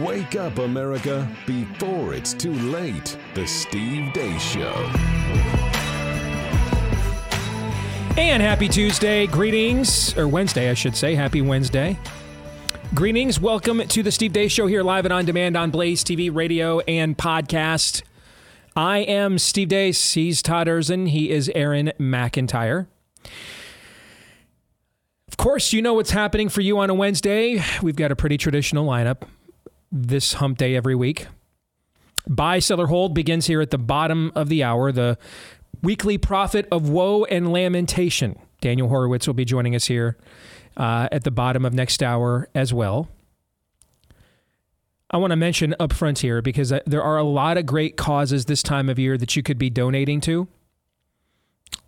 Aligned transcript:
Wake 0.00 0.34
up, 0.34 0.58
America, 0.58 1.28
before 1.46 2.14
it's 2.14 2.34
too 2.34 2.52
late. 2.52 3.16
The 3.34 3.46
Steve 3.46 4.12
Deace 4.12 4.40
Show. 4.40 4.72
And 8.18 8.42
happy 8.42 8.66
Tuesday. 8.66 9.28
Greetings, 9.28 10.16
or 10.18 10.26
Wednesday, 10.26 10.68
I 10.68 10.74
should 10.74 10.96
say. 10.96 11.14
Happy 11.14 11.42
Wednesday. 11.42 11.96
Greetings. 12.92 13.38
Welcome 13.38 13.86
to 13.86 14.02
the 14.02 14.10
Steve 14.10 14.32
Deace 14.32 14.50
Show 14.50 14.66
here 14.66 14.82
live 14.82 15.04
and 15.04 15.12
on 15.12 15.26
demand 15.26 15.56
on 15.56 15.70
Blaze 15.70 16.02
TV, 16.02 16.34
radio, 16.34 16.80
and 16.80 17.16
podcast. 17.16 18.02
I 18.74 18.98
am 18.98 19.38
Steve 19.38 19.68
Deace. 19.68 20.14
He's 20.14 20.42
Todd 20.42 20.66
Erzen. 20.66 21.10
He 21.10 21.30
is 21.30 21.52
Aaron 21.54 21.92
McIntyre. 22.00 22.88
Of 25.28 25.36
course, 25.36 25.72
you 25.72 25.82
know 25.82 25.94
what's 25.94 26.10
happening 26.10 26.48
for 26.48 26.62
you 26.62 26.78
on 26.78 26.90
a 26.90 26.94
Wednesday. 26.94 27.62
We've 27.80 27.96
got 27.96 28.10
a 28.10 28.16
pretty 28.16 28.38
traditional 28.38 28.86
lineup 28.86 29.22
this 29.94 30.34
hump 30.34 30.58
day 30.58 30.74
every 30.74 30.94
week. 30.94 31.28
Buy, 32.28 32.58
seller, 32.58 32.88
hold 32.88 33.14
begins 33.14 33.46
here 33.46 33.60
at 33.60 33.70
the 33.70 33.78
bottom 33.78 34.32
of 34.34 34.48
the 34.48 34.64
hour. 34.64 34.90
The 34.90 35.16
weekly 35.82 36.18
prophet 36.18 36.66
of 36.72 36.88
woe 36.88 37.24
and 37.24 37.52
lamentation. 37.52 38.36
Daniel 38.60 38.88
Horowitz 38.88 39.26
will 39.26 39.34
be 39.34 39.44
joining 39.44 39.74
us 39.76 39.86
here 39.86 40.16
uh, 40.76 41.08
at 41.12 41.22
the 41.24 41.30
bottom 41.30 41.64
of 41.64 41.72
next 41.72 42.02
hour 42.02 42.48
as 42.54 42.74
well. 42.74 43.08
I 45.10 45.18
want 45.18 45.30
to 45.30 45.36
mention 45.36 45.76
up 45.78 45.92
front 45.92 46.18
here 46.20 46.42
because 46.42 46.72
uh, 46.72 46.80
there 46.86 47.02
are 47.02 47.18
a 47.18 47.22
lot 47.22 47.56
of 47.56 47.66
great 47.66 47.96
causes 47.96 48.46
this 48.46 48.62
time 48.62 48.88
of 48.88 48.98
year 48.98 49.16
that 49.16 49.36
you 49.36 49.42
could 49.42 49.58
be 49.58 49.70
donating 49.70 50.20
to. 50.22 50.48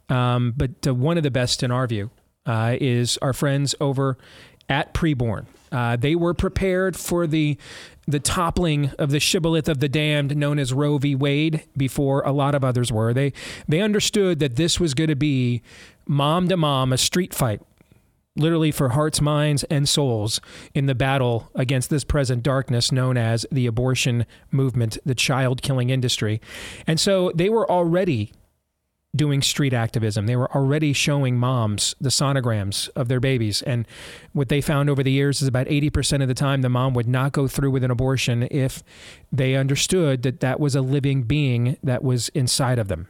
Um, 0.08 0.54
but 0.56 0.86
uh, 0.86 0.94
one 0.94 1.16
of 1.16 1.24
the 1.24 1.30
best 1.30 1.64
in 1.64 1.72
our 1.72 1.88
view 1.88 2.10
uh, 2.44 2.76
is 2.80 3.18
our 3.22 3.32
friends 3.32 3.74
over 3.80 4.16
at 4.68 4.94
Preborn. 4.94 5.46
Uh, 5.72 5.96
they 5.96 6.14
were 6.14 6.34
prepared 6.34 6.96
for 6.96 7.26
the 7.26 7.58
the 8.06 8.20
toppling 8.20 8.90
of 8.98 9.10
the 9.10 9.20
shibboleth 9.20 9.68
of 9.68 9.80
the 9.80 9.88
damned, 9.88 10.36
known 10.36 10.58
as 10.58 10.72
Roe 10.72 10.98
v. 10.98 11.14
Wade, 11.14 11.64
before 11.76 12.22
a 12.22 12.32
lot 12.32 12.54
of 12.54 12.64
others 12.64 12.92
were. 12.92 13.12
They 13.12 13.32
they 13.68 13.80
understood 13.80 14.38
that 14.38 14.56
this 14.56 14.78
was 14.78 14.94
going 14.94 15.10
to 15.10 15.16
be 15.16 15.62
mom 16.06 16.48
to 16.48 16.56
mom, 16.56 16.92
a 16.92 16.98
street 16.98 17.34
fight, 17.34 17.60
literally 18.36 18.70
for 18.70 18.90
hearts, 18.90 19.20
minds, 19.20 19.64
and 19.64 19.88
souls 19.88 20.40
in 20.74 20.86
the 20.86 20.94
battle 20.94 21.50
against 21.54 21.90
this 21.90 22.04
present 22.04 22.42
darkness 22.42 22.92
known 22.92 23.16
as 23.16 23.44
the 23.50 23.66
abortion 23.66 24.26
movement, 24.50 24.98
the 25.04 25.14
child 25.14 25.62
killing 25.62 25.90
industry. 25.90 26.40
And 26.86 27.00
so 27.00 27.32
they 27.34 27.48
were 27.48 27.68
already 27.70 28.32
doing 29.16 29.42
street 29.42 29.72
activism. 29.72 30.26
They 30.26 30.36
were 30.36 30.54
already 30.54 30.92
showing 30.92 31.38
moms 31.38 31.94
the 32.00 32.10
sonograms 32.10 32.88
of 32.96 33.08
their 33.08 33.20
babies. 33.20 33.62
And 33.62 33.86
what 34.32 34.48
they 34.48 34.60
found 34.60 34.90
over 34.90 35.02
the 35.02 35.12
years 35.12 35.42
is 35.42 35.48
about 35.48 35.66
80% 35.66 36.22
of 36.22 36.28
the 36.28 36.34
time 36.34 36.62
the 36.62 36.68
mom 36.68 36.94
would 36.94 37.08
not 37.08 37.32
go 37.32 37.48
through 37.48 37.70
with 37.70 37.84
an 37.84 37.90
abortion 37.90 38.46
if 38.50 38.82
they 39.32 39.54
understood 39.54 40.22
that 40.22 40.40
that 40.40 40.60
was 40.60 40.74
a 40.74 40.80
living 40.80 41.22
being 41.22 41.76
that 41.82 42.02
was 42.02 42.28
inside 42.30 42.78
of 42.78 42.88
them. 42.88 43.08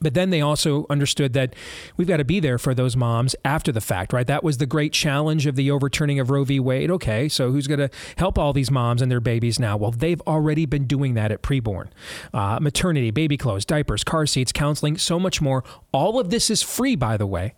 But 0.00 0.14
then 0.14 0.30
they 0.30 0.40
also 0.40 0.86
understood 0.90 1.32
that 1.34 1.54
we've 1.96 2.08
got 2.08 2.16
to 2.16 2.24
be 2.24 2.40
there 2.40 2.58
for 2.58 2.74
those 2.74 2.96
moms 2.96 3.36
after 3.44 3.70
the 3.70 3.80
fact, 3.80 4.12
right? 4.12 4.26
That 4.26 4.42
was 4.42 4.58
the 4.58 4.66
great 4.66 4.92
challenge 4.92 5.46
of 5.46 5.54
the 5.54 5.70
overturning 5.70 6.18
of 6.18 6.30
Roe 6.30 6.44
v. 6.44 6.58
Wade. 6.58 6.90
Okay, 6.90 7.28
so 7.28 7.52
who's 7.52 7.66
going 7.66 7.78
to 7.78 7.90
help 8.16 8.38
all 8.38 8.52
these 8.52 8.70
moms 8.70 9.02
and 9.02 9.10
their 9.12 9.20
babies 9.20 9.60
now? 9.60 9.76
Well, 9.76 9.90
they've 9.90 10.20
already 10.22 10.66
been 10.66 10.86
doing 10.86 11.14
that 11.14 11.30
at 11.30 11.42
preborn. 11.42 11.88
Uh, 12.32 12.58
maternity, 12.60 13.10
baby 13.10 13.36
clothes, 13.36 13.64
diapers, 13.64 14.02
car 14.02 14.26
seats, 14.26 14.50
counseling, 14.50 14.98
so 14.98 15.20
much 15.20 15.40
more. 15.40 15.62
All 15.92 16.18
of 16.18 16.30
this 16.30 16.50
is 16.50 16.62
free, 16.62 16.96
by 16.96 17.16
the 17.16 17.26
way, 17.26 17.54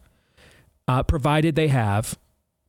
uh, 0.86 1.03
provided 1.03 1.55
they 1.55 1.69
have 1.69 2.19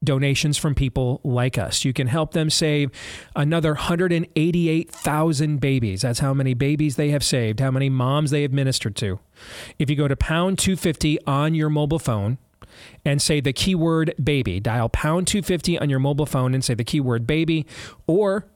donations 0.06 0.58
from 0.58 0.76
people 0.76 1.20
like 1.24 1.58
us. 1.58 1.84
You 1.84 1.94
can 1.94 2.08
help 2.08 2.32
them 2.34 2.50
save 2.50 2.92
another 3.36 3.74
188,000 3.74 5.60
babies. 5.60 6.02
That's 6.02 6.20
how 6.20 6.34
many 6.34 6.54
babies 6.54 6.96
they 6.96 7.10
have 7.10 7.24
saved, 7.24 7.60
how 7.60 7.72
many 7.72 7.90
moms 7.90 8.32
they 8.32 8.44
have 8.44 8.54
ministered 8.54 8.96
to. 8.98 9.20
If 9.78 9.90
you 9.90 9.96
go 9.96 10.08
to 10.08 10.16
pound 10.16 10.60
250 10.60 11.20
on 11.26 11.54
your 11.54 11.70
mobile 11.70 12.00
phone, 12.00 12.38
and 13.04 13.22
say 13.22 13.40
the 13.40 13.54
keyword 13.54 14.14
baby. 14.22 14.60
Dial 14.60 14.90
pound 14.90 15.28
250 15.28 15.80
on 15.80 15.90
your 15.90 16.00
mobile 16.00 16.26
phone 16.26 16.54
and 16.54 16.64
say 16.64 16.74
the 16.74 16.84
keyword 16.84 17.26
baby. 17.26 17.66
Or 18.08 18.48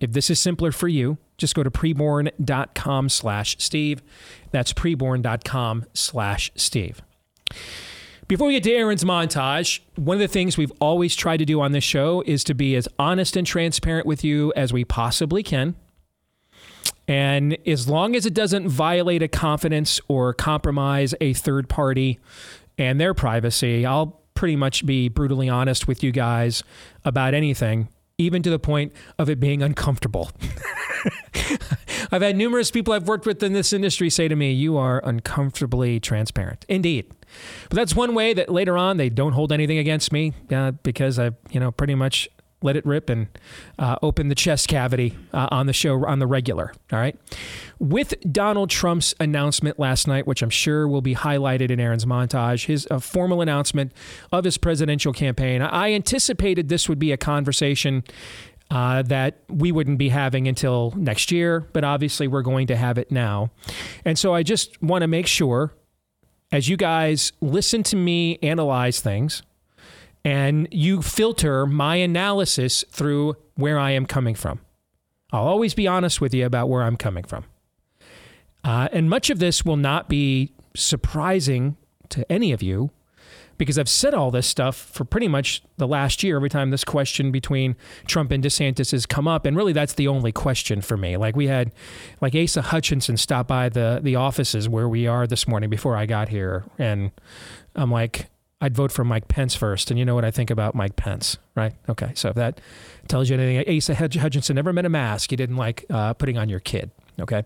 if 0.00 0.12
this 0.12 0.30
is 0.30 0.40
simpler 0.40 0.72
for 0.72 0.88
you, 0.88 1.18
just 1.36 1.54
go 1.54 1.62
to 1.62 1.70
preborn.com 1.70 3.08
slash 3.08 3.56
Steve. 3.58 4.02
That's 4.50 4.72
preborn.com 4.72 5.86
slash 5.94 6.52
Steve. 6.54 7.02
Before 8.30 8.46
we 8.46 8.54
get 8.54 8.62
to 8.62 8.72
Aaron's 8.72 9.02
montage, 9.02 9.80
one 9.96 10.14
of 10.14 10.20
the 10.20 10.28
things 10.28 10.56
we've 10.56 10.70
always 10.78 11.16
tried 11.16 11.38
to 11.38 11.44
do 11.44 11.60
on 11.60 11.72
this 11.72 11.82
show 11.82 12.22
is 12.24 12.44
to 12.44 12.54
be 12.54 12.76
as 12.76 12.86
honest 12.96 13.36
and 13.36 13.44
transparent 13.44 14.06
with 14.06 14.22
you 14.22 14.52
as 14.54 14.72
we 14.72 14.84
possibly 14.84 15.42
can. 15.42 15.74
And 17.08 17.58
as 17.66 17.88
long 17.88 18.14
as 18.14 18.26
it 18.26 18.32
doesn't 18.32 18.68
violate 18.68 19.20
a 19.20 19.26
confidence 19.26 20.00
or 20.06 20.32
compromise 20.32 21.12
a 21.20 21.32
third 21.32 21.68
party 21.68 22.20
and 22.78 23.00
their 23.00 23.14
privacy, 23.14 23.84
I'll 23.84 24.22
pretty 24.34 24.54
much 24.54 24.86
be 24.86 25.08
brutally 25.08 25.48
honest 25.48 25.88
with 25.88 26.04
you 26.04 26.12
guys 26.12 26.62
about 27.04 27.34
anything, 27.34 27.88
even 28.20 28.42
to 28.42 28.50
the 28.50 28.58
point 28.58 28.92
of 29.18 29.28
it 29.28 29.40
being 29.40 29.62
uncomfortable. 29.62 30.30
I've 32.12 32.22
had 32.22 32.36
numerous 32.36 32.70
people 32.70 32.92
I've 32.92 33.08
worked 33.08 33.26
with 33.26 33.42
in 33.42 33.52
this 33.52 33.72
industry 33.72 34.10
say 34.10 34.28
to 34.28 34.36
me, 34.36 34.52
You 34.52 34.76
are 34.76 35.00
uncomfortably 35.04 36.00
transparent. 36.00 36.64
Indeed. 36.68 37.10
But 37.68 37.76
that's 37.76 37.94
one 37.94 38.14
way 38.14 38.34
that 38.34 38.50
later 38.50 38.76
on 38.76 38.96
they 38.96 39.08
don't 39.08 39.32
hold 39.32 39.52
anything 39.52 39.78
against 39.78 40.12
me 40.12 40.34
uh, 40.50 40.72
because 40.72 41.18
I, 41.18 41.30
you 41.50 41.60
know, 41.60 41.70
pretty 41.70 41.94
much 41.94 42.28
let 42.62 42.76
it 42.76 42.84
rip 42.84 43.08
and 43.08 43.28
uh, 43.78 43.96
open 44.02 44.28
the 44.28 44.34
chest 44.34 44.68
cavity 44.68 45.16
uh, 45.32 45.48
on 45.50 45.66
the 45.66 45.72
show 45.72 46.04
on 46.06 46.18
the 46.18 46.26
regular. 46.26 46.72
All 46.92 46.98
right. 46.98 47.16
With 47.78 48.14
Donald 48.30 48.70
Trump's 48.70 49.14
announcement 49.18 49.78
last 49.78 50.06
night, 50.06 50.26
which 50.26 50.42
I'm 50.42 50.50
sure 50.50 50.86
will 50.86 51.00
be 51.00 51.14
highlighted 51.14 51.70
in 51.70 51.80
Aaron's 51.80 52.04
montage, 52.04 52.66
his 52.66 52.86
uh, 52.90 52.98
formal 52.98 53.40
announcement 53.40 53.92
of 54.32 54.44
his 54.44 54.58
presidential 54.58 55.12
campaign, 55.12 55.62
I 55.62 55.92
anticipated 55.92 56.68
this 56.68 56.88
would 56.88 56.98
be 56.98 57.12
a 57.12 57.16
conversation. 57.16 58.04
Uh, 58.72 59.02
that 59.02 59.40
we 59.48 59.72
wouldn't 59.72 59.98
be 59.98 60.10
having 60.10 60.46
until 60.46 60.94
next 60.96 61.32
year, 61.32 61.66
but 61.72 61.82
obviously 61.82 62.28
we're 62.28 62.40
going 62.40 62.68
to 62.68 62.76
have 62.76 62.98
it 62.98 63.10
now. 63.10 63.50
And 64.04 64.16
so 64.16 64.32
I 64.32 64.44
just 64.44 64.80
want 64.80 65.02
to 65.02 65.08
make 65.08 65.26
sure 65.26 65.74
as 66.52 66.68
you 66.68 66.76
guys 66.76 67.32
listen 67.40 67.82
to 67.82 67.96
me 67.96 68.38
analyze 68.42 69.00
things 69.00 69.42
and 70.24 70.68
you 70.70 71.02
filter 71.02 71.66
my 71.66 71.96
analysis 71.96 72.84
through 72.90 73.36
where 73.54 73.78
I 73.78 73.92
am 73.92 74.06
coming 74.06 74.34
from. 74.34 74.60
I'll 75.32 75.46
always 75.46 75.74
be 75.74 75.86
honest 75.86 76.20
with 76.20 76.34
you 76.34 76.44
about 76.44 76.68
where 76.68 76.82
I'm 76.82 76.96
coming 76.96 77.24
from. 77.24 77.44
Uh, 78.64 78.88
and 78.92 79.08
much 79.08 79.30
of 79.30 79.38
this 79.38 79.64
will 79.64 79.76
not 79.76 80.08
be 80.08 80.52
surprising 80.76 81.76
to 82.10 82.30
any 82.30 82.52
of 82.52 82.62
you 82.62 82.90
because 83.56 83.78
I've 83.78 83.90
said 83.90 84.14
all 84.14 84.30
this 84.30 84.46
stuff 84.46 84.74
for 84.74 85.04
pretty 85.04 85.28
much 85.28 85.62
the 85.76 85.86
last 85.86 86.22
year 86.22 86.36
every 86.36 86.48
time 86.48 86.70
this 86.70 86.82
question 86.82 87.30
between 87.30 87.76
Trump 88.06 88.30
and 88.32 88.42
DeSantis 88.42 88.92
has 88.92 89.04
come 89.04 89.28
up. 89.28 89.44
And 89.44 89.54
really, 89.54 89.74
that's 89.74 89.92
the 89.92 90.08
only 90.08 90.32
question 90.32 90.80
for 90.80 90.96
me. 90.96 91.18
Like 91.18 91.36
we 91.36 91.46
had, 91.46 91.70
like 92.22 92.34
Asa 92.34 92.62
Hutchinson 92.62 93.18
stop 93.18 93.46
by 93.46 93.68
the, 93.68 94.00
the 94.02 94.16
offices 94.16 94.66
where 94.66 94.88
we 94.88 95.06
are 95.06 95.26
this 95.26 95.46
morning 95.46 95.68
before 95.68 95.94
I 95.94 96.06
got 96.06 96.30
here. 96.30 96.64
And 96.78 97.10
I'm 97.76 97.90
like, 97.90 98.30
I'd 98.60 98.74
vote 98.74 98.92
for 98.92 99.04
Mike 99.04 99.28
Pence 99.28 99.54
first. 99.54 99.90
And 99.90 99.98
you 99.98 100.04
know 100.04 100.14
what 100.14 100.24
I 100.24 100.30
think 100.30 100.50
about 100.50 100.74
Mike 100.74 100.96
Pence, 100.96 101.38
right? 101.54 101.72
Okay. 101.88 102.12
So 102.14 102.28
if 102.28 102.34
that 102.34 102.60
tells 103.08 103.30
you 103.30 103.38
anything, 103.38 103.76
Asa 103.76 103.94
Hutchinson 103.94 104.56
never 104.56 104.72
met 104.72 104.84
a 104.84 104.90
mask. 104.90 105.30
He 105.30 105.36
didn't 105.36 105.56
like 105.56 105.86
uh, 105.88 106.12
putting 106.14 106.36
on 106.36 106.48
your 106.48 106.60
kid. 106.60 106.90
Okay. 107.18 107.44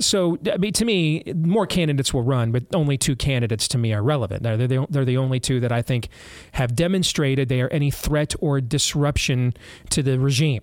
So, 0.00 0.38
I 0.52 0.56
mean, 0.56 0.72
to 0.74 0.84
me, 0.84 1.22
more 1.34 1.66
candidates 1.66 2.12
will 2.12 2.22
run, 2.22 2.52
but 2.52 2.64
only 2.74 2.98
two 2.98 3.16
candidates 3.16 3.68
to 3.68 3.78
me 3.78 3.92
are 3.92 4.02
relevant. 4.02 4.42
They're 4.42 4.56
the, 4.56 4.86
they're 4.90 5.04
the 5.04 5.16
only 5.16 5.40
two 5.40 5.60
that 5.60 5.72
I 5.72 5.82
think 5.82 6.08
have 6.52 6.74
demonstrated 6.74 7.48
they 7.48 7.60
are 7.60 7.68
any 7.68 7.90
threat 7.90 8.34
or 8.40 8.60
disruption 8.60 9.54
to 9.90 10.02
the 10.02 10.18
regime. 10.18 10.62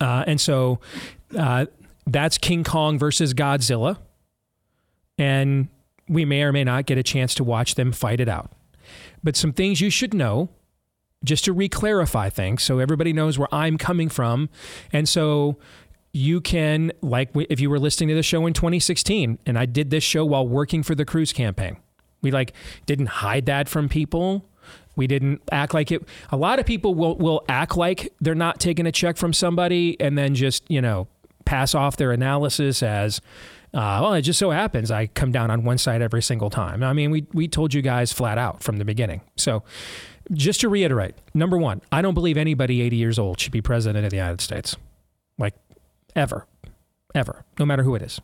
Uh, 0.00 0.24
and 0.26 0.40
so 0.40 0.80
uh, 1.36 1.66
that's 2.06 2.38
King 2.38 2.64
Kong 2.64 2.98
versus 2.98 3.34
Godzilla. 3.34 3.98
And 5.18 5.68
we 6.08 6.24
may 6.24 6.42
or 6.42 6.52
may 6.52 6.64
not 6.64 6.86
get 6.86 6.98
a 6.98 7.02
chance 7.02 7.34
to 7.36 7.44
watch 7.44 7.74
them 7.74 7.92
fight 7.92 8.20
it 8.20 8.28
out. 8.28 8.52
But 9.26 9.34
some 9.34 9.52
things 9.52 9.80
you 9.80 9.90
should 9.90 10.14
know 10.14 10.50
just 11.24 11.44
to 11.46 11.52
reclarify 11.52 12.32
things 12.32 12.62
so 12.62 12.78
everybody 12.78 13.12
knows 13.12 13.40
where 13.40 13.52
I'm 13.52 13.76
coming 13.76 14.08
from. 14.08 14.48
And 14.92 15.08
so 15.08 15.56
you 16.12 16.40
can, 16.40 16.92
like 17.00 17.30
if 17.34 17.58
you 17.58 17.68
were 17.68 17.80
listening 17.80 18.10
to 18.10 18.14
the 18.14 18.22
show 18.22 18.46
in 18.46 18.52
2016, 18.52 19.40
and 19.44 19.58
I 19.58 19.66
did 19.66 19.90
this 19.90 20.04
show 20.04 20.24
while 20.24 20.46
working 20.46 20.84
for 20.84 20.94
the 20.94 21.04
Cruz 21.04 21.32
campaign, 21.32 21.76
we 22.22 22.30
like 22.30 22.52
didn't 22.86 23.08
hide 23.08 23.46
that 23.46 23.68
from 23.68 23.88
people. 23.88 24.48
We 24.94 25.08
didn't 25.08 25.42
act 25.50 25.74
like 25.74 25.90
it. 25.90 26.08
A 26.30 26.36
lot 26.36 26.60
of 26.60 26.64
people 26.64 26.94
will, 26.94 27.16
will 27.16 27.44
act 27.48 27.76
like 27.76 28.12
they're 28.20 28.36
not 28.36 28.60
taking 28.60 28.86
a 28.86 28.92
check 28.92 29.16
from 29.16 29.32
somebody 29.32 30.00
and 30.00 30.16
then 30.16 30.36
just, 30.36 30.62
you 30.70 30.80
know, 30.80 31.08
pass 31.44 31.74
off 31.74 31.96
their 31.96 32.12
analysis 32.12 32.80
as, 32.80 33.20
uh, 33.76 34.00
well, 34.00 34.14
it 34.14 34.22
just 34.22 34.38
so 34.38 34.50
happens 34.50 34.90
I 34.90 35.06
come 35.06 35.32
down 35.32 35.50
on 35.50 35.62
one 35.62 35.76
side 35.76 36.00
every 36.00 36.22
single 36.22 36.48
time. 36.48 36.82
I 36.82 36.94
mean, 36.94 37.10
we, 37.10 37.26
we 37.34 37.46
told 37.46 37.74
you 37.74 37.82
guys 37.82 38.10
flat 38.10 38.38
out 38.38 38.62
from 38.62 38.78
the 38.78 38.86
beginning. 38.86 39.20
So 39.36 39.64
just 40.32 40.62
to 40.62 40.70
reiterate, 40.70 41.14
number 41.34 41.58
one, 41.58 41.82
I 41.92 42.00
don't 42.00 42.14
believe 42.14 42.38
anybody 42.38 42.80
80 42.80 42.96
years 42.96 43.18
old 43.18 43.38
should 43.38 43.52
be 43.52 43.60
president 43.60 44.06
of 44.06 44.10
the 44.10 44.16
United 44.16 44.40
States. 44.40 44.76
Like, 45.36 45.52
ever. 46.14 46.46
Ever. 47.14 47.44
No 47.58 47.66
matter 47.66 47.82
who 47.82 47.94
it 47.94 48.00
is. 48.00 48.18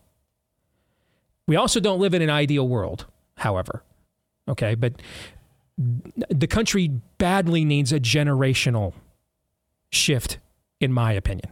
We 1.47 1.57
also 1.57 1.81
don't 1.81 2.01
live 2.01 2.15
in 2.15 2.23
an 2.23 2.31
ideal 2.31 2.67
world, 2.67 3.05
however. 3.37 3.83
Okay. 4.49 4.75
But 4.75 5.03
the 5.77 6.47
country 6.47 6.89
badly 7.19 7.67
needs 7.67 7.93
a 7.93 8.01
generational 8.01 8.95
shift, 9.91 10.39
in 10.81 10.95
my 10.95 11.13
opinion. 11.13 11.51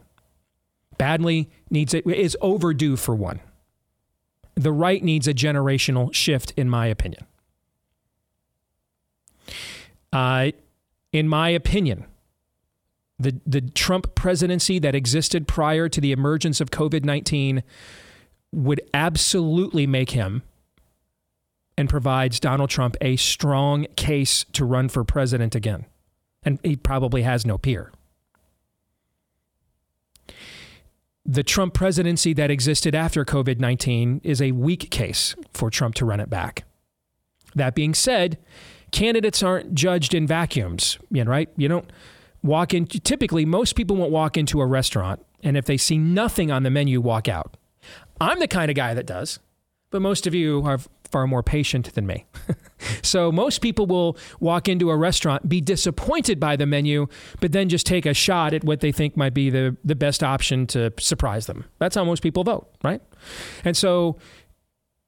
Badly 0.97 1.51
needs 1.69 1.93
it, 1.93 2.07
is 2.07 2.35
overdue 2.41 2.97
for 2.97 3.15
one. 3.15 3.41
The 4.61 4.73
right 4.73 5.03
needs 5.03 5.27
a 5.27 5.33
generational 5.33 6.13
shift, 6.15 6.53
in 6.55 6.69
my 6.69 6.87
opinion. 6.87 7.25
Uh, 10.13 10.51
in 11.15 11.29
my 11.29 11.49
opinion, 11.49 12.05
the, 13.19 13.41
the 13.47 13.63
Trump 13.63 14.15
presidency 14.15 14.79
that 14.79 14.95
existed 14.95 15.49
prior 15.49 15.89
to 15.89 15.99
the 15.99 16.13
emergence 16.13 16.61
of 16.61 16.71
COVID 16.71 17.05
19 17.05 17.63
would 18.53 18.83
absolutely 18.93 19.87
make 19.87 20.11
him 20.11 20.43
and 21.79 21.89
provides 21.89 22.39
Donald 22.39 22.69
Trump 22.69 22.97
a 23.01 23.17
strong 23.17 23.87
case 23.97 24.45
to 24.53 24.67
run 24.67 24.91
for 24.91 25.05
president 25.05 25.55
again. 25.55 25.87
And 26.43 26.59
he 26.63 26.77
probably 26.77 27.23
has 27.23 27.47
no 27.47 27.57
peer. 27.57 27.93
The 31.27 31.43
Trump 31.43 31.75
presidency 31.75 32.33
that 32.35 32.51
existed 32.51 32.95
after 32.95 33.25
COVID 33.25 33.61
19 33.61 34.21
is 34.25 34.41
a 34.41 34.53
weak 34.53 34.91
case 34.91 35.35
for 35.53 35.71
Trump 35.71 35.95
to 35.97 36.05
run 36.05 36.21
it 36.21 36.31
back. 36.31 36.65
That 37.55 37.75
being 37.75 37.95
said, 37.95 38.39
candidates 38.91 39.43
aren't 39.43 39.75
judged 39.75 40.15
in 40.15 40.27
vacuums, 40.27 40.99
you 41.11 41.25
know, 41.25 41.31
right? 41.31 41.49
You 41.57 41.69
don't 41.69 41.91
walk 42.43 42.73
in. 42.73 42.87
Typically, 42.87 43.45
most 43.45 43.75
people 43.75 43.97
won't 43.97 44.13
walk 44.13 44.37
into 44.37 44.61
a 44.61 44.67
restaurant 44.67 45.25
and 45.43 45.57
if 45.57 45.65
they 45.65 45.77
see 45.77 45.99
nothing 45.99 46.51
on 46.51 46.63
the 46.63 46.71
menu, 46.71 47.01
walk 47.01 47.29
out. 47.29 47.57
I'm 48.21 48.39
the 48.39 48.49
kind 48.49 48.71
of 48.71 48.75
guy 48.75 48.95
that 48.95 49.07
does, 49.07 49.39
but 49.91 50.03
most 50.03 50.27
of 50.27 50.35
you 50.35 50.63
are 50.65 50.79
far 51.11 51.27
more 51.27 51.43
patient 51.43 51.93
than 51.95 52.07
me. 52.07 52.27
so 53.03 53.31
most 53.31 53.61
people 53.61 53.87
will 53.87 54.17
walk 54.41 54.69
into 54.69 54.91
a 54.91 54.97
restaurant, 54.97 55.49
be 55.49 55.61
disappointed 55.61 56.41
by 56.41 56.57
the 56.57 56.67
menu, 56.67 57.07
but 57.41 57.53
then 57.53 57.69
just 57.69 57.87
take 57.87 58.07
a 58.07 58.15
shot 58.15 58.55
at 58.55 58.65
what 58.65 58.81
they 58.81 58.93
think 58.93 59.17
might 59.17 59.35
be 59.35 59.51
the, 59.51 59.77
the 59.85 59.95
best 59.95 60.23
option 60.23 60.67
to 60.69 60.93
surprise 60.99 61.47
them. 61.47 61.65
That's 61.79 61.95
how 61.95 62.05
most 62.05 62.23
people 62.23 62.45
vote, 62.45 62.69
right? 62.83 63.03
And 63.65 63.77
so 63.77 64.19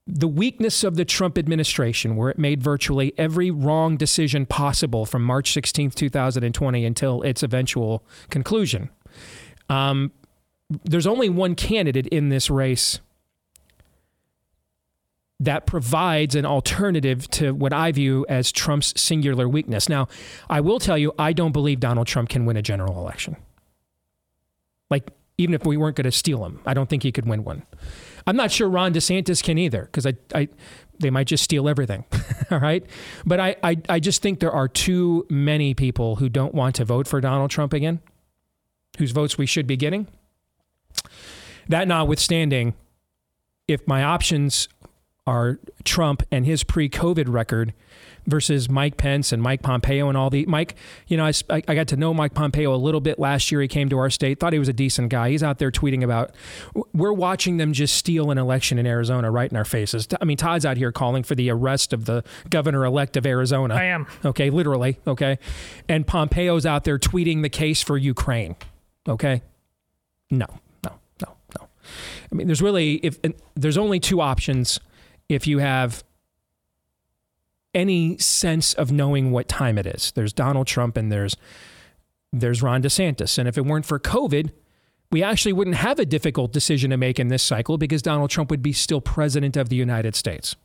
the 0.07 0.29
weakness 0.29 0.83
of 0.83 0.97
the 0.97 1.05
Trump 1.05 1.39
administration, 1.39 2.17
where 2.17 2.31
it 2.31 2.39
made 2.39 2.63
virtually 2.63 3.13
every 3.17 3.51
wrong 3.51 3.97
decision 3.97 4.47
possible 4.47 5.07
from 5.07 5.23
March 5.23 5.53
16th, 5.53 5.95
2020 5.95 6.85
until 6.85 7.23
its 7.23 7.43
eventual 7.43 8.05
conclusion. 8.29 8.91
Um, 9.69 10.13
there's 10.85 11.07
only 11.07 11.29
one 11.29 11.55
candidate 11.55 12.07
in 12.09 12.31
this 12.31 12.51
race 12.51 13.01
that 15.43 15.67
provides 15.67 16.37
an 16.37 16.47
alternative 16.47 17.29
to 17.29 17.53
what 17.53 17.73
I 17.73 17.91
view 17.91 18.25
as 18.29 18.53
Trump's 18.53 18.99
singular 19.01 19.49
weakness. 19.49 19.89
Now, 19.89 20.07
I 20.49 20.61
will 20.61 20.79
tell 20.79 20.97
you, 20.97 21.13
I 21.19 21.33
don't 21.33 21.51
believe 21.51 21.81
Donald 21.81 22.07
Trump 22.07 22.29
can 22.29 22.47
win 22.47 22.57
a 22.57 22.63
general 22.63 22.97
election. 22.97 23.37
Like, 24.89 25.11
even 25.39 25.53
if 25.53 25.67
we 25.67 25.77
weren't 25.77 25.97
going 25.97 26.05
to 26.05 26.13
steal 26.13 26.45
him, 26.45 26.61
I 26.65 26.75
don't 26.75 26.89
think 26.89 27.03
he 27.03 27.11
could 27.11 27.27
win 27.27 27.43
one. 27.43 27.65
I'm 28.25 28.37
not 28.37 28.53
sure 28.53 28.69
Ron 28.69 28.95
DeSantis 28.95 29.43
can 29.43 29.59
either 29.59 29.83
because 29.83 30.07
I, 30.07 30.15
I, 30.33 30.49
they 31.01 31.11
might 31.11 31.27
just 31.27 31.43
steal 31.43 31.69
everything. 31.69 32.05
All 32.53 32.61
right. 32.61 32.87
But 33.27 33.41
I, 33.41 33.57
I, 33.65 33.77
I 33.89 33.99
just 33.99 34.23
think 34.23 34.39
there 34.39 34.53
are 34.53 34.69
too 34.69 35.27
many 35.29 35.75
people 35.75 36.17
who 36.17 36.29
don't 36.29 36.55
want 36.55 36.77
to 36.77 36.85
vote 36.85 37.09
for 37.09 37.21
Donald 37.21 37.51
Trump 37.51 37.73
again, 37.73 37.99
whose 38.99 39.11
votes 39.11 39.37
we 39.37 39.47
should 39.47 39.67
be 39.67 39.77
getting. 39.77 40.07
That 41.69 41.89
notwithstanding, 41.89 42.75
if 43.67 43.89
my 43.89 44.05
options 44.05 44.69
are 45.27 45.59
Trump 45.85 46.23
and 46.31 46.47
his 46.47 46.65
pre 46.65 46.89
COVID 46.89 47.29
record, 47.29 47.73
versus 48.27 48.69
Mike 48.69 48.97
Pence 48.97 49.33
and 49.33 49.43
Mike 49.43 49.63
Pompeo 49.63 50.09
and 50.09 50.17
all 50.17 50.31
the 50.31 50.47
Mike. 50.47 50.77
You 51.09 51.17
know, 51.17 51.25
I, 51.25 51.33
I 51.51 51.75
got 51.75 51.89
to 51.89 51.97
know 51.97 52.15
Mike 52.15 52.35
Pompeo 52.35 52.75
a 52.75 52.77
little 52.77 53.01
bit 53.01 53.19
last 53.19 53.51
year. 53.51 53.61
He 53.61 53.69
came 53.69 53.89
to 53.89 53.99
our 53.99 54.11
state, 54.11 54.39
thought 54.39 54.53
he 54.53 54.59
was 54.59 54.69
a 54.69 54.73
decent 54.73 55.09
guy. 55.09 55.31
He's 55.31 55.43
out 55.43 55.59
there 55.59 55.71
tweeting 55.71 56.03
about 56.03 56.33
we're 56.93 57.13
watching 57.13 57.57
them 57.57 57.73
just 57.73 57.97
steal 57.97 58.31
an 58.31 58.39
election 58.39 58.79
in 58.79 58.87
Arizona 58.87 59.31
right 59.31 59.51
in 59.51 59.57
our 59.57 59.65
faces. 59.65 60.07
I 60.21 60.25
mean, 60.25 60.37
Todd's 60.37 60.65
out 60.65 60.77
here 60.77 60.93
calling 60.93 61.23
for 61.23 61.35
the 61.35 61.51
arrest 61.51 61.93
of 61.93 62.05
the 62.05 62.25
governor 62.49 62.85
elect 62.85 63.17
of 63.17 63.27
Arizona. 63.27 63.75
I 63.75 63.85
am. 63.85 64.07
Okay, 64.25 64.51
literally. 64.51 64.99
Okay. 65.07 65.39
And 65.89 66.07
Pompeo's 66.07 66.67
out 66.67 66.85
there 66.85 66.99
tweeting 66.99 67.43
the 67.43 67.49
case 67.49 67.83
for 67.83 67.97
Ukraine. 67.97 68.57
Okay. 69.09 69.43
No, 70.31 70.47
no, 70.85 70.93
no, 71.21 71.37
no. 71.59 71.69
I 72.31 72.35
mean, 72.35 72.47
there's 72.47 72.63
really, 72.63 72.95
if 72.97 73.19
there's 73.55 73.77
only 73.77 74.01
two 74.01 74.21
options 74.21 74.81
if 75.33 75.47
you 75.47 75.59
have 75.59 76.05
any 77.75 78.19
sense 78.19 78.75
of 78.75 78.93
knowing 78.93 79.31
what 79.31 79.49
time 79.49 79.79
it 79.79 79.87
is. 79.87 80.13
There's 80.13 80.33
Donald 80.33 80.67
Trump 80.67 80.97
and 80.97 81.11
there's 81.11 81.37
there's 82.33 82.63
Ron 82.63 82.83
DeSantis. 82.83 83.37
And 83.39 83.47
if 83.47 83.59
it 83.59 83.67
weren't 83.67 83.85
for 83.85 83.99
COVID, 83.99 84.53
we 85.11 85.23
actually 85.23 85.53
wouldn't 85.53 85.77
have 85.77 85.99
a 85.99 86.07
difficult 86.07 86.51
decision 86.51 86.91
to 86.91 86.97
make 86.97 87.21
in 87.21 87.29
this 87.29 87.43
cycle 87.43 87.77
because 87.77 88.01
Donald 88.01 88.31
Trump 88.31 88.51
would 88.51 88.63
be 88.63 88.73
still 88.73 89.03
president 89.03 89.57
of 89.57 89.69
the 89.69 89.77
United 89.77 90.17
States. 90.17 90.57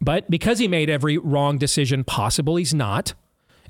But 0.00 0.30
because 0.30 0.58
he 0.58 0.68
made 0.68 0.88
every 0.88 1.18
wrong 1.18 1.58
decision 1.58 2.02
possible, 2.02 2.56
he's 2.56 2.72
not. 2.72 3.12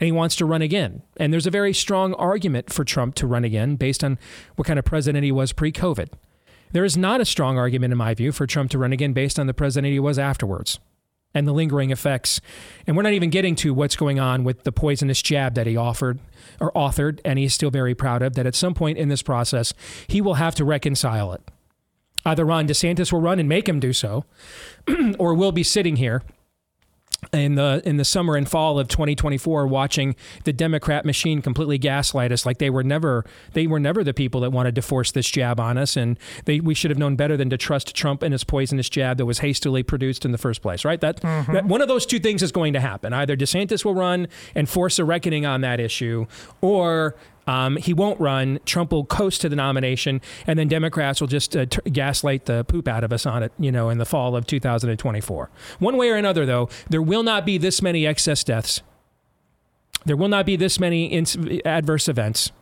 And 0.01 0.07
he 0.07 0.13
wants 0.13 0.37
to 0.37 0.45
run 0.45 0.63
again. 0.63 1.03
And 1.17 1.33
there's 1.33 1.47
a 1.47 1.53
very 1.53 1.73
strong 1.73 2.15
argument 2.15 2.73
for 2.73 2.85
Trump 2.85 3.15
to 3.17 3.27
run 3.27 3.45
again 3.45 3.77
based 3.77 4.03
on 4.03 4.19
what 4.57 4.67
kind 4.67 4.79
of 4.79 4.85
president 4.85 5.25
he 5.25 5.33
was 5.33 5.53
pre 5.53 5.73
COVID. 5.73 6.09
There 6.73 6.85
is 6.85 6.97
not 6.97 7.21
a 7.21 7.25
strong 7.25 7.59
argument, 7.59 7.93
in 7.93 7.99
my 7.99 8.15
view, 8.15 8.33
for 8.33 8.47
Trump 8.47 8.71
to 8.73 8.79
run 8.79 8.93
again 8.93 9.13
based 9.13 9.39
on 9.39 9.47
the 9.47 9.55
president 9.55 9.93
he 9.93 10.01
was 10.01 10.19
afterwards 10.19 10.81
and 11.35 11.47
the 11.47 11.53
lingering 11.53 11.91
effects. 11.91 12.41
And 12.87 12.97
we're 12.97 13.03
not 13.03 13.13
even 13.13 13.31
getting 13.31 13.57
to 13.57 13.75
what's 13.75 13.97
going 13.97 14.21
on 14.21 14.45
with 14.45 14.63
the 14.63 14.73
poisonous 14.73 15.21
jab 15.21 15.55
that 15.55 15.67
he 15.67 15.77
offered 15.77 16.21
or 16.61 16.73
authored, 16.73 17.21
and 17.25 17.39
he's 17.39 17.53
still 17.53 17.71
very 17.71 17.95
proud 17.95 18.23
of, 18.23 18.35
that 18.35 18.47
at 18.47 18.55
some 18.55 18.75
point 18.75 18.99
in 18.99 19.09
this 19.09 19.23
process, 19.23 19.75
he 20.07 20.21
will 20.21 20.35
have 20.35 20.55
to 20.55 20.65
reconcile 20.65 21.33
it. 21.33 21.43
Either 22.25 22.45
Ron 22.45 22.67
DeSantis 22.67 23.13
will 23.13 23.21
run 23.21 23.39
and 23.39 23.49
make 23.49 23.69
him 23.69 23.81
do 23.81 23.93
so, 23.93 24.25
or 25.19 25.35
we'll 25.35 25.53
be 25.53 25.65
sitting 25.65 25.97
here 25.97 26.23
in 27.33 27.55
the 27.55 27.83
in 27.85 27.97
the 27.97 28.05
summer 28.05 28.37
and 28.37 28.49
fall 28.49 28.79
of 28.79 28.89
2024 28.89 29.67
watching 29.67 30.17
the 30.45 30.53
democrat 30.53 31.05
machine 31.05 31.43
completely 31.43 31.79
gaslight 31.79 32.33
us 32.33 32.45
like 32.45 32.59
they 32.59 32.71
were 32.71 32.83
never 32.83 33.25
they 33.53 33.67
were 33.67 33.81
never 33.81 34.05
the 34.05 34.15
people 34.15 34.41
that 34.41 34.51
wanted 34.51 34.75
to 34.75 34.83
force 34.83 35.13
this 35.13 35.31
jab 35.31 35.61
on 35.61 35.79
us 35.79 35.97
and 35.97 36.19
they 36.45 36.61
we 36.61 36.75
should 36.75 36.91
have 36.91 36.99
known 36.99 37.17
better 37.17 37.37
than 37.37 37.51
to 37.51 37.57
trust 37.57 37.95
Trump 37.95 38.23
and 38.23 38.33
his 38.33 38.45
poisonous 38.45 38.89
jab 38.89 39.19
that 39.19 39.27
was 39.27 39.39
hastily 39.39 39.83
produced 39.83 40.25
in 40.25 40.33
the 40.33 40.39
first 40.39 40.63
place 40.63 40.85
right 40.85 41.01
that, 41.01 41.21
mm-hmm. 41.21 41.53
that 41.53 41.65
one 41.65 41.81
of 41.81 41.89
those 41.89 42.07
two 42.07 42.19
things 42.19 42.43
is 42.43 42.53
going 42.53 42.73
to 42.73 42.81
happen 42.81 43.13
either 43.13 43.37
DeSantis 43.37 43.85
will 43.85 43.95
run 43.95 44.29
and 44.55 44.69
force 44.69 44.99
a 44.99 45.05
reckoning 45.05 45.47
on 45.47 45.61
that 45.61 45.81
issue 45.81 46.27
or 46.61 47.15
um, 47.47 47.77
he 47.77 47.93
won't 47.93 48.19
run. 48.21 48.59
Trump 48.65 48.93
will 48.93 49.05
coast 49.05 49.41
to 49.43 49.49
the 49.49 49.57
nomination, 49.57 50.21
and 50.47 50.59
then 50.59 50.69
Democrats 50.69 51.21
will 51.21 51.29
just 51.29 51.57
uh, 51.57 51.67
t- 51.67 51.91
gaslight 51.91 52.47
the 52.47 52.65
poop 52.65 52.89
out 52.89 53.05
of 53.05 53.13
us 53.13 53.27
on 53.27 53.43
it, 53.43 53.53
you 53.59 53.71
know, 53.71 53.91
in 53.91 53.99
the 53.99 54.07
fall 54.07 54.37
of 54.37 54.47
2024. 54.47 55.51
One 55.79 55.97
way 55.97 56.11
or 56.11 56.17
another, 56.17 56.47
though, 56.47 56.69
there 56.89 57.03
will 57.03 57.23
not 57.23 57.45
be 57.45 57.59
this 57.59 57.83
many 57.83 58.07
excess 58.07 58.45
deaths. 58.45 58.83
There 60.07 60.17
will 60.17 60.29
not 60.29 60.47
be 60.47 60.57
this 60.57 60.79
many 60.79 61.23
adverse 61.65 62.09
events 62.09 62.53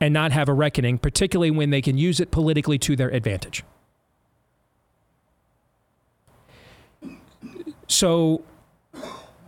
and 0.00 0.14
not 0.14 0.32
have 0.32 0.48
a 0.48 0.54
reckoning, 0.54 0.98
particularly 0.98 1.50
when 1.50 1.70
they 1.70 1.82
can 1.82 1.98
use 1.98 2.20
it 2.20 2.30
politically 2.30 2.78
to 2.78 2.96
their 2.96 3.10
advantage. 3.10 3.64
So, 7.86 8.42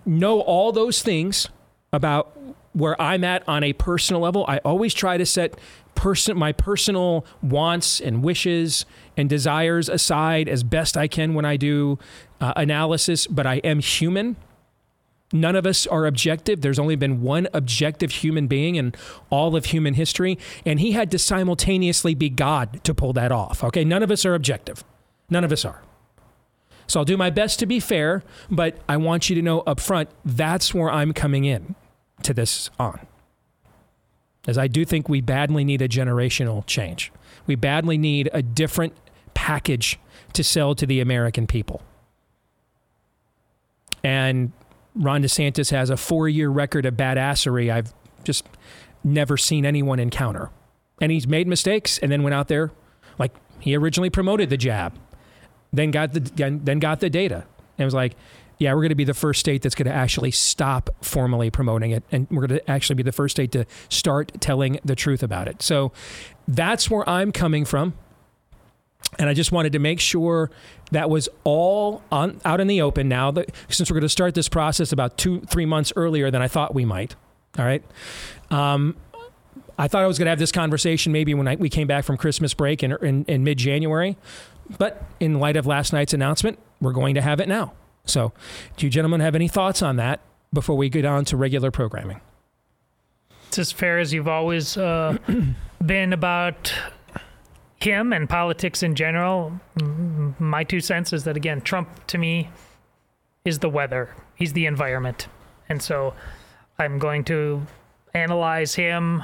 know 0.04 0.40
all 0.40 0.72
those 0.72 1.00
things 1.00 1.48
about 1.92 2.36
where 2.72 3.00
I'm 3.00 3.24
at 3.24 3.46
on 3.48 3.62
a 3.62 3.72
personal 3.72 4.20
level, 4.20 4.44
I 4.48 4.58
always 4.58 4.94
try 4.94 5.16
to 5.16 5.26
set 5.26 5.58
person 5.94 6.36
my 6.38 6.52
personal 6.52 7.24
wants 7.42 8.00
and 8.00 8.22
wishes 8.22 8.86
and 9.16 9.28
desires 9.28 9.88
aside 9.88 10.48
as 10.48 10.62
best 10.62 10.96
I 10.96 11.06
can 11.06 11.34
when 11.34 11.44
I 11.44 11.56
do 11.56 11.98
uh, 12.40 12.52
analysis, 12.56 13.26
but 13.26 13.46
I 13.46 13.56
am 13.56 13.80
human. 13.80 14.36
None 15.32 15.56
of 15.56 15.66
us 15.66 15.86
are 15.86 16.06
objective. 16.06 16.60
There's 16.60 16.78
only 16.78 16.96
been 16.96 17.22
one 17.22 17.48
objective 17.54 18.10
human 18.10 18.46
being 18.46 18.76
in 18.76 18.94
all 19.30 19.56
of 19.56 19.66
human 19.66 19.94
history, 19.94 20.38
and 20.66 20.80
he 20.80 20.92
had 20.92 21.10
to 21.12 21.18
simultaneously 21.18 22.14
be 22.14 22.28
God 22.28 22.82
to 22.84 22.94
pull 22.94 23.12
that 23.14 23.32
off. 23.32 23.64
Okay, 23.64 23.84
none 23.84 24.02
of 24.02 24.10
us 24.10 24.26
are 24.26 24.34
objective. 24.34 24.84
None 25.30 25.44
of 25.44 25.52
us 25.52 25.64
are. 25.64 25.82
So 26.86 27.00
I'll 27.00 27.06
do 27.06 27.16
my 27.16 27.30
best 27.30 27.58
to 27.60 27.66
be 27.66 27.80
fair, 27.80 28.22
but 28.50 28.76
I 28.88 28.98
want 28.98 29.30
you 29.30 29.36
to 29.36 29.42
know 29.42 29.60
up 29.60 29.80
front 29.80 30.10
that's 30.24 30.74
where 30.74 30.90
I'm 30.90 31.14
coming 31.14 31.44
in 31.44 31.74
to 32.24 32.34
this 32.34 32.70
on. 32.78 33.06
As 34.46 34.58
I 34.58 34.66
do 34.66 34.84
think 34.84 35.08
we 35.08 35.20
badly 35.20 35.64
need 35.64 35.82
a 35.82 35.88
generational 35.88 36.66
change. 36.66 37.12
We 37.46 37.54
badly 37.54 37.96
need 37.96 38.28
a 38.32 38.42
different 38.42 38.94
package 39.34 39.98
to 40.32 40.42
sell 40.42 40.74
to 40.74 40.86
the 40.86 41.00
American 41.00 41.46
people. 41.46 41.82
And 44.02 44.52
Ron 44.94 45.22
DeSantis 45.22 45.70
has 45.70 45.90
a 45.90 45.96
four 45.96 46.28
year 46.28 46.48
record 46.48 46.86
of 46.86 46.94
badassery 46.94 47.72
I've 47.72 47.92
just 48.24 48.44
never 49.04 49.36
seen 49.36 49.64
anyone 49.64 49.98
encounter. 49.98 50.50
And 51.00 51.10
he's 51.10 51.26
made 51.26 51.46
mistakes 51.46 51.98
and 51.98 52.10
then 52.10 52.22
went 52.22 52.34
out 52.34 52.48
there, 52.48 52.70
like 53.18 53.32
he 53.60 53.76
originally 53.76 54.10
promoted 54.10 54.50
the 54.50 54.56
jab, 54.56 54.98
then 55.72 55.90
got 55.90 56.12
the 56.12 56.20
then 56.20 56.78
got 56.78 57.00
the 57.00 57.10
data, 57.10 57.44
and 57.78 57.84
was 57.84 57.94
like, 57.94 58.14
yeah, 58.58 58.72
we're 58.72 58.80
going 58.80 58.90
to 58.90 58.94
be 58.94 59.04
the 59.04 59.14
first 59.14 59.40
state 59.40 59.62
that's 59.62 59.74
going 59.74 59.86
to 59.86 59.92
actually 59.92 60.30
stop 60.30 60.90
formally 61.00 61.50
promoting 61.50 61.90
it. 61.90 62.04
And 62.12 62.26
we're 62.30 62.46
going 62.46 62.60
to 62.60 62.70
actually 62.70 62.96
be 62.96 63.02
the 63.02 63.12
first 63.12 63.36
state 63.36 63.52
to 63.52 63.64
start 63.88 64.32
telling 64.40 64.78
the 64.84 64.94
truth 64.94 65.22
about 65.22 65.48
it. 65.48 65.62
So 65.62 65.92
that's 66.46 66.90
where 66.90 67.08
I'm 67.08 67.32
coming 67.32 67.64
from. 67.64 67.94
And 69.18 69.28
I 69.28 69.34
just 69.34 69.52
wanted 69.52 69.72
to 69.72 69.78
make 69.78 70.00
sure 70.00 70.50
that 70.90 71.10
was 71.10 71.28
all 71.44 72.02
on, 72.10 72.40
out 72.44 72.60
in 72.60 72.66
the 72.66 72.80
open 72.80 73.08
now 73.08 73.30
that 73.32 73.50
since 73.68 73.90
we're 73.90 73.96
going 73.96 74.02
to 74.02 74.08
start 74.08 74.34
this 74.34 74.48
process 74.48 74.92
about 74.92 75.18
two, 75.18 75.40
three 75.42 75.66
months 75.66 75.92
earlier 75.96 76.30
than 76.30 76.40
I 76.40 76.48
thought 76.48 76.74
we 76.74 76.84
might. 76.84 77.14
All 77.58 77.64
right. 77.64 77.82
Um, 78.50 78.96
I 79.78 79.88
thought 79.88 80.02
I 80.02 80.06
was 80.06 80.18
going 80.18 80.26
to 80.26 80.30
have 80.30 80.38
this 80.38 80.52
conversation 80.52 81.12
maybe 81.12 81.34
when 81.34 81.48
I, 81.48 81.56
we 81.56 81.68
came 81.68 81.86
back 81.86 82.04
from 82.04 82.16
Christmas 82.16 82.54
break 82.54 82.82
in, 82.82 82.92
in, 83.02 83.24
in 83.24 83.44
mid 83.44 83.58
January. 83.58 84.16
But 84.78 85.04
in 85.20 85.40
light 85.40 85.56
of 85.56 85.66
last 85.66 85.92
night's 85.92 86.14
announcement, 86.14 86.58
we're 86.80 86.92
going 86.92 87.14
to 87.16 87.20
have 87.20 87.40
it 87.40 87.48
now. 87.48 87.72
So, 88.04 88.32
do 88.76 88.86
you 88.86 88.90
gentlemen 88.90 89.20
have 89.20 89.34
any 89.34 89.48
thoughts 89.48 89.82
on 89.82 89.96
that 89.96 90.20
before 90.52 90.76
we 90.76 90.88
get 90.88 91.04
on 91.04 91.24
to 91.26 91.36
regular 91.36 91.70
programming? 91.70 92.20
It's 93.48 93.58
as 93.58 93.72
fair 93.72 93.98
as 93.98 94.12
you've 94.12 94.28
always 94.28 94.76
uh, 94.76 95.18
been 95.84 96.12
about 96.12 96.72
him 97.80 98.12
and 98.12 98.28
politics 98.28 98.82
in 98.82 98.94
general. 98.94 99.60
My 100.38 100.64
two 100.64 100.80
cents 100.80 101.12
is 101.12 101.24
that, 101.24 101.36
again, 101.36 101.60
Trump 101.60 102.06
to 102.08 102.18
me 102.18 102.48
is 103.44 103.58
the 103.58 103.68
weather, 103.68 104.14
he's 104.36 104.52
the 104.52 104.66
environment. 104.66 105.28
And 105.68 105.82
so 105.82 106.14
I'm 106.78 106.98
going 106.98 107.24
to 107.24 107.66
analyze 108.14 108.74
him 108.74 109.22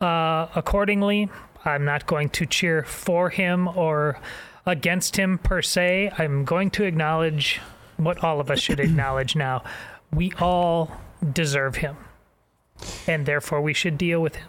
uh, 0.00 0.46
accordingly. 0.54 1.30
I'm 1.64 1.84
not 1.84 2.06
going 2.06 2.28
to 2.30 2.46
cheer 2.46 2.82
for 2.82 3.30
him 3.30 3.68
or 3.68 4.18
against 4.66 5.16
him 5.16 5.38
per 5.38 5.62
se. 5.62 6.12
I'm 6.18 6.44
going 6.44 6.70
to 6.72 6.84
acknowledge 6.84 7.60
what 7.96 8.22
all 8.22 8.40
of 8.40 8.50
us 8.50 8.60
should 8.60 8.80
acknowledge 8.80 9.36
now. 9.36 9.62
We 10.12 10.32
all 10.38 10.90
deserve 11.32 11.76
him, 11.76 11.96
and 13.06 13.26
therefore 13.26 13.60
we 13.60 13.74
should 13.74 13.98
deal 13.98 14.20
with 14.20 14.36
him. 14.36 14.48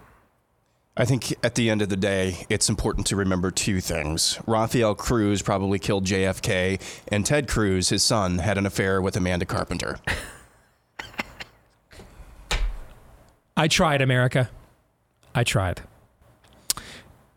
I 0.97 1.03
think 1.03 1.33
at 1.43 1.55
the 1.55 1.69
end 1.69 1.81
of 1.81 1.89
the 1.89 1.97
day, 1.97 2.45
it's 2.47 2.69
important 2.69 3.05
to 3.07 3.17
remember 3.17 3.51
two 3.51 3.81
things. 3.81 4.39
Rafael 4.47 4.95
Cruz 4.95 5.41
probably 5.41 5.77
killed 5.77 6.05
JFK, 6.05 6.79
and 7.09 7.25
Ted 7.25 7.49
Cruz, 7.49 7.89
his 7.89 8.01
son, 8.01 8.37
had 8.39 8.57
an 8.57 8.65
affair 8.65 9.01
with 9.01 9.17
Amanda 9.17 9.45
Carpenter. 9.45 9.99
I 13.57 13.67
tried, 13.67 14.01
America. 14.01 14.49
I 15.33 15.43
tried. 15.43 15.81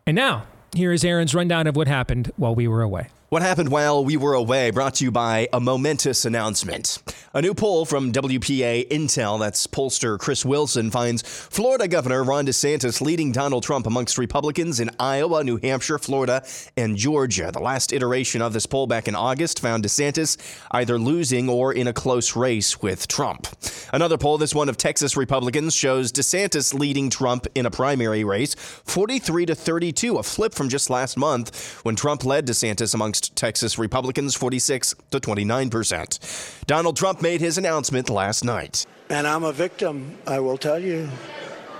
And 0.05 0.15
now, 0.15 0.45
here 0.73 0.93
is 0.93 1.03
Aaron's 1.03 1.35
rundown 1.35 1.67
of 1.67 1.75
what 1.75 1.87
happened 1.87 2.31
while 2.37 2.55
we 2.55 2.67
were 2.67 2.81
away. 2.81 3.09
What 3.29 3.43
happened 3.43 3.69
while 3.69 4.03
we 4.03 4.17
were 4.17 4.33
away 4.33 4.71
brought 4.71 4.95
to 4.95 5.03
you 5.03 5.11
by 5.11 5.47
a 5.53 5.59
momentous 5.59 6.25
announcement. 6.25 6.97
A 7.31 7.43
new 7.43 7.53
poll 7.53 7.85
from 7.85 8.11
WPA 8.11 8.89
Intel, 8.89 9.39
that's 9.39 9.67
pollster 9.67 10.17
Chris 10.17 10.43
Wilson, 10.43 10.89
finds 10.89 11.21
Florida 11.21 11.87
Governor 11.87 12.23
Ron 12.23 12.47
DeSantis 12.47 13.01
leading 13.01 13.31
Donald 13.31 13.61
Trump 13.61 13.85
amongst 13.85 14.17
Republicans 14.17 14.79
in 14.79 14.89
Iowa, 14.99 15.43
New 15.43 15.57
Hampshire, 15.57 15.99
Florida, 15.99 16.43
and 16.75 16.97
Georgia. 16.97 17.51
The 17.53 17.59
last 17.59 17.93
iteration 17.93 18.41
of 18.41 18.51
this 18.53 18.65
poll 18.65 18.87
back 18.87 19.07
in 19.07 19.13
August 19.13 19.59
found 19.59 19.83
DeSantis 19.83 20.35
either 20.71 20.97
losing 20.97 21.49
or 21.49 21.71
in 21.71 21.85
a 21.85 21.93
close 21.93 22.35
race 22.35 22.81
with 22.81 23.07
Trump. 23.07 23.45
Another 23.93 24.17
poll, 24.17 24.39
this 24.39 24.55
one 24.55 24.69
of 24.69 24.77
Texas 24.77 25.15
Republicans, 25.15 25.75
shows 25.75 26.11
DeSantis 26.11 26.73
leading 26.73 27.11
Trump 27.11 27.45
in 27.53 27.67
a 27.67 27.71
primary 27.71 28.23
race, 28.23 28.55
43 28.55 29.45
to 29.45 29.53
32, 29.53 30.17
a 30.17 30.23
flip 30.23 30.55
from 30.55 30.67
just 30.67 30.89
last 30.89 31.15
month 31.15 31.79
when 31.83 31.95
Trump 31.95 32.25
led 32.25 32.47
DeSantis 32.47 32.95
amongst 32.95 33.18
Texas 33.21 33.77
Republicans 33.77 34.35
46 34.35 34.95
to 35.11 35.19
29 35.19 35.69
percent. 35.69 36.19
Donald 36.67 36.97
Trump 36.97 37.21
made 37.21 37.41
his 37.41 37.57
announcement 37.57 38.09
last 38.09 38.43
night. 38.43 38.85
And 39.09 39.25
I'm 39.27 39.43
a 39.43 39.51
victim, 39.51 40.17
I 40.27 40.39
will 40.39 40.57
tell 40.57 40.79
you. 40.79 41.09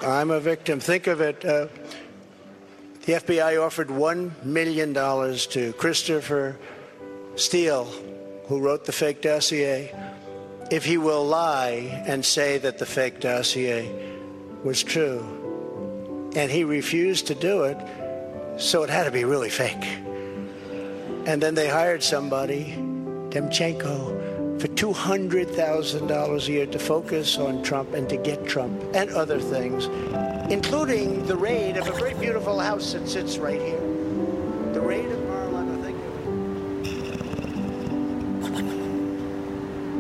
I'm 0.02 0.32
a 0.32 0.40
victim. 0.40 0.80
Think 0.80 1.08
of 1.08 1.22
it. 1.22 1.44
Uh, 1.44 1.68
the 3.06 3.14
FBI 3.14 3.64
offered 3.64 3.88
$1 3.88 4.44
million 4.44 4.94
to 4.94 5.74
Christopher 5.74 6.58
Steele, 7.36 7.86
who 8.48 8.60
wrote 8.60 8.86
the 8.86 8.92
fake 8.92 9.22
dossier, 9.22 9.94
if 10.72 10.86
he 10.86 10.98
will 10.98 11.26
lie 11.26 12.04
and 12.06 12.24
say 12.24 12.58
that 12.60 12.78
the 12.78 12.86
fake 12.86 13.20
dossier 13.20 13.90
was 14.64 14.84
true. 14.84 16.32
And 16.36 16.52
he 16.52 16.64
refused 16.64 17.28
to 17.28 17.36
do 17.36 17.64
it, 17.64 17.78
so 18.60 18.84
it 18.84 18.90
had 18.90 19.06
to 19.06 19.12
be 19.12 19.24
really 19.24 19.50
fake. 19.50 19.84
And 21.30 21.42
then 21.44 21.54
they 21.54 21.70
hired 21.70 22.02
somebody, 22.02 22.74
Danchenko, 23.30 24.60
for 24.60 24.68
$200,000 24.68 26.48
a 26.48 26.52
year 26.52 26.66
to 26.66 26.80
focus 26.80 27.38
on 27.38 27.62
Trump 27.62 27.94
and 27.94 28.10
to 28.10 28.18
get 28.18 28.48
Trump 28.48 28.82
and 28.96 29.12
other 29.12 29.40
things, 29.40 29.86
including 30.52 31.28
the 31.28 31.36
raid 31.36 31.78
of 31.78 31.88
a 31.88 31.92
very 31.92 32.16
beautiful 32.16 32.60
house 32.60 32.94
that 32.94 33.08
sits 33.08 33.38
right 33.38 33.62
here. 33.62 33.80
The 34.74 34.82
raid 34.82 35.06
of 35.06 35.24
Mar-a-Lago. 35.28 35.84
Thank 35.84 35.98
you. 36.88 36.94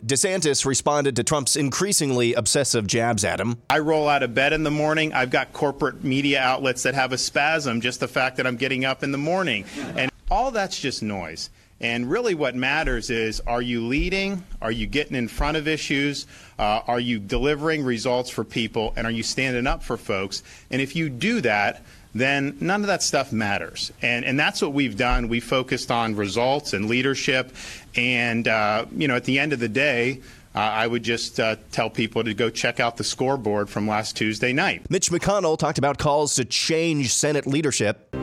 DeSantis 0.03 0.65
responded 0.65 1.15
to 1.15 1.23
Trump's 1.23 1.55
increasingly 1.55 2.33
obsessive 2.33 2.87
jabs 2.87 3.23
at 3.23 3.39
him. 3.39 3.57
I 3.69 3.77
roll 3.77 4.09
out 4.09 4.23
of 4.23 4.33
bed 4.33 4.51
in 4.51 4.63
the 4.63 4.71
morning. 4.71 5.13
I've 5.13 5.29
got 5.29 5.53
corporate 5.53 6.03
media 6.03 6.41
outlets 6.41 6.81
that 6.81 6.95
have 6.95 7.13
a 7.13 7.19
spasm 7.19 7.81
just 7.81 7.99
the 7.99 8.07
fact 8.07 8.37
that 8.37 8.47
I'm 8.47 8.57
getting 8.57 8.83
up 8.83 9.03
in 9.03 9.11
the 9.11 9.19
morning. 9.19 9.65
And 9.95 10.08
all 10.29 10.51
that's 10.51 10.79
just 10.79 11.03
noise. 11.03 11.49
And 11.81 12.09
really, 12.09 12.35
what 12.35 12.55
matters 12.55 13.09
is 13.09 13.39
are 13.41 13.61
you 13.61 13.87
leading? 13.87 14.43
Are 14.61 14.71
you 14.71 14.85
getting 14.85 15.15
in 15.15 15.27
front 15.27 15.55
of 15.55 15.67
issues? 15.67 16.27
Uh, 16.57 16.81
are 16.87 16.99
you 16.99 17.19
delivering 17.19 17.83
results 17.83 18.29
for 18.29 18.43
people? 18.43 18.93
And 18.97 19.07
are 19.07 19.11
you 19.11 19.23
standing 19.23 19.65
up 19.65 19.81
for 19.81 19.95
folks? 19.95 20.43
And 20.69 20.81
if 20.81 20.95
you 20.95 21.07
do 21.07 21.39
that, 21.41 21.83
then 22.13 22.57
none 22.59 22.81
of 22.81 22.87
that 22.87 23.01
stuff 23.01 23.31
matters. 23.31 23.93
And, 24.01 24.25
and 24.25 24.37
that's 24.37 24.61
what 24.61 24.73
we've 24.73 24.97
done. 24.97 25.29
We 25.29 25.39
focused 25.39 25.89
on 25.89 26.15
results 26.15 26.73
and 26.73 26.89
leadership. 26.89 27.55
And, 27.95 28.47
uh, 28.47 28.85
you 28.91 29.07
know, 29.07 29.15
at 29.15 29.23
the 29.23 29.39
end 29.39 29.53
of 29.53 29.59
the 29.59 29.69
day, 29.69 30.21
uh, 30.55 30.59
I 30.59 30.87
would 30.87 31.03
just 31.03 31.39
uh, 31.39 31.57
tell 31.71 31.89
people 31.89 32.23
to 32.23 32.33
go 32.33 32.49
check 32.49 32.79
out 32.79 32.97
the 32.97 33.03
scoreboard 33.03 33.69
from 33.69 33.87
last 33.87 34.17
Tuesday 34.17 34.51
night. 34.51 34.89
Mitch 34.89 35.11
McConnell 35.11 35.57
talked 35.57 35.77
about 35.77 35.97
calls 35.97 36.35
to 36.35 36.45
change 36.45 37.13
Senate 37.13 37.45
leadership. 37.45 38.13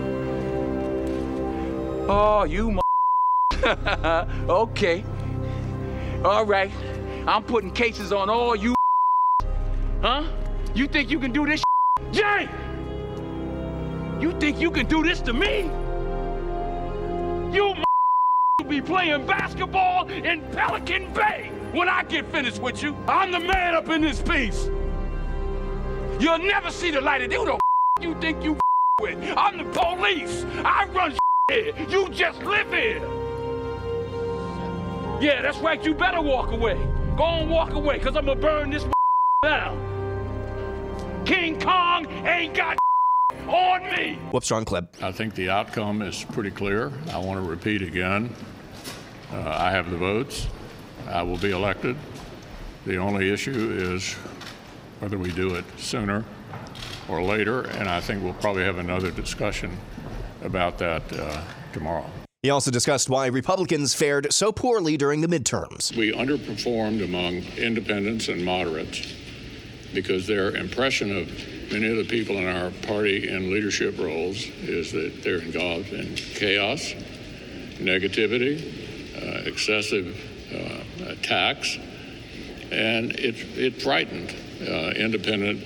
Oh, 2.09 2.45
you 2.45 2.79
okay. 3.65 5.05
All 6.25 6.47
right. 6.47 6.71
I'm 7.27 7.43
putting 7.43 7.73
cases 7.73 8.13
on 8.13 8.31
all 8.31 8.55
you 8.55 8.75
Huh? 10.03 10.25
You 10.73 10.87
think 10.87 11.11
you 11.11 11.19
can 11.19 11.33
do 11.33 11.45
this 11.47 11.63
Jay! 12.13 12.49
You 14.21 14.33
think 14.39 14.61
you 14.61 14.71
can 14.71 14.87
do 14.87 15.03
this 15.03 15.21
to 15.23 15.33
me? 15.33 15.63
You 17.53 17.75
be 18.69 18.81
playing 18.81 19.27
basketball 19.27 20.09
in 20.09 20.43
Pelican 20.53 21.13
Bay 21.13 21.51
when 21.73 21.89
I 21.89 22.03
get 22.05 22.31
finished 22.33 22.61
with 22.61 22.83
you. 22.83 22.97
I'm 23.07 23.31
the 23.31 23.41
man 23.41 23.75
up 23.75 23.89
in 23.89 24.01
this 24.01 24.23
piece. 24.23 24.69
You'll 26.19 26.39
never 26.39 26.71
see 26.71 26.91
the 26.91 27.01
light 27.01 27.23
of 27.23 27.33
you 27.33 27.45
the 27.45 27.59
you 28.01 28.15
think 28.21 28.43
you 28.43 28.59
with. 29.01 29.19
I'm 29.37 29.59
the 29.59 29.65
police. 29.65 30.45
I 30.65 30.87
run. 30.87 31.17
You 31.49 32.09
just 32.11 32.43
live 32.43 32.73
here. 32.73 32.99
Yeah, 35.21 35.43
that's 35.43 35.59
right. 35.59 35.81
You 35.85 35.95
better 35.95 36.21
walk 36.21 36.51
away. 36.51 36.75
Go 37.17 37.23
on, 37.23 37.49
walk 37.49 37.73
away, 37.73 37.99
because 37.99 38.17
I'm 38.17 38.25
going 38.25 38.37
to 38.37 38.43
burn 38.45 38.71
this 38.71 38.85
down. 39.45 41.25
King 41.25 41.61
Kong 41.61 42.05
ain't 42.27 42.53
got 42.53 42.77
on 43.47 43.85
me. 43.97 44.17
Whoops, 44.33 44.51
wrong 44.51 44.65
clip. 44.65 44.97
I 45.01 45.13
think 45.13 45.37
the 45.37 45.49
outcome 45.49 46.03
is 46.03 46.25
pretty 46.25 46.51
clear. 46.51 46.93
I 47.13 47.19
want 47.19 47.41
to 47.41 47.49
repeat 47.49 47.81
again. 47.81 48.35
Uh, 49.33 49.57
I 49.57 49.71
have 49.71 49.89
the 49.93 49.99
votes. 49.99 50.49
I 51.07 51.23
will 51.23 51.39
be 51.39 51.53
elected. 51.53 51.97
The 52.87 52.97
only 52.97 53.31
issue 53.31 53.95
is 53.95 54.15
whether 54.99 55.17
we 55.17 55.31
do 55.31 55.55
it 55.55 55.65
sooner 55.79 56.25
or 57.09 57.23
later, 57.23 57.63
and 57.63 57.89
I 57.89 58.01
think 58.01 58.25
we'll 58.25 58.35
probably 58.35 58.65
have 58.65 58.79
another 58.79 59.13
discussion 59.13 59.79
about 60.47 60.79
that 60.79 61.03
uh, 61.13 61.43
tomorrow. 61.73 62.09
He 62.43 62.51
also 62.51 62.71
discussed 62.71 63.11
why 63.11 63.27
Republicans 63.27 63.93
fared 63.95 64.33
so 64.33 64.53
poorly 64.53 64.97
during 64.97 65.21
the 65.21 65.27
midterms. 65.27 65.95
We 65.97 66.13
underperformed 66.13 67.05
among 67.05 67.43
independents 67.59 68.29
and 68.29 68.45
moderates 68.45 69.15
because 69.93 70.27
their 70.27 70.55
impression 70.55 71.17
of 71.17 71.27
many 71.73 71.89
of 71.89 71.97
the 71.97 72.05
people 72.05 72.37
in 72.37 72.47
our 72.47 72.71
party 72.87 73.29
in 73.29 73.51
leadership 73.53 73.99
roles 73.99 74.47
is 74.63 74.93
that 74.93 75.23
they're 75.23 75.41
involved 75.41 75.93
in 75.93 76.15
chaos, 76.15 76.93
negativity, 77.79 78.63
uh, 79.17 79.49
excessive 79.49 80.17
uh, 80.55 81.11
attacks, 81.11 81.77
and 82.71 83.13
it, 83.13 83.35
it 83.57 83.83
frightened 83.83 84.35
uh, 84.63 84.91
independent 84.91 85.65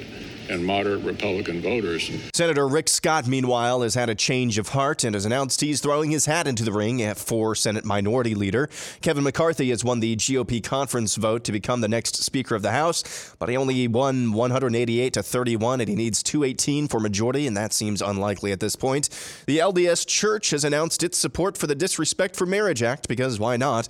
and 0.51 0.65
moderate 0.65 1.03
Republican 1.05 1.63
voters. 1.63 2.11
Senator 2.35 2.67
Rick 2.69 2.89
Scott, 2.89 3.27
meanwhile, 3.27 3.83
has 3.83 3.95
had 3.95 4.09
a 4.09 4.15
change 4.15 4.59
of 4.59 4.69
heart 4.71 5.05
and 5.05 5.15
has 5.15 5.25
announced 5.25 5.61
he's 5.61 5.81
throwing 5.81 6.11
his 6.11 6.27
hat 6.27 6.47
into 6.47 6.65
the 6.65 6.73
ring 6.73 7.15
for 7.15 7.55
Senate 7.55 7.85
Minority 7.85 8.35
Leader. 8.35 8.69
Kevin 9.01 9.25
McCarthy 9.25 9.71
has 9.71 9.85
won 9.85 10.01
the 10.01 10.17
GOP 10.17 10.63
conference 10.63 11.17
vote 11.17 11.45
to 11.45 11.53
become 11.53 11.81
the 11.81 11.89
next 11.89 12.17
Speaker 12.17 12.55
of 12.55 12.63
the 12.63 12.73
House, 12.73 13.35
but 13.39 13.49
he 13.49 13.57
only 13.57 13.87
won 13.89 14.33
188 14.33 15.13
to 15.15 15.23
31, 15.23 15.81
and 15.81 15.89
he 15.89 15.95
needs 15.95 16.23
218 16.23 16.89
for 16.89 17.01
majority, 17.01 17.47
and 17.47 17.57
that 17.57 17.73
seems 17.73 18.03
unlikely 18.03 18.53
at 18.53 18.61
this 18.61 18.77
point. 18.77 19.09
The 19.47 19.59
LDS 19.59 20.07
Church 20.07 20.51
has 20.51 20.65
announced 20.65 21.03
its 21.03 21.19
support 21.19 21.57
for 21.57 21.67
the 21.67 21.75
Disrespect 21.75 22.37
for 22.37 22.47
Marriage 22.47 22.83
Act 22.83 23.09
because 23.09 23.39
why 23.39 23.57
not? 23.57 23.89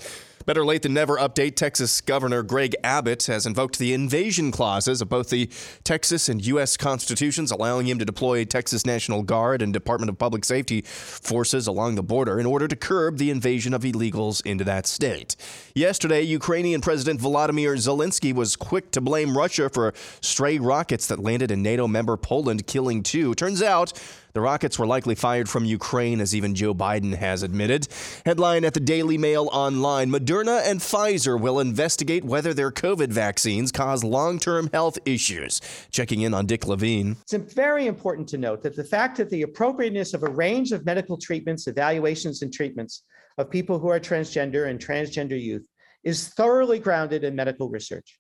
Better 0.51 0.65
late 0.65 0.83
than 0.83 0.95
never 0.95 1.17
update. 1.17 1.55
Texas 1.55 2.01
Governor 2.01 2.43
Greg 2.43 2.75
Abbott 2.83 3.27
has 3.27 3.47
invoked 3.47 3.79
the 3.79 3.95
invasion 3.95 4.51
clauses 4.51 5.01
of 5.01 5.09
both 5.09 5.31
the 5.31 5.49
Texas 5.85 6.29
and 6.29 6.45
U.S. 6.45 6.77
constitutions, 6.77 7.53
allowing 7.53 7.87
him 7.87 8.01
to 8.01 8.05
deploy 8.05 8.45
Texas 8.45 8.85
National 8.85 9.23
Guard 9.23 9.63
and 9.63 9.73
Department 9.73 10.11
of 10.11 10.19
Public 10.19 10.45
Safety 10.45 10.81
forces 10.81 11.69
along 11.69 11.95
the 11.95 12.03
border 12.03 12.41
in 12.41 12.47
order 12.47 12.67
to 12.67 12.75
curb 12.75 13.19
the 13.19 13.31
invasion 13.31 13.73
of 13.73 13.83
illegals 13.83 14.45
into 14.45 14.65
that 14.65 14.89
state. 14.89 15.37
Yesterday, 15.77 16.23
Ukrainian 16.23 16.81
President 16.81 17.21
Volodymyr 17.21 17.77
Zelensky 17.77 18.35
was 18.35 18.57
quick 18.57 18.91
to 18.91 19.01
blame 19.01 19.39
Russia 19.39 19.69
for 19.69 19.95
stray 20.21 20.59
rockets 20.59 21.07
that 21.07 21.21
landed 21.21 21.53
in 21.53 21.63
NATO 21.63 21.87
member 21.87 22.17
Poland, 22.17 22.67
killing 22.67 23.05
two. 23.05 23.37
Turns 23.37 23.63
out, 23.63 23.93
the 24.33 24.41
rockets 24.41 24.79
were 24.79 24.87
likely 24.87 25.15
fired 25.15 25.49
from 25.49 25.65
Ukraine, 25.65 26.21
as 26.21 26.35
even 26.35 26.55
Joe 26.55 26.75
Biden 26.75 27.15
has 27.15 27.43
admitted. 27.43 27.89
Headline 28.25 28.65
at 28.65 28.75
the 28.75 28.81
Daily 28.81 29.19
Mail 29.19 29.49
Online 29.53 30.11
Moderna 30.11 30.63
and 30.65 30.81
Pfizer 30.81 31.41
will 31.41 31.61
investigate 31.61 32.25
whether 32.25 32.55
their 32.55 32.71
COVID 32.71 33.09
vaccines 33.09 33.73
cause 33.73 34.05
long 34.05 34.39
term 34.39 34.71
health 34.73 34.99
issues. 35.05 35.61
Checking 35.91 36.23
in 36.23 36.35
on 36.35 36.47
Dick 36.47 36.67
Levine. 36.67 37.17
It's 37.31 37.55
very 37.55 37.87
important 37.87 38.29
to 38.29 38.39
note 38.39 38.63
that 38.63 38.77
the 38.77 38.85
fact 38.85 39.17
that 39.17 39.31
the 39.31 39.43
appropriateness 39.43 40.15
of 40.15 40.23
a 40.23 40.31
range 40.31 40.73
of 40.73 40.85
medical 40.85 41.17
treatments, 41.17 41.67
evaluations, 41.67 42.43
and 42.43 42.53
treatments 42.53 43.05
of 43.39 43.51
people 43.51 43.79
who 43.79 43.89
are 43.89 44.01
transgender 44.01 44.69
and 44.69 44.79
transgender 44.79 45.41
youth 45.41 45.67
is 46.05 46.29
thoroughly 46.29 46.79
grounded 46.79 47.25
in 47.25 47.35
medical 47.35 47.69
research. 47.69 48.19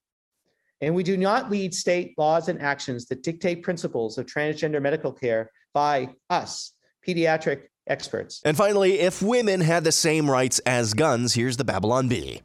And 0.80 0.94
we 0.94 1.02
do 1.02 1.16
not 1.16 1.50
lead 1.50 1.74
state 1.74 2.14
laws 2.16 2.48
and 2.48 2.60
actions 2.60 3.06
that 3.06 3.22
dictate 3.22 3.62
principles 3.62 4.16
of 4.16 4.26
transgender 4.26 4.80
medical 4.80 5.12
care 5.12 5.50
by 5.72 6.10
us, 6.28 6.72
pediatric 7.06 7.62
experts. 7.86 8.40
And 8.44 8.56
finally, 8.56 9.00
if 9.00 9.22
women 9.22 9.60
had 9.60 9.84
the 9.84 9.92
same 9.92 10.30
rights 10.30 10.58
as 10.60 10.94
guns, 10.94 11.34
here's 11.34 11.56
the 11.56 11.64
Babylon 11.64 12.08
Bee. 12.08 12.42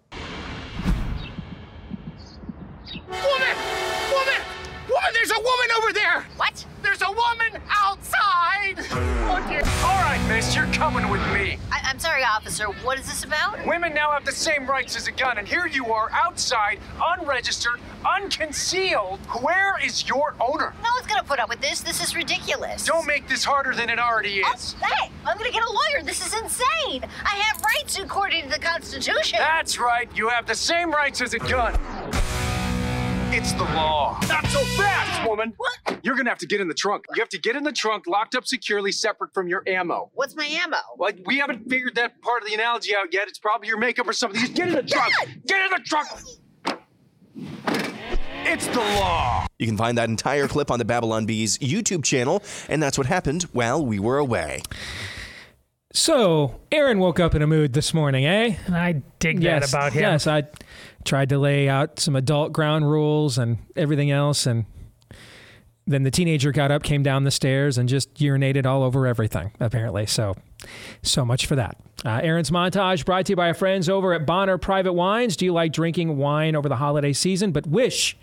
Woman! 3.07 3.21
Woman! 3.23 3.44
Oh. 8.97 9.25
All 9.83 10.01
right, 10.01 10.23
miss, 10.29 10.55
you're 10.55 10.65
coming 10.67 11.09
with 11.09 11.21
me. 11.33 11.59
I- 11.71 11.89
am 11.89 11.99
sorry, 11.99 12.23
officer. 12.23 12.65
What 12.83 12.97
is 12.97 13.05
this 13.05 13.23
about? 13.23 13.65
Women 13.65 13.93
now 13.93 14.11
have 14.11 14.23
the 14.25 14.31
same 14.31 14.65
rights 14.65 14.95
as 14.95 15.07
a 15.07 15.11
gun, 15.11 15.37
and 15.37 15.47
here 15.47 15.67
you 15.67 15.91
are 15.93 16.09
outside, 16.13 16.79
unregistered, 17.01 17.79
unconcealed. 18.05 19.19
Where 19.41 19.77
is 19.83 20.07
your 20.07 20.35
owner? 20.39 20.73
No 20.81 20.89
one's 20.95 21.07
gonna 21.07 21.23
put 21.23 21.39
up 21.39 21.49
with 21.49 21.61
this. 21.61 21.81
This 21.81 22.01
is 22.01 22.15
ridiculous. 22.15 22.85
Don't 22.85 23.05
make 23.05 23.27
this 23.27 23.43
harder 23.43 23.75
than 23.75 23.89
it 23.89 23.99
already 23.99 24.41
oh, 24.45 24.53
is. 24.53 24.75
Oh, 24.81 24.85
hey, 24.87 25.11
I'm 25.25 25.37
gonna 25.37 25.51
get 25.51 25.63
a 25.63 25.71
lawyer. 25.71 26.03
This 26.03 26.25
is 26.25 26.33
insane. 26.33 27.03
I 27.25 27.35
have 27.35 27.61
rights 27.61 27.99
according 27.99 28.43
to 28.43 28.49
the 28.49 28.59
Constitution. 28.59 29.39
That's 29.39 29.77
right. 29.77 30.09
You 30.15 30.29
have 30.29 30.45
the 30.45 30.55
same 30.55 30.91
rights 30.91 31.21
as 31.21 31.33
a 31.33 31.39
gun. 31.39 31.77
It's 33.37 33.51
the 33.51 33.63
law. 33.63 34.17
Not 34.29 34.45
so 34.45 34.63
fast, 34.81 35.27
woman. 35.27 35.53
What? 35.57 35.99
You're 36.03 36.15
gonna 36.15 36.29
have 36.29 36.37
to 36.37 36.47
get 36.47 36.61
in 36.61 36.69
the 36.69 36.73
trunk. 36.73 37.03
You 37.13 37.21
have 37.21 37.27
to 37.27 37.37
get 37.37 37.57
in 37.57 37.63
the 37.63 37.73
trunk, 37.73 38.07
locked 38.07 38.33
up 38.33 38.47
securely, 38.47 38.93
separate 38.93 39.33
from 39.33 39.49
your 39.49 39.61
ammo. 39.67 40.09
What's 40.13 40.37
my 40.37 40.45
ammo? 40.45 40.77
Like 40.97 41.19
we 41.25 41.39
haven't 41.39 41.69
figured 41.69 41.95
that 41.95 42.21
part 42.21 42.43
of 42.43 42.47
the 42.47 42.53
analogy 42.53 42.95
out 42.95 43.13
yet. 43.13 43.27
It's 43.27 43.37
probably 43.37 43.67
your 43.67 43.77
makeup 43.77 44.07
or 44.07 44.13
something. 44.13 44.39
Just 44.39 44.53
get 44.53 44.69
in 44.69 44.75
the 44.75 44.83
trunk. 44.83 45.13
Get 45.47 45.65
in 45.65 45.71
the 45.71 45.83
trunk. 45.83 46.07
It's 48.45 48.67
the 48.67 48.79
law. 48.79 49.47
You 49.59 49.67
can 49.67 49.75
find 49.75 49.97
that 49.97 50.07
entire 50.07 50.47
clip 50.47 50.71
on 50.71 50.79
the 50.79 50.85
Babylon 50.85 51.25
Bees 51.25 51.57
YouTube 51.57 52.05
channel, 52.05 52.41
and 52.69 52.81
that's 52.81 52.97
what 52.97 53.05
happened 53.05 53.43
while 53.51 53.85
we 53.85 53.99
were 53.99 54.17
away. 54.17 54.61
So, 55.91 56.59
Aaron 56.71 56.99
woke 56.99 57.19
up 57.19 57.35
in 57.35 57.41
a 57.41 57.47
mood 57.47 57.73
this 57.73 57.93
morning, 57.93 58.25
eh? 58.25 58.55
I 58.69 59.01
dig 59.19 59.41
yes, 59.41 59.71
that 59.71 59.77
about 59.77 59.93
him. 59.93 60.01
Yes, 60.03 60.27
I 60.27 60.43
tried 61.05 61.29
to 61.29 61.37
lay 61.37 61.69
out 61.69 61.99
some 61.99 62.15
adult 62.15 62.51
ground 62.51 62.89
rules 62.89 63.37
and 63.37 63.59
everything 63.75 64.11
else, 64.11 64.45
and 64.45 64.65
then 65.87 66.03
the 66.03 66.11
teenager 66.11 66.51
got 66.51 66.71
up, 66.71 66.83
came 66.83 67.03
down 67.03 67.23
the 67.23 67.31
stairs, 67.31 67.77
and 67.77 67.87
just 67.87 68.15
urinated 68.15 68.65
all 68.65 68.83
over 68.83 69.05
everything, 69.05 69.51
apparently. 69.59 70.05
So, 70.07 70.35
so 71.03 71.23
much 71.23 71.45
for 71.45 71.55
that. 71.55 71.77
Uh, 72.03 72.19
Aaron's 72.23 72.49
montage 72.49 73.05
brought 73.05 73.27
to 73.27 73.33
you 73.33 73.35
by 73.35 73.47
our 73.47 73.53
friends 73.53 73.87
over 73.87 74.13
at 74.13 74.25
Bonner 74.25 74.57
Private 74.57 74.93
Wines. 74.93 75.37
Do 75.37 75.45
you 75.45 75.53
like 75.53 75.71
drinking 75.71 76.17
wine 76.17 76.55
over 76.55 76.67
the 76.67 76.75
holiday 76.75 77.13
season, 77.13 77.51
but 77.51 77.67
wish 77.67 78.17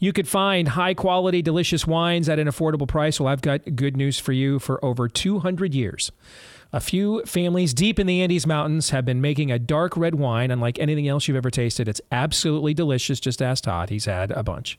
you 0.00 0.12
could 0.12 0.26
find 0.26 0.68
high 0.68 0.94
quality, 0.94 1.42
delicious 1.42 1.86
wines 1.86 2.28
at 2.28 2.38
an 2.38 2.48
affordable 2.48 2.88
price? 2.88 3.20
Well, 3.20 3.28
I've 3.28 3.42
got 3.42 3.76
good 3.76 3.96
news 3.96 4.18
for 4.18 4.32
you. 4.32 4.58
For 4.58 4.82
over 4.84 5.06
200 5.06 5.74
years, 5.74 6.10
a 6.72 6.80
few 6.80 7.22
families 7.26 7.74
deep 7.74 7.98
in 7.98 8.06
the 8.06 8.22
Andes 8.22 8.46
Mountains 8.46 8.90
have 8.90 9.04
been 9.04 9.20
making 9.20 9.50
a 9.50 9.58
dark 9.58 9.96
red 9.96 10.14
wine 10.14 10.50
unlike 10.50 10.78
anything 10.78 11.06
else 11.06 11.28
you've 11.28 11.36
ever 11.36 11.50
tasted. 11.50 11.86
It's 11.86 12.00
absolutely 12.10 12.72
delicious. 12.72 13.20
Just 13.20 13.42
ask 13.42 13.64
Todd, 13.64 13.90
he's 13.90 14.06
had 14.06 14.30
a 14.30 14.42
bunch. 14.42 14.78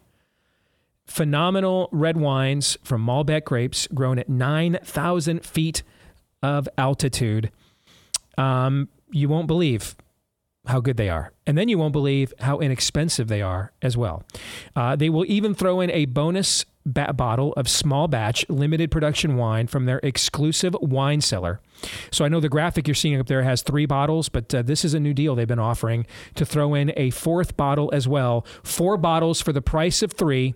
Phenomenal 1.06 1.90
red 1.92 2.18
wines 2.18 2.78
from 2.84 3.06
Malbec 3.06 3.44
grapes 3.44 3.88
grown 3.94 4.18
at 4.18 4.30
9,000 4.30 5.46
feet 5.46 5.84
of 6.42 6.68
altitude. 6.78 7.52
Um, 8.38 8.90
you 9.12 9.30
won't 9.30 9.48
believe 9.48 9.96
how 10.66 10.80
good 10.80 10.98
they 10.98 11.10
are. 11.10 11.34
And 11.46 11.58
then 11.58 11.68
you 11.68 11.78
won't 11.78 11.94
believe 11.94 12.34
how 12.40 12.60
inexpensive 12.60 13.28
they 13.28 13.42
are 13.42 13.72
as 13.82 13.98
well. 13.98 14.24
Uh, 14.76 14.96
they 14.96 15.10
will 15.10 15.26
even 15.28 15.54
throw 15.54 15.82
in 15.82 15.92
a 15.92 16.06
bonus 16.06 16.66
bottle 16.86 17.54
of 17.54 17.70
small 17.70 18.08
batch 18.08 18.46
limited 18.50 18.92
production 18.92 19.38
wine 19.38 19.68
from 19.68 19.86
their 19.86 20.00
exclusive 20.04 20.76
wine 20.82 21.22
cellar. 21.22 21.62
So 22.12 22.26
I 22.26 22.28
know 22.28 22.40
the 22.40 22.50
graphic 22.50 22.88
you're 22.88 22.96
seeing 22.96 23.20
up 23.20 23.28
there 23.28 23.44
has 23.44 23.62
three 23.62 23.86
bottles, 23.86 24.30
but 24.30 24.54
uh, 24.54 24.62
this 24.62 24.84
is 24.84 24.94
a 24.94 25.00
new 25.00 25.14
deal 25.14 25.36
they've 25.36 25.48
been 25.48 25.60
offering 25.60 26.06
to 26.36 26.46
throw 26.46 26.74
in 26.74 26.92
a 26.96 27.10
fourth 27.12 27.56
bottle 27.58 27.90
as 27.94 28.08
well. 28.08 28.46
Four 28.64 28.98
bottles 28.98 29.42
for 29.42 29.54
the 29.54 29.62
price 29.62 30.02
of 30.02 30.14
three 30.14 30.54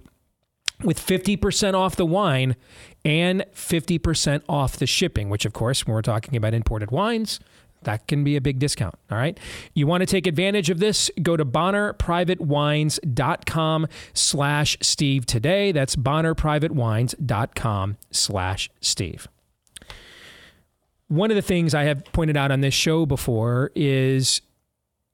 with 0.83 0.99
50% 0.99 1.73
off 1.73 1.95
the 1.95 2.05
wine 2.05 2.55
and 3.03 3.45
50% 3.53 4.43
off 4.47 4.77
the 4.77 4.85
shipping, 4.85 5.29
which, 5.29 5.45
of 5.45 5.53
course, 5.53 5.87
when 5.87 5.95
we're 5.95 6.01
talking 6.01 6.35
about 6.35 6.53
imported 6.53 6.91
wines, 6.91 7.39
that 7.87 8.05
can 8.05 8.23
be 8.25 8.35
a 8.35 8.41
big 8.41 8.59
discount. 8.59 8.95
All 9.09 9.17
right. 9.17 9.39
You 9.73 9.87
want 9.87 10.01
to 10.01 10.05
take 10.05 10.27
advantage 10.27 10.69
of 10.69 10.79
this? 10.79 11.09
Go 11.23 11.37
to 11.37 11.45
bonnerprivatewines.com 11.45 13.87
slash 14.13 14.77
Steve 14.81 15.25
today. 15.25 15.71
That's 15.71 15.95
bonnerprivatewines.com 15.95 17.97
slash 18.11 18.69
Steve. 18.81 19.29
One 21.07 21.31
of 21.31 21.35
the 21.35 21.41
things 21.41 21.73
I 21.73 21.85
have 21.85 22.03
pointed 22.11 22.35
out 22.35 22.51
on 22.51 22.59
this 22.59 22.73
show 22.73 23.05
before 23.05 23.71
is 23.73 24.41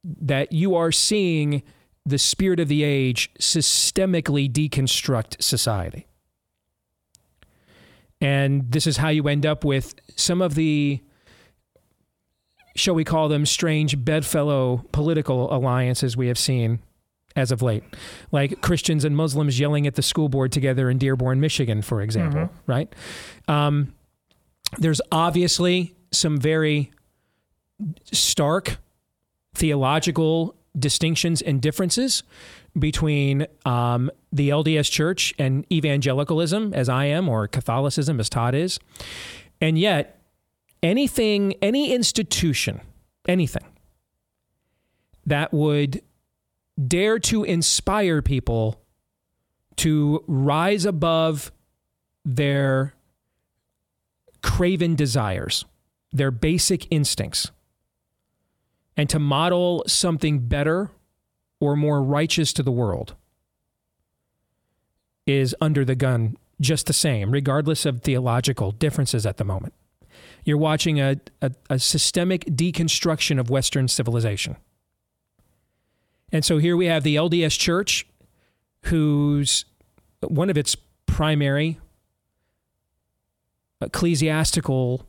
that 0.04 0.52
you 0.52 0.74
are 0.74 0.92
seeing 0.92 1.62
the 2.04 2.18
spirit 2.18 2.60
of 2.60 2.70
the 2.70 2.84
age 2.84 3.32
systemically 3.36 4.52
deconstruct 4.52 5.44
society. 5.44 6.08
And 8.20 8.72
this 8.72 8.88
is 8.88 8.98
how 8.98 9.10
you 9.10 9.28
end 9.28 9.46
up 9.46 9.64
with 9.64 9.94
some 10.16 10.42
of 10.42 10.56
the, 10.56 11.04
shall 12.76 12.96
we 12.96 13.04
call 13.04 13.30
them, 13.30 13.46
strange 13.46 14.04
bedfellow 14.04 14.86
political 14.92 15.54
alliances 15.54 16.18
we 16.18 16.28
have 16.28 16.38
seen 16.38 16.80
as 17.36 17.52
of 17.52 17.62
late, 17.62 17.84
like 18.32 18.62
Christians 18.62 19.04
and 19.04 19.16
Muslims 19.16 19.60
yelling 19.60 19.88
at 19.88 19.96
the 19.96 20.02
school 20.02 20.30
board 20.30 20.52
together 20.52 20.90
in 20.90 20.98
Dearborn, 20.98 21.40
Michigan, 21.40 21.82
for 21.82 22.02
example, 22.02 22.42
mm-hmm. 22.42 22.72
right? 22.72 22.94
Um, 23.48 23.94
there's 24.78 25.02
obviously 25.12 25.96
some 26.12 26.38
very 26.38 26.92
stark 28.12 28.78
theological 29.56 30.56
distinctions 30.78 31.42
and 31.42 31.62
differences 31.62 32.24
between 32.78 33.46
um, 33.66 34.10
the 34.32 34.50
LDS 34.50 34.90
Church 34.92 35.34
and 35.38 35.66
evangelicalism, 35.72 36.74
as 36.74 36.90
I 36.90 37.06
am, 37.06 37.30
or 37.30 37.48
Catholicism, 37.48 38.20
as 38.20 38.30
Todd 38.30 38.56
is. 38.56 38.80
And 39.62 39.78
yet, 39.78 40.23
anything, 40.84 41.54
any 41.62 41.94
institution, 41.94 42.82
anything 43.28 43.66
that 45.26 45.54
would 45.54 46.02
dare 46.88 47.18
to 47.18 47.44
inspire 47.44 48.22
people 48.22 48.82
to 49.78 50.24
rise 50.28 50.86
above 50.86 51.52
their 52.26 52.94
craven 54.42 54.96
desires, 54.96 55.66
their 56.12 56.30
basic 56.30 56.86
instincts, 56.92 57.52
and 58.96 59.10
to 59.10 59.18
model 59.18 59.84
something 59.88 60.40
better 60.48 60.92
or 61.60 61.76
more 61.76 62.04
righteous 62.04 62.54
to 62.54 62.62
the 62.62 62.72
world 62.72 63.16
is 65.26 65.56
under 65.62 65.86
the 65.86 65.96
gun 65.96 66.36
just 66.60 66.86
the 66.86 66.94
same, 66.94 67.32
regardless 67.32 67.86
of 67.86 68.02
theological 68.02 68.72
differences 68.72 69.26
at 69.26 69.38
the 69.38 69.46
moment. 69.46 69.74
You're 70.46 70.58
watching 70.58 71.00
a, 71.00 71.18
a, 71.42 71.52
a 71.70 71.80
systemic 71.80 72.46
deconstruction 72.46 73.40
of 73.40 73.50
Western 73.50 73.88
civilization. 73.88 74.58
And 76.32 76.44
so 76.44 76.58
here 76.58 76.76
we 76.76 76.88
have 76.88 77.04
the 77.04 77.16
LDS 77.16 77.58
Church, 77.58 78.08
whose 78.84 79.66
one 80.22 80.50
of 80.50 80.58
its 80.58 80.76
primary 81.06 81.80
ecclesiastical 83.82 85.06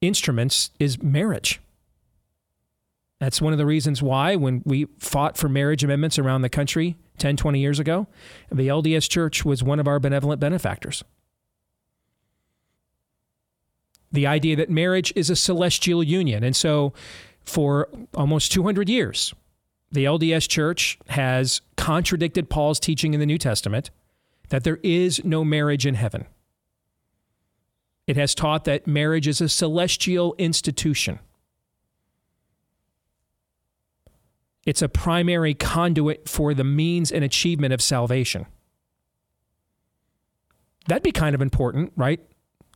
instruments 0.00 0.70
is 0.78 1.02
marriage. 1.02 1.60
That's 3.18 3.42
one 3.42 3.52
of 3.52 3.58
the 3.58 3.66
reasons 3.66 4.00
why, 4.00 4.36
when 4.36 4.62
we 4.64 4.86
fought 4.98 5.36
for 5.36 5.48
marriage 5.48 5.82
amendments 5.82 6.18
around 6.18 6.42
the 6.42 6.48
country 6.48 6.96
10, 7.18 7.36
20 7.36 7.58
years 7.58 7.80
ago, 7.80 8.06
the 8.50 8.68
LDS 8.68 9.10
Church 9.10 9.44
was 9.44 9.62
one 9.62 9.80
of 9.80 9.88
our 9.88 9.98
benevolent 9.98 10.40
benefactors. 10.40 11.02
The 14.10 14.26
idea 14.26 14.56
that 14.56 14.70
marriage 14.70 15.12
is 15.14 15.30
a 15.30 15.36
celestial 15.36 16.02
union. 16.02 16.42
And 16.42 16.56
so, 16.56 16.92
for 17.44 17.88
almost 18.14 18.52
200 18.52 18.88
years, 18.88 19.34
the 19.90 20.04
LDS 20.04 20.48
Church 20.48 20.98
has 21.08 21.60
contradicted 21.76 22.50
Paul's 22.50 22.80
teaching 22.80 23.14
in 23.14 23.20
the 23.20 23.26
New 23.26 23.38
Testament 23.38 23.90
that 24.48 24.64
there 24.64 24.78
is 24.82 25.24
no 25.24 25.44
marriage 25.44 25.86
in 25.86 25.94
heaven. 25.94 26.26
It 28.06 28.16
has 28.16 28.34
taught 28.34 28.64
that 28.64 28.86
marriage 28.86 29.28
is 29.28 29.40
a 29.40 29.48
celestial 29.48 30.34
institution. 30.38 31.18
It's 34.64 34.82
a 34.82 34.88
primary 34.88 35.54
conduit 35.54 36.28
for 36.28 36.54
the 36.54 36.64
means 36.64 37.10
and 37.12 37.24
achievement 37.24 37.72
of 37.72 37.80
salvation. 37.80 38.46
That'd 40.86 41.02
be 41.02 41.12
kind 41.12 41.34
of 41.34 41.42
important, 41.42 41.92
right? 41.96 42.20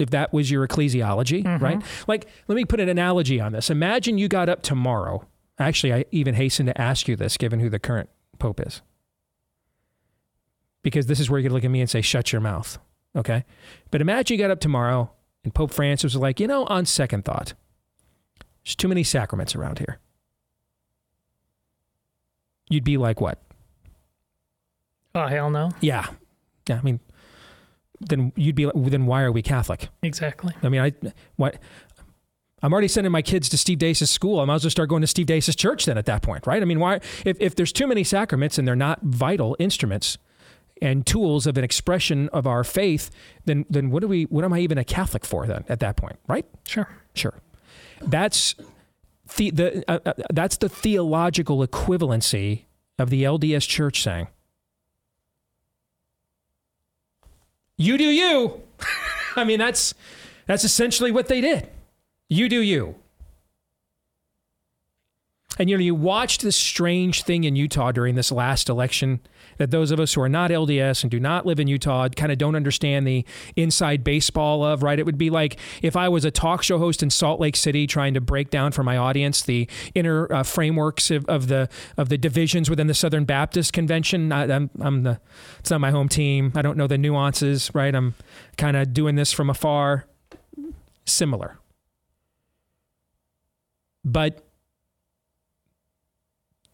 If 0.02 0.10
that 0.10 0.32
was 0.32 0.50
your 0.50 0.66
ecclesiology, 0.66 1.42
Mhm. 1.44 1.60
right? 1.60 1.82
Like, 2.06 2.28
let 2.48 2.56
me 2.56 2.64
put 2.64 2.80
an 2.80 2.88
analogy 2.88 3.40
on 3.40 3.52
this. 3.52 3.70
Imagine 3.70 4.18
you 4.18 4.28
got 4.28 4.48
up 4.48 4.62
tomorrow. 4.62 5.26
Actually, 5.58 5.94
I 5.94 6.04
even 6.10 6.34
hasten 6.34 6.66
to 6.66 6.78
ask 6.80 7.06
you 7.08 7.16
this, 7.16 7.36
given 7.36 7.60
who 7.60 7.70
the 7.70 7.78
current 7.78 8.10
pope 8.38 8.60
is. 8.60 8.82
Because 10.82 11.06
this 11.06 11.20
is 11.20 11.30
where 11.30 11.38
you 11.38 11.44
could 11.48 11.52
look 11.52 11.64
at 11.64 11.70
me 11.70 11.80
and 11.80 11.88
say, 11.88 12.00
shut 12.00 12.32
your 12.32 12.40
mouth. 12.40 12.78
Okay. 13.14 13.44
But 13.90 14.00
imagine 14.00 14.36
you 14.36 14.42
got 14.42 14.50
up 14.50 14.58
tomorrow 14.60 15.10
and 15.44 15.54
Pope 15.54 15.70
Francis 15.72 16.14
was 16.14 16.20
like, 16.20 16.40
you 16.40 16.46
know, 16.46 16.64
on 16.66 16.84
second 16.86 17.24
thought, 17.24 17.54
there's 18.64 18.74
too 18.74 18.88
many 18.88 19.02
sacraments 19.04 19.54
around 19.54 19.78
here. 19.78 19.98
You'd 22.68 22.84
be 22.84 22.96
like, 22.96 23.20
what? 23.20 23.40
Oh 25.14 25.26
hell 25.26 25.50
no! 25.50 25.70
Yeah. 25.80 26.06
Yeah. 26.68 26.78
I 26.78 26.82
mean, 26.82 27.00
then 28.08 28.32
you'd 28.36 28.54
be 28.54 28.66
like, 28.66 28.74
then 28.76 29.06
why 29.06 29.22
are 29.22 29.32
we 29.32 29.42
Catholic? 29.42 29.88
Exactly. 30.02 30.54
I 30.62 30.68
mean, 30.68 30.80
I, 30.80 30.92
what? 31.36 31.58
I'm 32.62 32.72
already 32.72 32.88
sending 32.88 33.10
my 33.10 33.22
kids 33.22 33.48
to 33.50 33.58
Steve 33.58 33.78
Deace's 33.78 34.10
school. 34.10 34.38
I 34.38 34.44
might 34.44 34.56
as 34.56 34.64
well 34.64 34.70
start 34.70 34.88
going 34.88 35.00
to 35.00 35.06
Steve 35.06 35.26
Deace's 35.26 35.56
church 35.56 35.84
then 35.86 35.98
at 35.98 36.06
that 36.06 36.22
point, 36.22 36.46
right? 36.46 36.62
I 36.62 36.64
mean, 36.64 36.78
why? 36.78 37.00
If, 37.24 37.36
if 37.40 37.56
there's 37.56 37.72
too 37.72 37.86
many 37.86 38.04
sacraments 38.04 38.56
and 38.58 38.66
they're 38.66 38.76
not 38.76 39.02
vital 39.02 39.56
instruments 39.58 40.16
and 40.80 41.06
tools 41.06 41.46
of 41.46 41.58
an 41.58 41.64
expression 41.64 42.28
of 42.30 42.46
our 42.46 42.64
faith, 42.64 43.10
then 43.44 43.66
then 43.68 43.90
what 43.90 44.00
do 44.00 44.08
we? 44.08 44.24
What 44.24 44.44
am 44.44 44.52
I 44.52 44.60
even 44.60 44.78
a 44.78 44.84
Catholic 44.84 45.24
for 45.24 45.46
then 45.46 45.64
at 45.68 45.80
that 45.80 45.96
point, 45.96 46.18
right? 46.28 46.46
Sure. 46.66 46.88
Sure. 47.14 47.34
That's 48.00 48.54
the, 49.36 49.50
the 49.50 49.84
uh, 49.90 49.98
uh, 50.04 50.12
that's 50.32 50.56
the 50.56 50.68
theological 50.68 51.66
equivalency 51.66 52.64
of 52.98 53.10
the 53.10 53.24
LDS 53.24 53.66
Church 53.66 54.02
saying, 54.02 54.28
"You 57.76 57.98
do 57.98 58.04
you." 58.04 58.62
I 59.36 59.44
mean, 59.44 59.58
that's 59.58 59.94
that's 60.46 60.64
essentially 60.64 61.10
what 61.10 61.28
they 61.28 61.40
did. 61.40 61.68
You 62.28 62.48
do 62.48 62.60
you. 62.60 62.96
And 65.58 65.68
you 65.68 65.76
know, 65.76 65.82
you 65.82 65.94
watched 65.94 66.42
this 66.42 66.56
strange 66.56 67.24
thing 67.24 67.44
in 67.44 67.56
Utah 67.56 67.92
during 67.92 68.14
this 68.14 68.32
last 68.32 68.68
election 68.68 69.20
that 69.62 69.70
those 69.70 69.92
of 69.92 70.00
us 70.00 70.14
who 70.14 70.20
are 70.20 70.28
not 70.28 70.50
LDS 70.50 71.04
and 71.04 71.10
do 71.10 71.20
not 71.20 71.46
live 71.46 71.60
in 71.60 71.68
Utah 71.68 72.08
kind 72.08 72.32
of 72.32 72.38
don't 72.38 72.56
understand 72.56 73.06
the 73.06 73.24
inside 73.54 74.02
baseball 74.02 74.64
of, 74.64 74.82
right? 74.82 74.98
It 74.98 75.06
would 75.06 75.16
be 75.16 75.30
like 75.30 75.56
if 75.82 75.94
I 75.94 76.08
was 76.08 76.24
a 76.24 76.32
talk 76.32 76.64
show 76.64 76.78
host 76.78 77.00
in 77.00 77.10
Salt 77.10 77.38
Lake 77.38 77.54
City 77.54 77.86
trying 77.86 78.12
to 78.14 78.20
break 78.20 78.50
down 78.50 78.72
for 78.72 78.82
my 78.82 78.96
audience 78.96 79.40
the 79.40 79.68
inner 79.94 80.30
uh, 80.32 80.42
frameworks 80.42 81.12
of, 81.12 81.24
of 81.26 81.46
the 81.46 81.68
of 81.96 82.08
the 82.08 82.18
divisions 82.18 82.68
within 82.68 82.88
the 82.88 82.94
Southern 82.94 83.24
Baptist 83.24 83.72
Convention. 83.72 84.32
I, 84.32 84.52
I'm, 84.52 84.70
I'm 84.80 85.04
the 85.04 85.20
it's 85.60 85.70
not 85.70 85.80
my 85.80 85.92
home 85.92 86.08
team. 86.08 86.52
I 86.56 86.62
don't 86.62 86.76
know 86.76 86.88
the 86.88 86.98
nuances, 86.98 87.70
right? 87.72 87.94
I'm 87.94 88.14
kind 88.56 88.76
of 88.76 88.92
doing 88.92 89.14
this 89.14 89.32
from 89.32 89.48
afar. 89.48 90.06
Similar. 91.04 91.58
But 94.04 94.44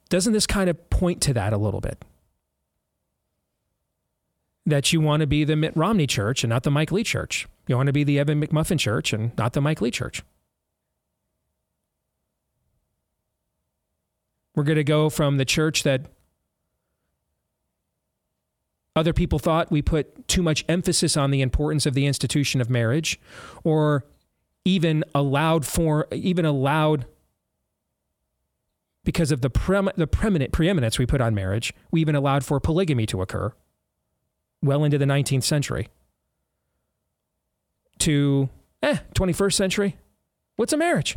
doesn't 0.09 0.33
this 0.33 0.47
kind 0.47 0.71
of 0.71 0.89
point 0.89 1.21
to 1.23 1.35
that 1.35 1.53
a 1.53 1.59
little 1.59 1.83
bit? 1.83 2.03
That 4.69 4.93
you 4.93 5.01
want 5.01 5.23
to 5.23 5.27
be 5.27 5.45
the 5.45 5.57
Mitt 5.57 5.75
Romney 5.75 6.07
church 6.07 6.45
and 6.45 6.51
not 6.51 6.63
the 6.63 6.71
Mike 6.71 6.93
Lee 6.93 7.03
church. 7.03 7.49
You 7.67 7.77
want 7.77 7.87
to 7.87 7.93
be 7.93 8.05
the 8.05 8.19
Evan 8.19 8.39
McMuffin 8.39 8.79
church 8.79 9.15
and 9.15 9.35
not 9.39 9.55
the 9.55 9.63
Mike 9.63 9.81
Lee 9.81 9.91
church. 9.91 10.23
We're 14.55 14.65
going 14.65 14.77
to 14.77 14.85
go 14.85 15.09
from 15.09 15.39
the 15.39 15.47
church 15.47 15.85
that 15.85 16.03
other 18.95 19.15
people 19.15 19.39
thought 19.39 19.71
we 19.71 19.81
put 19.81 20.29
too 20.29 20.43
much 20.43 20.67
emphasis 20.69 21.17
on 21.17 21.31
the 21.31 21.41
importance 21.41 21.87
of 21.87 21.95
the 21.95 22.05
institution 22.05 22.61
of 22.61 22.69
marriage 22.69 23.19
or 23.65 24.05
even 24.67 25.03
allowed 25.15 25.65
for 25.65 26.09
even 26.13 26.45
allowed 26.45 27.07
because 29.03 29.33
of 29.33 29.41
the 29.41 29.49
prem- 29.49 29.89
the 29.97 30.07
preeminent 30.07 30.53
preeminence 30.53 30.99
we 30.99 31.07
put 31.07 31.23
on 31.23 31.35
marriage, 31.35 31.73
we 31.91 32.03
even 32.03 32.15
allowed 32.15 32.45
for 32.45 32.61
polygamy 32.61 33.07
to 33.07 33.23
occur 33.23 33.55
well 34.63 34.85
into 34.85 34.99
the 34.99 35.05
19th 35.05 35.45
century. 35.45 35.89
To 38.01 38.49
eh, 38.83 38.99
21st 39.15 39.55
century, 39.55 39.97
what's 40.57 40.73
a 40.73 40.77
marriage? 40.77 41.17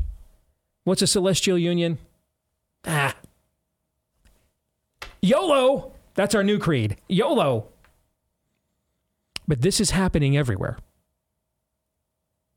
What's 0.84 1.02
a 1.02 1.08
celestial 1.08 1.58
union? 1.58 2.00
Ah. 2.86 3.16
YOLO! 5.22 5.94
That's 6.16 6.34
our 6.34 6.44
new 6.44 6.58
creed. 6.58 6.98
YOLO. 7.08 7.68
But 9.48 9.62
this 9.62 9.80
is 9.80 9.92
happening 9.92 10.36
everywhere. 10.36 10.78
I 10.80 10.84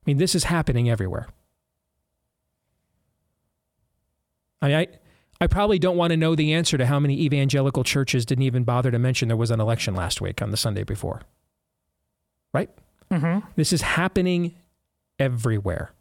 mean, 0.06 0.18
this 0.18 0.34
is 0.34 0.44
happening 0.44 0.88
everywhere. 0.88 1.28
I 4.62 4.68
mean, 4.68 4.76
I, 4.76 4.86
I 5.44 5.46
probably 5.46 5.78
don't 5.78 5.98
want 5.98 6.11
to 6.11 6.16
know 6.16 6.35
the 6.35 6.54
answer 6.54 6.78
to 6.78 6.87
how 6.87 6.98
many 6.98 7.20
evangelical 7.20 7.85
churches 7.85 8.24
didn't 8.24 8.44
even 8.44 8.64
bother 8.64 8.90
to 8.90 8.98
mention 8.98 9.28
there 9.28 9.37
was 9.37 9.50
an 9.50 9.61
election 9.61 9.94
last 9.94 10.22
week 10.22 10.40
on 10.40 10.50
the 10.50 10.57
Sunday 10.57 10.85
before. 10.85 11.20
Right? 12.54 12.70
Mm-hmm. 13.11 13.46
This 13.54 13.70
is 13.70 13.83
happening 13.83 14.54
everywhere. 15.18 15.92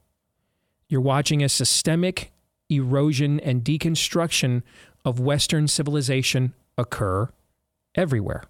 You're 0.87 1.01
watching 1.01 1.43
a 1.43 1.49
systemic 1.49 2.31
erosion 2.69 3.41
and 3.41 3.65
deconstruction 3.65 4.63
of 5.03 5.19
Western 5.19 5.67
civilization 5.67 6.53
occur 6.77 7.29
everywhere. 7.95 8.45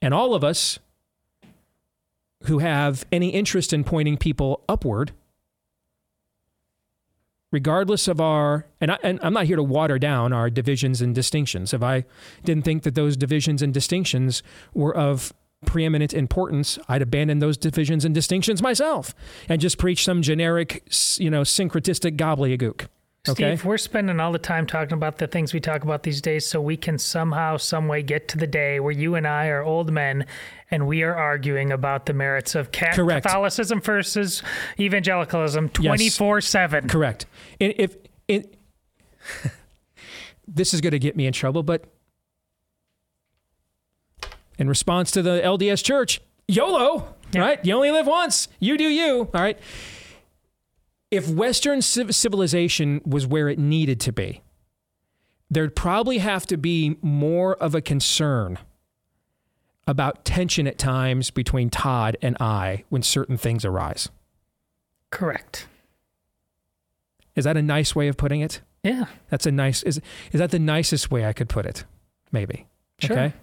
And 0.00 0.14
all 0.14 0.32
of 0.36 0.44
us 0.44 0.78
who 2.44 2.60
have 2.60 3.04
any 3.10 3.30
interest 3.30 3.72
in 3.72 3.82
pointing 3.82 4.16
people 4.16 4.62
upward, 4.68 5.10
regardless 7.54 8.08
of 8.08 8.20
our, 8.20 8.66
and, 8.80 8.90
I, 8.90 8.98
and 9.04 9.20
I'm 9.22 9.32
not 9.32 9.44
here 9.44 9.54
to 9.54 9.62
water 9.62 9.96
down 9.96 10.32
our 10.32 10.50
divisions 10.50 11.00
and 11.00 11.14
distinctions. 11.14 11.72
If 11.72 11.84
I 11.84 12.04
didn't 12.44 12.64
think 12.64 12.82
that 12.82 12.96
those 12.96 13.16
divisions 13.16 13.62
and 13.62 13.72
distinctions 13.72 14.42
were 14.74 14.94
of 14.94 15.32
preeminent 15.64 16.12
importance, 16.12 16.80
I'd 16.88 17.00
abandon 17.00 17.38
those 17.38 17.56
divisions 17.56 18.04
and 18.04 18.12
distinctions 18.12 18.60
myself 18.60 19.14
and 19.48 19.60
just 19.60 19.78
preach 19.78 20.04
some 20.04 20.20
generic, 20.20 20.82
you 21.16 21.30
know, 21.30 21.42
syncretistic 21.42 22.16
gobbledygook. 22.16 22.88
Okay. 23.26 23.56
Steve, 23.56 23.64
we're 23.64 23.78
spending 23.78 24.20
all 24.20 24.32
the 24.32 24.38
time 24.38 24.66
talking 24.66 24.92
about 24.92 25.16
the 25.16 25.26
things 25.26 25.54
we 25.54 25.60
talk 25.60 25.82
about 25.82 26.02
these 26.02 26.20
days 26.20 26.44
so 26.44 26.60
we 26.60 26.76
can 26.76 26.98
somehow, 26.98 27.56
some 27.56 27.88
way 27.88 28.02
get 28.02 28.28
to 28.28 28.38
the 28.38 28.46
day 28.46 28.80
where 28.80 28.92
you 28.92 29.14
and 29.14 29.26
I 29.26 29.46
are 29.46 29.62
old 29.62 29.90
men 29.90 30.26
and 30.70 30.86
we 30.86 31.02
are 31.04 31.14
arguing 31.14 31.72
about 31.72 32.04
the 32.04 32.12
merits 32.12 32.54
of. 32.54 32.70
Catholicism 32.70 33.80
versus 33.80 34.42
evangelicalism 34.78 35.70
Yes. 35.80 35.86
24 35.86 36.40
7. 36.42 36.88
Correct. 36.88 37.24
And 37.60 37.72
if 37.78 37.96
this 40.46 40.74
is 40.74 40.82
going 40.82 40.92
to 40.92 40.98
get 40.98 41.16
me 41.16 41.26
in 41.26 41.32
trouble, 41.32 41.62
but 41.62 41.84
in 44.58 44.68
response 44.68 45.10
to 45.12 45.22
the 45.22 45.40
LDS 45.42 45.82
Church, 45.82 46.20
YOLO, 46.46 47.14
right? 47.34 47.64
You 47.64 47.74
only 47.74 47.90
live 47.90 48.06
once. 48.06 48.48
You 48.60 48.76
do 48.76 48.84
you. 48.84 49.30
All 49.32 49.40
right. 49.40 49.58
If 51.14 51.28
Western 51.28 51.80
civilization 51.80 53.00
was 53.04 53.26
where 53.26 53.48
it 53.48 53.58
needed 53.58 54.00
to 54.00 54.12
be, 54.12 54.42
there'd 55.48 55.76
probably 55.76 56.18
have 56.18 56.46
to 56.46 56.56
be 56.56 56.96
more 57.02 57.54
of 57.56 57.74
a 57.74 57.80
concern 57.80 58.58
about 59.86 60.24
tension 60.24 60.66
at 60.66 60.78
times 60.78 61.30
between 61.30 61.70
Todd 61.70 62.16
and 62.20 62.36
I 62.40 62.84
when 62.88 63.02
certain 63.02 63.36
things 63.36 63.64
arise. 63.64 64.08
Correct. 65.10 65.68
Is 67.36 67.44
that 67.44 67.56
a 67.56 67.62
nice 67.62 67.94
way 67.94 68.08
of 68.08 68.16
putting 68.16 68.40
it? 68.40 68.60
Yeah. 68.82 69.04
That's 69.30 69.46
a 69.46 69.52
nice 69.52 69.82
is 69.84 70.00
is 70.32 70.40
that 70.40 70.50
the 70.50 70.58
nicest 70.58 71.10
way 71.10 71.24
I 71.24 71.32
could 71.32 71.48
put 71.48 71.64
it? 71.66 71.84
Maybe. 72.32 72.66
Sure. 72.98 73.16
Okay. 73.16 73.34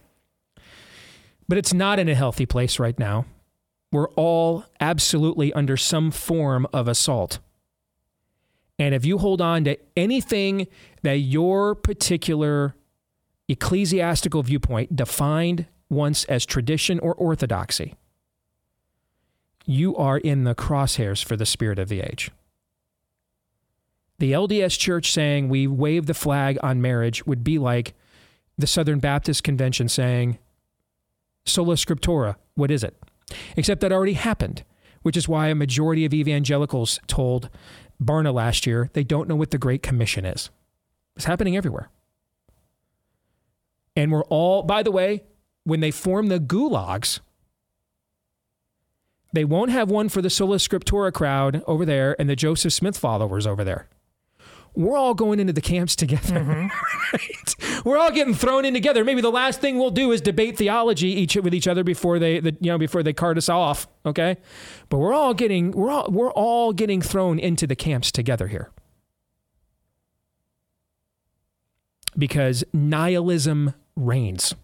But 1.48 1.58
it's 1.58 1.74
not 1.74 2.00
in 2.00 2.10
a 2.10 2.16
healthy 2.16 2.46
place 2.46 2.80
right 2.80 2.98
now. 2.98 3.26
We're 3.92 4.10
all 4.10 4.66
absolutely 4.80 5.52
under 5.54 5.78
some 5.78 6.12
form 6.12 6.68
of 6.74 6.88
assault. 6.88 7.40
And 8.82 8.96
if 8.96 9.06
you 9.06 9.20
hold 9.20 9.42
on 9.42 9.64
to 9.66 9.78
anything 9.96 10.66
that 11.04 11.20
your 11.20 11.76
particular 11.76 12.74
ecclesiastical 13.48 14.42
viewpoint 14.42 14.96
defined 14.96 15.68
once 15.88 16.24
as 16.26 16.48
tradition 16.48 16.98
or 16.98 17.14
orthodoxy, 17.14 17.94
you 19.68 19.96
are 19.98 20.18
in 20.18 20.46
the 20.46 20.56
crosshairs 20.56 21.24
for 21.24 21.36
the 21.36 21.46
spirit 21.46 21.78
of 21.78 21.90
the 21.90 22.02
age. 22.02 22.32
The 24.18 24.32
LDS 24.32 24.80
Church 24.80 25.12
saying 25.12 25.48
we 25.48 25.68
wave 25.68 26.08
the 26.08 26.16
flag 26.16 26.58
on 26.64 26.82
marriage 26.82 27.24
would 27.28 27.44
be 27.44 27.60
like 27.60 27.94
the 28.58 28.66
Southern 28.66 28.98
Baptist 28.98 29.44
Convention 29.44 29.90
saying 29.90 30.40
sola 31.46 31.76
scriptura, 31.76 32.36
what 32.56 32.72
is 32.72 32.84
it? 32.84 32.98
Except 33.56 33.80
that 33.82 33.92
already 33.92 34.14
happened, 34.14 34.64
which 35.04 35.16
is 35.16 35.28
why 35.28 35.50
a 35.50 35.56
majority 35.56 36.04
of 36.04 36.16
evangelicals 36.16 37.00
told 37.06 37.48
Barna 38.02 38.34
last 38.34 38.66
year 38.66 38.90
they 38.94 39.04
don't 39.04 39.28
know 39.28 39.36
what 39.36 39.52
the 39.52 39.58
Great 39.58 39.84
Commission 39.84 40.26
is. 40.26 40.50
It's 41.16 41.26
happening 41.26 41.56
everywhere. 41.56 41.90
And 43.96 44.12
we're 44.12 44.24
all, 44.26 44.64
by 44.64 44.84
the 44.84 44.92
way, 44.92 45.24
when 45.64 45.82
they 45.82 45.92
form 45.92 46.28
the 46.28 46.40
gulags, 46.40 47.20
they 49.34 49.46
won't 49.46 49.72
have 49.72 49.90
one 49.90 50.10
for 50.10 50.22
the 50.22 50.30
Sola 50.30 50.58
Scriptura 50.58 51.14
crowd 51.14 51.64
over 51.68 51.86
there 51.86 52.16
and 52.20 52.30
the 52.30 52.36
Joseph 52.36 52.74
Smith 52.74 52.98
followers 52.98 53.46
over 53.46 53.64
there. 53.64 53.88
We're 54.74 54.98
all 54.98 55.14
going 55.14 55.40
into 55.40 55.54
the 55.54 55.62
camps 55.62 55.96
together. 55.96 56.40
Mm-hmm. 56.40 56.68
right? 57.14 57.86
We're 57.86 57.98
all 57.98 58.12
getting 58.12 58.34
thrown 58.34 58.64
in 58.64 58.74
together. 58.74 59.04
Maybe 59.04 59.22
the 59.22 59.32
last 59.32 59.60
thing 59.60 59.78
we'll 59.78 59.92
do 59.92 60.12
is 60.12 60.22
debate 60.22 60.58
theology 60.58 61.08
each 61.08 61.36
with 61.36 61.54
each 61.54 61.68
other 61.68 61.84
before 61.84 62.20
they, 62.20 62.40
the, 62.40 62.56
you 62.60 62.72
know, 62.72 62.78
before 62.78 63.04
they 63.04 63.14
cart 63.14 63.38
us 63.38 63.50
off. 63.50 63.88
Okay, 64.06 64.38
but 64.90 64.98
we're 65.00 65.14
all 65.14 65.34
getting 65.34 65.72
we're 65.72 65.92
all 65.92 66.10
we're 66.10 66.32
all 66.32 66.74
getting 66.74 67.02
thrown 67.02 67.38
into 67.38 67.68
the 67.68 67.76
camps 67.76 68.12
together 68.12 68.48
here 68.48 68.72
because 72.18 72.64
nihilism 72.74 73.74
reigns. 73.96 74.56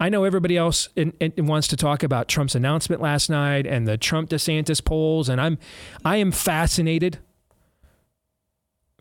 I 0.00 0.08
know 0.08 0.24
everybody 0.24 0.56
else 0.56 0.88
in, 0.94 1.12
in, 1.18 1.46
wants 1.46 1.66
to 1.68 1.76
talk 1.76 2.02
about 2.02 2.28
Trump's 2.28 2.54
announcement 2.54 3.02
last 3.02 3.28
night 3.28 3.66
and 3.66 3.86
the 3.86 3.98
Trump 3.98 4.30
DeSantis 4.30 4.84
polls, 4.84 5.28
and 5.28 5.40
I'm 5.40 5.58
I 6.04 6.16
am 6.16 6.30
fascinated 6.30 7.18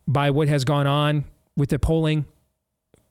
by 0.07 0.31
what 0.31 0.47
has 0.47 0.63
gone 0.63 0.87
on 0.87 1.25
with 1.55 1.69
the 1.69 1.77
polling. 1.77 2.25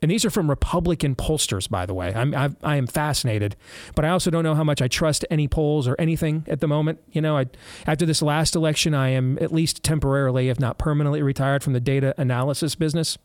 And 0.03 0.11
these 0.11 0.25
are 0.25 0.31
from 0.31 0.51
Republican 0.51 1.14
pollsters, 1.14 1.70
by 1.70 1.87
the 1.87 1.94
way. 1.94 2.12
I'm 2.14 2.35
I've, 2.35 2.57
I 2.62 2.77
am 2.77 2.87
fascinated, 2.87 3.57
but 3.94 4.05
I 4.05 4.11
also 4.11 4.31
don't 4.31 4.42
know 4.42 4.55
how 4.55 4.64
much 4.64 4.83
I 4.83 4.88
trust 4.88 5.25
any 5.31 5.46
polls 5.46 5.87
or 5.87 5.94
anything 5.99 6.44
at 6.49 6.61
the 6.61 6.68
moment. 6.68 6.99
You 7.12 7.20
know, 7.20 7.38
I, 7.38 7.46
after 7.87 8.05
this 8.05 8.20
last 8.20 8.57
election, 8.57 8.94
I 8.94 9.11
am 9.11 9.38
at 9.40 9.53
least 9.53 9.83
temporarily, 9.85 10.49
if 10.49 10.59
not 10.59 10.77
permanently, 10.77 11.22
retired 11.22 11.62
from 11.62 11.72
the 11.72 11.81
data 11.81 12.14
analysis 12.18 12.75
business. 12.75 13.16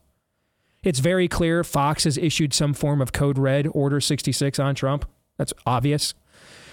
It's 0.84 1.00
very 1.00 1.28
clear 1.28 1.63
Fox 1.63 2.06
has 2.06 2.17
issued 2.17 2.54
some 2.54 2.74
form 2.74 3.02
of 3.02 3.12
code 3.12 3.38
red 3.38 3.67
order 3.72 4.02
66 4.02 4.58
on 4.60 4.74
Trump. 4.76 5.06
That's 5.38 5.54
obvious. 5.65 6.13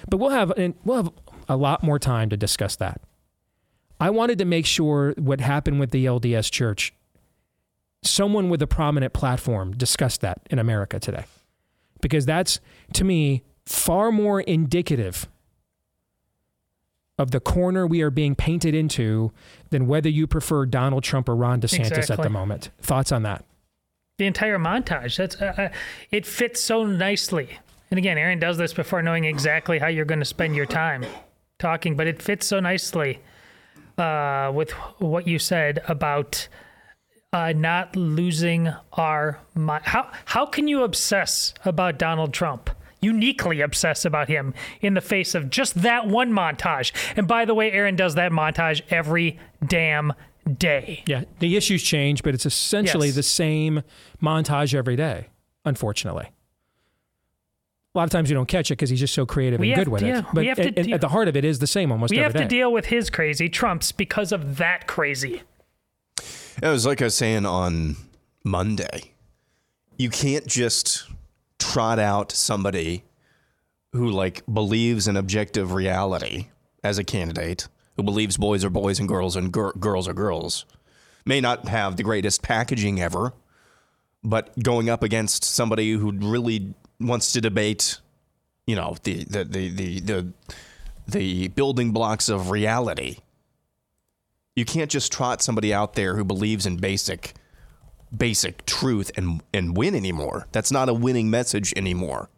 But 0.09 0.17
we'll 0.19 0.31
have 0.31 0.53
we'll 0.85 0.97
have 1.03 1.13
a 1.49 1.57
lot 1.57 1.83
more 1.83 1.99
time 1.99 2.31
to 2.31 2.37
discuss 2.37 2.77
that. 2.77 3.01
I 4.01 4.11
wanted 4.11 4.39
to 4.39 4.45
make 4.45 4.65
sure 4.65 5.13
what 5.19 5.41
happened 5.41 5.81
with 5.81 5.91
the 5.91 6.07
LDS 6.07 6.51
church 6.51 6.95
someone 8.03 8.49
with 8.49 8.63
a 8.63 8.67
prominent 8.67 9.13
platform 9.13 9.73
discussed 9.77 10.21
that 10.21 10.41
in 10.51 10.59
America 10.59 11.01
today. 11.01 11.25
Because 12.01 12.25
that's 12.27 12.61
to 12.93 13.03
me 13.05 13.43
far 13.67 14.13
more 14.13 14.41
indicative 14.41 15.29
of 17.19 17.33
the 17.33 17.41
corner 17.41 17.87
we 17.87 18.01
are 18.01 18.11
being 18.11 18.37
painted 18.37 18.73
into 18.75 19.33
than 19.71 19.89
whether 19.89 20.09
you 20.09 20.29
prefer 20.29 20.65
Donald 20.65 21.03
Trump 21.03 21.29
or 21.29 21.35
Ron 21.35 21.61
DeSantis 21.61 21.87
Exactly. 21.99 22.13
at 22.15 22.23
the 22.23 22.31
moment. 22.31 22.71
Thoughts 22.81 23.11
on 23.11 23.25
that? 23.25 23.45
The 24.19 24.27
entire 24.27 24.59
montage. 24.59 25.17
That's 25.17 25.41
uh, 25.41 25.55
uh, 25.57 25.69
it 26.11 26.27
fits 26.27 26.61
so 26.61 26.85
nicely. 26.85 27.59
And 27.91 27.99
again, 27.99 28.19
Aaron 28.19 28.39
does 28.39 28.59
this 28.59 28.75
before 28.75 29.01
knowing 29.01 29.25
exactly 29.25 29.79
how 29.79 29.87
you're 29.87 30.05
going 30.05 30.19
to 30.19 30.27
spend 30.27 30.55
your 30.55 30.67
time 30.67 31.07
talking, 31.59 31.97
but 31.97 32.07
it 32.07 32.21
fits 32.21 32.47
so 32.47 32.61
nicely 32.61 33.21
uh, 33.97 34.53
with 34.55 34.73
what 34.99 35.27
you 35.27 35.39
said 35.39 35.83
about 35.89 36.49
uh, 37.33 37.53
not 37.53 37.97
losing 37.97 38.73
our 38.95 39.41
mind. 39.55 39.85
How 39.87 40.11
how 40.27 40.47
can 40.47 40.69
you 40.69 40.83
obsess 40.83 41.55
about 41.65 41.99
Donald 41.99 42.35
Trump? 42.35 42.71
Uniquely 43.01 43.61
obsess 43.61 44.05
about 44.05 44.29
him 44.29 44.53
in 44.81 44.95
the 44.95 45.01
face 45.01 45.37
of 45.37 45.51
just 45.51 45.83
that 45.83 46.09
one 46.09 46.33
montage. 46.33 46.93
And 47.17 47.29
by 47.29 47.45
the 47.45 47.55
way, 47.55 47.71
Aaron 47.71 47.95
does 47.95 48.17
that 48.17 48.33
montage 48.33 48.83
every 48.91 49.39
damn 49.65 50.15
day. 50.49 51.03
Yeah, 51.07 51.25
the 51.39 51.57
issues 51.57 51.83
change, 51.83 52.23
but 52.23 52.35
it's 52.35 52.47
essentially 52.47 53.09
Yes. 53.09 53.17
the 53.17 53.23
same 53.23 53.83
montage 54.23 54.75
every 54.75 54.97
day, 54.97 55.29
unfortunately. 55.65 56.31
A 57.95 57.99
lot 57.99 58.05
of 58.05 58.11
times 58.11 58.29
you 58.31 58.35
don't 58.35 58.47
catch 58.49 58.71
it 58.71 58.75
because 58.75 58.91
he's 58.91 59.01
just 59.01 59.15
so 59.15 59.27
creative 59.27 59.59
We 59.61 59.71
and 59.71 59.77
have- 59.79 59.85
good 59.87 59.93
with 59.93 60.03
yeah, 60.03 60.19
it. 60.21 60.25
we 60.27 60.31
But 60.35 60.47
have 60.47 60.57
to 60.59 60.63
at, 60.65 60.79
at- 60.79 60.85
deal- 60.87 60.95
at 60.95 61.01
the 61.01 61.09
heart 61.09 61.29
of 61.29 61.37
it 61.37 61.45
is 61.45 61.59
the 61.59 61.67
same 61.67 61.91
almost 61.91 62.13
every 62.13 62.17
day. 62.17 62.21
we 62.21 62.25
have 62.25 62.33
day. 62.35 62.41
to 62.43 62.49
deal 62.49 62.73
with 62.73 62.87
his 62.87 63.11
crazy 63.11 63.49
Trumps 63.49 63.93
because 63.93 64.31
of 64.31 64.57
that 64.59 64.87
crazy. 64.87 65.43
It 66.63 66.69
was 66.69 66.85
like 66.87 67.01
I 67.01 67.07
was 67.07 67.15
saying 67.15 67.47
on 67.47 67.97
Monday. 68.45 69.13
You 69.97 70.11
can't 70.11 70.47
just 70.47 71.09
trot 71.59 71.99
out 71.99 72.31
somebody 72.31 73.05
who 73.93 74.11
like 74.11 74.43
believes 74.53 75.09
in 75.09 75.17
objective 75.17 75.73
reality 75.73 76.49
as 76.85 76.99
a 76.99 77.05
candidate, 77.05 77.69
who 77.99 78.05
believes 78.05 78.37
boys 78.37 78.65
are 78.65 78.71
boys 78.71 79.01
and 79.01 79.09
girls 79.09 79.37
and 79.37 79.53
gir- 79.53 79.73
girls 79.73 80.09
are 80.09 80.15
girls. 80.15 80.65
May 81.27 81.41
not 81.41 81.69
have 81.69 81.97
the 81.97 82.05
greatest 82.05 82.43
packaging 82.43 83.01
ever, 83.01 83.35
but 84.23 84.57
going 84.63 84.89
up 84.89 85.03
against 85.03 85.45
somebody 85.45 85.93
who 85.93 86.13
really 86.13 86.75
wants 87.01 87.33
to 87.33 87.41
debate, 87.41 87.99
you 88.67 88.77
know, 88.77 88.97
the 89.03 89.25
the 89.25 89.45
the 89.45 89.69
the 89.69 90.01
the, 90.01 90.33
the 91.09 91.49
building 91.49 91.91
blocks 91.91 92.29
of 92.29 92.51
reality. 92.51 93.19
You 94.55 94.65
can't 94.65 94.91
just 94.91 95.13
trot 95.13 95.43
somebody 95.43 95.75
out 95.75 95.95
there 95.95 96.17
who 96.17 96.25
believes 96.25 96.67
in 96.67 96.77
basic 96.77 97.35
basic 98.17 98.65
truth 98.65 99.11
and 99.17 99.43
and 99.53 99.77
win 99.77 99.97
anymore. 99.97 100.47
That's 100.53 100.71
not 100.71 100.89
a 100.89 100.95
winning 100.95 101.31
message 101.31 101.75
anymore. 101.77 102.31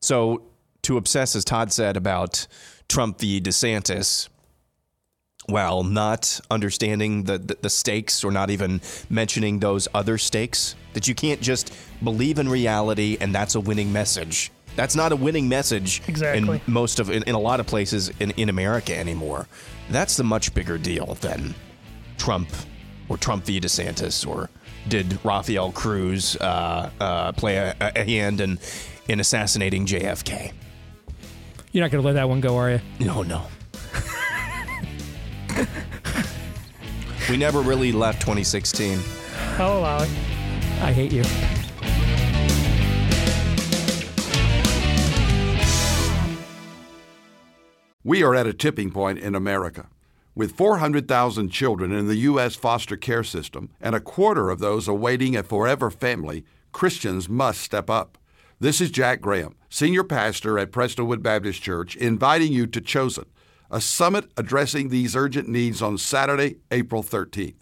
So 0.00 0.42
to 0.82 0.96
obsess, 0.96 1.36
as 1.36 1.44
Todd 1.44 1.72
said 1.72 1.96
about 1.96 2.48
Trump 2.92 3.18
v. 3.18 3.40
DeSantis, 3.40 4.28
while 5.46 5.82
not 5.82 6.38
understanding 6.50 7.24
the, 7.24 7.38
the, 7.38 7.56
the 7.62 7.70
stakes 7.70 8.22
or 8.22 8.30
not 8.30 8.50
even 8.50 8.82
mentioning 9.08 9.60
those 9.60 9.88
other 9.94 10.18
stakes, 10.18 10.74
that 10.92 11.08
you 11.08 11.14
can't 11.14 11.40
just 11.40 11.72
believe 12.04 12.38
in 12.38 12.50
reality 12.50 13.16
and 13.18 13.34
that's 13.34 13.54
a 13.54 13.60
winning 13.60 13.90
message. 13.94 14.52
That's 14.76 14.94
not 14.94 15.10
a 15.10 15.16
winning 15.16 15.48
message 15.48 16.02
Exactly. 16.06 16.60
in 16.66 16.72
most 16.72 17.00
of 17.00 17.08
in, 17.08 17.22
in 17.22 17.34
a 17.34 17.38
lot 17.38 17.60
of 17.60 17.66
places 17.66 18.10
in, 18.20 18.32
in 18.32 18.50
America 18.50 18.94
anymore. 18.94 19.48
That's 19.88 20.18
the 20.18 20.24
much 20.24 20.52
bigger 20.52 20.76
deal 20.76 21.16
than 21.22 21.54
Trump 22.18 22.50
or 23.08 23.16
Trump 23.16 23.46
v. 23.46 23.58
DeSantis 23.58 24.26
or 24.26 24.50
did 24.88 25.18
Rafael 25.24 25.72
Cruz 25.72 26.36
uh, 26.36 26.90
uh, 27.00 27.32
play 27.32 27.56
a, 27.56 27.74
a 27.80 28.04
hand 28.04 28.42
in 28.42 28.58
in 29.08 29.18
assassinating 29.18 29.86
JFK? 29.86 30.52
You're 31.72 31.82
not 31.82 31.90
going 31.90 32.02
to 32.02 32.06
let 32.06 32.12
that 32.14 32.28
one 32.28 32.42
go, 32.42 32.58
are 32.58 32.70
you? 32.70 32.80
No, 33.00 33.22
no. 33.22 33.46
we 37.30 37.38
never 37.38 37.62
really 37.62 37.92
left 37.92 38.20
2016. 38.20 38.98
I'll 39.56 39.78
allow 39.78 40.02
it. 40.02 40.10
I 40.82 40.92
hate 40.92 41.12
you. 41.12 41.22
We 48.04 48.22
are 48.22 48.34
at 48.34 48.46
a 48.46 48.52
tipping 48.52 48.90
point 48.90 49.18
in 49.20 49.34
America. 49.34 49.88
With 50.34 50.54
400,000 50.54 51.48
children 51.48 51.90
in 51.90 52.06
the 52.06 52.16
U.S. 52.16 52.54
foster 52.54 52.98
care 52.98 53.24
system 53.24 53.70
and 53.80 53.94
a 53.94 54.00
quarter 54.00 54.50
of 54.50 54.58
those 54.58 54.88
awaiting 54.88 55.36
a 55.36 55.42
forever 55.42 55.90
family, 55.90 56.44
Christians 56.72 57.30
must 57.30 57.62
step 57.62 57.88
up. 57.88 58.18
This 58.62 58.80
is 58.80 58.92
Jack 58.92 59.20
Graham, 59.20 59.56
Senior 59.68 60.04
Pastor 60.04 60.56
at 60.56 60.70
Prestonwood 60.70 61.20
Baptist 61.20 61.60
Church, 61.60 61.96
inviting 61.96 62.52
you 62.52 62.68
to 62.68 62.80
Chosen, 62.80 63.24
a 63.72 63.80
summit 63.80 64.30
addressing 64.36 64.88
these 64.88 65.16
urgent 65.16 65.48
needs 65.48 65.82
on 65.82 65.98
Saturday, 65.98 66.58
April 66.70 67.02
13th. 67.02 67.56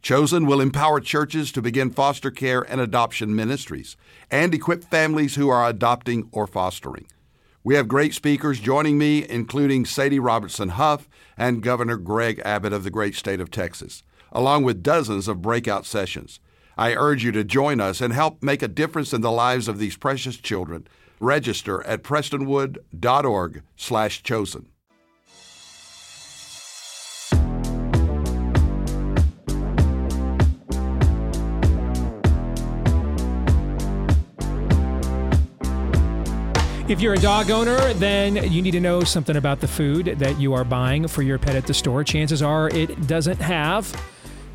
Chosen 0.00 0.46
will 0.46 0.62
empower 0.62 1.00
churches 1.00 1.52
to 1.52 1.60
begin 1.60 1.90
foster 1.90 2.30
care 2.30 2.62
and 2.62 2.80
adoption 2.80 3.36
ministries 3.36 3.98
and 4.30 4.54
equip 4.54 4.84
families 4.84 5.34
who 5.34 5.50
are 5.50 5.68
adopting 5.68 6.30
or 6.32 6.46
fostering. 6.46 7.06
We 7.62 7.74
have 7.74 7.86
great 7.86 8.14
speakers 8.14 8.58
joining 8.58 8.96
me, 8.96 9.28
including 9.28 9.84
Sadie 9.84 10.18
Robertson 10.18 10.70
Huff 10.70 11.10
and 11.36 11.62
Governor 11.62 11.98
Greg 11.98 12.40
Abbott 12.42 12.72
of 12.72 12.84
the 12.84 12.90
great 12.90 13.16
state 13.16 13.42
of 13.42 13.50
Texas, 13.50 14.02
along 14.32 14.62
with 14.62 14.82
dozens 14.82 15.28
of 15.28 15.42
breakout 15.42 15.84
sessions. 15.84 16.40
I 16.78 16.94
urge 16.94 17.24
you 17.24 17.32
to 17.32 17.42
join 17.42 17.80
us 17.80 18.00
and 18.00 18.12
help 18.12 18.40
make 18.40 18.62
a 18.62 18.68
difference 18.68 19.12
in 19.12 19.20
the 19.20 19.32
lives 19.32 19.66
of 19.66 19.78
these 19.78 19.96
precious 19.96 20.36
children. 20.36 20.86
Register 21.18 21.84
at 21.84 22.04
prestonwood.org/chosen. 22.04 24.66
If 36.88 37.00
you're 37.02 37.14
a 37.14 37.18
dog 37.18 37.50
owner, 37.50 37.92
then 37.94 38.36
you 38.50 38.62
need 38.62 38.70
to 38.70 38.80
know 38.80 39.02
something 39.02 39.36
about 39.36 39.60
the 39.60 39.68
food 39.68 40.16
that 40.20 40.40
you 40.40 40.54
are 40.54 40.64
buying 40.64 41.06
for 41.06 41.20
your 41.22 41.38
pet 41.38 41.54
at 41.54 41.66
the 41.66 41.74
store. 41.74 42.02
Chances 42.02 42.40
are 42.40 42.68
it 42.68 43.06
doesn't 43.06 43.40
have 43.40 43.94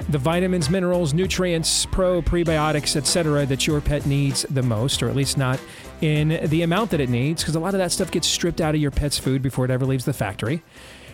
the 0.10 0.18
vitamins, 0.18 0.70
minerals, 0.70 1.14
nutrients, 1.14 1.86
pro, 1.88 2.22
prebiotics, 2.22 2.96
etc. 2.96 3.46
that 3.46 3.66
your 3.66 3.82
pet 3.82 4.06
needs 4.06 4.44
the 4.50 4.64
most, 4.64 5.02
or 5.02 5.10
at 5.10 5.16
least 5.16 5.38
not 5.38 5.60
in 6.02 6.40
the 6.50 6.62
amount 6.62 6.92
that 6.92 7.00
it 7.00 7.10
needs, 7.10 7.42
because 7.42 7.56
a 7.56 7.60
lot 7.60 7.74
of 7.74 7.80
that 7.80 7.92
stuff 7.92 8.12
gets 8.12 8.28
stripped 8.28 8.62
out 8.62 8.76
of 8.76 8.82
your 8.82 8.92
pet's 8.92 9.18
food 9.18 9.42
before 9.42 9.66
it 9.66 9.72
ever 9.72 9.86
leaves 9.86 10.06
the 10.06 10.14
factory. 10.14 10.62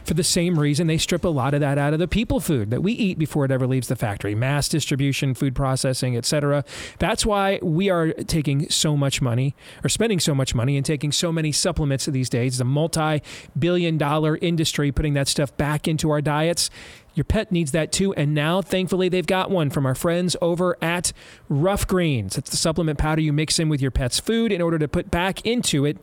For 0.05 0.15
the 0.15 0.23
same 0.23 0.57
reason 0.57 0.87
they 0.87 0.97
strip 0.97 1.23
a 1.23 1.29
lot 1.29 1.53
of 1.53 1.59
that 1.59 1.77
out 1.77 1.93
of 1.93 1.99
the 1.99 2.07
people 2.07 2.39
food 2.39 2.71
that 2.71 2.81
we 2.81 2.93
eat 2.93 3.19
before 3.19 3.45
it 3.45 3.51
ever 3.51 3.67
leaves 3.67 3.89
the 3.89 3.95
factory. 3.95 4.33
Mass 4.33 4.67
distribution 4.67 5.35
food 5.35 5.53
processing 5.53 6.17
etc 6.17 6.63
that's 6.97 7.27
why 7.27 7.59
we 7.61 7.89
are 7.89 8.11
taking 8.13 8.67
so 8.69 8.97
much 8.97 9.21
money 9.21 9.55
or 9.83 9.89
spending 9.89 10.19
so 10.19 10.33
much 10.33 10.55
money 10.55 10.77
and 10.77 10.85
taking 10.85 11.11
so 11.11 11.31
many 11.31 11.51
supplements 11.51 12.07
these 12.07 12.29
days. 12.29 12.57
The 12.57 12.65
multi-billion 12.65 13.99
dollar 13.99 14.37
industry 14.37 14.91
putting 14.91 15.13
that 15.13 15.27
stuff 15.27 15.55
back 15.57 15.87
into 15.87 16.09
our 16.09 16.21
diets 16.21 16.71
your 17.19 17.25
pet 17.25 17.51
needs 17.51 17.73
that 17.73 17.91
too. 17.91 18.13
And 18.13 18.33
now, 18.33 18.61
thankfully, 18.61 19.09
they've 19.09 19.27
got 19.27 19.51
one 19.51 19.69
from 19.69 19.85
our 19.85 19.93
friends 19.93 20.37
over 20.41 20.77
at 20.81 21.11
Ruff 21.49 21.85
Greens. 21.85 22.37
It's 22.37 22.49
the 22.49 22.55
supplement 22.55 22.97
powder 22.97 23.19
you 23.19 23.33
mix 23.33 23.59
in 23.59 23.67
with 23.67 23.81
your 23.81 23.91
pet's 23.91 24.21
food 24.21 24.53
in 24.53 24.61
order 24.61 24.79
to 24.79 24.87
put 24.87 25.11
back 25.11 25.45
into 25.45 25.83
it 25.83 25.97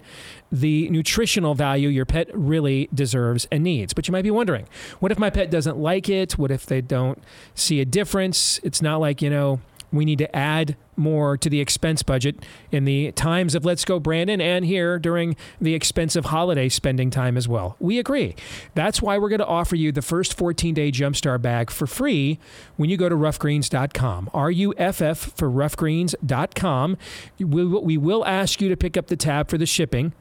the 0.52 0.90
nutritional 0.90 1.55
value 1.55 1.88
your 1.88 2.05
pet 2.05 2.29
really 2.35 2.90
deserves 2.92 3.48
and 3.50 3.64
needs. 3.64 3.94
But 3.94 4.07
you 4.07 4.12
might 4.12 4.22
be 4.22 4.31
wondering 4.31 4.68
what 5.00 5.11
if 5.11 5.18
my 5.18 5.31
pet 5.31 5.50
doesn't 5.50 5.79
like 5.79 6.11
it? 6.11 6.37
What 6.37 6.50
if 6.50 6.66
they 6.66 6.83
don't 6.83 7.22
see 7.55 7.81
a 7.81 7.87
difference? 7.87 8.61
It's 8.62 8.83
not 8.83 9.00
like, 9.00 9.22
you 9.22 9.31
know, 9.31 9.61
we 9.92 10.05
need 10.05 10.18
to 10.18 10.37
add 10.37 10.77
more 10.96 11.37
to 11.37 11.51
the 11.51 11.61
expense 11.61 12.03
budget 12.03 12.44
in 12.72 12.85
the 12.85 13.12
times 13.12 13.55
of 13.55 13.64
Let's 13.64 13.85
Go 13.85 14.01
Brandon 14.01 14.40
and 14.40 14.64
here 14.64 14.99
during 14.99 15.37
the 15.61 15.75
expensive 15.75 16.27
holiday 16.27 16.68
spending 16.68 17.11
time 17.11 17.37
as 17.37 17.46
well. 17.46 17.77
We 17.79 17.99
agree. 17.99 18.35
That's 18.75 19.03
why 19.03 19.18
we're 19.18 19.29
going 19.29 19.40
to 19.40 19.46
offer 19.46 19.77
you 19.77 19.92
the 19.92 20.03
first 20.03 20.37
14 20.37 20.75
day 20.75 20.90
Jumpstart 20.90 21.42
bag 21.42 21.70
for 21.70 21.87
free 21.87 22.38
when 22.77 22.88
you 22.90 22.96
go 22.96 23.09
to 23.09 23.16
ruffgreens.com. 23.16 24.31
R 24.33 24.51
U 24.51 24.75
F 24.77 25.03
F 25.03 25.18
for 25.37 25.51
ruffgreens.com. 25.51 26.96
We 27.38 27.99
will 27.99 28.25
ask 28.25 28.61
you 28.61 28.68
to 28.68 28.77
pick 28.77 28.96
up 28.96 29.09
the 29.09 29.16
tab 29.16 29.49
for 29.49 29.59
the 29.59 29.66
shipping. 29.66 30.12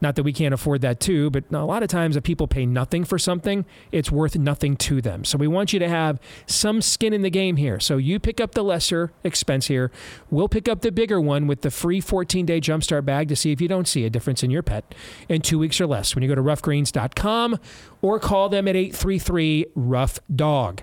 Not 0.00 0.16
that 0.16 0.24
we 0.24 0.32
can't 0.32 0.52
afford 0.52 0.82
that 0.82 1.00
too, 1.00 1.30
but 1.30 1.44
a 1.50 1.64
lot 1.64 1.82
of 1.82 1.88
times 1.88 2.16
if 2.16 2.22
people 2.22 2.46
pay 2.46 2.66
nothing 2.66 3.04
for 3.04 3.18
something, 3.18 3.64
it's 3.90 4.10
worth 4.10 4.36
nothing 4.36 4.76
to 4.76 5.00
them. 5.00 5.24
So 5.24 5.38
we 5.38 5.48
want 5.48 5.72
you 5.72 5.78
to 5.78 5.88
have 5.88 6.20
some 6.46 6.82
skin 6.82 7.12
in 7.14 7.22
the 7.22 7.30
game 7.30 7.56
here. 7.56 7.80
So 7.80 7.96
you 7.96 8.20
pick 8.20 8.40
up 8.40 8.52
the 8.52 8.62
lesser 8.62 9.12
expense 9.24 9.68
here. 9.68 9.90
We'll 10.30 10.48
pick 10.48 10.68
up 10.68 10.82
the 10.82 10.92
bigger 10.92 11.20
one 11.20 11.46
with 11.46 11.62
the 11.62 11.70
free 11.70 12.00
14 12.00 12.44
day 12.44 12.60
jumpstart 12.60 13.06
bag 13.06 13.28
to 13.28 13.36
see 13.36 13.52
if 13.52 13.60
you 13.60 13.68
don't 13.68 13.88
see 13.88 14.04
a 14.04 14.10
difference 14.10 14.42
in 14.42 14.50
your 14.50 14.62
pet 14.62 14.94
in 15.28 15.40
two 15.40 15.58
weeks 15.58 15.80
or 15.80 15.86
less 15.86 16.14
when 16.14 16.22
you 16.22 16.28
go 16.28 16.34
to 16.34 16.42
ruffgreens.com 16.42 17.58
or 18.02 18.20
call 18.20 18.48
them 18.50 18.68
at 18.68 18.76
833 18.76 19.66
Ruff 19.74 20.18
Dog. 20.34 20.82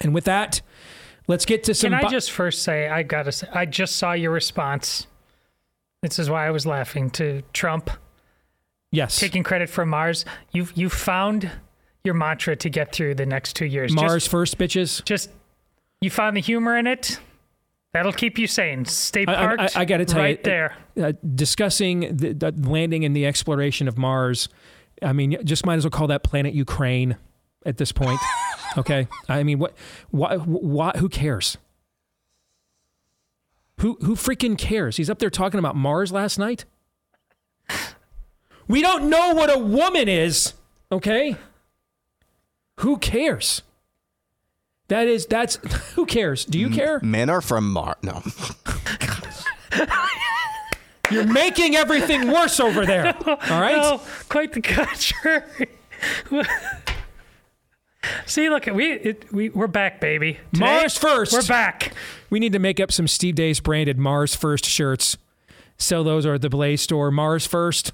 And 0.00 0.14
with 0.14 0.24
that, 0.24 0.62
let's 1.26 1.44
get 1.44 1.64
to 1.64 1.74
some. 1.74 1.90
Can 1.90 2.04
I 2.06 2.08
just 2.08 2.30
first 2.30 2.62
say, 2.62 2.88
I 2.88 3.02
gotta 3.02 3.32
say, 3.32 3.48
I 3.52 3.66
just 3.66 3.96
saw 3.96 4.12
your 4.12 4.30
response. 4.30 5.08
This 6.02 6.18
is 6.18 6.30
why 6.30 6.46
I 6.46 6.50
was 6.50 6.66
laughing 6.66 7.10
to 7.10 7.42
Trump 7.52 7.90
Yes. 8.92 9.18
Taking 9.18 9.42
credit 9.42 9.68
for 9.68 9.84
Mars. 9.84 10.24
You've 10.52 10.72
you 10.76 10.88
found 10.88 11.50
your 12.04 12.14
mantra 12.14 12.54
to 12.56 12.68
get 12.68 12.92
through 12.92 13.16
the 13.16 13.26
next 13.26 13.56
two 13.56 13.64
years. 13.64 13.92
Mars 13.92 14.22
just, 14.22 14.30
first, 14.30 14.58
bitches. 14.58 15.02
Just 15.04 15.30
you 16.00 16.10
found 16.10 16.36
the 16.36 16.40
humor 16.40 16.76
in 16.76 16.86
it. 16.86 17.18
That'll 17.92 18.12
keep 18.12 18.38
you 18.38 18.46
sane. 18.46 18.84
Stay 18.84 19.26
parked. 19.26 19.60
I, 19.60 19.80
I, 19.80 19.82
I 19.82 19.84
got 19.84 19.98
to 19.98 20.04
tell 20.04 20.20
right 20.20 20.38
you, 20.38 20.42
there. 20.44 20.76
Uh, 21.00 21.12
discussing 21.34 22.16
the, 22.16 22.32
the 22.32 22.52
landing 22.68 23.04
and 23.04 23.16
the 23.16 23.26
exploration 23.26 23.88
of 23.88 23.98
Mars. 23.98 24.48
I 25.02 25.12
mean, 25.12 25.36
just 25.44 25.66
might 25.66 25.76
as 25.76 25.84
well 25.84 25.90
call 25.90 26.06
that 26.08 26.22
planet 26.22 26.54
Ukraine 26.54 27.16
at 27.64 27.78
this 27.78 27.92
point. 27.92 28.20
okay. 28.78 29.08
I 29.28 29.42
mean, 29.42 29.58
what? 29.58 29.74
Why? 30.10 30.36
Why? 30.36 30.92
Who 30.96 31.08
cares? 31.08 31.56
Who? 33.80 33.96
Who 34.02 34.16
freaking 34.16 34.58
cares? 34.58 34.98
He's 34.98 35.08
up 35.08 35.18
there 35.18 35.30
talking 35.30 35.58
about 35.58 35.76
Mars 35.76 36.12
last 36.12 36.38
night. 36.38 36.66
We 38.72 38.80
don't 38.80 39.10
know 39.10 39.34
what 39.34 39.54
a 39.54 39.58
woman 39.58 40.08
is, 40.08 40.54
okay? 40.90 41.36
Who 42.80 42.96
cares? 42.96 43.60
That 44.88 45.06
is, 45.08 45.26
that's, 45.26 45.56
who 45.94 46.06
cares? 46.06 46.46
Do 46.46 46.58
you 46.58 46.70
care? 46.70 46.98
Men 47.02 47.28
are 47.28 47.42
from 47.42 47.70
Mars. 47.70 47.96
No. 48.02 48.22
You're 51.10 51.26
making 51.26 51.76
everything 51.76 52.30
worse 52.32 52.58
over 52.60 52.86
there. 52.86 53.14
No, 53.26 53.32
all 53.50 53.60
right? 53.60 53.76
No, 53.76 54.00
quite 54.30 54.54
the 54.54 54.62
contrary. 54.62 55.68
See, 58.24 58.48
look, 58.48 58.64
we 58.66 58.92
it, 58.92 59.30
we 59.30 59.50
we're 59.50 59.66
back, 59.66 60.00
baby. 60.00 60.38
Today, 60.54 60.64
Mars 60.64 60.96
first. 60.96 61.34
We're 61.34 61.42
back. 61.46 61.92
We 62.30 62.40
need 62.40 62.54
to 62.54 62.58
make 62.58 62.80
up 62.80 62.90
some 62.90 63.06
Steve 63.06 63.34
Deace 63.34 63.60
branded 63.60 63.98
Mars 63.98 64.34
first 64.34 64.64
shirts. 64.64 65.18
Sell 65.76 66.02
those 66.04 66.24
or 66.24 66.34
at 66.34 66.40
the 66.40 66.48
Blaze 66.48 66.80
store. 66.80 67.10
Mars 67.10 67.46
first. 67.46 67.92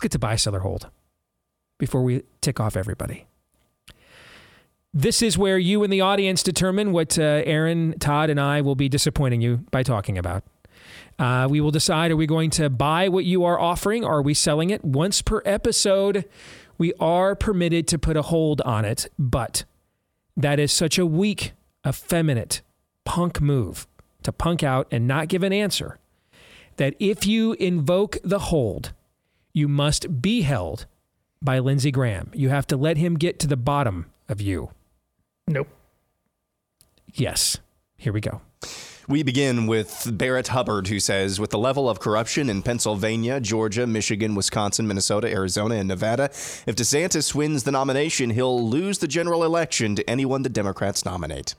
Let's 0.00 0.04
get 0.04 0.12
to 0.12 0.18
buy, 0.18 0.36
seller, 0.36 0.60
hold 0.60 0.88
before 1.76 2.02
we 2.02 2.22
tick 2.40 2.58
off 2.58 2.74
everybody. 2.74 3.26
This 4.94 5.20
is 5.20 5.36
where 5.36 5.58
you 5.58 5.84
and 5.84 5.92
the 5.92 6.00
audience 6.00 6.42
determine 6.42 6.92
what 6.92 7.18
uh, 7.18 7.42
Aaron, 7.44 7.98
Todd, 7.98 8.30
and 8.30 8.40
I 8.40 8.62
will 8.62 8.74
be 8.74 8.88
disappointing 8.88 9.42
you 9.42 9.58
by 9.70 9.82
talking 9.82 10.16
about. 10.16 10.42
Uh, 11.18 11.48
we 11.50 11.60
will 11.60 11.70
decide 11.70 12.12
are 12.12 12.16
we 12.16 12.24
going 12.24 12.48
to 12.48 12.70
buy 12.70 13.10
what 13.10 13.26
you 13.26 13.44
are 13.44 13.60
offering 13.60 14.02
or 14.02 14.16
are 14.16 14.22
we 14.22 14.32
selling 14.32 14.70
it? 14.70 14.82
Once 14.82 15.20
per 15.20 15.42
episode, 15.44 16.24
we 16.78 16.94
are 16.94 17.34
permitted 17.34 17.86
to 17.88 17.98
put 17.98 18.16
a 18.16 18.22
hold 18.22 18.62
on 18.62 18.86
it, 18.86 19.06
but 19.18 19.64
that 20.34 20.58
is 20.58 20.72
such 20.72 20.96
a 20.96 21.04
weak, 21.04 21.52
effeminate, 21.86 22.62
punk 23.04 23.42
move 23.42 23.86
to 24.22 24.32
punk 24.32 24.62
out 24.62 24.88
and 24.90 25.06
not 25.06 25.28
give 25.28 25.42
an 25.42 25.52
answer 25.52 25.98
that 26.78 26.94
if 26.98 27.26
you 27.26 27.52
invoke 27.60 28.16
the 28.24 28.38
hold, 28.38 28.94
you 29.52 29.68
must 29.68 30.22
be 30.22 30.42
held 30.42 30.86
by 31.42 31.58
Lindsey 31.58 31.90
Graham. 31.90 32.30
You 32.34 32.50
have 32.50 32.66
to 32.68 32.76
let 32.76 32.96
him 32.96 33.16
get 33.16 33.38
to 33.40 33.46
the 33.46 33.56
bottom 33.56 34.06
of 34.28 34.40
you. 34.40 34.70
Nope. 35.48 35.68
Yes. 37.12 37.58
Here 37.96 38.12
we 38.12 38.20
go. 38.20 38.40
We 39.08 39.24
begin 39.24 39.66
with 39.66 40.06
Barrett 40.12 40.48
Hubbard, 40.48 40.86
who 40.86 41.00
says 41.00 41.40
With 41.40 41.50
the 41.50 41.58
level 41.58 41.90
of 41.90 41.98
corruption 41.98 42.48
in 42.48 42.62
Pennsylvania, 42.62 43.40
Georgia, 43.40 43.86
Michigan, 43.86 44.36
Wisconsin, 44.36 44.86
Minnesota, 44.86 45.28
Arizona, 45.28 45.74
and 45.74 45.88
Nevada, 45.88 46.24
if 46.24 46.76
DeSantis 46.76 47.34
wins 47.34 47.64
the 47.64 47.72
nomination, 47.72 48.30
he'll 48.30 48.68
lose 48.68 48.98
the 48.98 49.08
general 49.08 49.42
election 49.42 49.96
to 49.96 50.08
anyone 50.08 50.42
the 50.42 50.48
Democrats 50.48 51.04
nominate. 51.04 51.56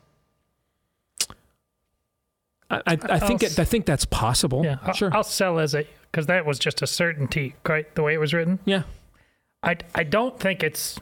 I, 2.69 2.81
I, 2.87 3.19
think 3.19 3.43
it, 3.43 3.59
I 3.59 3.65
think 3.65 3.85
that's 3.85 4.05
possible. 4.05 4.63
Yeah, 4.63 4.77
I'll, 4.81 4.93
sure. 4.93 5.13
I'll 5.13 5.23
sell 5.23 5.59
as 5.59 5.75
a 5.75 5.85
because 6.11 6.27
that 6.27 6.45
was 6.45 6.59
just 6.59 6.81
a 6.81 6.87
certainty, 6.87 7.55
right? 7.67 7.93
The 7.95 8.03
way 8.03 8.13
it 8.13 8.19
was 8.19 8.33
written. 8.33 8.59
Yeah. 8.65 8.83
I 9.63 9.77
I 9.95 10.03
don't 10.03 10.39
think 10.39 10.63
it's 10.63 10.99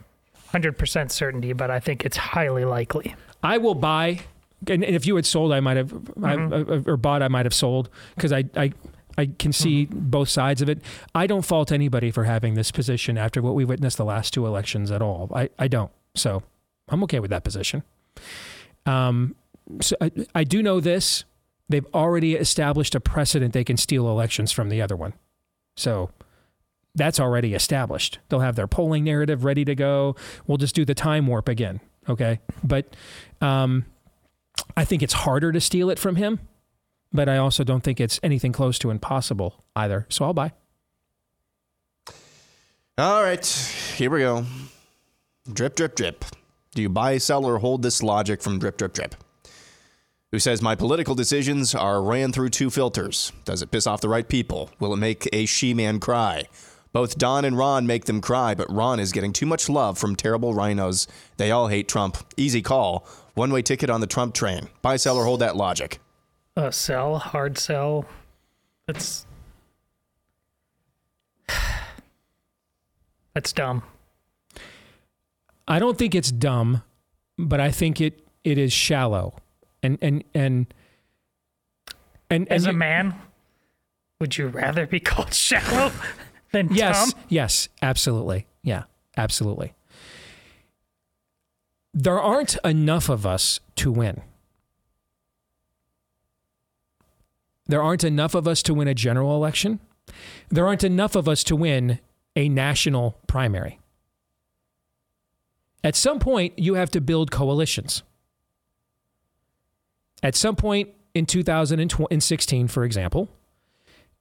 hundred 0.49 0.77
percent 0.77 1.11
certainty, 1.11 1.53
but 1.53 1.71
I 1.71 1.79
think 1.79 2.05
it's 2.05 2.17
highly 2.17 2.65
likely. 2.65 3.15
I 3.41 3.57
will 3.57 3.75
buy, 3.75 4.19
and 4.67 4.83
if 4.83 5.05
you 5.05 5.15
had 5.15 5.25
sold, 5.25 5.53
I 5.53 5.59
might 5.59 5.77
have, 5.77 5.91
mm-hmm. 5.91 6.89
or 6.89 6.97
bought, 6.97 7.23
I 7.23 7.27
might 7.29 7.45
have 7.45 7.53
sold 7.53 7.89
because 8.15 8.31
I 8.31 8.45
I. 8.55 8.73
I 9.17 9.29
can 9.37 9.51
see 9.51 9.85
mm-hmm. 9.85 10.09
both 10.09 10.29
sides 10.29 10.61
of 10.61 10.69
it. 10.69 10.81
I 11.13 11.27
don't 11.27 11.41
fault 11.41 11.73
anybody 11.73 12.09
for 12.09 12.23
having 12.23 12.53
this 12.53 12.71
position 12.71 13.17
after 13.17 13.41
what 13.41 13.53
we 13.53 13.65
witnessed 13.65 13.97
the 13.97 14.05
last 14.05 14.33
two 14.33 14.45
elections 14.45 14.91
at 14.91 15.01
all. 15.01 15.29
I, 15.35 15.49
I 15.59 15.67
don't. 15.67 15.91
So 16.15 16.41
I'm 16.87 17.03
okay 17.03 17.19
with 17.19 17.29
that 17.31 17.43
position. 17.43 17.83
Um, 18.85 19.35
so 19.81 19.97
I, 19.99 20.11
I 20.35 20.43
do 20.45 20.63
know 20.63 20.79
this 20.79 21.25
they've 21.69 21.85
already 21.93 22.35
established 22.35 22.95
a 22.95 22.99
precedent 22.99 23.53
they 23.53 23.63
can 23.63 23.77
steal 23.77 24.09
elections 24.09 24.51
from 24.51 24.69
the 24.69 24.81
other 24.81 24.95
one. 24.95 25.13
So 25.77 26.09
that's 26.95 27.19
already 27.19 27.53
established. 27.53 28.19
They'll 28.27 28.39
have 28.41 28.55
their 28.55 28.67
polling 28.67 29.03
narrative 29.03 29.45
ready 29.45 29.63
to 29.65 29.75
go. 29.75 30.15
We'll 30.47 30.57
just 30.57 30.75
do 30.75 30.83
the 30.83 30.95
time 30.95 31.27
warp 31.27 31.47
again. 31.47 31.79
Okay. 32.09 32.39
But 32.63 32.95
um, 33.39 33.85
I 34.75 34.83
think 34.83 35.03
it's 35.03 35.13
harder 35.13 35.51
to 35.51 35.61
steal 35.61 35.89
it 35.89 35.99
from 35.99 36.15
him, 36.15 36.39
but 37.13 37.29
I 37.29 37.37
also 37.37 37.63
don't 37.63 37.83
think 37.83 37.99
it's 37.99 38.19
anything 38.23 38.51
close 38.51 38.79
to 38.79 38.89
impossible 38.89 39.63
either. 39.75 40.05
So 40.09 40.25
I'll 40.25 40.33
buy. 40.33 40.53
All 42.97 43.23
right, 43.23 43.45
here 43.95 44.09
we 44.09 44.19
go. 44.19 44.45
Drip, 45.53 45.75
drip, 45.75 45.95
drip. 45.95 46.25
Do 46.75 46.81
you 46.81 46.89
buy, 46.89 47.17
sell, 47.17 47.45
or 47.45 47.57
hold 47.59 47.81
this 47.81 48.03
logic 48.03 48.41
from 48.41 48.59
Drip, 48.59 48.77
Drip, 48.77 48.93
Drip? 48.93 49.15
Who 50.31 50.39
says, 50.39 50.61
My 50.61 50.75
political 50.75 51.15
decisions 51.15 51.73
are 51.73 52.03
ran 52.03 52.31
through 52.31 52.49
two 52.49 52.69
filters. 52.69 53.31
Does 53.45 53.63
it 53.63 53.71
piss 53.71 53.87
off 53.87 54.01
the 54.01 54.09
right 54.09 54.27
people? 54.27 54.69
Will 54.79 54.93
it 54.93 54.97
make 54.97 55.27
a 55.33 55.45
she 55.45 55.73
man 55.73 55.99
cry? 55.99 56.43
Both 56.91 57.17
Don 57.17 57.45
and 57.45 57.57
Ron 57.57 57.87
make 57.87 58.05
them 58.05 58.21
cry, 58.21 58.55
but 58.55 58.71
Ron 58.71 58.99
is 58.99 59.11
getting 59.11 59.33
too 59.33 59.45
much 59.45 59.69
love 59.69 59.97
from 59.97 60.15
terrible 60.15 60.53
rhinos. 60.53 61.07
They 61.37 61.51
all 61.51 61.67
hate 61.67 61.87
Trump. 61.87 62.17
Easy 62.35 62.61
call. 62.61 63.07
One 63.33 63.51
way 63.51 63.61
ticket 63.61 63.89
on 63.89 64.01
the 64.01 64.07
Trump 64.07 64.33
train. 64.33 64.69
Buy, 64.81 64.97
sell, 64.97 65.17
or 65.17 65.23
hold 65.23 65.41
that 65.41 65.55
logic. 65.55 65.99
Uh, 66.57 66.71
sell, 66.71 67.17
hard 67.17 67.57
sell. 67.57 68.05
That's 68.85 69.25
that's 73.33 73.53
dumb. 73.53 73.83
I 75.67 75.79
don't 75.79 75.97
think 75.97 76.15
it's 76.15 76.31
dumb, 76.31 76.83
but 77.37 77.59
I 77.59 77.71
think 77.71 78.01
it 78.01 78.27
it 78.43 78.57
is 78.57 78.73
shallow. 78.73 79.35
And 79.81 79.97
and 80.01 80.23
and 80.33 80.73
and, 82.29 82.47
As 82.49 82.63
and 82.65 82.69
a 82.69 82.73
you- 82.73 82.77
man, 82.79 83.15
would 84.19 84.37
you 84.37 84.47
rather 84.47 84.85
be 84.85 84.99
called 85.09 85.33
shallow 85.33 85.91
than 86.51 86.69
Yes, 86.73 87.13
dumb? 87.13 87.23
yes, 87.29 87.69
absolutely. 87.81 88.45
Yeah, 88.63 88.83
absolutely. 89.17 89.73
There 91.93 92.19
aren't 92.19 92.55
enough 92.63 93.09
of 93.09 93.25
us 93.25 93.59
to 93.77 93.91
win. 93.91 94.21
There 97.67 97.81
aren't 97.81 98.03
enough 98.03 98.33
of 98.35 98.47
us 98.47 98.61
to 98.63 98.73
win 98.73 98.87
a 98.87 98.93
general 98.93 99.35
election. 99.35 99.79
There 100.49 100.65
aren't 100.67 100.83
enough 100.83 101.15
of 101.15 101.27
us 101.29 101.43
to 101.45 101.55
win 101.55 101.99
a 102.35 102.49
national 102.49 103.17
primary. 103.27 103.79
At 105.83 105.95
some 105.95 106.19
point, 106.19 106.57
you 106.57 106.73
have 106.75 106.89
to 106.91 107.01
build 107.01 107.31
coalitions. 107.31 108.03
At 110.21 110.35
some 110.35 110.55
point 110.55 110.89
in 111.13 111.25
2016, 111.25 112.67
for 112.67 112.83
example, 112.83 113.29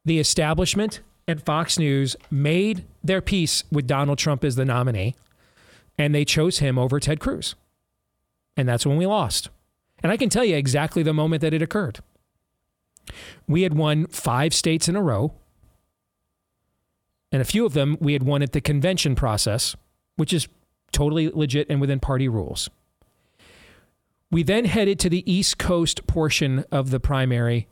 the 0.04 0.18
establishment 0.18 1.00
and 1.26 1.42
Fox 1.42 1.78
News 1.78 2.16
made 2.30 2.84
their 3.04 3.20
peace 3.20 3.64
with 3.70 3.86
Donald 3.86 4.18
Trump 4.18 4.44
as 4.44 4.56
the 4.56 4.64
nominee, 4.64 5.14
and 5.98 6.14
they 6.14 6.24
chose 6.24 6.58
him 6.58 6.78
over 6.78 6.98
Ted 6.98 7.20
Cruz. 7.20 7.54
And 8.56 8.68
that's 8.68 8.86
when 8.86 8.96
we 8.96 9.06
lost. 9.06 9.50
And 10.02 10.10
I 10.10 10.16
can 10.16 10.28
tell 10.28 10.44
you 10.44 10.56
exactly 10.56 11.02
the 11.02 11.12
moment 11.12 11.42
that 11.42 11.52
it 11.52 11.62
occurred. 11.62 11.98
We 13.46 13.62
had 13.62 13.74
won 13.74 14.06
five 14.06 14.54
states 14.54 14.88
in 14.88 14.96
a 14.96 15.02
row, 15.02 15.32
and 17.30 17.42
a 17.42 17.44
few 17.44 17.66
of 17.66 17.74
them 17.74 17.96
we 18.00 18.14
had 18.14 18.22
won 18.22 18.42
at 18.42 18.52
the 18.52 18.60
convention 18.60 19.14
process, 19.14 19.76
which 20.16 20.32
is 20.32 20.48
totally 20.92 21.28
legit 21.28 21.66
and 21.68 21.80
within 21.80 22.00
party 22.00 22.28
rules. 22.28 22.70
We 24.30 24.42
then 24.42 24.66
headed 24.66 24.98
to 25.00 25.08
the 25.08 25.30
East 25.30 25.58
Coast 25.58 26.06
portion 26.06 26.64
of 26.70 26.90
the 26.90 27.00
primary 27.00 27.66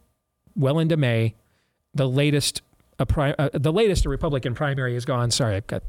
well 0.54 0.78
into 0.78 0.96
May. 0.96 1.34
The 1.94 2.08
latest 2.08 2.62
a 2.98 3.06
pri- 3.06 3.34
uh, 3.38 3.50
the 3.52 3.72
latest 3.72 4.06
a 4.06 4.08
Republican 4.08 4.54
primary 4.54 4.94
has 4.94 5.04
gone. 5.04 5.30
Sorry, 5.30 5.56
I've 5.56 5.66
got 5.66 5.82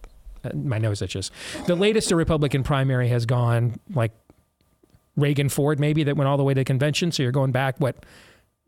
uh, 0.43 0.49
my 0.53 0.77
nose 0.77 1.01
itches. 1.01 1.31
The 1.65 1.75
latest 1.75 2.11
a 2.11 2.15
Republican 2.15 2.63
primary 2.63 3.07
has 3.09 3.25
gone 3.25 3.79
like 3.93 4.11
Reagan 5.15 5.49
Ford, 5.49 5.79
maybe 5.79 6.03
that 6.03 6.15
went 6.15 6.27
all 6.27 6.37
the 6.37 6.43
way 6.43 6.53
to 6.53 6.63
convention. 6.63 7.11
So 7.11 7.23
you're 7.23 7.31
going 7.31 7.51
back 7.51 7.79
what 7.79 8.05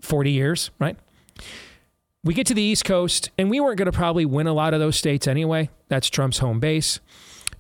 forty 0.01 0.31
years, 0.31 0.71
right? 0.79 0.97
We 2.23 2.33
get 2.33 2.47
to 2.47 2.53
the 2.53 2.61
East 2.61 2.83
Coast, 2.83 3.29
and 3.37 3.49
we 3.49 3.59
weren't 3.59 3.77
going 3.77 3.85
to 3.85 3.97
probably 3.97 4.25
win 4.25 4.47
a 4.47 4.53
lot 4.53 4.73
of 4.73 4.79
those 4.79 4.97
states 4.97 5.27
anyway. 5.27 5.69
That's 5.87 6.09
Trump's 6.09 6.39
home 6.39 6.59
base. 6.59 6.99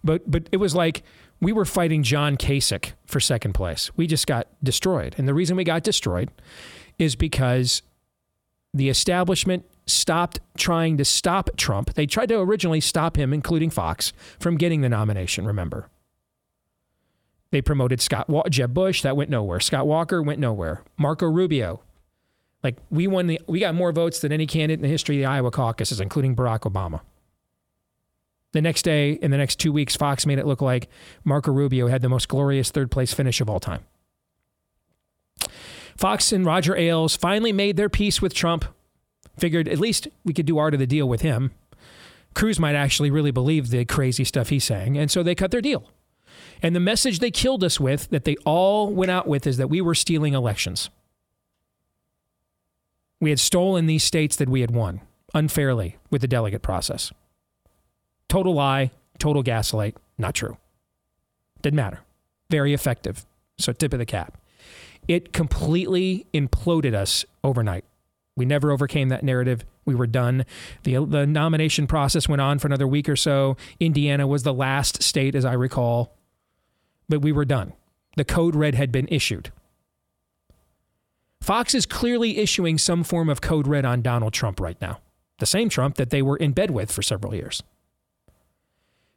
But 0.03 0.29
but 0.29 0.49
it 0.51 0.57
was 0.57 0.75
like 0.75 1.03
we 1.41 1.51
were 1.51 1.65
fighting 1.65 2.03
John 2.03 2.37
Kasich 2.37 2.93
for 3.05 3.19
second 3.19 3.53
place. 3.53 3.91
We 3.95 4.07
just 4.07 4.27
got 4.27 4.47
destroyed. 4.63 5.15
And 5.17 5.27
the 5.27 5.33
reason 5.33 5.55
we 5.55 5.63
got 5.63 5.83
destroyed 5.83 6.29
is 6.97 7.15
because 7.15 7.81
the 8.73 8.89
establishment 8.89 9.65
stopped 9.85 10.39
trying 10.57 10.97
to 10.97 11.05
stop 11.05 11.49
Trump. 11.57 11.93
They 11.93 12.05
tried 12.05 12.29
to 12.29 12.39
originally 12.39 12.81
stop 12.81 13.17
him, 13.17 13.33
including 13.33 13.69
Fox, 13.69 14.13
from 14.39 14.57
getting 14.57 14.81
the 14.81 14.89
nomination, 14.89 15.45
remember. 15.45 15.89
They 17.51 17.61
promoted 17.61 17.99
Scott 17.99 18.29
Wa- 18.29 18.47
Jeb 18.49 18.73
Bush, 18.73 19.01
that 19.01 19.17
went 19.17 19.29
nowhere. 19.29 19.59
Scott 19.59 19.87
Walker 19.87 20.21
went 20.21 20.39
nowhere. 20.39 20.83
Marco 20.97 21.25
Rubio. 21.25 21.81
Like 22.63 22.77
we 22.91 23.07
won 23.07 23.27
the 23.27 23.39
we 23.47 23.59
got 23.59 23.73
more 23.73 23.91
votes 23.91 24.19
than 24.19 24.31
any 24.31 24.45
candidate 24.45 24.79
in 24.79 24.81
the 24.81 24.89
history 24.89 25.15
of 25.15 25.21
the 25.21 25.25
Iowa 25.25 25.49
caucuses, 25.49 26.01
including 26.01 26.35
Barack 26.35 26.61
Obama. 26.71 26.99
The 28.51 28.61
next 28.61 28.81
day, 28.81 29.13
in 29.13 29.31
the 29.31 29.37
next 29.37 29.57
two 29.57 29.71
weeks, 29.71 29.95
Fox 29.95 30.25
made 30.25 30.39
it 30.39 30.47
look 30.47 30.61
like 30.61 30.89
Marco 31.23 31.51
Rubio 31.51 31.87
had 31.87 32.01
the 32.01 32.09
most 32.09 32.27
glorious 32.27 32.71
third 32.71 32.89
place 32.89 33.13
finish 33.13 33.41
of 33.41 33.49
all 33.49 33.59
time. 33.59 33.83
Fox 35.95 36.31
and 36.31 36.45
Roger 36.45 36.75
Ailes 36.75 37.15
finally 37.15 37.51
made 37.51 37.77
their 37.77 37.89
peace 37.89 38.21
with 38.21 38.33
Trump. 38.33 38.65
Figured 39.37 39.67
at 39.67 39.79
least 39.79 40.07
we 40.23 40.33
could 40.33 40.45
do 40.45 40.57
art 40.57 40.73
of 40.73 40.79
the 40.79 40.87
deal 40.87 41.07
with 41.07 41.21
him. 41.21 41.51
Cruz 42.33 42.59
might 42.59 42.75
actually 42.75 43.11
really 43.11 43.31
believe 43.31 43.69
the 43.69 43.85
crazy 43.85 44.23
stuff 44.23 44.49
he's 44.49 44.63
saying, 44.63 44.97
and 44.97 45.11
so 45.11 45.23
they 45.23 45.35
cut 45.35 45.51
their 45.51 45.61
deal. 45.61 45.89
And 46.61 46.75
the 46.75 46.79
message 46.79 47.19
they 47.19 47.31
killed 47.31 47.63
us 47.63 47.79
with, 47.79 48.09
that 48.09 48.25
they 48.25 48.35
all 48.45 48.93
went 48.93 49.11
out 49.11 49.27
with, 49.27 49.45
is 49.47 49.57
that 49.57 49.69
we 49.69 49.81
were 49.81 49.95
stealing 49.95 50.33
elections. 50.33 50.89
We 53.21 53.29
had 53.29 53.39
stolen 53.39 53.85
these 53.85 54.03
states 54.03 54.35
that 54.37 54.49
we 54.49 54.61
had 54.61 54.71
won 54.71 55.01
unfairly 55.33 55.97
with 56.09 56.21
the 56.21 56.27
delegate 56.27 56.61
process. 56.61 57.11
Total 58.29 58.53
lie, 58.53 58.91
total 59.17 59.43
gaslight, 59.43 59.97
not 60.17 60.35
true. 60.35 60.57
Didn't 61.61 61.75
matter. 61.75 61.99
Very 62.49 62.73
effective. 62.73 63.25
So, 63.57 63.73
tip 63.73 63.91
of 63.91 63.99
the 63.99 64.05
cap. 64.05 64.37
It 65.07 65.33
completely 65.33 66.27
imploded 66.33 66.93
us 66.93 67.25
overnight. 67.43 67.83
We 68.37 68.45
never 68.45 68.71
overcame 68.71 69.09
that 69.09 69.23
narrative. 69.23 69.65
We 69.83 69.95
were 69.95 70.07
done. 70.07 70.45
The, 70.83 71.03
the 71.03 71.25
nomination 71.25 71.87
process 71.87 72.29
went 72.29 72.41
on 72.41 72.59
for 72.59 72.67
another 72.67 72.87
week 72.87 73.09
or 73.09 73.15
so. 73.15 73.57
Indiana 73.79 74.27
was 74.27 74.43
the 74.43 74.53
last 74.53 75.03
state, 75.03 75.35
as 75.35 75.43
I 75.43 75.53
recall, 75.53 76.15
but 77.09 77.21
we 77.21 77.31
were 77.31 77.43
done. 77.43 77.73
The 78.15 78.23
code 78.23 78.55
red 78.55 78.75
had 78.75 78.91
been 78.91 79.07
issued. 79.09 79.51
Fox 81.41 81.73
is 81.73 81.85
clearly 81.85 82.37
issuing 82.37 82.77
some 82.77 83.03
form 83.03 83.29
of 83.29 83.41
code 83.41 83.67
red 83.67 83.83
on 83.83 84.01
Donald 84.01 84.33
Trump 84.33 84.59
right 84.59 84.79
now, 84.79 84.99
the 85.39 85.45
same 85.45 85.67
Trump 85.67 85.95
that 85.95 86.11
they 86.11 86.21
were 86.21 86.37
in 86.37 86.51
bed 86.51 86.69
with 86.69 86.91
for 86.91 87.01
several 87.01 87.33
years. 87.33 87.63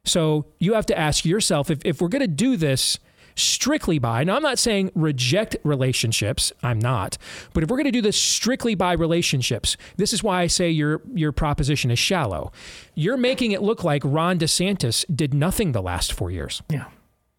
So 0.05 0.45
you 0.59 0.73
have 0.73 0.85
to 0.87 0.97
ask 0.97 1.23
yourself 1.25 1.71
if, 1.71 1.79
if 1.85 2.01
we're 2.01 2.09
going 2.09 2.21
to 2.21 2.27
do 2.27 2.57
this 2.57 2.99
strictly 3.35 3.99
by, 3.99 4.23
now 4.23 4.35
I'm 4.35 4.43
not 4.43 4.59
saying 4.59 4.91
reject 4.93 5.55
relationships, 5.63 6.51
I'm 6.61 6.77
not, 6.77 7.17
but 7.53 7.63
if 7.63 7.69
we're 7.69 7.77
going 7.77 7.85
to 7.85 7.91
do 7.91 8.01
this 8.01 8.19
strictly 8.19 8.75
by 8.75 8.93
relationships, 8.93 9.77
this 9.95 10.11
is 10.13 10.21
why 10.21 10.41
I 10.41 10.47
say 10.47 10.69
your, 10.69 11.01
your 11.13 11.31
proposition 11.31 11.89
is 11.89 11.99
shallow. 11.99 12.51
You're 12.95 13.17
making 13.17 13.53
it 13.53 13.61
look 13.61 13.83
like 13.83 14.01
Ron 14.05 14.37
DeSantis 14.37 15.05
did 15.13 15.33
nothing 15.33 15.71
the 15.71 15.81
last 15.81 16.11
four 16.13 16.29
years. 16.29 16.61
Yeah, 16.69 16.85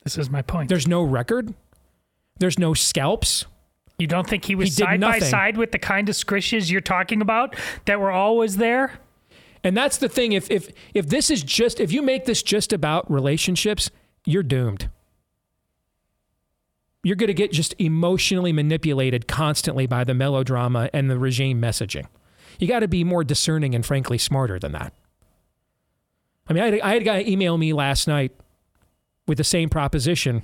this 0.02 0.16
is 0.16 0.30
my 0.30 0.42
point. 0.42 0.68
There's 0.68 0.88
no 0.88 1.02
record, 1.02 1.54
there's 2.38 2.58
no 2.58 2.72
scalps. 2.74 3.44
You 3.98 4.08
don't 4.08 4.28
think 4.28 4.46
he 4.46 4.56
was 4.56 4.76
He 4.76 4.82
side 4.82 5.00
by 5.00 5.20
side 5.20 5.56
with 5.56 5.70
the 5.70 5.78
kind 5.78 6.08
of 6.08 6.16
squishes 6.16 6.68
you're 6.68 6.80
talking 6.80 7.20
about 7.20 7.54
that 7.84 8.00
were 8.00 8.10
always 8.10 8.56
there? 8.56 8.98
And 9.64 9.74
that's 9.74 9.96
the 9.96 10.10
thing. 10.10 10.32
If 10.32 10.50
if 10.50 10.70
if 10.92 11.08
this 11.08 11.30
is 11.30 11.42
just 11.42 11.80
if 11.80 11.90
you 11.90 12.02
make 12.02 12.26
this 12.26 12.42
just 12.42 12.72
about 12.72 13.10
relationships, 13.10 13.90
you're 14.26 14.42
doomed. 14.42 14.90
You're 17.02 17.16
going 17.16 17.28
to 17.28 17.34
get 17.34 17.52
just 17.52 17.74
emotionally 17.78 18.52
manipulated 18.52 19.26
constantly 19.26 19.86
by 19.86 20.04
the 20.04 20.14
melodrama 20.14 20.88
and 20.92 21.10
the 21.10 21.18
regime 21.18 21.60
messaging. 21.60 22.06
You 22.58 22.68
got 22.68 22.80
to 22.80 22.88
be 22.88 23.04
more 23.04 23.24
discerning 23.24 23.74
and 23.74 23.84
frankly 23.84 24.16
smarter 24.16 24.58
than 24.58 24.72
that. 24.72 24.94
I 26.48 26.52
mean, 26.52 26.62
I 26.62 26.66
had, 26.66 26.80
I 26.80 26.92
had 26.92 27.02
a 27.02 27.04
guy 27.04 27.20
email 27.22 27.58
me 27.58 27.72
last 27.72 28.06
night 28.06 28.32
with 29.26 29.38
the 29.38 29.44
same 29.44 29.68
proposition. 29.68 30.42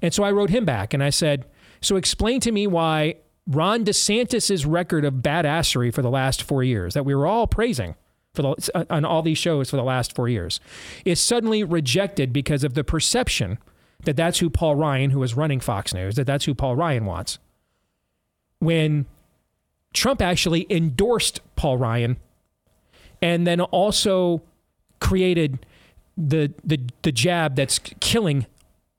And 0.00 0.14
so 0.14 0.22
I 0.22 0.30
wrote 0.30 0.50
him 0.50 0.64
back 0.64 0.94
and 0.94 1.02
I 1.02 1.10
said, 1.10 1.46
So 1.82 1.96
explain 1.96 2.40
to 2.40 2.52
me 2.52 2.66
why 2.66 3.16
Ron 3.46 3.84
DeSantis' 3.84 4.64
record 4.66 5.04
of 5.04 5.14
badassery 5.14 5.92
for 5.92 6.02
the 6.02 6.10
last 6.10 6.42
four 6.42 6.62
years, 6.62 6.94
that 6.94 7.04
we 7.04 7.14
were 7.14 7.26
all 7.26 7.46
praising 7.46 7.94
for 8.40 8.54
the, 8.54 8.86
on 8.90 9.04
all 9.04 9.22
these 9.22 9.38
shows 9.38 9.70
for 9.70 9.76
the 9.76 9.82
last 9.82 10.14
four 10.14 10.28
years, 10.28 10.60
is 11.04 11.20
suddenly 11.20 11.64
rejected 11.64 12.32
because 12.32 12.64
of 12.64 12.74
the 12.74 12.84
perception 12.84 13.58
that 14.04 14.16
that's 14.16 14.38
who 14.38 14.48
Paul 14.48 14.76
Ryan, 14.76 15.10
who 15.10 15.22
is 15.22 15.34
running 15.34 15.60
Fox 15.60 15.92
News, 15.92 16.16
that 16.16 16.26
that's 16.26 16.44
who 16.44 16.54
Paul 16.54 16.76
Ryan 16.76 17.04
wants. 17.04 17.38
When 18.58 19.06
Trump 19.92 20.22
actually 20.22 20.66
endorsed 20.70 21.40
Paul 21.56 21.76
Ryan 21.76 22.16
and 23.20 23.46
then 23.46 23.60
also 23.60 24.42
created 25.00 25.66
the 26.16 26.52
the 26.62 26.80
the 27.02 27.12
jab 27.12 27.56
that's 27.56 27.78
killing 28.00 28.46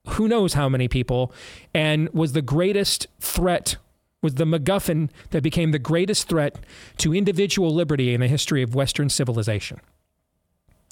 who 0.10 0.28
knows 0.28 0.54
how 0.54 0.68
many 0.68 0.88
people 0.88 1.32
and 1.74 2.10
was 2.10 2.34
the 2.34 2.42
greatest 2.42 3.08
threat 3.20 3.78
was 4.22 4.36
the 4.36 4.46
MacGuffin 4.46 5.10
that 5.32 5.42
became 5.42 5.72
the 5.72 5.80
greatest 5.80 6.28
threat 6.28 6.60
to 6.98 7.14
individual 7.14 7.74
liberty 7.74 8.14
in 8.14 8.22
the 8.22 8.28
history 8.28 8.62
of 8.62 8.76
Western 8.76 9.10
civilization. 9.10 9.82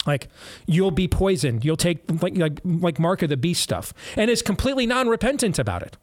Like 0.06 0.30
you'll 0.66 0.92
be 0.92 1.08
poisoned, 1.08 1.66
you'll 1.66 1.78
take 1.78 2.00
like 2.22 2.38
like, 2.38 2.60
like 2.64 3.00
mark 3.00 3.22
of 3.22 3.30
the 3.30 3.38
beast 3.38 3.62
stuff, 3.62 3.94
and 4.16 4.32
is 4.32 4.42
completely 4.42 4.86
non-repentant 4.88 5.60
about 5.60 5.84
it. 5.84 5.98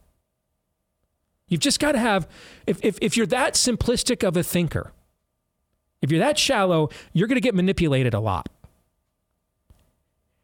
You've 1.49 1.61
just 1.61 1.81
got 1.81 1.93
to 1.93 1.99
have 1.99 2.29
if, 2.66 2.79
if 2.85 2.99
if 3.01 3.16
you're 3.16 3.27
that 3.27 3.55
simplistic 3.55 4.27
of 4.27 4.37
a 4.37 4.43
thinker, 4.43 4.93
if 6.03 6.11
you're 6.11 6.20
that 6.20 6.39
shallow, 6.39 6.91
you're 7.12 7.27
going 7.27 7.37
to 7.37 7.41
get 7.41 7.55
manipulated 7.55 8.12
a 8.14 8.20
lot. 8.20 8.49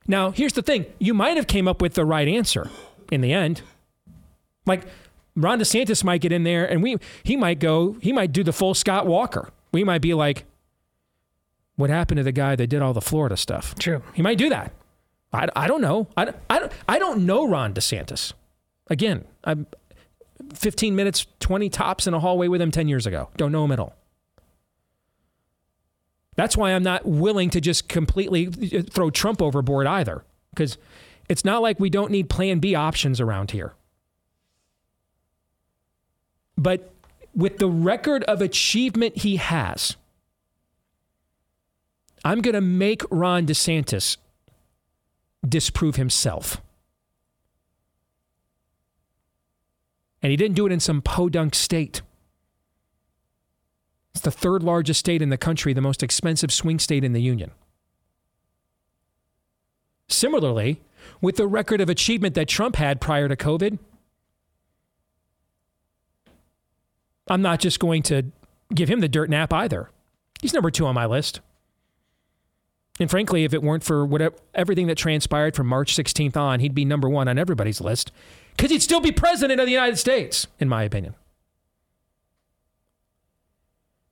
Now, 0.07 0.31
here's 0.31 0.55
the 0.55 0.63
thing: 0.63 0.87
you 0.99 1.13
might 1.13 1.37
have 1.37 1.47
came 1.47 1.69
up 1.69 1.83
with 1.83 1.95
the 1.95 2.07
right 2.07 2.27
answer 2.27 2.71
in 3.11 3.21
the 3.21 3.33
end. 3.33 3.63
Like 4.65 4.87
Ron 5.35 5.59
DeSantis 5.61 6.05
might 6.05 6.21
get 6.21 6.33
in 6.33 6.43
there, 6.45 6.65
and 6.69 6.83
we 6.83 6.97
he 7.23 7.37
might 7.37 7.59
go, 7.59 7.97
he 8.03 8.13
might 8.13 8.33
do 8.33 8.43
the 8.43 8.53
full 8.53 8.75
Scott 8.75 9.07
Walker. 9.07 9.51
We 9.73 9.85
might 9.85 10.03
be 10.03 10.13
like, 10.15 10.45
what 11.77 11.91
happened 11.91 12.19
to 12.19 12.23
the 12.23 12.33
guy 12.33 12.55
that 12.55 12.67
did 12.67 12.83
all 12.83 12.93
the 12.93 13.01
Florida 13.01 13.37
stuff? 13.37 13.75
True. 13.79 14.03
He 14.13 14.23
might 14.23 14.39
do 14.39 14.49
that. 14.51 14.73
I, 15.33 15.49
I 15.57 15.67
don't 15.67 15.81
know. 15.81 16.09
I, 16.17 16.33
I, 16.51 16.69
I 16.89 16.99
don't 16.99 17.25
know 17.25 17.49
Ron 17.49 17.73
DeSantis. 17.73 18.35
Again, 18.89 19.25
I'm 19.45 19.67
15 20.55 20.95
minutes, 20.95 21.27
20 21.41 21.71
tops 21.71 22.07
in 22.07 22.13
a 22.13 22.21
hallway 22.21 22.49
with 22.49 22.61
him 22.61 22.71
10 22.71 22.89
years 22.89 23.07
ago. 23.07 23.31
Don't 23.37 23.53
know 23.53 23.65
him 23.65 23.73
at 23.73 23.79
all. 23.79 23.95
That's 26.37 26.57
why 26.57 26.73
I'm 26.73 26.83
not 26.83 27.07
willing 27.07 27.51
to 27.51 27.61
just 27.61 27.89
completely 27.89 28.49
uh, 28.49 28.83
throw 28.83 29.11
Trump 29.11 29.43
overboard 29.43 29.87
either, 29.87 30.25
because 30.51 30.79
it's 31.29 31.45
not 31.45 31.63
like 31.63 31.79
we 31.79 31.91
don't 31.91 32.11
need 32.11 32.29
plan 32.31 32.59
B 32.59 32.75
options 32.75 33.21
around 33.21 33.51
here. 33.51 33.75
But 36.63 36.93
with 37.35 37.59
the 37.59 37.69
record 37.69 38.23
of 38.25 38.41
achievement 38.41 39.19
he 39.19 39.37
has, 39.37 39.97
I'm 42.25 42.41
going 42.41 42.55
to 42.55 42.61
make 42.61 43.03
Ron 43.11 43.47
DeSantis 43.47 44.17
disprove 45.47 45.97
himself. 45.97 46.63
And 50.23 50.31
he 50.31 50.37
didn't 50.37 50.55
do 50.55 50.67
it 50.67 50.73
in 50.73 50.79
some 50.79 51.03
podunk 51.03 51.57
state. 51.57 52.01
It's 54.15 54.21
the 54.21 54.31
third 54.31 54.63
largest 54.63 55.01
state 55.01 55.21
in 55.21 55.31
the 55.31 55.37
country, 55.37 55.73
the 55.73 55.81
most 55.81 56.01
expensive 56.01 56.53
swing 56.53 56.79
state 56.79 57.03
in 57.03 57.13
the 57.13 57.23
union. 57.23 57.51
Similarly, 60.09 60.81
with 61.21 61.37
the 61.37 61.49
record 61.49 61.81
of 61.81 61.89
achievement 61.89 62.37
that 62.37 62.47
Trump 62.47 62.77
had 62.77 63.01
prior 63.01 63.27
to 63.27 63.35
COVID, 63.35 63.81
I'm 67.29 67.43
not 67.43 67.61
just 67.61 67.79
going 67.79 68.03
to 68.05 68.25
give 68.75 68.89
him 68.89 69.01
the 69.01 69.09
dirt 69.09 69.31
nap 69.31 69.53
either. 69.53 69.91
He's 70.41 70.53
number 70.53 70.71
two 70.71 70.87
on 70.87 70.95
my 70.95 71.07
list. 71.07 71.41
And 73.01 73.11
frankly, 73.11 73.45
if 73.45 73.55
it 73.55 73.63
weren't 73.63 73.85
for 73.85 74.05
whatever, 74.05 74.37
everything 74.55 74.87
that 74.89 74.97
transpired 74.97 75.57
from 75.57 75.67
March 75.67 75.97
16th 75.97 76.37
on, 76.37 76.61
he'd 76.61 76.75
be 76.75 76.85
number 76.85 77.09
one 77.09 77.29
on 77.29 77.39
everybody's 77.39 77.81
list 77.81 78.13
because 78.57 78.71
he'd 78.71 78.83
still 78.83 79.01
be 79.01 79.13
president 79.13 79.61
of 79.61 79.67
the 79.67 79.73
United 79.73 79.97
States, 79.97 80.47
in 80.59 80.69
my 80.69 80.83
opinion. 80.83 81.15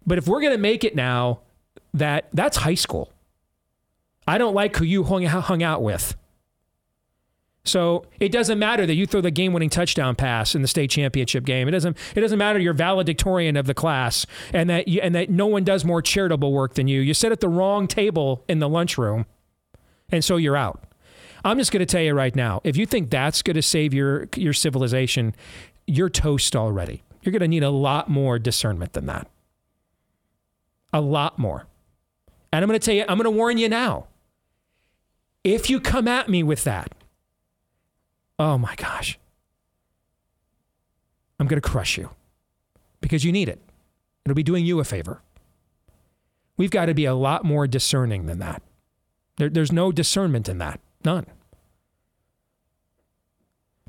But 0.06 0.18
if 0.18 0.26
we're 0.26 0.40
going 0.40 0.52
to 0.52 0.58
make 0.58 0.82
it 0.82 0.96
now, 0.96 1.40
that 1.92 2.28
that's 2.32 2.58
high 2.58 2.74
school. 2.74 3.12
I 4.26 4.38
don't 4.38 4.54
like 4.54 4.76
who 4.76 4.84
you 4.84 5.04
hung, 5.04 5.24
hung 5.24 5.62
out 5.62 5.82
with. 5.82 6.16
So 7.62 8.06
it 8.18 8.32
doesn't 8.32 8.58
matter 8.58 8.86
that 8.86 8.94
you 8.94 9.06
throw 9.06 9.20
the 9.20 9.30
game-winning 9.30 9.68
touchdown 9.68 10.16
pass 10.16 10.54
in 10.54 10.62
the 10.62 10.68
state 10.68 10.90
championship 10.90 11.44
game. 11.44 11.68
It 11.68 11.72
doesn't. 11.72 11.96
It 12.14 12.20
doesn't 12.20 12.38
matter 12.38 12.58
you're 12.58 12.72
valedictorian 12.72 13.56
of 13.56 13.66
the 13.66 13.74
class, 13.74 14.24
and 14.54 14.70
that 14.70 14.88
you, 14.88 15.00
and 15.02 15.14
that 15.14 15.28
no 15.28 15.46
one 15.46 15.62
does 15.62 15.84
more 15.84 16.00
charitable 16.00 16.52
work 16.52 16.74
than 16.74 16.88
you. 16.88 17.00
You 17.00 17.12
sit 17.12 17.32
at 17.32 17.40
the 17.40 17.50
wrong 17.50 17.86
table 17.86 18.44
in 18.48 18.60
the 18.60 18.68
lunchroom, 18.68 19.26
and 20.10 20.24
so 20.24 20.38
you're 20.38 20.56
out. 20.56 20.84
I'm 21.44 21.58
just 21.58 21.70
going 21.70 21.80
to 21.80 21.86
tell 21.86 22.02
you 22.02 22.14
right 22.14 22.34
now. 22.34 22.60
If 22.64 22.76
you 22.76 22.86
think 22.86 23.10
that's 23.10 23.42
going 23.42 23.56
to 23.56 23.62
save 23.62 23.92
your 23.92 24.28
your 24.36 24.54
civilization, 24.54 25.34
you're 25.86 26.10
toast 26.10 26.56
already. 26.56 27.02
You're 27.22 27.32
going 27.32 27.40
to 27.40 27.48
need 27.48 27.62
a 27.62 27.70
lot 27.70 28.08
more 28.08 28.38
discernment 28.38 28.94
than 28.94 29.04
that. 29.06 29.28
A 30.94 31.00
lot 31.02 31.38
more. 31.38 31.66
And 32.52 32.64
I'm 32.64 32.68
going 32.68 32.80
to 32.80 32.84
tell 32.84 32.94
you. 32.94 33.04
I'm 33.06 33.18
going 33.18 33.24
to 33.24 33.30
warn 33.30 33.58
you 33.58 33.68
now. 33.68 34.06
If 35.44 35.68
you 35.68 35.78
come 35.78 36.08
at 36.08 36.28
me 36.28 36.42
with 36.42 36.64
that 36.64 36.94
Oh 38.40 38.56
my 38.56 38.74
gosh. 38.74 39.18
I'm 41.38 41.46
going 41.46 41.60
to 41.60 41.68
crush 41.68 41.98
you 41.98 42.08
because 43.02 43.22
you 43.22 43.32
need 43.32 43.50
it. 43.50 43.60
It'll 44.24 44.34
be 44.34 44.42
doing 44.42 44.64
you 44.64 44.80
a 44.80 44.84
favor. 44.84 45.20
We've 46.56 46.70
got 46.70 46.86
to 46.86 46.94
be 46.94 47.04
a 47.04 47.14
lot 47.14 47.44
more 47.44 47.66
discerning 47.66 48.24
than 48.24 48.38
that. 48.38 48.62
There, 49.36 49.50
there's 49.50 49.72
no 49.72 49.92
discernment 49.92 50.48
in 50.48 50.56
that. 50.56 50.80
None. 51.04 51.26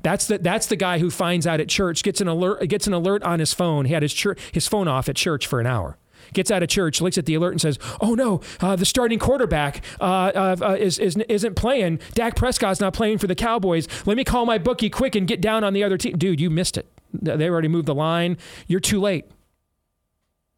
That's 0.02 0.26
the 0.26 0.36
that's 0.36 0.66
the 0.66 0.76
guy 0.76 0.98
who 0.98 1.10
finds 1.10 1.46
out 1.46 1.60
at 1.60 1.68
church 1.68 2.02
gets 2.02 2.20
an 2.20 2.28
alert 2.28 2.66
gets 2.68 2.86
an 2.86 2.92
alert 2.92 3.22
on 3.22 3.38
his 3.38 3.54
phone. 3.54 3.86
He 3.86 3.94
had 3.94 4.02
his 4.02 4.12
church, 4.12 4.38
his 4.52 4.66
phone 4.66 4.88
off 4.88 5.08
at 5.08 5.16
church 5.16 5.46
for 5.46 5.60
an 5.60 5.66
hour 5.66 5.96
gets 6.32 6.50
out 6.50 6.62
of 6.62 6.68
church, 6.68 7.00
looks 7.00 7.18
at 7.18 7.26
the 7.26 7.34
alert, 7.34 7.52
and 7.52 7.60
says, 7.60 7.78
"Oh 8.00 8.14
no, 8.14 8.40
uh, 8.60 8.76
the 8.76 8.84
starting 8.84 9.18
quarterback 9.18 9.84
uh, 10.00 10.04
uh, 10.34 10.56
uh 10.60 10.76
is, 10.78 10.98
is 10.98 11.16
isn't 11.28 11.54
playing. 11.54 12.00
Dak 12.14 12.36
Prescott's 12.36 12.80
not 12.80 12.94
playing 12.94 13.18
for 13.18 13.26
the 13.26 13.34
Cowboys. 13.34 13.86
Let 14.06 14.16
me 14.16 14.24
call 14.24 14.46
my 14.46 14.58
bookie 14.58 14.90
quick 14.90 15.14
and 15.14 15.26
get 15.26 15.40
down 15.40 15.64
on 15.64 15.72
the 15.72 15.84
other 15.84 15.98
team." 15.98 16.16
Dude, 16.16 16.40
you 16.40 16.50
missed 16.50 16.76
it. 16.76 16.86
They 17.12 17.48
already 17.48 17.68
moved 17.68 17.86
the 17.86 17.94
line. 17.94 18.38
You're 18.66 18.80
too 18.80 19.00
late. 19.00 19.26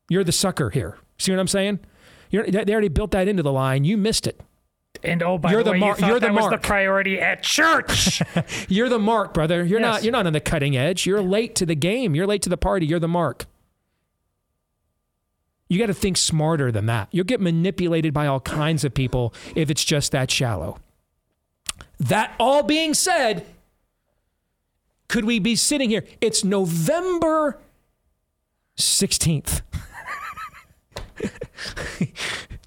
You're 0.08 0.24
the 0.24 0.32
sucker 0.32 0.70
here. 0.70 0.98
See 1.18 1.32
what 1.32 1.40
I'm 1.40 1.48
saying? 1.48 1.80
You're, 2.30 2.46
they 2.46 2.72
already 2.72 2.88
built 2.88 3.12
that 3.12 3.28
into 3.28 3.42
the 3.42 3.52
line. 3.52 3.84
You 3.84 3.96
missed 3.96 4.26
it. 4.26 4.40
And 5.02 5.22
oh, 5.22 5.38
by 5.38 5.50
you're 5.50 5.62
the, 5.62 5.72
way, 5.72 5.78
mar- 5.78 5.96
you 5.98 6.14
the 6.14 6.20
that 6.20 6.32
mark. 6.32 6.50
was 6.50 6.60
the 6.60 6.66
priority 6.66 7.20
at 7.20 7.42
church. 7.42 8.22
you're 8.68 8.88
the 8.88 8.98
mark, 8.98 9.34
brother. 9.34 9.64
You're 9.64 9.80
yes. 9.80 9.86
not. 9.86 10.04
You're 10.04 10.12
not 10.12 10.26
on 10.26 10.32
the 10.32 10.40
cutting 10.40 10.76
edge. 10.76 11.06
You're 11.06 11.22
late 11.22 11.54
to 11.56 11.66
the 11.66 11.74
game. 11.74 12.14
You're 12.14 12.26
late 12.26 12.42
to 12.42 12.48
the 12.48 12.56
party. 12.56 12.86
You're 12.86 13.00
the 13.00 13.08
mark. 13.08 13.46
You 15.74 15.80
got 15.80 15.86
to 15.86 15.94
think 15.94 16.16
smarter 16.16 16.70
than 16.70 16.86
that. 16.86 17.08
You'll 17.10 17.24
get 17.24 17.40
manipulated 17.40 18.14
by 18.14 18.28
all 18.28 18.38
kinds 18.38 18.84
of 18.84 18.94
people 18.94 19.34
if 19.56 19.70
it's 19.70 19.82
just 19.82 20.12
that 20.12 20.30
shallow. 20.30 20.78
That 21.98 22.32
all 22.38 22.62
being 22.62 22.94
said, 22.94 23.44
could 25.08 25.24
we 25.24 25.40
be 25.40 25.56
sitting 25.56 25.90
here? 25.90 26.04
It's 26.20 26.44
November 26.44 27.58
16th. 28.78 29.62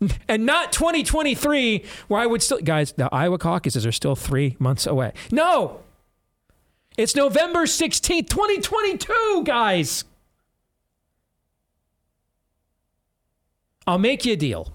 and 0.28 0.45
not 0.45 0.74
2023, 0.74 1.86
where 2.10 2.20
I 2.20 2.26
would 2.26 2.43
still, 2.43 2.60
guys, 2.60 2.91
the 2.91 3.08
Iowa 3.14 3.38
caucuses 3.38 3.86
are 3.86 3.93
still 3.93 4.18
three 4.18 4.58
months 4.60 4.86
away. 4.86 5.14
No, 5.32 5.80
it's 6.97 7.16
November 7.16 7.60
16th, 7.68 8.28
2022, 8.28 9.43
guys. 9.45 10.03
I'll 13.88 13.97
make 13.97 14.25
you 14.25 14.33
a 14.33 14.35
deal. 14.35 14.73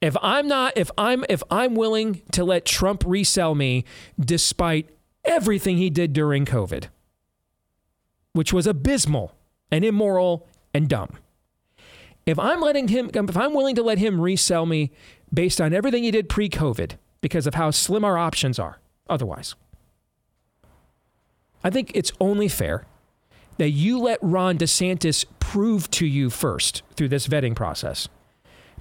If 0.00 0.16
I'm 0.22 0.46
not 0.46 0.74
if 0.76 0.90
I'm 0.96 1.24
if 1.28 1.42
I'm 1.50 1.74
willing 1.74 2.22
to 2.32 2.44
let 2.44 2.64
Trump 2.64 3.02
resell 3.04 3.54
me 3.54 3.84
despite 4.20 4.90
everything 5.24 5.78
he 5.78 5.90
did 5.90 6.12
during 6.12 6.44
COVID, 6.44 6.84
which 8.32 8.52
was 8.52 8.66
abysmal 8.66 9.34
and 9.72 9.84
immoral 9.84 10.46
and 10.72 10.88
dumb. 10.88 11.16
If 12.26 12.38
I'm 12.38 12.60
letting 12.60 12.88
him 12.88 13.10
if 13.12 13.36
I'm 13.36 13.54
willing 13.54 13.74
to 13.74 13.82
let 13.82 13.98
him 13.98 14.20
resell 14.20 14.66
me 14.66 14.92
based 15.32 15.60
on 15.60 15.72
everything 15.72 16.04
he 16.04 16.10
did 16.10 16.28
pre-COVID 16.28 16.92
because 17.20 17.46
of 17.46 17.54
how 17.54 17.70
slim 17.70 18.04
our 18.04 18.16
options 18.16 18.58
are 18.58 18.78
otherwise. 19.08 19.56
I 21.64 21.70
think 21.70 21.90
it's 21.94 22.12
only 22.20 22.46
fair 22.46 22.86
that 23.58 23.70
you 23.70 23.98
let 23.98 24.18
Ron 24.22 24.56
DeSantis 24.58 25.24
prove 25.40 25.90
to 25.92 26.06
you 26.06 26.30
first 26.30 26.82
through 26.96 27.08
this 27.08 27.28
vetting 27.28 27.54
process 27.54 28.08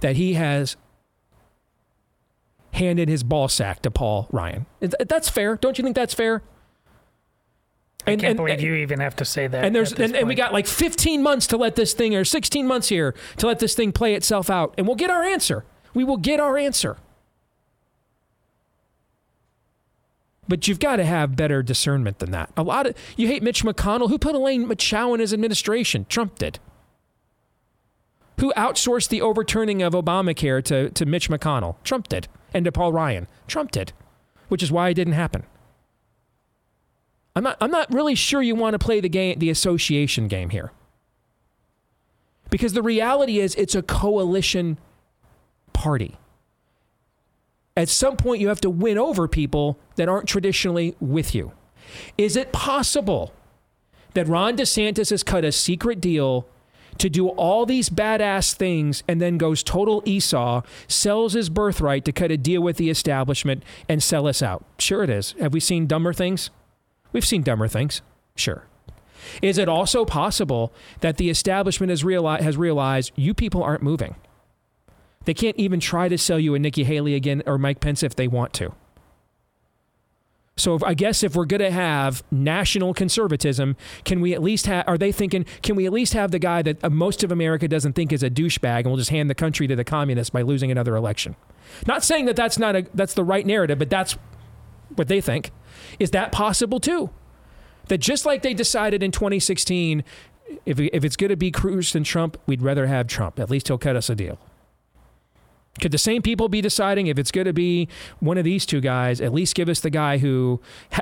that 0.01 0.15
he 0.15 0.33
has 0.33 0.75
handed 2.73 3.09
his 3.09 3.23
ball 3.23 3.47
sack 3.47 3.81
to 3.81 3.91
Paul 3.91 4.27
Ryan. 4.31 4.65
That's 4.79 5.29
fair. 5.29 5.55
Don't 5.57 5.77
you 5.77 5.83
think 5.83 5.95
that's 5.95 6.13
fair? 6.13 6.43
I 8.05 8.11
and, 8.11 8.21
can't 8.21 8.31
and, 8.31 8.37
believe 8.37 8.53
and, 8.53 8.61
you 8.61 8.75
even 8.75 8.99
have 9.01 9.17
to 9.17 9.25
say 9.25 9.47
that. 9.47 9.65
And 9.65 9.75
there's 9.75 9.91
and, 9.91 10.15
and, 10.15 10.27
we 10.27 10.35
got 10.35 10.53
like 10.53 10.65
15 10.65 11.21
months 11.21 11.47
to 11.47 11.57
let 11.57 11.75
this 11.75 11.93
thing, 11.93 12.15
or 12.15 12.23
16 12.23 12.65
months 12.65 12.87
here 12.87 13.13
to 13.37 13.47
let 13.47 13.59
this 13.59 13.75
thing 13.75 13.91
play 13.91 14.13
itself 14.13 14.49
out, 14.49 14.73
and 14.77 14.87
we'll 14.87 14.95
get 14.95 15.09
our 15.09 15.23
answer. 15.23 15.65
We 15.93 16.05
will 16.05 16.17
get 16.17 16.39
our 16.39 16.57
answer. 16.57 16.97
But 20.47 20.67
you've 20.67 20.79
got 20.79 20.95
to 20.97 21.05
have 21.05 21.35
better 21.35 21.61
discernment 21.61 22.19
than 22.19 22.31
that. 22.31 22.51
A 22.55 22.63
lot 22.63 22.87
of 22.87 22.95
you 23.17 23.27
hate 23.27 23.43
Mitch 23.43 23.63
McConnell. 23.63 24.09
Who 24.09 24.17
put 24.17 24.35
Elaine 24.35 24.73
Chao 24.77 25.13
in 25.13 25.19
his 25.19 25.33
administration? 25.33 26.05
Trump 26.09 26.39
did. 26.39 26.59
Who 28.39 28.53
outsourced 28.53 29.09
the 29.09 29.21
overturning 29.21 29.81
of 29.81 29.93
Obamacare 29.93 30.63
to, 30.65 30.89
to 30.91 31.05
Mitch 31.05 31.29
McConnell? 31.29 31.75
Trump 31.83 32.07
did. 32.07 32.27
And 32.53 32.65
to 32.65 32.71
Paul 32.71 32.93
Ryan? 32.93 33.27
Trump 33.47 33.71
did. 33.71 33.93
Which 34.47 34.63
is 34.63 34.71
why 34.71 34.89
it 34.89 34.93
didn't 34.93 35.13
happen. 35.13 35.43
I'm 37.35 37.43
not, 37.43 37.57
I'm 37.59 37.71
not 37.71 37.93
really 37.93 38.15
sure 38.15 38.41
you 38.41 38.55
want 38.55 38.73
to 38.73 38.79
play 38.79 38.99
the 38.99 39.09
game, 39.09 39.37
the 39.39 39.49
association 39.49 40.27
game 40.27 40.49
here. 40.49 40.71
Because 42.49 42.73
the 42.73 42.81
reality 42.81 43.39
is 43.39 43.53
it's 43.55 43.75
a 43.75 43.81
coalition 43.81 44.79
party. 45.73 46.17
At 47.77 47.89
some 47.89 48.17
point, 48.17 48.41
you 48.41 48.47
have 48.47 48.59
to 48.61 48.71
win 48.71 48.97
over 48.97 49.27
people 49.27 49.77
that 49.97 50.09
aren't 50.09 50.27
traditionally 50.27 50.95
with 50.99 51.35
you. 51.35 51.51
Is 52.17 52.35
it 52.35 52.51
possible 52.51 53.33
that 54.15 54.27
Ron 54.27 54.57
DeSantis 54.57 55.11
has 55.11 55.21
cut 55.21 55.45
a 55.45 55.51
secret 55.51 56.01
deal 56.01 56.47
to 56.97 57.07
do 57.07 57.29
all 57.29 57.67
these 57.67 57.91
badass 57.91 58.55
things 58.55 59.03
and 59.07 59.21
then 59.21 59.37
goes 59.37 59.61
total 59.61 60.01
Esau, 60.05 60.63
sells 60.87 61.33
his 61.33 61.49
birthright 61.49 62.03
to 62.05 62.11
cut 62.11 62.31
a 62.31 62.37
deal 62.37 62.63
with 62.63 62.77
the 62.77 62.89
establishment 62.89 63.61
and 63.87 64.01
sell 64.01 64.27
us 64.27 64.41
out? 64.41 64.65
Sure, 64.79 65.03
it 65.03 65.11
is. 65.11 65.35
Have 65.39 65.53
we 65.53 65.59
seen 65.59 65.85
dumber 65.85 66.13
things? 66.13 66.49
We've 67.13 67.23
seen 67.23 67.43
dumber 67.43 67.67
things. 67.67 68.01
Sure. 68.35 68.65
Is 69.43 69.59
it 69.59 69.69
also 69.69 70.03
possible 70.03 70.73
that 71.01 71.17
the 71.17 71.29
establishment 71.29 71.91
has, 71.91 72.01
has 72.01 72.57
realized 72.57 73.11
you 73.15 73.35
people 73.35 73.61
aren't 73.61 73.83
moving? 73.83 74.15
They 75.27 75.33
can't 75.33 75.57
even 75.57 75.81
try 75.81 76.07
to 76.07 76.17
sell 76.17 76.39
you 76.39 76.55
a 76.55 76.59
Nikki 76.59 76.85
Haley 76.85 77.13
again 77.13 77.43
or 77.45 77.57
Mike 77.57 77.81
Pence 77.81 78.01
if 78.01 78.15
they 78.15 78.29
want 78.29 78.53
to. 78.53 78.71
So 80.55 80.73
if, 80.73 80.81
I 80.81 80.93
guess 80.93 81.21
if 81.21 81.35
we're 81.35 81.43
going 81.43 81.59
to 81.59 81.69
have 81.69 82.23
national 82.31 82.93
conservatism, 82.93 83.75
can 84.05 84.21
we 84.21 84.33
at 84.33 84.41
least 84.41 84.67
have? 84.67 84.87
Are 84.87 84.97
they 84.97 85.11
thinking? 85.11 85.45
Can 85.63 85.75
we 85.75 85.85
at 85.85 85.91
least 85.91 86.13
have 86.13 86.31
the 86.31 86.39
guy 86.39 86.61
that 86.61 86.81
uh, 86.81 86.89
most 86.89 87.25
of 87.25 87.31
America 87.33 87.67
doesn't 87.67 87.91
think 87.91 88.13
is 88.13 88.23
a 88.23 88.29
douchebag, 88.29 88.77
and 88.77 88.85
we'll 88.85 88.95
just 88.95 89.09
hand 89.09 89.29
the 89.29 89.35
country 89.35 89.67
to 89.67 89.75
the 89.75 89.83
communists 89.83 90.29
by 90.29 90.43
losing 90.43 90.71
another 90.71 90.95
election? 90.95 91.35
Not 91.85 92.05
saying 92.05 92.23
that 92.27 92.37
that's 92.37 92.57
not 92.57 92.77
a 92.77 92.87
that's 92.93 93.13
the 93.13 93.25
right 93.25 93.45
narrative, 93.45 93.77
but 93.77 93.89
that's 93.89 94.13
what 94.95 95.09
they 95.09 95.19
think. 95.19 95.51
Is 95.99 96.11
that 96.11 96.31
possible 96.31 96.79
too? 96.79 97.09
That 97.89 97.97
just 97.97 98.25
like 98.25 98.43
they 98.43 98.53
decided 98.53 99.03
in 99.03 99.11
2016, 99.11 100.05
if 100.65 100.79
if 100.79 101.03
it's 101.03 101.17
going 101.17 101.31
to 101.31 101.35
be 101.35 101.51
Cruz 101.51 101.91
than 101.91 102.05
Trump, 102.05 102.37
we'd 102.45 102.61
rather 102.61 102.87
have 102.87 103.07
Trump. 103.07 103.41
At 103.41 103.49
least 103.49 103.67
he'll 103.67 103.77
cut 103.77 103.97
us 103.97 104.09
a 104.09 104.15
deal. 104.15 104.39
Could 105.81 105.91
the 105.91 105.97
same 105.97 106.21
people 106.21 106.49
be 106.49 106.61
deciding 106.61 107.07
if 107.07 107.19
it's 107.19 107.31
going 107.31 107.45
to 107.45 107.53
be 107.53 107.87
one 108.19 108.37
of 108.37 108.43
these 108.43 108.65
two 108.65 108.81
guys? 108.81 109.21
At 109.21 109.33
least 109.33 109.55
give 109.55 109.69
us 109.69 109.79
the 109.79 109.89
guy 109.89 110.17
who 110.17 110.59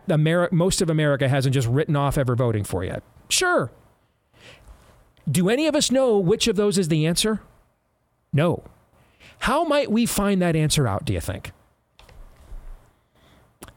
Ameri- 0.09 0.51
most 0.51 0.81
of 0.81 0.89
America 0.89 1.29
hasn't 1.29 1.53
just 1.53 1.67
written 1.67 1.95
off 1.95 2.17
ever 2.17 2.35
voting 2.35 2.63
for 2.63 2.83
yet. 2.83 3.03
Sure. 3.29 3.71
Do 5.29 5.49
any 5.49 5.67
of 5.67 5.75
us 5.75 5.91
know 5.91 6.17
which 6.19 6.47
of 6.47 6.55
those 6.55 6.77
is 6.77 6.89
the 6.89 7.05
answer? 7.05 7.41
No. 8.31 8.63
How 9.39 9.63
might 9.63 9.91
we 9.91 10.05
find 10.05 10.41
that 10.41 10.55
answer 10.55 10.87
out, 10.87 11.05
do 11.05 11.13
you 11.13 11.21
think? 11.21 11.51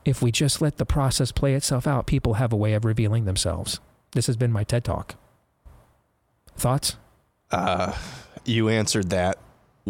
If 0.04 0.22
we 0.22 0.32
just 0.32 0.60
let 0.60 0.76
the 0.76 0.86
process 0.86 1.32
play 1.32 1.54
itself 1.54 1.86
out, 1.86 2.06
people 2.06 2.34
have 2.34 2.52
a 2.52 2.56
way 2.56 2.74
of 2.74 2.84
revealing 2.84 3.24
themselves. 3.24 3.80
This 4.12 4.26
has 4.26 4.36
been 4.36 4.52
my 4.52 4.64
TED 4.64 4.84
Talk. 4.84 5.16
Thoughts? 6.56 6.96
Uh, 7.50 7.96
you 8.44 8.68
answered 8.68 9.10
that 9.10 9.38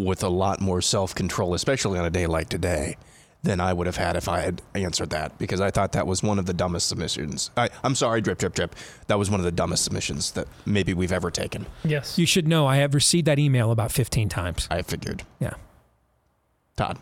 with 0.03 0.23
a 0.23 0.29
lot 0.29 0.61
more 0.61 0.81
self 0.81 1.13
control, 1.15 1.53
especially 1.53 1.99
on 1.99 2.05
a 2.05 2.09
day 2.09 2.27
like 2.27 2.49
today, 2.49 2.97
than 3.43 3.59
I 3.59 3.71
would 3.71 3.87
have 3.87 3.95
had 3.95 4.15
if 4.15 4.27
I 4.27 4.41
had 4.41 4.61
answered 4.75 5.11
that 5.11 5.37
because 5.37 5.61
I 5.61 5.71
thought 5.71 5.93
that 5.93 6.05
was 6.05 6.21
one 6.21 6.39
of 6.39 6.45
the 6.45 6.53
dumbest 6.53 6.89
submissions. 6.89 7.51
I, 7.55 7.69
I'm 7.83 7.95
sorry, 7.95 8.21
drip, 8.21 8.37
drip, 8.39 8.53
drip. 8.53 8.75
That 9.07 9.17
was 9.17 9.31
one 9.31 9.39
of 9.39 9.45
the 9.45 9.51
dumbest 9.51 9.83
submissions 9.83 10.31
that 10.31 10.47
maybe 10.65 10.93
we've 10.93 11.11
ever 11.11 11.31
taken. 11.31 11.65
Yes. 11.83 12.17
You 12.17 12.25
should 12.25 12.47
know 12.47 12.67
I 12.67 12.77
have 12.77 12.93
received 12.93 13.27
that 13.27 13.39
email 13.39 13.71
about 13.71 13.91
15 13.91 14.27
times. 14.29 14.67
I 14.69 14.81
figured. 14.81 15.23
Yeah. 15.39 15.53
Todd. 16.75 16.99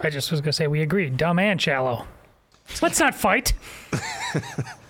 I 0.00 0.10
just 0.10 0.30
was 0.30 0.40
going 0.40 0.50
to 0.50 0.52
say 0.52 0.66
we 0.66 0.80
agree. 0.80 1.10
Dumb 1.10 1.38
and 1.38 1.60
shallow. 1.60 2.06
Let's 2.82 3.00
not 3.00 3.14
fight. 3.14 3.52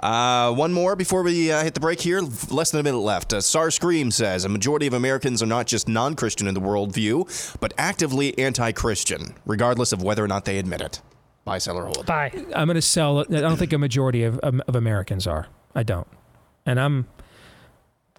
Uh, 0.00 0.52
one 0.52 0.72
more 0.72 0.96
before 0.96 1.22
we 1.22 1.50
uh, 1.50 1.62
hit 1.62 1.74
the 1.74 1.80
break 1.80 2.00
here. 2.00 2.20
Less 2.50 2.70
than 2.70 2.80
a 2.80 2.82
minute 2.82 2.98
left. 2.98 3.32
Uh, 3.32 3.40
Sar 3.40 3.70
Scream 3.70 4.10
says 4.10 4.44
a 4.44 4.48
majority 4.48 4.86
of 4.86 4.92
Americans 4.92 5.42
are 5.42 5.46
not 5.46 5.66
just 5.66 5.88
non 5.88 6.14
Christian 6.14 6.46
in 6.46 6.54
the 6.54 6.60
worldview, 6.60 7.58
but 7.60 7.72
actively 7.78 8.36
anti 8.38 8.72
Christian, 8.72 9.34
regardless 9.46 9.92
of 9.92 10.02
whether 10.02 10.22
or 10.24 10.28
not 10.28 10.44
they 10.44 10.58
admit 10.58 10.80
it. 10.80 11.00
Buy, 11.44 11.58
sell, 11.58 11.78
or 11.78 11.84
hold. 11.84 12.06
Bye. 12.06 12.32
I'm 12.54 12.66
going 12.66 12.74
to 12.74 12.82
sell. 12.82 13.20
I 13.20 13.24
don't 13.24 13.56
think 13.56 13.72
a 13.72 13.78
majority 13.78 14.24
of, 14.24 14.38
of, 14.40 14.60
of 14.66 14.74
Americans 14.74 15.26
are. 15.26 15.46
I 15.76 15.84
don't. 15.84 16.08
And 16.66 16.80
I'm, 16.80 17.06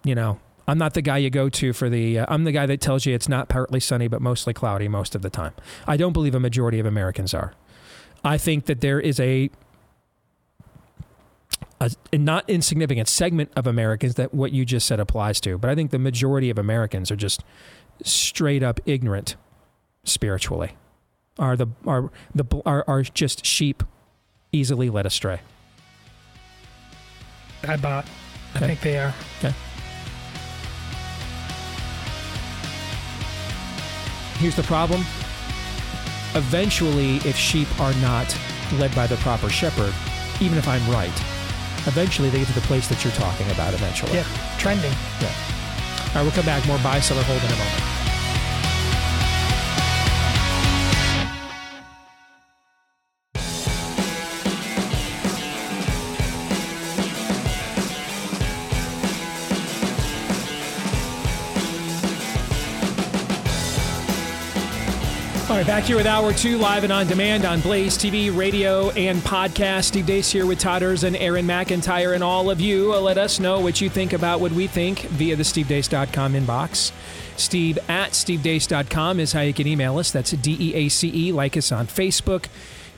you 0.02 0.14
know, 0.14 0.40
I'm 0.66 0.78
not 0.78 0.94
the 0.94 1.02
guy 1.02 1.18
you 1.18 1.30
go 1.30 1.48
to 1.48 1.72
for 1.72 1.90
the. 1.90 2.20
Uh, 2.20 2.26
I'm 2.28 2.44
the 2.44 2.52
guy 2.52 2.66
that 2.66 2.80
tells 2.80 3.04
you 3.06 3.14
it's 3.14 3.28
not 3.28 3.48
partly 3.48 3.80
sunny 3.80 4.08
but 4.08 4.22
mostly 4.22 4.54
cloudy 4.54 4.88
most 4.88 5.14
of 5.14 5.22
the 5.22 5.30
time. 5.30 5.52
I 5.86 5.96
don't 5.96 6.12
believe 6.12 6.34
a 6.34 6.40
majority 6.40 6.78
of 6.78 6.86
Americans 6.86 7.34
are. 7.34 7.52
I 8.24 8.38
think 8.38 8.66
that 8.66 8.80
there 8.80 8.98
is 8.98 9.20
a 9.20 9.50
a, 11.80 11.90
a 12.12 12.18
not 12.18 12.48
insignificant 12.48 13.08
segment 13.08 13.50
of 13.56 13.66
Americans 13.66 14.14
that 14.14 14.34
what 14.34 14.52
you 14.52 14.64
just 14.64 14.86
said 14.86 15.00
applies 15.00 15.40
to. 15.42 15.58
But 15.58 15.70
I 15.70 15.74
think 15.74 15.90
the 15.90 15.98
majority 15.98 16.50
of 16.50 16.58
Americans 16.58 17.10
are 17.10 17.16
just 17.16 17.44
straight 18.02 18.62
up 18.62 18.80
ignorant 18.86 19.36
spiritually. 20.04 20.72
Are 21.38 21.56
the 21.56 21.68
are 21.86 22.10
the 22.34 22.44
are, 22.66 22.84
are 22.88 23.02
just 23.02 23.44
sheep 23.44 23.84
easily 24.52 24.90
led 24.90 25.06
astray. 25.06 25.40
I 27.66 27.76
bought. 27.76 28.06
I 28.54 28.60
think 28.60 28.80
they 28.80 28.98
are. 28.98 29.14
Okay. 29.38 29.54
Here's 34.38 34.56
the 34.56 34.62
problem. 34.62 35.00
Eventually, 36.34 37.16
if 37.16 37.36
sheep 37.36 37.68
are 37.80 37.94
not 37.94 38.36
led 38.74 38.94
by 38.94 39.06
the 39.06 39.16
proper 39.16 39.48
shepherd, 39.48 39.92
even 40.40 40.58
if 40.58 40.68
I'm 40.68 40.88
right, 40.90 41.37
eventually 41.88 42.30
they 42.30 42.38
get 42.38 42.46
to 42.48 42.54
the 42.54 42.60
place 42.62 42.86
that 42.88 43.02
you're 43.02 43.12
talking 43.14 43.50
about 43.50 43.74
eventually. 43.74 44.12
Yeah. 44.12 44.24
Trending. 44.58 44.92
Yeah. 45.20 45.32
All 46.08 46.14
right, 46.14 46.22
we'll 46.22 46.32
come 46.32 46.46
back. 46.46 46.66
More 46.66 46.78
buy, 46.78 47.00
sell, 47.00 47.18
or 47.18 47.22
hold 47.24 47.42
in 47.42 47.50
a 47.50 47.56
moment. 47.56 47.87
Back 65.68 65.84
here 65.84 65.96
with 65.96 66.06
Hour 66.06 66.32
2, 66.32 66.56
live 66.56 66.84
and 66.84 66.92
on 66.94 67.06
demand 67.06 67.44
on 67.44 67.60
Blaze 67.60 67.98
TV, 67.98 68.34
radio, 68.34 68.88
and 68.92 69.18
podcast. 69.18 69.84
Steve 69.84 70.06
Deace 70.06 70.32
here 70.32 70.46
with 70.46 70.58
Todders 70.58 71.04
and 71.04 71.14
Aaron 71.14 71.46
McIntyre 71.46 72.14
and 72.14 72.24
all 72.24 72.48
of 72.48 72.58
you. 72.58 72.94
Uh, 72.94 73.00
let 73.02 73.18
us 73.18 73.38
know 73.38 73.60
what 73.60 73.78
you 73.78 73.90
think 73.90 74.14
about 74.14 74.40
what 74.40 74.50
we 74.52 74.66
think 74.66 75.00
via 75.00 75.36
the 75.36 75.42
stevedeace.com 75.42 76.32
inbox. 76.32 76.90
Steve 77.36 77.78
at 77.86 78.12
stevedeace.com 78.12 79.20
is 79.20 79.34
how 79.34 79.42
you 79.42 79.52
can 79.52 79.66
email 79.66 79.98
us. 79.98 80.10
That's 80.10 80.30
D 80.30 80.56
E 80.58 80.74
A 80.74 80.88
C 80.88 81.28
E. 81.28 81.32
Like 81.32 81.54
us 81.54 81.70
on 81.70 81.86
Facebook, 81.86 82.46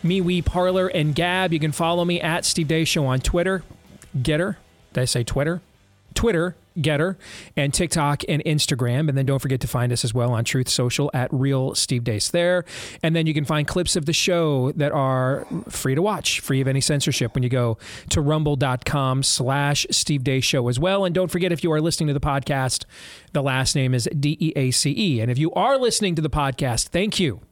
MeWe, 0.04 0.44
Parler, 0.44 0.86
and 0.86 1.12
Gab. 1.12 1.52
You 1.52 1.58
can 1.58 1.72
follow 1.72 2.04
me 2.04 2.20
at 2.20 2.44
Steve 2.44 2.68
Deace 2.68 2.86
Show 2.86 3.04
on 3.04 3.18
Twitter. 3.18 3.64
Gettr. 4.16 4.54
Did 4.92 5.00
I 5.00 5.04
say 5.06 5.24
Twitter? 5.24 5.60
Twitter, 6.14 6.56
Gettr, 6.78 7.16
and 7.56 7.72
TikTok 7.74 8.22
and 8.28 8.42
Instagram. 8.44 9.08
And 9.08 9.16
then 9.16 9.26
don't 9.26 9.38
forget 9.38 9.61
to 9.61 9.68
find 9.68 9.92
us 9.92 10.04
as 10.04 10.14
well 10.14 10.32
on 10.32 10.44
Truth 10.44 10.68
Social 10.68 11.11
at 11.14 11.32
Real 11.32 11.74
Steve 11.74 12.04
Deace 12.04 12.30
there. 12.30 12.64
And 13.02 13.14
then 13.14 13.26
you 13.26 13.34
can 13.34 13.44
find 13.44 13.66
clips 13.66 13.96
of 13.96 14.06
the 14.06 14.12
show 14.12 14.72
that 14.72 14.92
are 14.92 15.46
free 15.68 15.94
to 15.94 16.02
watch, 16.02 16.40
free 16.40 16.61
of 16.61 16.68
any 16.68 16.80
censorship 16.80 17.34
when 17.34 17.42
you 17.42 17.48
go 17.48 17.78
to 18.11 18.20
rumble.com 18.20 19.22
slash 19.22 19.86
Steve 19.90 20.22
Deace 20.22 20.44
Show 20.44 20.68
as 20.68 20.78
well. 20.78 21.04
And 21.04 21.14
don't 21.14 21.30
forget 21.30 21.52
if 21.52 21.64
you 21.64 21.72
are 21.72 21.80
listening 21.80 22.08
to 22.08 22.14
the 22.14 22.20
podcast, 22.20 22.84
the 23.32 23.42
last 23.42 23.74
name 23.74 23.94
is 23.94 24.08
D 24.18 24.36
E 24.40 24.52
A 24.56 24.70
C 24.70 24.94
E. 24.96 25.20
And 25.20 25.30
if 25.30 25.38
you 25.38 25.52
are 25.52 25.78
listening 25.78 26.14
to 26.16 26.22
the 26.22 26.30
podcast, 26.30 26.88
thank 26.88 27.20
you. 27.20 27.49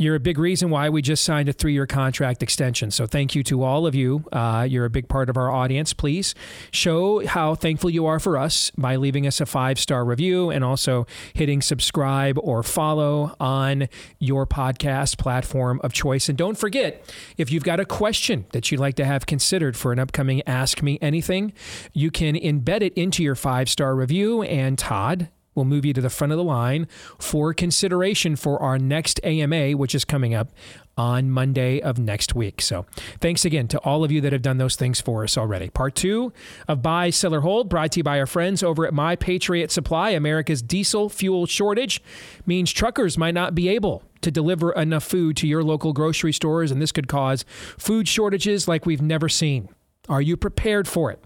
You're 0.00 0.14
a 0.14 0.20
big 0.20 0.38
reason 0.38 0.70
why 0.70 0.88
we 0.90 1.02
just 1.02 1.24
signed 1.24 1.48
a 1.48 1.52
three 1.52 1.72
year 1.72 1.84
contract 1.84 2.40
extension. 2.40 2.92
So 2.92 3.04
thank 3.04 3.34
you 3.34 3.42
to 3.42 3.64
all 3.64 3.84
of 3.84 3.96
you. 3.96 4.24
Uh, 4.32 4.64
you're 4.68 4.84
a 4.84 4.90
big 4.90 5.08
part 5.08 5.28
of 5.28 5.36
our 5.36 5.50
audience. 5.50 5.92
Please 5.92 6.36
show 6.70 7.26
how 7.26 7.56
thankful 7.56 7.90
you 7.90 8.06
are 8.06 8.20
for 8.20 8.38
us 8.38 8.70
by 8.78 8.94
leaving 8.94 9.26
us 9.26 9.40
a 9.40 9.46
five 9.46 9.76
star 9.76 10.04
review 10.04 10.50
and 10.50 10.62
also 10.62 11.04
hitting 11.34 11.60
subscribe 11.60 12.38
or 12.38 12.62
follow 12.62 13.34
on 13.40 13.88
your 14.20 14.46
podcast 14.46 15.18
platform 15.18 15.80
of 15.82 15.92
choice. 15.92 16.28
And 16.28 16.38
don't 16.38 16.56
forget, 16.56 17.12
if 17.36 17.50
you've 17.50 17.64
got 17.64 17.80
a 17.80 17.84
question 17.84 18.46
that 18.52 18.70
you'd 18.70 18.80
like 18.80 18.94
to 18.96 19.04
have 19.04 19.26
considered 19.26 19.76
for 19.76 19.92
an 19.92 19.98
upcoming 19.98 20.42
Ask 20.46 20.80
Me 20.80 21.00
Anything, 21.02 21.52
you 21.92 22.12
can 22.12 22.36
embed 22.36 22.82
it 22.82 22.94
into 22.94 23.24
your 23.24 23.34
five 23.34 23.68
star 23.68 23.96
review. 23.96 24.42
And 24.42 24.78
Todd, 24.78 25.28
will 25.58 25.66
move 25.66 25.84
you 25.84 25.92
to 25.92 26.00
the 26.00 26.08
front 26.08 26.32
of 26.32 26.38
the 26.38 26.44
line 26.44 26.88
for 27.18 27.52
consideration 27.52 28.36
for 28.36 28.62
our 28.62 28.78
next 28.78 29.20
AMA, 29.22 29.72
which 29.72 29.94
is 29.94 30.06
coming 30.06 30.32
up 30.32 30.48
on 30.96 31.30
Monday 31.30 31.80
of 31.80 31.98
next 31.98 32.34
week. 32.34 32.60
So 32.60 32.86
thanks 33.20 33.44
again 33.44 33.68
to 33.68 33.78
all 33.80 34.02
of 34.02 34.10
you 34.10 34.20
that 34.22 34.32
have 34.32 34.42
done 34.42 34.58
those 34.58 34.74
things 34.76 35.00
for 35.00 35.22
us 35.22 35.36
already. 35.36 35.68
Part 35.70 35.94
two 35.94 36.32
of 36.66 36.82
Buy, 36.82 37.10
Seller, 37.10 37.40
Hold, 37.40 37.68
brought 37.68 37.92
to 37.92 38.00
you 38.00 38.04
by 38.04 38.18
our 38.18 38.26
friends 38.26 38.62
over 38.62 38.86
at 38.86 38.94
My 38.94 39.14
Patriot 39.14 39.70
Supply. 39.70 40.10
America's 40.10 40.62
diesel 40.62 41.08
fuel 41.08 41.46
shortage 41.46 42.02
means 42.46 42.72
truckers 42.72 43.18
might 43.18 43.34
not 43.34 43.54
be 43.54 43.68
able 43.68 44.02
to 44.22 44.30
deliver 44.30 44.72
enough 44.72 45.04
food 45.04 45.36
to 45.36 45.46
your 45.46 45.62
local 45.62 45.92
grocery 45.92 46.32
stores, 46.32 46.70
and 46.72 46.82
this 46.82 46.90
could 46.92 47.06
cause 47.06 47.44
food 47.76 48.08
shortages 48.08 48.66
like 48.66 48.86
we've 48.86 49.02
never 49.02 49.28
seen. 49.28 49.68
Are 50.08 50.22
you 50.22 50.36
prepared 50.36 50.88
for 50.88 51.10
it? 51.12 51.22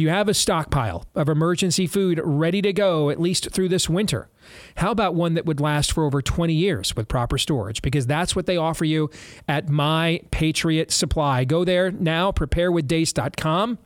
Do 0.00 0.04
you 0.04 0.08
have 0.08 0.30
a 0.30 0.34
stockpile 0.34 1.04
of 1.14 1.28
emergency 1.28 1.86
food 1.86 2.22
ready 2.24 2.62
to 2.62 2.72
go 2.72 3.10
at 3.10 3.20
least 3.20 3.50
through 3.50 3.68
this 3.68 3.86
winter? 3.86 4.30
How 4.76 4.92
about 4.92 5.14
one 5.14 5.34
that 5.34 5.44
would 5.44 5.60
last 5.60 5.92
for 5.92 6.06
over 6.06 6.22
20 6.22 6.54
years 6.54 6.96
with 6.96 7.06
proper 7.06 7.36
storage? 7.36 7.82
Because 7.82 8.06
that's 8.06 8.34
what 8.34 8.46
they 8.46 8.56
offer 8.56 8.86
you 8.86 9.10
at 9.46 9.68
My 9.68 10.22
Patriot 10.30 10.90
Supply. 10.90 11.44
Go 11.44 11.66
there 11.66 11.90
now, 11.90 12.32
preparewithdeace.com 12.32 13.76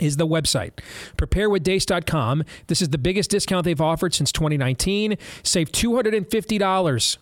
is 0.00 0.16
the 0.16 0.26
website. 0.26 0.72
Preparewithdeace.com. 1.16 2.42
This 2.66 2.82
is 2.82 2.88
the 2.88 2.98
biggest 2.98 3.30
discount 3.30 3.66
they've 3.66 3.80
offered 3.80 4.14
since 4.14 4.32
2019. 4.32 5.16
Save 5.44 5.70
$250 5.70 7.18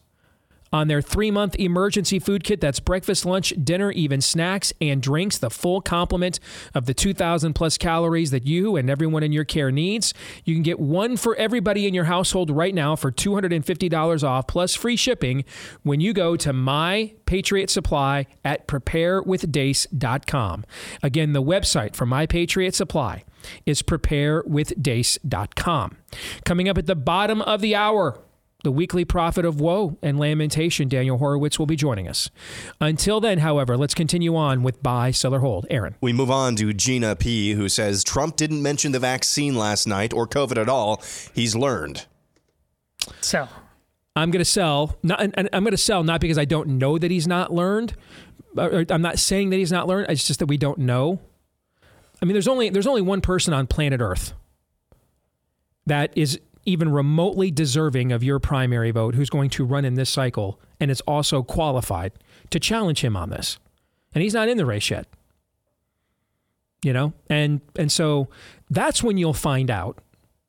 on 0.75 0.89
their 0.89 1.01
three 1.01 1.31
month 1.31 1.55
emergency 1.57 2.19
food 2.19 2.43
kit. 2.43 2.61
That's 2.61 2.81
breakfast, 2.81 3.25
lunch, 3.25 3.55
dinner, 3.63 3.93
even 3.93 4.21
snacks 4.21 4.73
and 4.81 5.01
drinks. 5.01 5.39
The 5.39 5.51
full 5.51 5.81
complement 5.81 6.41
of 6.75 6.87
the 6.87 6.95
2,000 6.95 7.53
plus 7.55 7.79
calories 7.79 8.33
that 8.33 8.45
you 8.45 8.75
and 8.75 8.91
everyone 8.91 9.23
in 9.23 9.31
your 9.31 9.45
care 9.45 9.71
needs. 9.71 10.13
You 10.45 10.53
can 10.55 10.65
get 10.65 10.81
one 10.81 11.17
for 11.17 11.37
everybody 11.37 11.87
in 11.87 11.95
your 11.95 12.07
household 12.07 12.51
right 12.51 12.75
now 12.75 12.97
for 12.97 13.13
$250 13.13 14.25
off 14.25 14.49
plus 14.49 14.75
free 14.75 14.97
shipping 14.97 15.45
when 15.85 16.01
you 16.01 16.13
go 16.13 16.37
to 16.37 16.53
My 16.53 17.13
Patriot 17.25 17.71
Supply 17.71 18.27
at 18.45 18.67
preparewithdeace.com. 18.67 20.65
Again, 21.05 21.33
the 21.33 21.43
website 21.43 21.95
for 21.95 22.05
My 22.05 22.27
Patriot 22.27 22.75
Supply 22.75 23.23
is 23.65 23.81
preparewithdeace.com. 23.83 25.97
Coming 26.45 26.69
up 26.69 26.79
at 26.79 26.87
the 26.87 26.97
bottom 26.97 27.43
of 27.43 27.61
the 27.61 27.77
hour, 27.77 28.19
the 28.65 28.73
weekly 28.73 29.05
prophet 29.05 29.45
of 29.45 29.61
woe 29.61 29.97
and 30.03 30.19
lamentation, 30.19 30.89
Daniel 30.89 31.19
Horowitz, 31.19 31.59
will 31.59 31.67
be 31.67 31.77
joining 31.77 32.09
us. 32.09 32.31
Until 32.81 33.21
then, 33.21 33.39
however, 33.39 33.77
let's 33.77 33.95
continue 33.95 34.35
on 34.35 34.63
with 34.63 34.83
buy, 34.83 35.13
sell, 35.13 35.35
or 35.35 35.41
hold. 35.41 35.67
Aaron. 35.71 35.95
We 36.01 36.13
move 36.13 36.31
on 36.31 36.57
to 36.57 36.73
Gina 36.73 37.15
P., 37.15 37.53
who 37.53 37.69
says 37.69 38.03
Trump 38.03 38.37
didn't 38.37 38.63
mention 38.63 38.93
the 38.93 38.99
vaccine 38.99 39.55
last 39.55 39.87
night 39.87 40.13
or 40.13 40.27
COVID 40.27 40.57
at 40.57 40.69
all. 40.69 41.03
He's 41.35 41.55
learned. 41.55 42.07
Sell. 43.21 43.49
I'm 44.17 44.31
going 44.31 44.41
to 44.41 44.51
sell. 44.51 44.97
Not, 45.03 45.21
and 45.21 45.49
I'm 45.53 45.63
going 45.63 45.73
to 45.73 45.77
sell 45.77 46.03
not 46.03 46.21
because 46.21 46.39
I 46.39 46.45
don't 46.45 46.79
know 46.79 46.99
that 46.99 47.11
he's 47.11 47.27
not 47.27 47.53
learned. 47.53 47.95
I'm 48.57 49.03
not 49.03 49.19
saying 49.19 49.51
that 49.51 49.57
he's 49.57 49.73
not 49.73 49.87
learned. 49.87 50.11
It's 50.11 50.27
just 50.27 50.41
that 50.41 50.47
we 50.47 50.57
don't 50.57 50.79
know. 50.79 51.21
I 52.23 52.25
mean, 52.25 52.33
there's 52.33 52.49
only 52.49 52.71
there's 52.71 52.87
only 52.87 53.03
one 53.03 53.21
person 53.21 53.53
on 53.53 53.67
planet 53.67 54.01
Earth 54.01 54.33
that 55.87 56.13
is 56.17 56.41
even 56.65 56.91
remotely 56.91 57.51
deserving 57.51 58.13
of 58.13 58.23
your 58.23 58.39
primary 58.39 58.91
vote 58.91 59.15
who's 59.15 59.31
going 59.31 59.51
to 59.51 59.65
run 59.65 59.85
in 59.85 59.95
this 59.95 60.11
cycle 60.11 60.61
and 60.81 60.91
is 60.91 61.01
also 61.03 61.43
qualified 61.43 62.13
to 62.51 62.61
challenge 62.61 63.03
him 63.03 63.17
on 63.17 63.31
this. 63.31 63.59
And 64.15 64.23
he's 64.23 64.35
not 64.35 64.49
in 64.49 64.57
the 64.57 64.67
race 64.67 64.91
yet. 64.91 65.07
You 66.83 66.93
know? 66.93 67.13
And 67.29 67.61
and 67.77 67.91
so 67.91 68.29
that's 68.71 69.03
when 69.03 69.19
you'll 69.19 69.33
find 69.33 69.71
out. 69.71 69.99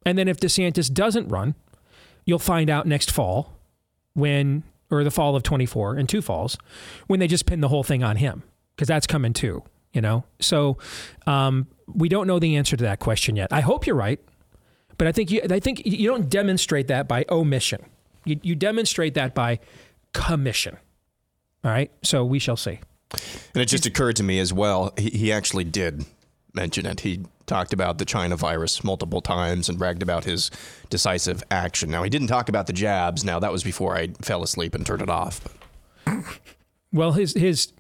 And 0.05 0.17
then 0.17 0.27
if 0.27 0.39
DeSantis 0.39 0.93
doesn't 0.93 1.29
run, 1.29 1.55
you'll 2.25 2.39
find 2.39 2.69
out 2.69 2.85
next 2.85 3.11
fall 3.11 3.53
when 4.13 4.63
or 4.91 5.03
the 5.03 5.11
fall 5.11 5.35
of 5.35 5.43
24 5.43 5.95
and 5.95 6.07
two 6.07 6.21
falls 6.21 6.57
when 7.07 7.19
they 7.19 7.27
just 7.27 7.45
pin 7.45 7.61
the 7.61 7.67
whole 7.67 7.83
thing 7.83 8.03
on 8.03 8.17
him 8.17 8.43
because 8.75 8.87
that's 8.87 9.07
coming 9.07 9.33
too, 9.33 9.63
you 9.93 10.01
know? 10.01 10.23
So 10.39 10.77
um, 11.25 11.67
we 11.87 12.09
don't 12.09 12.27
know 12.27 12.39
the 12.39 12.55
answer 12.55 12.77
to 12.77 12.83
that 12.83 12.99
question 12.99 13.35
yet. 13.35 13.51
I 13.51 13.61
hope 13.61 13.87
you're 13.87 13.95
right. 13.95 14.19
But 14.97 15.07
I 15.07 15.11
think 15.11 15.31
you, 15.31 15.41
I 15.49 15.59
think 15.59 15.85
you 15.85 16.09
don't 16.09 16.29
demonstrate 16.29 16.87
that 16.87 17.07
by 17.07 17.25
omission. 17.29 17.85
You, 18.23 18.39
you 18.41 18.55
demonstrate 18.55 19.13
that 19.15 19.35
by 19.35 19.59
commission. 20.13 20.77
All 21.63 21.71
right. 21.71 21.91
So 22.03 22.23
we 22.23 22.39
shall 22.39 22.57
see. 22.57 22.79
And 23.53 23.61
it 23.61 23.65
just 23.67 23.85
occurred 23.85 24.15
to 24.17 24.23
me 24.23 24.39
as 24.39 24.53
well. 24.53 24.93
He, 24.97 25.09
he 25.09 25.31
actually 25.31 25.63
did 25.63 26.05
mention 26.53 26.85
it. 26.85 27.01
He 27.01 27.25
talked 27.45 27.73
about 27.73 27.97
the 27.97 28.05
China 28.05 28.35
virus 28.35 28.83
multiple 28.83 29.21
times 29.21 29.69
and 29.69 29.77
bragged 29.77 30.01
about 30.01 30.23
his 30.23 30.49
decisive 30.89 31.43
action. 31.51 31.91
Now 31.91 32.03
he 32.03 32.09
didn't 32.09 32.27
talk 32.27 32.49
about 32.49 32.67
the 32.67 32.73
jabs. 32.73 33.23
Now 33.23 33.39
that 33.39 33.51
was 33.51 33.63
before 33.63 33.95
I 33.95 34.07
fell 34.21 34.41
asleep 34.43 34.73
and 34.73 34.85
turned 34.85 35.01
it 35.01 35.09
off. 35.09 35.41
Well, 36.91 37.11
his 37.11 37.33
his 37.33 37.73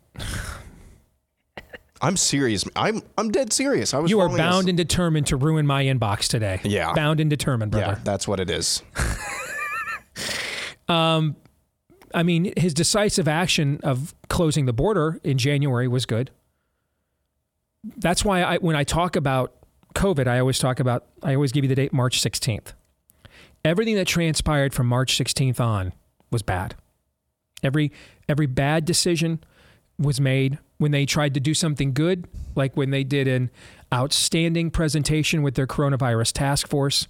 I'm 2.05 2.17
serious. 2.17 2.65
I'm 2.75 3.01
I'm 3.17 3.31
dead 3.31 3.51
serious. 3.51 3.93
I 3.93 3.99
was. 3.99 4.11
you 4.11 4.19
are 4.19 4.29
bound 4.29 4.69
and 4.69 4.77
determined 4.77 5.27
to 5.27 5.37
ruin 5.37 5.65
my 5.65 5.83
inbox 5.85 6.27
today. 6.27 6.61
Yeah. 6.63 6.93
bound 6.93 7.19
and 7.19 7.29
determined, 7.29 7.71
brother. 7.71 7.93
Yeah, 7.93 7.99
that's 8.03 8.27
what 8.27 8.39
it 8.39 8.49
is. 8.49 8.83
Um, 10.87 11.35
I 12.13 12.23
mean, 12.23 12.53
his 12.57 12.73
decisive 12.73 13.27
action 13.27 13.79
of 13.83 14.13
closing 14.29 14.65
the 14.65 14.73
border 14.73 15.19
in 15.23 15.37
January 15.37 15.87
was 15.87 16.05
good. 16.05 16.31
That's 17.97 18.23
why 18.23 18.41
I, 18.41 18.57
when 18.57 18.75
I 18.75 18.83
talk 18.83 19.15
about 19.15 19.53
COVID, 19.95 20.27
I 20.27 20.39
always 20.39 20.59
talk 20.59 20.79
about, 20.79 21.05
I 21.23 21.35
always 21.35 21.51
give 21.51 21.63
you 21.63 21.67
the 21.67 21.75
date 21.75 21.93
March 21.93 22.21
16th. 22.21 22.73
Everything 23.63 23.95
that 23.95 24.07
transpired 24.07 24.73
from 24.73 24.87
March 24.87 25.17
16th 25.17 25.59
on 25.59 25.93
was 26.31 26.41
bad. 26.41 26.75
Every 27.63 27.91
every 28.29 28.45
bad 28.45 28.85
decision 28.85 29.43
was 29.97 30.19
made 30.19 30.57
when 30.77 30.91
they 30.91 31.05
tried 31.05 31.33
to 31.33 31.39
do 31.39 31.53
something 31.53 31.93
good, 31.93 32.27
like 32.55 32.75
when 32.75 32.91
they 32.91 33.03
did 33.03 33.27
an 33.27 33.49
outstanding 33.93 34.69
presentation 34.71 35.41
with 35.41 35.55
their 35.55 35.67
coronavirus 35.67 36.33
task 36.33 36.67
force 36.67 37.07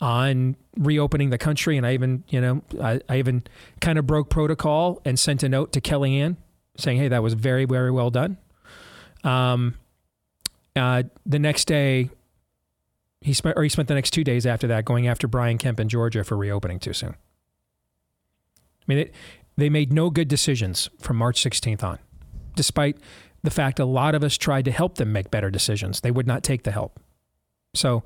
on 0.00 0.56
reopening 0.76 1.30
the 1.30 1.38
country. 1.38 1.76
And 1.76 1.86
I 1.86 1.94
even, 1.94 2.24
you 2.28 2.40
know, 2.40 2.62
I, 2.80 3.00
I 3.08 3.18
even 3.18 3.42
kind 3.80 3.98
of 3.98 4.06
broke 4.06 4.30
protocol 4.30 5.00
and 5.04 5.18
sent 5.18 5.42
a 5.42 5.48
note 5.48 5.72
to 5.72 5.80
Kellyanne 5.80 6.36
saying, 6.76 6.98
hey, 6.98 7.08
that 7.08 7.22
was 7.22 7.34
very, 7.34 7.64
very 7.64 7.90
well 7.90 8.10
done. 8.10 8.38
Um, 9.24 9.74
uh, 10.76 11.02
the 11.26 11.38
next 11.38 11.66
day, 11.66 12.10
he 13.20 13.34
spent, 13.34 13.56
or 13.56 13.62
he 13.62 13.68
spent 13.68 13.88
the 13.88 13.94
next 13.94 14.12
two 14.12 14.24
days 14.24 14.46
after 14.46 14.66
that 14.68 14.84
going 14.84 15.06
after 15.06 15.28
Brian 15.28 15.58
Kemp 15.58 15.78
in 15.78 15.88
Georgia 15.88 16.24
for 16.24 16.36
reopening 16.36 16.78
too 16.78 16.94
soon. 16.94 17.10
I 17.10 18.84
mean, 18.86 18.98
it, 18.98 19.14
they 19.56 19.68
made 19.68 19.92
no 19.92 20.08
good 20.08 20.28
decisions 20.28 20.88
from 20.98 21.16
March 21.16 21.42
16th 21.42 21.82
on, 21.84 21.98
despite 22.60 22.98
the 23.42 23.50
fact 23.50 23.78
a 23.78 23.86
lot 23.86 24.14
of 24.14 24.22
us 24.22 24.36
tried 24.36 24.66
to 24.66 24.70
help 24.70 24.96
them 24.96 25.12
make 25.12 25.30
better 25.30 25.50
decisions. 25.50 26.02
They 26.02 26.10
would 26.10 26.26
not 26.26 26.42
take 26.42 26.64
the 26.64 26.72
help. 26.72 27.00
So, 27.72 28.02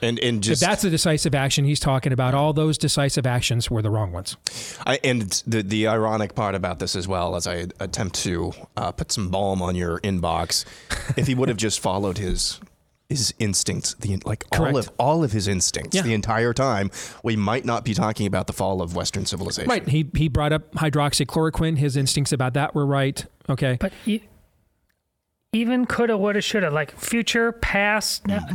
and 0.00 0.16
and 0.20 0.44
just 0.44 0.62
if 0.62 0.68
that's 0.68 0.82
the 0.82 0.90
decisive 0.90 1.34
action 1.34 1.64
he's 1.64 1.80
talking 1.80 2.12
about, 2.12 2.34
all 2.34 2.52
those 2.52 2.78
decisive 2.78 3.26
actions 3.26 3.68
were 3.68 3.82
the 3.82 3.90
wrong 3.90 4.12
ones. 4.12 4.36
I, 4.86 5.00
and 5.02 5.22
the 5.44 5.64
the 5.64 5.88
ironic 5.88 6.36
part 6.36 6.54
about 6.54 6.78
this 6.78 6.94
as 6.94 7.08
well, 7.08 7.34
as 7.34 7.48
I 7.48 7.66
attempt 7.80 8.14
to 8.22 8.52
uh, 8.76 8.92
put 8.92 9.10
some 9.10 9.28
balm 9.28 9.60
on 9.60 9.74
your 9.74 9.98
inbox, 10.00 10.64
if 11.16 11.26
he 11.26 11.34
would 11.34 11.48
have 11.48 11.58
just 11.58 11.80
followed 11.80 12.18
his 12.18 12.60
his 13.10 13.34
instincts, 13.38 13.94
the 13.94 14.16
like 14.24 14.44
all 14.58 14.78
of 14.78 14.90
all 14.98 15.22
of 15.22 15.32
his 15.32 15.46
instincts 15.48 15.94
Yeah. 15.96 16.02
the 16.02 16.14
entire 16.14 16.54
time, 16.54 16.90
we 17.22 17.36
might 17.36 17.64
not 17.66 17.84
be 17.84 17.92
talking 17.92 18.26
about 18.26 18.46
the 18.46 18.52
fall 18.54 18.80
of 18.80 18.94
Western 18.96 19.26
civilization. 19.26 19.68
Right. 19.68 19.86
He 19.86 20.08
he 20.14 20.28
brought 20.28 20.52
up 20.52 20.72
hydroxychloroquine. 20.76 21.76
His 21.76 21.96
instincts 21.96 22.32
about 22.32 22.54
that 22.54 22.74
were 22.74 22.86
right. 22.86 23.26
Okay. 23.48 23.76
But 23.80 23.92
e- 24.06 24.22
even 25.52 25.84
coulda, 25.86 26.16
woulda, 26.16 26.40
shoulda, 26.40 26.70
like 26.70 26.96
future, 26.98 27.52
past. 27.52 28.26
now- 28.26 28.46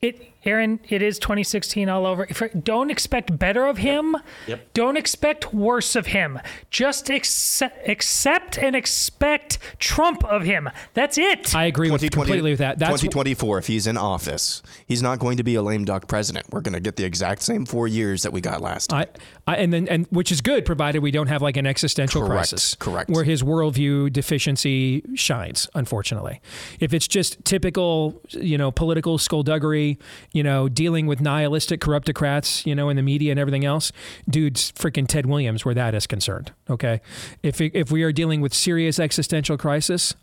It, 0.00 0.33
Aaron, 0.44 0.80
it 0.88 1.02
is 1.02 1.18
2016 1.18 1.88
all 1.88 2.06
over. 2.06 2.26
Don't 2.62 2.90
expect 2.90 3.38
better 3.38 3.66
of 3.66 3.78
him. 3.78 4.16
Yep. 4.46 4.74
Don't 4.74 4.96
expect 4.96 5.54
worse 5.54 5.96
of 5.96 6.06
him. 6.08 6.40
Just 6.70 7.10
accept, 7.10 7.88
accept 7.88 8.58
and 8.58 8.76
expect 8.76 9.58
Trump 9.78 10.24
of 10.24 10.44
him. 10.44 10.68
That's 10.92 11.18
it. 11.18 11.54
I 11.54 11.64
agree 11.64 11.90
with 11.90 12.00
2020 12.02 12.10
completely 12.10 12.50
with 12.52 12.58
that. 12.58 12.78
That's 12.78 13.00
2024. 13.00 13.58
If 13.58 13.66
he's 13.66 13.86
in 13.86 13.96
office, 13.96 14.62
he's 14.86 15.02
not 15.02 15.18
going 15.18 15.36
to 15.36 15.44
be 15.44 15.54
a 15.54 15.62
lame 15.62 15.84
duck 15.84 16.08
president. 16.08 16.46
We're 16.50 16.60
going 16.60 16.74
to 16.74 16.80
get 16.80 16.96
the 16.96 17.04
exact 17.04 17.42
same 17.42 17.64
four 17.64 17.88
years 17.88 18.22
that 18.22 18.32
we 18.32 18.40
got 18.40 18.60
last 18.60 18.90
time. 18.90 19.06
I, 19.46 19.54
I 19.54 19.56
and 19.56 19.72
then 19.72 19.88
and 19.88 20.06
which 20.10 20.30
is 20.30 20.40
good, 20.40 20.64
provided 20.64 21.02
we 21.02 21.10
don't 21.10 21.28
have 21.28 21.42
like 21.42 21.56
an 21.56 21.66
existential 21.66 22.20
Correct, 22.22 22.50
crisis. 22.50 22.74
correct. 22.74 23.10
Where 23.10 23.24
his 23.24 23.42
worldview 23.42 24.12
deficiency 24.12 25.02
shines, 25.14 25.68
unfortunately. 25.74 26.40
If 26.80 26.92
it's 26.92 27.08
just 27.08 27.44
typical, 27.44 28.20
you 28.30 28.58
know, 28.58 28.70
political 28.70 29.18
skullduggery, 29.18 29.98
you 30.34 30.42
know, 30.42 30.68
dealing 30.68 31.06
with 31.06 31.20
nihilistic 31.22 31.80
corruptocrats, 31.80 32.66
you 32.66 32.74
know, 32.74 32.90
in 32.90 32.96
the 32.96 33.02
media 33.02 33.30
and 33.30 33.40
everything 33.40 33.64
else, 33.64 33.90
dude's 34.28 34.70
freaking 34.72 35.06
Ted 35.08 35.24
Williams 35.24 35.64
where 35.64 35.74
that 35.74 35.94
is 35.94 36.06
concerned. 36.06 36.52
Okay. 36.68 37.00
If 37.42 37.60
if 37.62 37.90
we 37.90 38.02
are 38.02 38.12
dealing 38.12 38.42
with 38.42 38.52
serious 38.52 38.98
existential 38.98 39.56
crisis, 39.56 40.14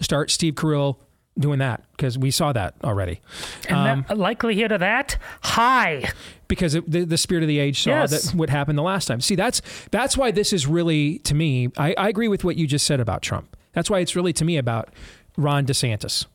start 0.00 0.30
Steve 0.30 0.54
Carell 0.56 0.96
doing 1.38 1.60
that 1.60 1.82
because 1.92 2.18
we 2.18 2.30
saw 2.30 2.52
that 2.52 2.74
already. 2.84 3.20
And 3.68 3.78
Um, 3.78 4.04
the 4.06 4.16
likelihood 4.16 4.70
of 4.72 4.80
that 4.80 5.16
high. 5.42 6.10
because 6.46 6.74
it, 6.74 6.90
the, 6.90 7.04
the 7.06 7.16
spirit 7.16 7.42
of 7.42 7.48
the 7.48 7.58
age 7.58 7.80
saw 7.82 7.90
Yes. 7.90 8.10
that 8.10 8.36
what 8.36 8.50
happened 8.50 8.76
the 8.76 8.82
last 8.82 9.06
time. 9.06 9.22
See, 9.22 9.34
that's 9.36 9.62
that's 9.90 10.14
why 10.18 10.30
this 10.30 10.52
is 10.52 10.66
really 10.66 11.20
to 11.20 11.34
me. 11.34 11.68
I, 11.78 11.94
I 11.96 12.08
agree 12.10 12.28
with 12.28 12.44
what 12.44 12.56
you 12.56 12.66
just 12.66 12.86
said 12.86 13.00
about 13.00 13.22
Trump. 13.22 13.56
That's 13.72 13.88
why 13.88 14.00
it's 14.00 14.14
really 14.14 14.34
to 14.34 14.44
me 14.44 14.58
about 14.58 14.90
Ron 15.38 15.64
DeSantis. 15.64 16.26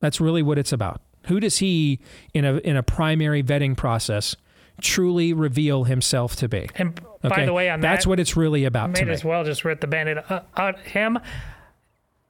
That's 0.00 0.20
really 0.20 0.42
what 0.42 0.58
it's 0.58 0.72
about. 0.72 1.00
Who 1.26 1.40
does 1.40 1.58
he 1.58 2.00
in 2.32 2.44
a 2.44 2.56
in 2.58 2.76
a 2.76 2.82
primary 2.82 3.42
vetting 3.42 3.76
process 3.76 4.36
truly 4.80 5.32
reveal 5.32 5.84
himself 5.84 6.36
to 6.36 6.48
be? 6.48 6.68
And 6.76 7.00
by 7.22 7.44
the 7.46 7.52
way, 7.52 7.70
on 7.70 7.80
that's 7.80 8.04
that, 8.04 8.08
what 8.08 8.20
it's 8.20 8.36
really 8.36 8.64
about 8.64 8.90
Might 8.90 8.96
to 9.00 9.06
me. 9.06 9.12
as 9.12 9.24
well 9.24 9.44
just 9.44 9.64
rip 9.64 9.80
the 9.80 9.86
bandit 9.86 10.18
uh, 10.30 10.40
out 10.56 10.78
him. 10.80 11.18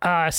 Uh, 0.03 0.30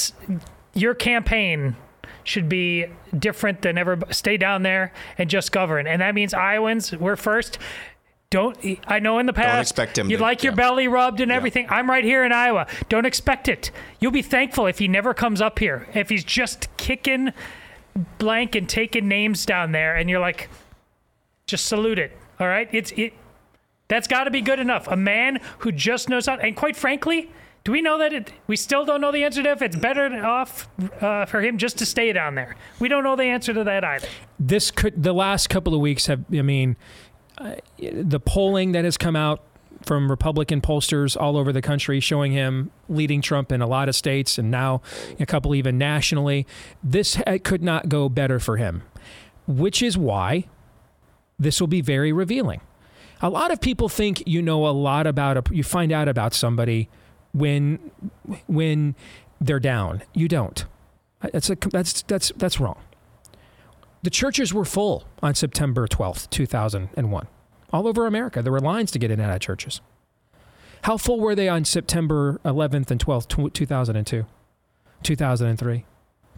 your 0.73 0.93
campaign 0.93 1.75
should 2.23 2.47
be 2.49 2.85
different 3.17 3.61
than 3.61 3.77
ever. 3.77 3.97
Stay 4.11 4.37
down 4.37 4.63
there 4.63 4.93
and 5.17 5.29
just 5.29 5.51
govern, 5.51 5.87
and 5.87 6.01
that 6.01 6.13
means 6.15 6.33
Iowans. 6.33 6.91
We're 6.91 7.15
first. 7.15 7.57
Don't 8.31 8.57
I 8.87 8.99
know 8.99 9.19
in 9.19 9.27
the 9.27 9.33
past 9.33 9.47
don't 9.53 9.61
expect 9.61 9.97
him 9.99 10.09
you'd 10.09 10.17
to- 10.17 10.23
like 10.23 10.43
your 10.43 10.51
yeah. 10.53 10.57
belly 10.57 10.87
rubbed 10.87 11.21
and 11.21 11.31
everything. 11.31 11.67
I'm 11.69 11.89
right 11.89 12.03
here 12.03 12.23
in 12.25 12.31
Iowa. 12.31 12.67
Don't 12.89 13.05
expect 13.05 13.47
it. 13.47 13.71
You'll 13.99 14.11
be 14.11 14.23
thankful 14.23 14.65
if 14.65 14.79
he 14.79 14.87
never 14.87 15.13
comes 15.13 15.41
up 15.41 15.59
here. 15.59 15.87
If 15.93 16.09
he's 16.09 16.23
just 16.23 16.75
kicking 16.75 17.31
blank 18.17 18.55
and 18.55 18.67
taking 18.67 19.07
names 19.07 19.45
down 19.45 19.71
there, 19.71 19.95
and 19.95 20.09
you're 20.09 20.19
like, 20.19 20.49
just 21.47 21.65
salute 21.67 21.99
it. 21.99 22.17
All 22.39 22.47
right, 22.47 22.67
it's 22.71 22.91
it. 22.93 23.13
That's 23.87 24.07
got 24.07 24.23
to 24.23 24.31
be 24.31 24.41
good 24.41 24.59
enough. 24.59 24.87
A 24.87 24.95
man 24.97 25.39
who 25.59 25.71
just 25.71 26.09
knows 26.09 26.25
how. 26.25 26.37
And 26.37 26.55
quite 26.55 26.75
frankly, 26.75 27.29
do 27.63 27.71
we 27.71 27.81
know 27.81 27.97
that 27.99 28.13
it? 28.13 28.33
We 28.47 28.55
still 28.55 28.83
don't 28.85 28.99
know 28.99 29.11
the 29.11 29.23
answer 29.23 29.43
to 29.43 29.51
if 29.51 29.61
it's 29.61 29.75
better 29.75 30.05
off 30.25 30.67
uh, 31.01 31.25
for 31.25 31.41
him 31.41 31.57
just 31.57 31.77
to 31.79 31.85
stay 31.85 32.11
down 32.11 32.35
there. 32.35 32.55
We 32.79 32.87
don't 32.89 33.03
know 33.03 33.15
the 33.15 33.23
answer 33.25 33.53
to 33.53 33.63
that 33.63 33.83
either. 33.83 34.07
this 34.39 34.71
could 34.71 35.01
the 35.01 35.13
last 35.13 35.49
couple 35.49 35.73
of 35.73 35.79
weeks 35.79 36.07
have 36.07 36.25
i 36.33 36.41
mean 36.41 36.75
uh, 37.37 37.55
the 37.79 38.19
polling 38.19 38.73
that 38.73 38.83
has 38.85 38.97
come 38.97 39.15
out 39.15 39.43
from 39.85 40.09
republican 40.09 40.61
pollsters 40.61 41.19
all 41.19 41.37
over 41.37 41.51
the 41.51 41.61
country 41.61 41.99
showing 41.99 42.31
him 42.31 42.71
leading 42.89 43.21
trump 43.21 43.51
in 43.51 43.61
a 43.61 43.67
lot 43.67 43.87
of 43.89 43.95
states 43.95 44.37
and 44.37 44.49
now 44.49 44.81
a 45.19 45.25
couple 45.25 45.55
even 45.55 45.77
nationally. 45.77 46.45
This 46.83 47.17
could 47.43 47.63
not 47.63 47.89
go 47.89 48.09
better 48.09 48.39
for 48.39 48.57
him 48.57 48.83
which 49.47 49.81
is 49.81 49.97
why 49.97 50.45
this 51.37 51.59
will 51.59 51.67
be 51.67 51.81
very 51.81 52.11
revealing. 52.11 52.61
A 53.21 53.29
lot 53.29 53.51
of 53.51 53.61
people 53.61 53.89
think 53.89 54.23
you 54.25 54.41
know 54.41 54.67
a 54.67 54.69
lot 54.69 55.07
about 55.07 55.37
a 55.37 55.43
you 55.53 55.63
find 55.63 55.91
out 55.91 56.07
about 56.07 56.33
somebody 56.33 56.89
when 57.33 57.91
when 58.47 58.95
they're 59.39 59.59
down. 59.59 60.03
You 60.13 60.27
don't. 60.27 60.65
That's 61.21 61.49
a 61.49 61.55
that's 61.55 62.01
that's 62.03 62.31
that's 62.35 62.59
wrong. 62.59 62.79
The 64.03 64.09
churches 64.09 64.53
were 64.53 64.65
full 64.65 65.05
on 65.23 65.33
September 65.33 65.87
12th, 65.87 66.29
2001. 66.29 67.27
All 67.75 67.89
over 67.89 68.05
America, 68.05 68.41
there 68.41 68.53
were 68.53 68.61
lines 68.61 68.89
to 68.91 68.99
get 68.99 69.11
in 69.11 69.19
and 69.19 69.29
out 69.29 69.35
of 69.35 69.41
churches. 69.41 69.81
How 70.83 70.95
full 70.95 71.19
were 71.19 71.35
they 71.35 71.49
on 71.49 71.65
September 71.65 72.39
11th 72.45 72.89
and 72.89 73.05
12th, 73.05 73.53
2002, 73.53 74.25
2003, 75.03 75.85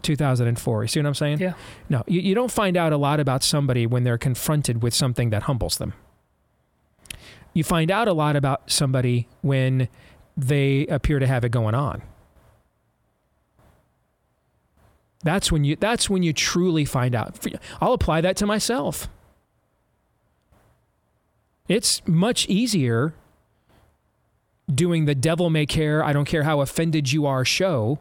2004? 0.02 0.82
You 0.82 0.88
see 0.88 0.98
what 0.98 1.06
I'm 1.06 1.14
saying? 1.14 1.38
Yeah. 1.38 1.52
No, 1.88 2.02
you, 2.08 2.20
you 2.20 2.34
don't 2.34 2.50
find 2.50 2.76
out 2.76 2.92
a 2.92 2.96
lot 2.96 3.20
about 3.20 3.44
somebody 3.44 3.86
when 3.86 4.02
they're 4.02 4.18
confronted 4.18 4.82
with 4.82 4.92
something 4.92 5.30
that 5.30 5.44
humbles 5.44 5.78
them. 5.78 5.92
You 7.54 7.62
find 7.62 7.92
out 7.92 8.08
a 8.08 8.12
lot 8.12 8.34
about 8.34 8.68
somebody 8.68 9.28
when 9.40 9.88
they 10.36 10.88
appear 10.88 11.20
to 11.20 11.26
have 11.28 11.44
it 11.44 11.50
going 11.50 11.76
on. 11.76 12.02
That's 15.22 15.52
when 15.52 15.62
you 15.62 15.76
that's 15.76 16.10
when 16.10 16.24
you 16.24 16.32
truly 16.32 16.84
find 16.84 17.14
out. 17.14 17.38
I'll 17.80 17.92
apply 17.92 18.22
that 18.22 18.36
to 18.38 18.46
myself. 18.46 19.08
It's 21.68 22.02
much 22.06 22.46
easier 22.48 23.14
doing 24.72 25.04
the 25.04 25.14
devil 25.14 25.50
may 25.50 25.66
care, 25.66 26.02
I 26.02 26.12
don't 26.12 26.24
care 26.24 26.42
how 26.42 26.60
offended 26.60 27.12
you 27.12 27.26
are 27.26 27.44
show. 27.44 27.98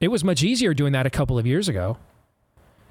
It 0.00 0.08
was 0.08 0.22
much 0.22 0.42
easier 0.42 0.74
doing 0.74 0.92
that 0.92 1.06
a 1.06 1.10
couple 1.10 1.38
of 1.38 1.46
years 1.46 1.68
ago. 1.68 1.96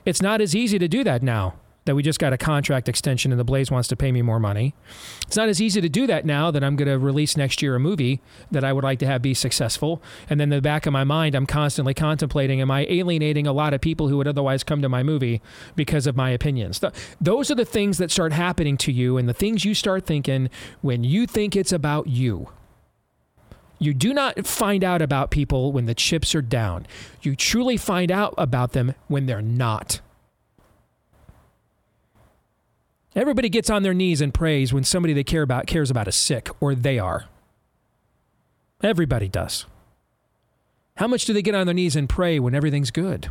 It's 0.06 0.22
not 0.22 0.42
as 0.42 0.56
easy 0.56 0.80
to 0.80 0.88
do 0.88 1.04
that 1.04 1.22
now 1.24 1.56
that 1.88 1.96
we 1.96 2.04
just 2.04 2.20
got 2.20 2.34
a 2.34 2.38
contract 2.38 2.88
extension 2.88 3.32
and 3.32 3.40
the 3.40 3.44
Blaze 3.46 3.72
wants 3.72 3.88
to 3.88 3.96
pay 3.96 4.12
me 4.12 4.22
more 4.22 4.40
money. 4.40 4.76
It's 5.26 5.38
not 5.38 5.50
as 5.50 5.62
easy 5.62 5.82
to 5.82 5.90
do 5.90 6.06
that 6.08 6.26
now 6.26 6.52
that 6.52 6.64
I'm 6.64 6.76
going 6.76 6.88
to 6.88 7.00
release 7.00 7.36
next 7.36 7.62
year 7.62 7.76
a 7.76 7.80
movie 7.80 8.22
that 8.52 8.64
I 8.64 8.74
would 8.74 8.84
like 8.84 9.00
to 9.00 9.08
have 9.08 9.22
be 9.22 9.34
successful. 9.34 10.02
And 10.30 10.40
then 10.40 10.52
in 10.52 10.58
the 10.58 10.62
back 10.62 10.86
of 10.86 10.94
my 10.94 11.04
mind, 11.04 11.34
I'm 11.34 11.46
constantly 11.46 11.94
contemplating 11.94 12.62
am 12.62 12.70
I 12.70 12.86
alienating 12.90 13.48
a 13.48 13.54
lot 13.54 13.74
of 13.74 13.82
people 13.82 14.10
who 14.10 14.18
would 14.18 14.28
otherwise 14.28 14.64
come 14.64 14.82
to 14.82 14.90
my 14.90 15.02
movie 15.02 15.42
because 15.76 16.06
of 16.06 16.16
my 16.16 16.30
opinions? 16.30 16.80
Th- 16.80 16.94
those 17.20 17.50
are 17.50 17.56
the 17.56 17.66
things 17.66 17.98
that 17.98 18.12
start 18.12 18.34
happening 18.34 18.78
to 18.78 18.92
you 18.92 19.18
and 19.18 19.28
the 19.28 19.34
things 19.34 19.66
you 19.66 19.74
start 19.74 20.06
thinking 20.06 20.50
when 20.82 21.04
you 21.04 21.26
think 21.26 21.56
it's 21.56 21.72
about 21.72 22.08
you. 22.08 22.50
You 23.80 23.94
do 23.94 24.14
not 24.14 24.46
find 24.46 24.84
out 24.84 25.02
about 25.02 25.30
people 25.30 25.72
when 25.72 25.86
the 25.86 25.94
chips 25.96 26.34
are 26.34 26.42
down. 26.42 26.88
You 27.22 27.36
truly 27.36 27.78
find 27.78 28.12
out 28.12 28.34
about 28.38 28.74
them 28.74 28.96
when 29.08 29.26
they're 29.28 29.42
not. 29.42 30.02
Everybody 33.18 33.50
gets 33.50 33.72
on 33.72 33.82
their 33.82 33.96
knees 33.96 34.22
and 34.22 34.32
prays 34.32 34.72
when 34.72 34.84
somebody 34.84 35.12
they 35.12 35.24
care 35.24 35.42
about 35.42 35.66
cares 35.66 35.90
about 35.90 36.08
is 36.08 36.16
sick 36.16 36.50
or 36.60 36.76
they 36.76 37.00
are. 37.00 37.26
Everybody 38.84 39.28
does. 39.28 39.66
How 40.98 41.08
much 41.08 41.26
do 41.26 41.34
they 41.34 41.42
get 41.42 41.56
on 41.56 41.66
their 41.66 41.74
knees 41.74 41.96
and 41.96 42.08
pray 42.08 42.38
when 42.38 42.54
everything's 42.54 42.92
good? 42.92 43.30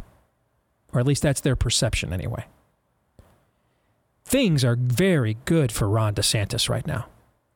Or 0.93 0.99
at 0.99 1.07
least 1.07 1.23
that's 1.23 1.41
their 1.41 1.55
perception 1.55 2.13
anyway. 2.13 2.47
Things 4.25 4.65
are 4.65 4.75
very 4.75 5.37
good 5.45 5.71
for 5.71 5.89
Ron 5.89 6.17
DeSantis 6.17 6.69
right 6.69 6.85
now. 6.85 7.07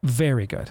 Very 0.05 0.47
good. 0.47 0.71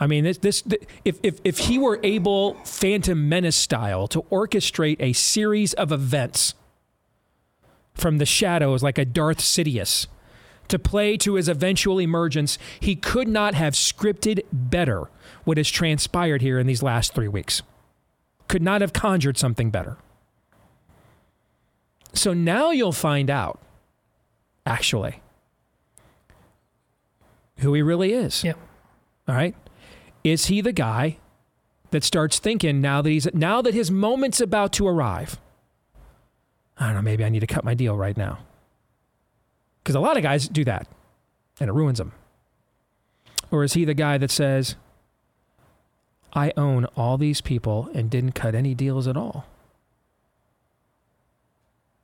I 0.00 0.06
mean, 0.06 0.24
this, 0.24 0.38
this 0.38 0.64
if, 1.04 1.18
if, 1.22 1.40
if 1.44 1.58
he 1.58 1.78
were 1.78 2.00
able, 2.02 2.54
Phantom 2.64 3.28
Menace 3.28 3.54
style, 3.54 4.08
to 4.08 4.22
orchestrate 4.22 4.96
a 4.98 5.12
series 5.12 5.74
of 5.74 5.92
events 5.92 6.54
from 7.94 8.18
the 8.18 8.26
shadows 8.26 8.82
like 8.82 8.98
a 8.98 9.04
Darth 9.04 9.38
Sidious 9.38 10.06
to 10.68 10.78
play 10.78 11.16
to 11.18 11.34
his 11.34 11.48
eventual 11.48 12.00
emergence, 12.00 12.58
he 12.80 12.96
could 12.96 13.28
not 13.28 13.54
have 13.54 13.74
scripted 13.74 14.42
better 14.52 15.08
what 15.44 15.56
has 15.56 15.70
transpired 15.70 16.42
here 16.42 16.58
in 16.58 16.66
these 16.66 16.82
last 16.82 17.14
three 17.14 17.28
weeks. 17.28 17.62
Could 18.48 18.62
not 18.62 18.80
have 18.80 18.92
conjured 18.92 19.36
something 19.36 19.70
better. 19.70 19.96
So 22.12 22.32
now 22.32 22.70
you'll 22.70 22.92
find 22.92 23.28
out, 23.28 23.60
actually, 24.64 25.20
who 27.58 27.74
he 27.74 27.82
really 27.82 28.12
is. 28.12 28.44
Yep. 28.44 28.58
All 29.28 29.34
right. 29.34 29.54
Is 30.22 30.46
he 30.46 30.60
the 30.60 30.72
guy 30.72 31.18
that 31.90 32.04
starts 32.04 32.38
thinking 32.38 32.80
now 32.80 33.02
that 33.02 33.10
he's 33.10 33.32
now 33.34 33.60
that 33.62 33.74
his 33.74 33.90
moment's 33.90 34.40
about 34.40 34.72
to 34.74 34.86
arrive? 34.86 35.38
I 36.78 36.86
don't 36.86 36.94
know, 36.94 37.02
maybe 37.02 37.24
I 37.24 37.28
need 37.28 37.40
to 37.40 37.46
cut 37.46 37.64
my 37.64 37.74
deal 37.74 37.96
right 37.96 38.16
now. 38.16 38.38
Because 39.82 39.94
a 39.94 40.00
lot 40.00 40.16
of 40.16 40.22
guys 40.22 40.48
do 40.48 40.64
that 40.64 40.88
and 41.60 41.68
it 41.68 41.72
ruins 41.72 41.98
them. 41.98 42.12
Or 43.50 43.62
is 43.62 43.74
he 43.74 43.84
the 43.84 43.94
guy 43.94 44.18
that 44.18 44.30
says, 44.30 44.76
I 46.32 46.52
own 46.56 46.86
all 46.96 47.16
these 47.16 47.40
people 47.40 47.88
and 47.94 48.10
didn't 48.10 48.32
cut 48.32 48.54
any 48.54 48.74
deals 48.74 49.06
at 49.06 49.16
all? 49.16 49.46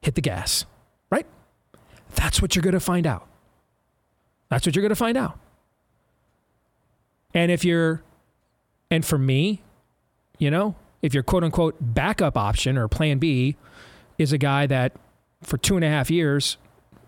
Hit 0.03 0.15
the 0.15 0.21
gas, 0.21 0.65
right? 1.11 1.27
That's 2.15 2.41
what 2.41 2.55
you're 2.55 2.63
going 2.63 2.75
to 2.75 2.81
find 2.81 3.07
out. 3.07 3.27
That's 4.49 4.67
what 4.67 4.77
you're 4.77 4.83
going 4.83 4.91
to 4.91 4.97
find 4.97 5.17
out. 5.17 5.39
And 7.35 7.51
if 7.51 7.65
you're, 7.65 8.03
and 8.91 9.05
for 9.05 9.19
me, 9.19 9.63
you 10.39 10.51
know, 10.51 10.75
if 11.03 11.15
your 11.15 11.23
quote 11.23 11.45
unquote 11.45 11.77
backup 11.81 12.37
option 12.37 12.77
or 12.77 12.89
plan 12.89 13.19
B 13.19 13.57
is 14.21 14.33
a 14.33 14.39
guy 14.39 14.67
that 14.67 14.93
for 15.43 15.57
two 15.57 15.77
and 15.77 15.85
a 15.85 15.89
half 15.89 16.11
years 16.11 16.59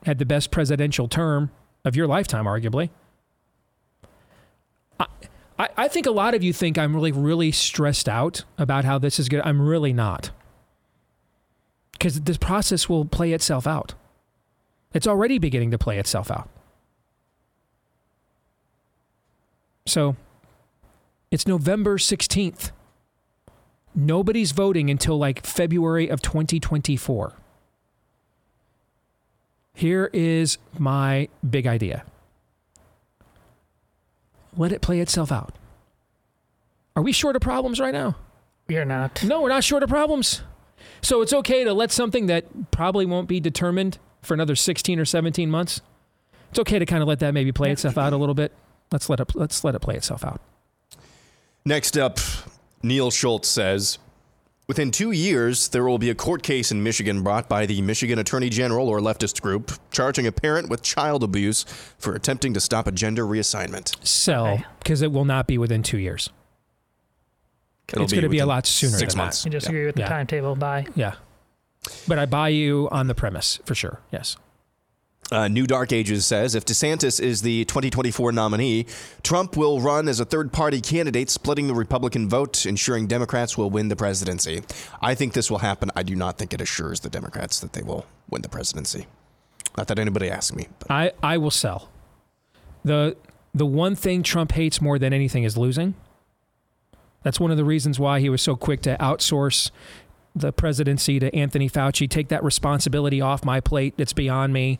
had 0.05 0.19
the 0.19 0.25
best 0.25 0.51
presidential 0.51 1.09
term 1.09 1.51
of 1.85 1.95
your 1.95 2.07
lifetime, 2.07 2.47
arguably. 2.47 2.89
I, 4.99 5.07
I, 5.59 5.69
I 5.77 5.89
think 5.89 6.07
a 6.07 6.11
lot 6.11 6.35
of 6.35 6.43
you 6.43 6.53
think 6.53 6.79
I'm 6.79 6.95
really, 6.95 7.13
really 7.13 7.53
stressed 7.53 8.09
out 8.09 8.45
about 8.57 8.85
how 8.85 8.99
this 8.99 9.21
is 9.21 9.29
good. 9.29 9.43
I'm 9.45 9.61
really 9.61 9.93
not. 9.93 10.31
Because 11.93 12.23
this 12.23 12.39
process 12.39 12.89
will 12.89 13.05
play 13.05 13.33
itself 13.33 13.67
out. 13.67 13.95
It's 14.95 15.07
already 15.07 15.39
beginning 15.39 15.71
to 15.71 15.79
play 15.79 15.99
itself 15.99 16.31
out. 16.31 16.49
So 19.85 20.17
it's 21.31 21.47
November 21.47 21.99
16th. 21.99 22.73
Nobody's 23.95 24.53
voting 24.53 24.91
until 24.91 25.19
like 25.19 25.45
February 25.45 26.09
of 26.09 26.23
2024. 26.23 27.35
Here 29.75 30.11
is 30.13 30.59
my 30.79 31.29
big 31.49 31.67
idea 31.67 32.05
let 34.57 34.73
it 34.73 34.81
play 34.81 35.01
itself 35.01 35.33
out. 35.33 35.55
Are 36.95 37.03
we 37.03 37.13
short 37.13 37.37
of 37.37 37.43
problems 37.43 37.81
right 37.81 37.93
now? 37.93 38.17
We 38.69 38.77
are 38.77 38.85
not. 38.85 39.25
No, 39.25 39.41
we're 39.41 39.49
not 39.49 39.65
short 39.65 39.83
of 39.83 39.89
problems. 39.89 40.43
So 41.01 41.23
it's 41.23 41.33
okay 41.33 41.65
to 41.65 41.73
let 41.73 41.91
something 41.91 42.27
that 42.27 42.71
probably 42.71 43.07
won't 43.07 43.29
be 43.29 43.41
determined 43.41 43.99
for 44.21 44.35
another 44.35 44.55
16 44.55 44.99
or 44.99 45.05
17 45.05 45.51
months. 45.51 45.81
It's 46.51 46.59
okay 46.59 46.79
to 46.79 46.87
kind 46.87 47.03
of 47.03 47.09
let 47.09 47.21
that 47.21 47.33
maybe 47.33 47.51
play 47.51 47.71
itself 47.71 47.97
out 47.97 48.13
a 48.13 48.17
little 48.17 48.35
bit. 48.35 48.53
Let's 48.91 49.09
let 49.09 49.21
it 49.21 49.35
let's 49.35 49.65
let 49.65 49.75
it 49.75 49.81
play 49.81 49.97
itself 49.97 50.23
out. 50.23 50.41
Next 51.65 51.97
up, 51.97 52.19
Neil 52.83 53.11
Schultz 53.11 53.49
says 53.49 53.99
Within 54.69 54.91
two 54.91 55.11
years, 55.11 55.69
there 55.69 55.85
will 55.85 55.99
be 55.99 56.09
a 56.09 56.15
court 56.15 56.43
case 56.43 56.71
in 56.71 56.83
Michigan 56.83 57.23
brought 57.23 57.49
by 57.49 57.67
the 57.67 57.83
Michigan 57.83 58.19
Attorney 58.19 58.49
General 58.49 58.89
or 58.89 59.01
leftist 59.01 59.43
group 59.43 59.73
charging 59.91 60.27
a 60.27 60.33
parent 60.33 60.69
with 60.69 60.83
child 60.83 61.23
abuse 61.25 61.65
for 61.99 62.15
attempting 62.15 62.55
to 62.55 62.61
stop 62.61 62.87
a 62.87 62.93
gender 62.93 63.27
reassignment. 63.27 63.95
Sell 64.07 64.65
because 64.79 65.03
it 65.03 65.13
will 65.13 65.25
not 65.25 65.47
be 65.47 65.59
within 65.59 65.83
two 65.83 65.99
years. 65.99 66.31
It'll 67.93 68.05
it's 68.05 68.13
going 68.13 68.23
to 68.23 68.29
be 68.31 68.39
a 68.39 68.47
lot 68.47 68.67
sooner. 68.67 68.97
Six 68.97 69.13
than 69.15 69.25
months. 69.25 69.45
I 69.45 69.51
disagree 69.51 69.85
with 69.85 69.97
the 69.97 70.03
Yeah. 70.03 70.09
timetable. 70.09 70.55
Bye. 70.55 70.87
Yeah, 70.95 71.15
but 72.09 72.19
I 72.19 72.25
buy 72.25 72.49
you 72.49 72.89
on 72.91 73.09
the 73.09 73.15
premise 73.15 73.59
for 73.67 73.75
sure. 73.75 74.01
Yes. 74.11 74.37
Uh, 75.33 75.49
New 75.49 75.67
Dark 75.67 75.93
Ages 75.93 76.27
says 76.27 76.55
if 76.55 76.67
DeSantis 76.67 77.19
is 77.19 77.41
the 77.41 77.65
2024 77.65 78.33
nominee, 78.33 78.85
Trump 79.23 79.57
will 79.57 79.81
run 79.81 80.07
as 80.07 80.21
a 80.21 80.27
third 80.27 80.53
party 80.53 80.83
candidate, 80.83 81.31
splitting 81.31 81.69
the 81.69 81.75
Republican 81.75 82.29
vote, 82.29 82.67
ensuring 82.67 83.07
Democrats 83.07 83.57
will 83.57 83.71
win 83.71 83.89
the 83.89 83.97
presidency. 83.97 84.63
I 85.01 85.15
think 85.15 85.33
this 85.33 85.51
will 85.51 85.61
happen. 85.61 85.91
I 85.97 86.03
do 86.03 86.15
not 86.15 86.37
think 86.37 86.53
it 86.53 86.61
assures 86.61 87.01
the 87.01 87.09
Democrats 87.09 87.61
that 87.61 87.73
they 87.73 87.81
will 87.83 88.05
win 88.29 88.43
the 88.43 88.51
presidency. 88.51 89.07
Not 89.79 89.87
that 89.87 89.99
anybody 89.99 90.31
asked 90.31 90.55
me. 90.55 90.69
But 90.79 90.91
I, 90.91 91.13
I 91.23 91.39
will 91.39 91.51
sell. 91.51 91.89
The 92.85 93.17
the 93.55 93.67
one 93.67 93.95
thing 93.95 94.23
Trump 94.23 94.53
hates 94.53 94.83
more 94.83 94.99
than 94.99 95.15
anything 95.15 95.45
is 95.45 95.57
losing. 95.57 95.95
That's 97.23 97.41
one 97.41 97.51
of 97.51 97.57
the 97.57 97.65
reasons 97.65 97.99
why 97.99 98.21
he 98.21 98.29
was 98.29 98.43
so 98.43 98.55
quick 98.55 98.83
to 98.83 98.97
outsource 98.99 99.71
the 100.35 100.53
presidency 100.53 101.19
to 101.19 101.35
Anthony 101.35 101.69
Fauci. 101.69 102.09
Take 102.09 102.29
that 102.29 102.43
responsibility 102.43 103.21
off 103.21 103.45
my 103.45 103.61
plate. 103.61 103.95
It's 103.99 104.13
beyond 104.13 104.53
me. 104.53 104.79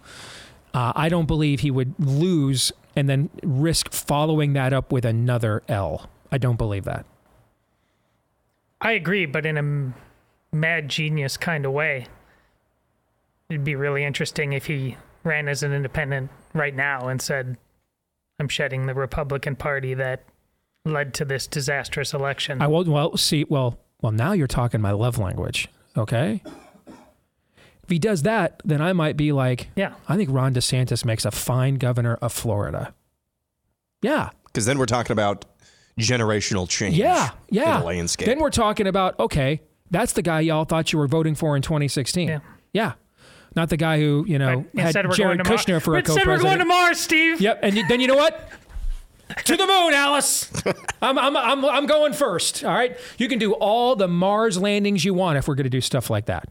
Uh, 0.75 0.93
I 0.97 1.09
don't 1.09 1.27
believe 1.27 1.61
he 1.61 1.71
would 1.71 1.95
lose 1.99 2.73
and 2.97 3.09
then 3.09 3.31
risk 3.43 3.93
following 3.93 4.55
that 4.55 4.73
up 4.73 4.93
with 4.93 5.05
another 5.05 5.63
L. 5.69 6.09
I 6.31 6.39
don't 6.39 6.57
believe 6.57 6.85
that. 6.85 7.05
I 8.81 8.93
agree, 8.93 9.27
but 9.27 9.47
in 9.47 9.59
a 9.59 10.57
mad 10.57 10.89
genius 10.89 11.37
kind 11.37 11.65
of 11.67 11.73
way. 11.73 12.07
It'd 13.49 13.65
be 13.65 13.77
really 13.77 14.05
interesting 14.05 14.53
if 14.55 14.67
he 14.67 14.97
ran 15.25 15.49
as 15.49 15.63
an 15.63 15.73
independent 15.73 16.31
right 16.55 16.75
now 16.75 17.09
and 17.09 17.21
said, 17.21 17.59
I'm 18.39 18.49
shedding 18.49 18.87
the 18.87 18.95
Republican 18.95 19.57
Party 19.57 19.95
that 19.95 20.25
led 20.85 21.15
to 21.15 21.25
this 21.25 21.47
disastrous 21.47 22.13
election. 22.13 22.61
I 22.61 22.67
won't, 22.67 22.89
Well, 22.89 23.17
see. 23.17 23.45
Well, 23.45 23.79
well. 24.03 24.13
Now 24.13 24.33
you're 24.33 24.47
talking 24.47 24.81
my 24.81 24.91
love 24.93 25.17
language. 25.19 25.69
Okay. 25.97 26.43
If 27.83 27.89
he 27.89 27.99
does 27.99 28.23
that, 28.23 28.61
then 28.65 28.81
I 28.81 28.93
might 28.93 29.17
be 29.17 29.33
like, 29.33 29.69
yeah. 29.75 29.95
I 30.09 30.17
think 30.17 30.31
Ron 30.31 30.55
DeSantis 30.55 31.05
makes 31.05 31.25
a 31.25 31.31
fine 31.31 31.77
governor 31.77 32.15
of 32.23 32.33
Florida. 32.33 32.95
Yeah. 34.03 34.31
Because 34.45 34.67
then 34.67 34.79
we're 34.79 34.87
talking 34.87 35.13
about 35.13 35.45
generational 35.99 36.69
change. 36.69 36.97
Yeah. 36.97 37.31
Yeah. 37.51 37.77
In 37.77 37.81
the 37.81 37.87
landscape. 37.87 38.27
Then 38.27 38.41
we're 38.41 38.51
talking 38.51 38.87
about 38.87 39.19
okay, 39.19 39.63
that's 39.91 40.13
the 40.13 40.23
guy 40.23 40.41
y'all 40.41 40.65
thought 40.65 40.93
you 40.93 40.99
were 40.99 41.09
voting 41.09 41.35
for 41.35 41.57
in 41.57 41.63
2016. 41.63 42.29
Yeah. 42.29 42.41
Yeah. 42.73 42.93
Not 43.55 43.69
the 43.69 43.77
guy 43.77 43.99
who 44.01 44.25
you 44.27 44.39
know 44.39 44.65
Instead 44.73 45.05
had 45.05 45.15
Jared 45.15 45.19
going 45.19 45.39
to 45.39 45.45
Mar- 45.45 45.59
Kushner 45.59 45.83
for 45.83 45.97
a 45.97 46.03
co-president. 46.03 46.27
we're 46.27 46.43
going 46.43 46.59
to 46.61 46.65
Mars, 46.65 46.99
Steve. 46.99 47.41
Yep. 47.41 47.61
And 47.63 47.77
you, 47.77 47.87
then 47.87 48.01
you 48.01 48.07
know 48.07 48.17
what? 48.17 48.49
To 49.45 49.57
the 49.57 49.67
moon, 49.67 49.95
Alice. 49.95 50.51
I'm, 51.03 51.19
I'm, 51.19 51.37
I'm, 51.37 51.65
I'm 51.65 51.87
going 51.87 52.13
first. 52.13 52.65
All 52.65 52.73
right. 52.73 52.97
You 53.19 53.29
can 53.29 53.39
do 53.39 53.53
all 53.55 53.97
the 53.97 54.09
Mars 54.09 54.59
landings 54.59 55.05
you 55.05 55.15
want 55.15 55.39
if 55.39 55.49
we're 55.49 55.55
going 55.55 55.65
to 55.65 55.71
do 55.71 55.81
stuff 55.81 56.11
like 56.11 56.27
that. 56.27 56.49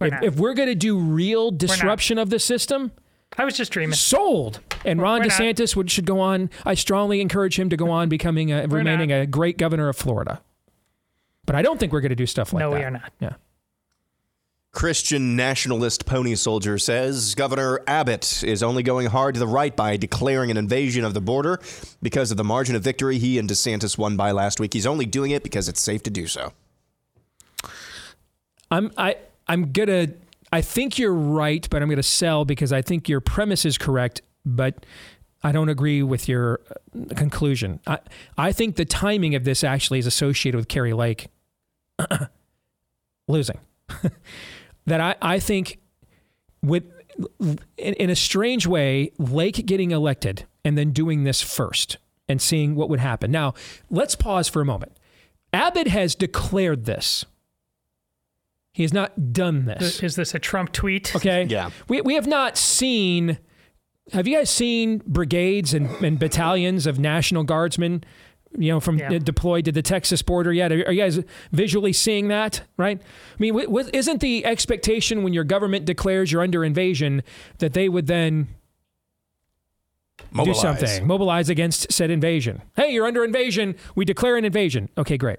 We're 0.00 0.06
if, 0.08 0.22
if 0.22 0.36
we're 0.36 0.54
going 0.54 0.68
to 0.68 0.74
do 0.74 0.98
real 0.98 1.50
disruption 1.50 2.18
of 2.18 2.30
the 2.30 2.38
system, 2.38 2.92
I 3.36 3.44
was 3.44 3.56
just 3.56 3.72
dreaming. 3.72 3.94
sold. 3.94 4.60
And 4.84 5.00
Ron 5.00 5.20
we're 5.20 5.26
not. 5.26 5.32
DeSantis 5.40 5.74
would, 5.76 5.90
should 5.90 6.06
go 6.06 6.20
on. 6.20 6.50
I 6.64 6.74
strongly 6.74 7.20
encourage 7.20 7.58
him 7.58 7.68
to 7.70 7.76
go 7.76 7.90
on 7.90 8.08
becoming 8.08 8.52
a, 8.52 8.66
remaining 8.66 9.12
a 9.12 9.26
great 9.26 9.58
governor 9.58 9.88
of 9.88 9.96
Florida. 9.96 10.40
But 11.46 11.56
I 11.56 11.62
don't 11.62 11.80
think 11.80 11.92
we're 11.92 12.00
going 12.00 12.10
to 12.10 12.16
do 12.16 12.26
stuff 12.26 12.52
like 12.52 12.60
No, 12.60 12.70
that. 12.70 12.76
No, 12.76 12.80
we 12.80 12.84
are 12.84 12.90
not. 12.90 13.12
Yeah. 13.20 13.34
Christian 14.72 15.34
nationalist 15.34 16.04
pony 16.04 16.34
soldier 16.34 16.78
says 16.78 17.34
Governor 17.34 17.80
Abbott 17.86 18.44
is 18.44 18.62
only 18.62 18.82
going 18.82 19.06
hard 19.06 19.34
to 19.34 19.40
the 19.40 19.46
right 19.46 19.74
by 19.74 19.96
declaring 19.96 20.50
an 20.50 20.56
invasion 20.56 21.04
of 21.04 21.14
the 21.14 21.20
border 21.20 21.58
because 22.02 22.30
of 22.30 22.36
the 22.36 22.44
margin 22.44 22.76
of 22.76 22.82
victory 22.82 23.18
he 23.18 23.38
and 23.38 23.48
DeSantis 23.48 23.96
won 23.96 24.16
by 24.16 24.30
last 24.30 24.60
week. 24.60 24.74
He's 24.74 24.86
only 24.86 25.06
doing 25.06 25.30
it 25.30 25.42
because 25.42 25.68
it's 25.68 25.80
safe 25.80 26.02
to 26.04 26.10
do 26.10 26.26
so. 26.26 26.52
I'm 28.70 28.92
I 28.98 29.16
I'm 29.46 29.72
gonna 29.72 30.08
I 30.52 30.60
think 30.60 30.98
you're 30.98 31.14
right, 31.14 31.66
but 31.70 31.82
I'm 31.82 31.88
gonna 31.88 32.02
sell 32.02 32.44
because 32.44 32.72
I 32.72 32.82
think 32.82 33.08
your 33.08 33.20
premise 33.20 33.64
is 33.64 33.78
correct, 33.78 34.20
but 34.44 34.84
I 35.42 35.52
don't 35.52 35.70
agree 35.70 36.02
with 36.02 36.28
your 36.28 36.60
uh, 36.70 37.14
conclusion. 37.14 37.80
I 37.86 38.00
I 38.36 38.52
think 38.52 38.76
the 38.76 38.84
timing 38.84 39.34
of 39.34 39.44
this 39.44 39.64
actually 39.64 39.98
is 39.98 40.06
associated 40.06 40.58
with 40.58 40.68
Kari 40.68 40.92
Lake 40.92 41.28
losing. 43.28 43.58
that 44.88 45.00
I 45.00 45.16
I 45.22 45.38
think 45.38 45.78
with 46.62 46.84
in, 47.76 47.94
in 47.94 48.10
a 48.10 48.16
strange 48.16 48.66
way, 48.66 49.12
Lake 49.18 49.66
getting 49.66 49.90
elected 49.90 50.46
and 50.64 50.76
then 50.76 50.92
doing 50.92 51.24
this 51.24 51.42
first 51.42 51.98
and 52.28 52.40
seeing 52.40 52.74
what 52.74 52.88
would 52.88 53.00
happen. 53.00 53.30
Now, 53.30 53.54
let's 53.90 54.14
pause 54.14 54.48
for 54.48 54.60
a 54.60 54.64
moment. 54.64 54.92
Abbott 55.52 55.88
has 55.88 56.14
declared 56.14 56.84
this. 56.84 57.24
He 58.74 58.82
has 58.82 58.92
not 58.92 59.32
done 59.32 59.64
this. 59.64 60.02
Is 60.02 60.14
this 60.14 60.34
a 60.34 60.38
Trump 60.38 60.72
tweet? 60.72 61.16
Okay. 61.16 61.44
Yeah. 61.44 61.70
We, 61.88 62.00
we 62.02 62.14
have 62.14 62.26
not 62.26 62.56
seen. 62.56 63.38
Have 64.12 64.28
you 64.28 64.36
guys 64.36 64.50
seen 64.50 65.02
brigades 65.06 65.74
and, 65.74 65.90
and 66.02 66.18
battalions 66.18 66.86
of 66.86 66.98
National 66.98 67.44
Guardsmen, 67.44 68.04
you 68.56 68.72
know, 68.72 68.80
from 68.80 68.98
Yeah. 68.98 69.18
deployed 69.18 69.64
to 69.66 69.72
the 69.72 69.82
Texas 69.82 70.22
border 70.22 70.52
yet? 70.52 70.72
Are, 70.72 70.86
are 70.86 70.92
you 70.92 71.02
guys 71.02 71.20
visually 71.52 71.92
seeing 71.92 72.28
that? 72.28 72.62
Right. 72.76 73.00
I 73.00 73.36
mean, 73.38 73.52
w- 73.54 73.66
w- 73.68 73.90
isn't 73.92 74.20
the 74.20 74.44
expectation 74.46 75.22
when 75.22 75.32
your 75.32 75.44
government 75.44 75.84
declares 75.84 76.32
you're 76.32 76.42
under 76.42 76.64
invasion 76.64 77.22
that 77.58 77.72
they 77.74 77.88
would 77.88 78.06
then 78.06 78.48
Mobilize. 80.30 80.56
do 80.56 80.60
something, 80.60 81.06
mobilize 81.06 81.48
against 81.48 81.92
said 81.92 82.10
invasion? 82.10 82.62
Hey, 82.76 82.92
you're 82.92 83.06
under 83.06 83.24
invasion. 83.24 83.76
We 83.94 84.04
declare 84.04 84.36
an 84.36 84.44
invasion. 84.44 84.88
Okay, 84.98 85.16
great. 85.16 85.38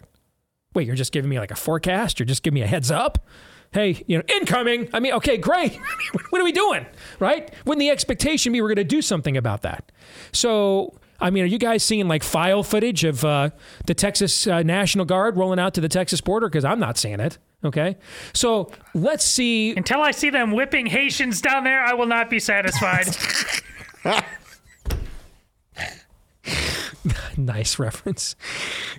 Wait, 0.73 0.85
you're 0.87 0.95
just 0.95 1.11
giving 1.11 1.29
me 1.29 1.39
like 1.39 1.51
a 1.51 1.55
forecast? 1.55 2.19
You're 2.19 2.27
just 2.27 2.43
giving 2.43 2.55
me 2.55 2.61
a 2.61 2.67
heads 2.67 2.91
up? 2.91 3.25
Hey, 3.71 4.03
you 4.07 4.17
know, 4.17 4.23
incoming. 4.35 4.89
I 4.93 4.99
mean, 4.99 5.13
okay, 5.13 5.37
great. 5.37 5.75
what 6.29 6.41
are 6.41 6.43
we 6.45 6.51
doing? 6.51 6.85
Right? 7.19 7.51
Wouldn't 7.65 7.79
the 7.79 7.89
expectation 7.89 8.51
be 8.53 8.61
we're 8.61 8.67
going 8.69 8.77
to 8.77 8.83
do 8.83 9.01
something 9.01 9.37
about 9.37 9.61
that? 9.63 9.91
So, 10.31 10.95
I 11.21 11.29
mean, 11.29 11.43
are 11.43 11.47
you 11.47 11.57
guys 11.57 11.83
seeing 11.83 12.07
like 12.07 12.23
file 12.23 12.63
footage 12.63 13.03
of 13.03 13.25
uh, 13.25 13.49
the 13.85 13.93
Texas 13.93 14.47
uh, 14.47 14.63
National 14.63 15.05
Guard 15.05 15.37
rolling 15.37 15.59
out 15.59 15.73
to 15.75 15.81
the 15.81 15.89
Texas 15.89 16.21
border? 16.21 16.47
Because 16.47 16.65
I'm 16.65 16.79
not 16.79 16.97
seeing 16.97 17.19
it. 17.19 17.37
Okay. 17.63 17.97
So 18.33 18.71
let's 18.93 19.25
see. 19.25 19.75
Until 19.75 20.01
I 20.01 20.11
see 20.11 20.29
them 20.29 20.51
whipping 20.51 20.85
Haitians 20.85 21.41
down 21.41 21.63
there, 21.63 21.83
I 21.83 21.93
will 21.93 22.05
not 22.05 22.29
be 22.29 22.39
satisfied. 22.39 23.07
nice 27.37 27.79
reference. 27.79 28.35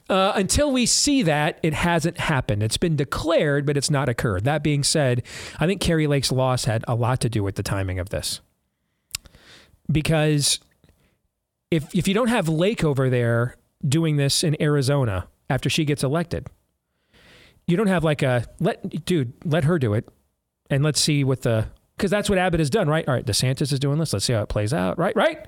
Uh, 0.08 0.32
until 0.34 0.72
we 0.72 0.86
see 0.86 1.22
that, 1.22 1.58
it 1.62 1.74
hasn't 1.74 2.18
happened. 2.18 2.62
It's 2.62 2.76
been 2.76 2.96
declared, 2.96 3.66
but 3.66 3.76
it's 3.76 3.90
not 3.90 4.08
occurred. 4.08 4.44
That 4.44 4.62
being 4.62 4.82
said, 4.82 5.22
I 5.58 5.66
think 5.66 5.80
Kari 5.80 6.06
Lake's 6.06 6.32
loss 6.32 6.64
had 6.64 6.84
a 6.88 6.94
lot 6.94 7.20
to 7.20 7.28
do 7.28 7.42
with 7.42 7.56
the 7.56 7.62
timing 7.62 7.98
of 7.98 8.10
this. 8.10 8.40
Because 9.90 10.60
if 11.70 11.94
if 11.94 12.08
you 12.08 12.14
don't 12.14 12.28
have 12.28 12.48
Lake 12.48 12.84
over 12.84 13.08
there 13.08 13.56
doing 13.86 14.16
this 14.16 14.44
in 14.44 14.60
Arizona 14.60 15.28
after 15.48 15.70
she 15.70 15.84
gets 15.84 16.02
elected, 16.02 16.48
you 17.66 17.76
don't 17.76 17.86
have 17.86 18.04
like 18.04 18.22
a 18.22 18.46
let 18.58 19.04
dude 19.04 19.32
let 19.44 19.64
her 19.64 19.78
do 19.78 19.94
it, 19.94 20.08
and 20.68 20.82
let's 20.82 21.00
see 21.00 21.24
what 21.24 21.42
the 21.42 21.68
because 21.96 22.10
that's 22.10 22.30
what 22.30 22.38
Abbott 22.38 22.60
has 22.60 22.70
done, 22.70 22.88
right? 22.88 23.06
All 23.06 23.14
right, 23.14 23.26
DeSantis 23.26 23.72
is 23.72 23.78
doing 23.78 23.98
this. 23.98 24.12
Let's 24.12 24.24
see 24.24 24.32
how 24.32 24.42
it 24.42 24.48
plays 24.48 24.72
out, 24.72 24.98
right? 24.98 25.14
Right? 25.14 25.46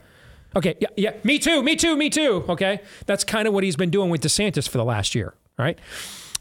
Okay, 0.55 0.75
yeah, 0.81 0.89
yeah. 0.97 1.15
Me 1.25 1.39
too, 1.39 1.63
me 1.63 1.77
too, 1.77 1.97
me 1.97 2.11
too. 2.11 2.45
Okay, 2.49 2.81
that's 3.07 3.25
kind 3.25 3.49
of 3.49 3.55
what 3.55 3.65
he's 3.65 3.77
been 3.77 3.91
doing 3.91 4.11
with 4.11 4.21
DeSantis 4.21 4.69
for 4.69 4.79
the 4.79 4.85
last 4.85 5.15
year, 5.15 5.35
right? 5.59 5.79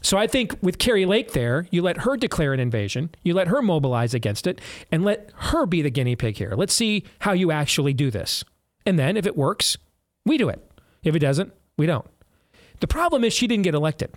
So 0.02 0.18
I 0.18 0.26
think 0.26 0.56
with 0.60 0.78
Kari 0.78 1.06
Lake 1.06 1.32
there, 1.32 1.66
you 1.70 1.80
let 1.80 1.98
her 1.98 2.16
declare 2.16 2.52
an 2.52 2.60
invasion, 2.60 3.10
you 3.22 3.34
let 3.34 3.48
her 3.48 3.62
mobilize 3.62 4.14
against 4.14 4.46
it, 4.46 4.60
and 4.90 5.04
let 5.04 5.30
her 5.34 5.64
be 5.64 5.80
the 5.80 5.90
guinea 5.90 6.16
pig 6.16 6.36
here. 6.36 6.52
Let's 6.56 6.74
see 6.74 7.04
how 7.20 7.32
you 7.32 7.52
actually 7.52 7.94
do 7.94 8.10
this, 8.10 8.44
and 8.86 8.98
then 8.98 9.16
if 9.16 9.26
it 9.26 9.36
works, 9.36 9.76
we 10.24 10.38
do 10.38 10.48
it. 10.48 10.60
If 11.02 11.14
it 11.14 11.20
doesn't, 11.20 11.52
we 11.76 11.86
don't. 11.86 12.06
The 12.80 12.86
problem 12.86 13.24
is 13.24 13.32
she 13.32 13.46
didn't 13.46 13.64
get 13.64 13.74
elected. 13.74 14.12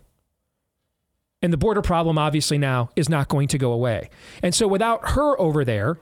And 1.41 1.53
the 1.53 1.57
border 1.57 1.82
problem, 1.82 2.18
obviously, 2.18 2.57
now 2.57 2.89
is 2.95 3.09
not 3.09 3.28
going 3.28 3.47
to 3.49 3.57
go 3.57 3.72
away. 3.72 4.09
And 4.41 4.55
so 4.55 4.68
without 4.68 5.11
her 5.11 5.39
over 5.39 5.63
there, 5.63 5.99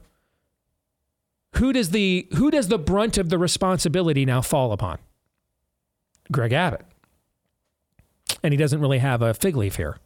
who 1.55 1.73
does 1.73 1.91
the 1.91 2.27
who 2.35 2.49
does 2.49 2.67
the 2.67 2.79
brunt 2.79 3.17
of 3.17 3.29
the 3.29 3.37
responsibility 3.37 4.25
now 4.25 4.41
fall 4.41 4.71
upon? 4.71 4.99
Greg 6.31 6.53
Abbott. 6.53 6.85
And 8.41 8.53
he 8.53 8.57
doesn't 8.57 8.79
really 8.79 8.99
have 8.99 9.21
a 9.21 9.33
fig 9.33 9.55
leaf 9.55 9.75
here. 9.75 9.97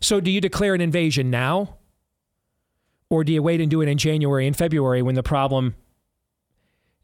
So 0.00 0.20
do 0.20 0.30
you 0.30 0.40
declare 0.40 0.74
an 0.74 0.80
invasion 0.80 1.30
now? 1.30 1.76
Or 3.10 3.24
do 3.24 3.32
you 3.32 3.42
wait 3.42 3.60
and 3.60 3.70
do 3.70 3.82
it 3.82 3.88
in 3.88 3.98
January 3.98 4.46
and 4.46 4.56
February 4.56 5.02
when 5.02 5.14
the 5.14 5.22
problem 5.22 5.74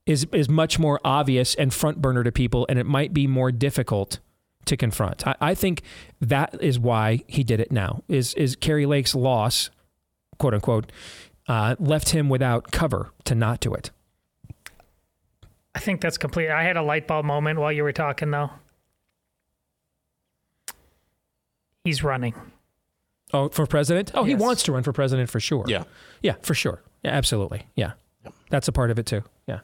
is 0.09 0.27
is 0.33 0.49
much 0.49 0.79
more 0.79 1.01
obvious 1.05 1.55
and 1.55 1.73
front 1.73 2.01
burner 2.01 2.25
to 2.25 2.33
people 2.33 2.67
and 2.69 2.79
it 2.79 2.87
might 2.87 3.13
be 3.13 3.27
more 3.27 3.53
difficult 3.53 4.19
to 4.65 4.77
confront? 4.77 5.27
I, 5.27 5.35
I 5.41 5.55
think 5.55 5.83
that 6.21 6.61
is 6.61 6.79
why 6.79 7.23
he 7.27 7.45
did 7.45 7.61
it 7.61 7.71
now. 7.71 8.03
Is 8.09 8.35
is 8.35 8.57
Kari 8.57 8.87
Lake's 8.87 9.15
loss, 9.15 9.71
quote 10.39 10.55
unquote, 10.55 10.91
uh, 11.47 11.77
left 11.79 12.11
him 12.11 12.29
without 12.29 12.71
cover 12.71 13.13
to 13.25 13.35
not 13.35 13.61
do 13.61 13.75
it. 13.75 13.91
I 15.75 15.81
think 15.81 16.01
that's 16.01 16.19
complete. 16.19 16.49
I 16.49 16.65
had 16.65 16.77
a 16.77 16.83
light 16.83 17.07
bulb 17.07 17.25
moment 17.25 17.61
while 17.61 17.71
you 17.71 17.85
were 17.85 17.93
talking, 17.93 18.31
though. 18.31 18.51
He's 21.85 22.03
running. 22.03 22.35
Oh, 23.33 23.49
for 23.51 23.67
president? 23.67 24.11
Oh, 24.15 24.25
he 24.25 24.35
wants 24.35 24.63
to 24.65 24.73
run 24.73 24.83
for 24.83 24.93
president 24.93 25.31
for 25.31 25.39
sure. 25.39 25.65
Yeah. 25.69 25.85
Yeah, 26.23 26.35
for 26.43 26.55
sure. 26.55 26.83
Yeah, 27.05 27.11
absolutely. 27.13 27.67
Yeah. 27.77 27.93
That's 28.51 28.67
a 28.69 28.73
part 28.73 28.91
of 28.91 28.99
it 28.99 29.07
too. 29.07 29.23
Yeah. 29.47 29.61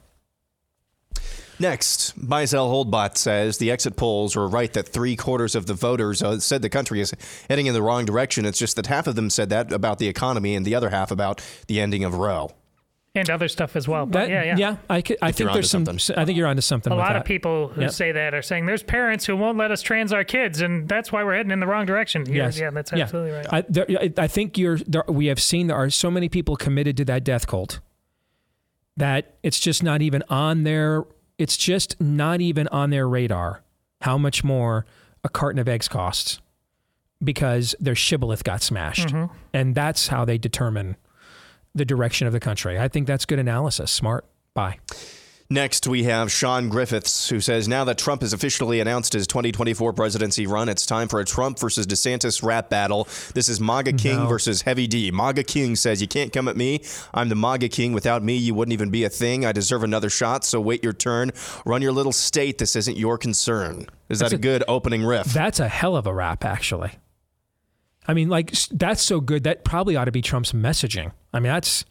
Next, 1.59 2.13
Bisel 2.17 2.69
Holdbot 2.69 3.15
says 3.17 3.57
the 3.59 3.71
exit 3.71 3.95
polls 3.95 4.35
were 4.35 4.47
right 4.47 4.71
that 4.73 4.87
three 4.89 5.15
quarters 5.15 5.55
of 5.55 5.65
the 5.67 5.73
voters 5.73 6.21
uh, 6.21 6.39
said 6.39 6.61
the 6.61 6.69
country 6.69 6.99
is 6.99 7.13
heading 7.49 7.67
in 7.67 7.73
the 7.73 7.81
wrong 7.81 8.05
direction. 8.05 8.45
It's 8.45 8.59
just 8.59 8.75
that 8.75 8.87
half 8.87 9.07
of 9.07 9.15
them 9.15 9.29
said 9.29 9.49
that 9.49 9.71
about 9.71 9.99
the 9.99 10.07
economy 10.07 10.55
and 10.55 10.65
the 10.65 10.75
other 10.75 10.89
half 10.89 11.11
about 11.11 11.41
the 11.67 11.79
ending 11.79 12.03
of 12.03 12.13
Roe. 12.15 12.51
And 13.17 13.29
other 13.29 13.47
stuff 13.47 13.77
as 13.77 13.87
well. 13.87 14.05
But 14.05 14.27
That- 14.27 14.29
yeah, 14.29 14.57
yeah. 14.57 14.75
I, 14.89 15.01
could, 15.01 15.17
I 15.21 15.31
Think 15.31 15.39
you're 15.39 15.47
think 15.47 15.53
there's 15.53 15.71
some. 15.71 15.87
onto 15.87 16.13
I 16.17 16.25
think 16.25 16.37
you're 16.37 16.47
onto 16.47 16.61
something. 16.61 16.91
A 16.91 16.95
with 16.97 17.05
lot 17.05 17.15
of 17.15 17.23
people 17.23 17.69
who 17.69 17.83
Yep. 17.83 17.91
say 17.91 18.11
that 18.11 18.33
are 18.33 18.41
saying 18.41 18.65
there's 18.65 18.83
parents 18.83 19.25
who 19.25 19.37
won't 19.37 19.57
let 19.57 19.71
us 19.71 19.81
trans 19.81 20.11
our 20.11 20.25
kids, 20.25 20.59
and 20.59 20.89
that's 20.89 21.13
why 21.13 21.23
we're 21.23 21.35
heading 21.37 21.53
in 21.53 21.61
the 21.61 21.67
wrong 21.67 21.85
direction. 21.85 22.25
You're- 22.25 22.39
Yes. 22.39 22.59
Yeah, 22.59 22.71
that's 22.71 22.91
absolutely 22.91 23.31
right. 23.31 23.47
I, 23.49 23.63
there, 23.69 23.85
I- 23.89 24.13
I 24.17 24.27
think 24.27 24.57
you're. 24.57 24.79
There, 24.79 25.05
we 25.07 25.27
have 25.27 25.41
seen 25.41 25.67
there 25.67 25.77
are 25.77 25.89
so 25.89 26.11
many 26.11 26.27
people 26.27 26.57
committed 26.57 26.97
to 26.97 27.05
that 27.05 27.23
death 27.23 27.47
cult 27.47 27.79
that 28.97 29.35
it's 29.43 29.59
just 29.61 29.81
not 29.81 30.01
even 30.01 30.21
on 30.29 30.63
their. 30.63 31.05
It's 31.37 31.57
just 31.57 31.99
not 31.99 32.41
even 32.41 32.67
on 32.69 32.89
their 32.89 33.07
radar 33.07 33.61
how 34.01 34.17
much 34.17 34.43
more 34.43 34.85
a 35.23 35.29
carton 35.29 35.59
of 35.59 35.67
eggs 35.67 35.87
costs 35.87 36.39
because 37.23 37.75
their 37.79 37.95
shibboleth 37.95 38.43
got 38.43 38.61
smashed, 38.61 39.07
Mhm. 39.07 39.29
and 39.53 39.73
that's 39.75 40.07
how 40.09 40.25
they 40.25 40.37
determine 40.37 40.95
the 41.73 41.85
direction 41.85 42.27
of 42.27 42.33
the 42.33 42.39
country. 42.39 42.79
I 42.79 42.87
think 42.87 43.07
that's 43.07 43.25
good 43.25 43.39
analysis. 43.39 43.91
Smart. 43.91 44.25
Bye. 44.53 44.79
Next, 45.47 45.85
we 45.85 46.05
have 46.05 46.31
Sean 46.31 46.69
Griffiths, 46.69 47.29
who 47.29 47.39
says 47.39 47.67
now 47.67 47.83
that 47.83 47.99
Trump 47.99 48.21
has 48.21 48.33
officially 48.33 48.79
announced 48.79 49.13
his 49.13 49.27
2024 49.27 49.93
presidency 49.93 50.47
run, 50.47 50.67
it's 50.69 50.87
time 50.87 51.07
for 51.07 51.19
a 51.19 51.25
Trump 51.25 51.59
versus 51.59 51.85
DeSantis 51.85 52.41
rap 52.41 52.67
battle. 52.67 53.07
This 53.35 53.47
is 53.47 53.59
MAGA 53.59 53.93
King 53.93 54.17
No. 54.23 54.25
versus 54.27 54.63
Heavy 54.63 54.87
D. 54.87 55.11
MAGA 55.11 55.43
King 55.43 55.75
says, 55.75 56.01
You 56.01 56.07
can't 56.07 56.33
come 56.33 56.47
at 56.47 56.57
me. 56.57 56.81
I'm 57.13 57.29
the 57.29 57.35
MAGA 57.35 57.69
King. 57.69 57.93
Without 57.93 58.23
me, 58.23 58.35
you 58.35 58.55
wouldn't 58.55 58.73
even 58.73 58.89
be 58.89 59.03
a 59.03 59.09
thing. 59.09 59.45
I 59.45 59.51
deserve 59.51 59.83
another 59.83 60.09
shot, 60.09 60.43
so 60.43 60.59
wait 60.59 60.83
your 60.83 60.93
turn. 60.93 61.31
Run 61.63 61.83
your 61.83 61.91
little 61.91 62.11
state. 62.11 62.57
This 62.57 62.75
isn't 62.75 62.97
your 62.97 63.19
concern. 63.19 63.85
Is 64.09 64.17
That's 64.17 64.31
that 64.31 64.37
a, 64.37 64.39
a- 64.39 64.41
good 64.41 64.63
opening 64.67 65.03
riff? 65.05 65.27
That's 65.27 65.59
a 65.59 65.67
hell 65.67 65.95
of 65.95 66.07
a 66.07 66.13
rap, 66.13 66.43
actually. 66.43 66.93
I 68.07 68.15
mean, 68.15 68.29
like 68.29 68.51
that's 68.71 69.03
so 69.03 69.19
good 69.21 69.43
that 69.43 69.63
probably 69.63 69.95
ought 69.95 70.05
to 70.05 70.11
be 70.11 70.23
Trump's 70.23 70.53
messaging. 70.53 71.11
I 71.33 71.39
mean, 71.39 71.51
that's 71.51 71.85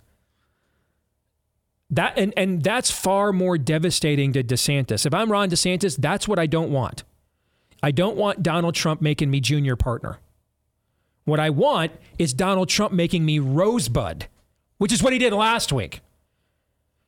that, 1.97 2.18
and 2.18 2.32
and 2.36 2.62
that's 2.62 2.90
far 2.90 3.32
more 3.32 3.59
devastating 3.59 4.32
to 4.32 4.42
DeSantis. 4.42 5.07
If 5.07 5.14
I'm 5.14 5.30
Ron 5.30 5.51
DeSantis, 5.51 5.97
that's 5.97 6.28
what 6.28 6.38
I 6.38 6.47
don't 6.47 6.70
want. 6.70 7.05
I 7.82 7.90
don't 7.90 8.16
want 8.16 8.42
Donald 8.42 8.74
Trump 8.74 9.03
making 9.03 9.30
me 9.30 9.40
junior 9.40 9.76
partner. 9.76 10.18
What 11.24 11.40
I 11.40 11.51
want 11.51 11.92
is 12.18 12.34
Donald 12.34 12.68
Trump 12.68 12.92
making 12.92 13.24
me 13.24 13.38
Rosebud, 13.38 14.26
which 14.78 14.92
is 14.92 15.03
what 15.03 15.12
he 15.12 15.18
did 15.18 15.32
last 15.32 15.72
week. 15.72 16.01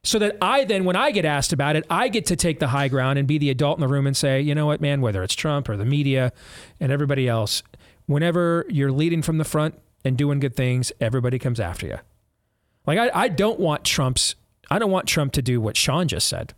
So 0.03 0.19
that 0.21 0.37
I 0.41 0.65
then, 0.65 0.85
when 0.85 0.95
I 0.95 1.11
get 1.11 1.25
asked 1.25 1.53
about 1.53 1.75
it, 1.77 1.85
I 1.91 2.09
get 2.09 2.27
to 2.27 2.37
take 2.37 2.61
the 2.61 2.69
high 2.69 2.89
ground 2.89 3.19
and 3.19 3.27
be 3.27 3.39
the 3.39 3.51
adult 3.51 3.77
in 3.77 3.81
the 3.81 3.89
room 3.89 4.07
and 4.07 4.17
say, 4.17 4.41
you 4.41 4.55
know 4.55 4.67
what, 4.67 4.81
man, 4.81 5.01
whether 5.01 5.23
it's 5.23 5.35
Trump 5.35 5.69
or 5.69 5.77
the 5.77 5.85
media 5.85 6.33
and 6.79 6.93
everybody 6.93 7.29
else, 7.29 7.63
whenever 8.07 8.65
you're 8.69 8.93
leading 8.93 9.21
from 9.21 9.39
the 9.39 9.45
front 9.45 9.75
and 10.05 10.17
doing 10.17 10.39
good 10.39 10.55
things, 10.55 10.93
everybody 11.01 11.39
comes 11.41 11.59
after 11.59 11.87
you. 11.87 11.99
Like, 12.87 12.99
I, 12.99 13.11
I 13.13 13.29
don't 13.29 13.59
want 13.59 13.83
Trump's, 13.83 14.37
I 14.71 14.79
don't 14.79 14.91
want 14.91 15.07
Trump 15.07 15.33
to 15.35 15.43
do 15.43 15.61
what 15.61 15.77
Sean 15.77 16.09
just 16.09 16.29
said. 16.29 16.55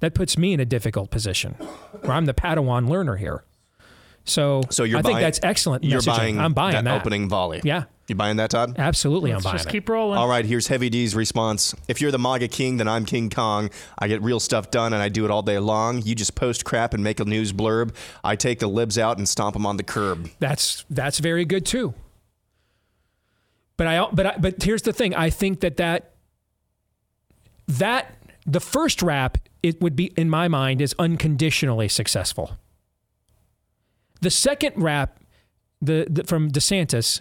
That 0.00 0.14
puts 0.14 0.38
me 0.38 0.52
in 0.54 0.60
a 0.60 0.64
difficult 0.64 1.10
position 1.10 1.52
where 2.00 2.12
I'm 2.12 2.24
the 2.24 2.32
Padawan 2.34 2.88
learner 2.88 3.16
here. 3.16 3.44
So, 4.24 4.62
so 4.70 4.84
you're 4.84 4.98
I 4.98 5.02
think 5.02 5.14
buying- 5.16 5.22
that's 5.24 5.40
excellent 5.42 5.82
You're 5.84 6.00
messaging. 6.00 6.16
buying 6.16 6.38
I'm 6.40 6.54
buying 6.54 6.84
that, 6.84 7.00
opening 7.00 7.28
volley. 7.28 7.60
Yeah. 7.64 7.84
You 8.06 8.14
buying 8.14 8.36
that, 8.38 8.50
Todd? 8.50 8.74
Absolutely, 8.78 9.32
Let's 9.32 9.44
I'm 9.44 9.50
buying 9.50 9.54
it. 9.54 9.58
just 9.58 9.68
it. 9.68 9.72
keep 9.72 9.88
rolling. 9.88 10.18
All 10.18 10.26
right, 10.28 10.44
here's 10.44 10.66
Heavy 10.66 10.90
D's 10.90 11.14
response. 11.14 11.74
If 11.86 12.00
you're 12.00 12.10
the 12.10 12.18
MAGA 12.18 12.48
king, 12.48 12.76
then 12.76 12.88
I'm 12.88 13.04
King 13.04 13.30
Kong. 13.30 13.70
I 13.98 14.08
get 14.08 14.20
real 14.22 14.40
stuff 14.40 14.70
done 14.70 14.92
and 14.92 15.02
I 15.02 15.08
do 15.08 15.24
it 15.24 15.30
all 15.30 15.42
day 15.42 15.58
long. 15.58 16.02
You 16.02 16.14
just 16.14 16.34
post 16.34 16.64
crap 16.64 16.92
and 16.92 17.04
make 17.04 17.20
a 17.20 17.24
news 17.24 17.52
blurb. 17.52 17.94
I 18.24 18.36
take 18.36 18.58
the 18.58 18.66
libs 18.68 18.98
out 18.98 19.16
and 19.18 19.28
stomp 19.28 19.52
them 19.54 19.64
on 19.64 19.76
the 19.76 19.82
curb. 19.84 20.28
That's 20.38 20.84
that's 20.90 21.18
very 21.18 21.44
good 21.44 21.64
too. 21.64 21.94
But 23.76 23.86
I 23.86 24.06
but 24.12 24.26
I, 24.26 24.36
but 24.38 24.62
here's 24.62 24.82
the 24.82 24.92
thing. 24.92 25.14
I 25.14 25.30
think 25.30 25.60
that 25.60 25.76
that 25.78 26.12
that 27.78 28.14
the 28.46 28.60
first 28.60 29.02
rap 29.02 29.38
it 29.62 29.80
would 29.80 29.94
be 29.94 30.06
in 30.16 30.30
my 30.30 30.48
mind 30.48 30.80
is 30.80 30.94
unconditionally 30.98 31.88
successful. 31.88 32.56
The 34.20 34.30
second 34.30 34.74
rap, 34.76 35.20
the, 35.80 36.06
the 36.08 36.24
from 36.24 36.50
DeSantis, 36.50 37.20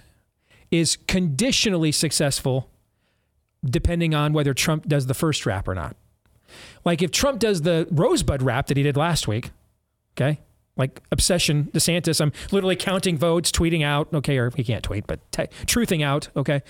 is 0.71 0.97
conditionally 1.07 1.91
successful, 1.91 2.69
depending 3.63 4.13
on 4.13 4.33
whether 4.33 4.53
Trump 4.53 4.87
does 4.87 5.07
the 5.07 5.13
first 5.13 5.45
rap 5.45 5.67
or 5.67 5.75
not. 5.75 5.95
Like 6.85 7.01
if 7.01 7.11
Trump 7.11 7.39
does 7.39 7.61
the 7.61 7.87
Rosebud 7.91 8.41
rap 8.41 8.67
that 8.67 8.77
he 8.77 8.83
did 8.83 8.97
last 8.97 9.27
week, 9.27 9.51
okay, 10.15 10.39
like 10.77 11.01
obsession 11.11 11.65
DeSantis, 11.73 12.21
I'm 12.21 12.31
literally 12.51 12.75
counting 12.75 13.17
votes, 13.17 13.51
tweeting 13.51 13.83
out, 13.83 14.13
okay, 14.13 14.37
or 14.37 14.51
he 14.55 14.63
can't 14.63 14.83
tweet, 14.83 15.07
but 15.07 15.19
te- 15.31 15.47
truthing 15.65 16.03
out, 16.03 16.29
okay, 16.35 16.61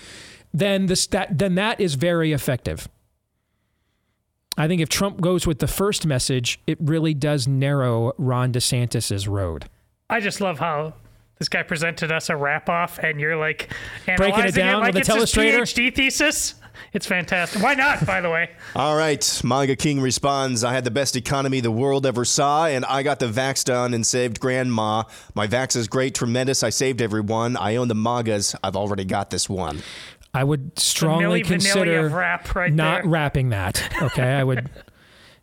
then 0.52 0.86
this 0.86 1.06
that 1.08 1.38
then 1.38 1.54
that 1.54 1.80
is 1.80 1.94
very 1.94 2.32
effective. 2.32 2.88
I 4.56 4.68
think 4.68 4.80
if 4.80 4.88
Trump 4.88 5.20
goes 5.20 5.46
with 5.46 5.58
the 5.58 5.68
first 5.68 6.06
message, 6.06 6.60
it 6.66 6.78
really 6.80 7.14
does 7.14 7.46
narrow 7.46 8.12
Ron 8.18 8.52
DeSantis's 8.52 9.26
road. 9.28 9.66
I 10.08 10.20
just 10.20 10.40
love 10.40 10.58
how 10.58 10.94
this 11.38 11.48
guy 11.48 11.62
presented 11.62 12.12
us 12.12 12.28
a 12.28 12.36
wrap 12.36 12.68
off, 12.68 12.98
and 12.98 13.20
you're 13.20 13.36
like 13.36 13.70
Breaking 14.04 14.24
it 14.44 14.56
analyzing 14.58 14.64
down 14.64 14.80
like 14.82 14.94
with 14.94 15.08
it's 15.08 15.08
a 15.08 15.14
his? 15.14 15.32
PhD 15.32 15.94
thesis. 15.94 16.54
It's 16.92 17.06
fantastic. 17.06 17.62
Why 17.62 17.74
not? 17.74 18.04
By 18.06 18.20
the 18.20 18.30
way, 18.30 18.50
All 18.74 18.96
right, 18.96 19.40
MAGA 19.44 19.76
King 19.76 20.00
responds 20.00 20.64
I 20.64 20.72
had 20.72 20.84
the 20.84 20.90
best 20.90 21.14
economy 21.14 21.60
the 21.60 21.70
world 21.70 22.04
ever 22.04 22.24
saw, 22.24 22.66
and 22.66 22.84
I 22.84 23.02
got 23.02 23.20
the 23.20 23.26
vax 23.26 23.64
done 23.64 23.94
and 23.94 24.04
saved 24.04 24.40
grandma. 24.40 25.04
My 25.34 25.46
vax 25.46 25.76
is 25.76 25.88
great, 25.88 26.14
tremendous. 26.14 26.62
I 26.62 26.70
saved 26.70 27.00
everyone. 27.00 27.56
I 27.56 27.76
own 27.76 27.88
the 27.88 27.94
MAGAs. 27.94 28.56
I've 28.64 28.76
already 28.76 29.04
got 29.04 29.30
this 29.30 29.48
one. 29.48 29.82
I 30.32 30.44
would 30.44 30.78
strongly 30.78 31.42
consider 31.42 32.08
rap 32.08 32.54
right 32.54 32.72
not 32.72 33.02
there. 33.02 33.10
wrapping 33.10 33.50
that. 33.50 33.82
Okay, 34.02 34.22
I 34.22 34.44
would, 34.44 34.70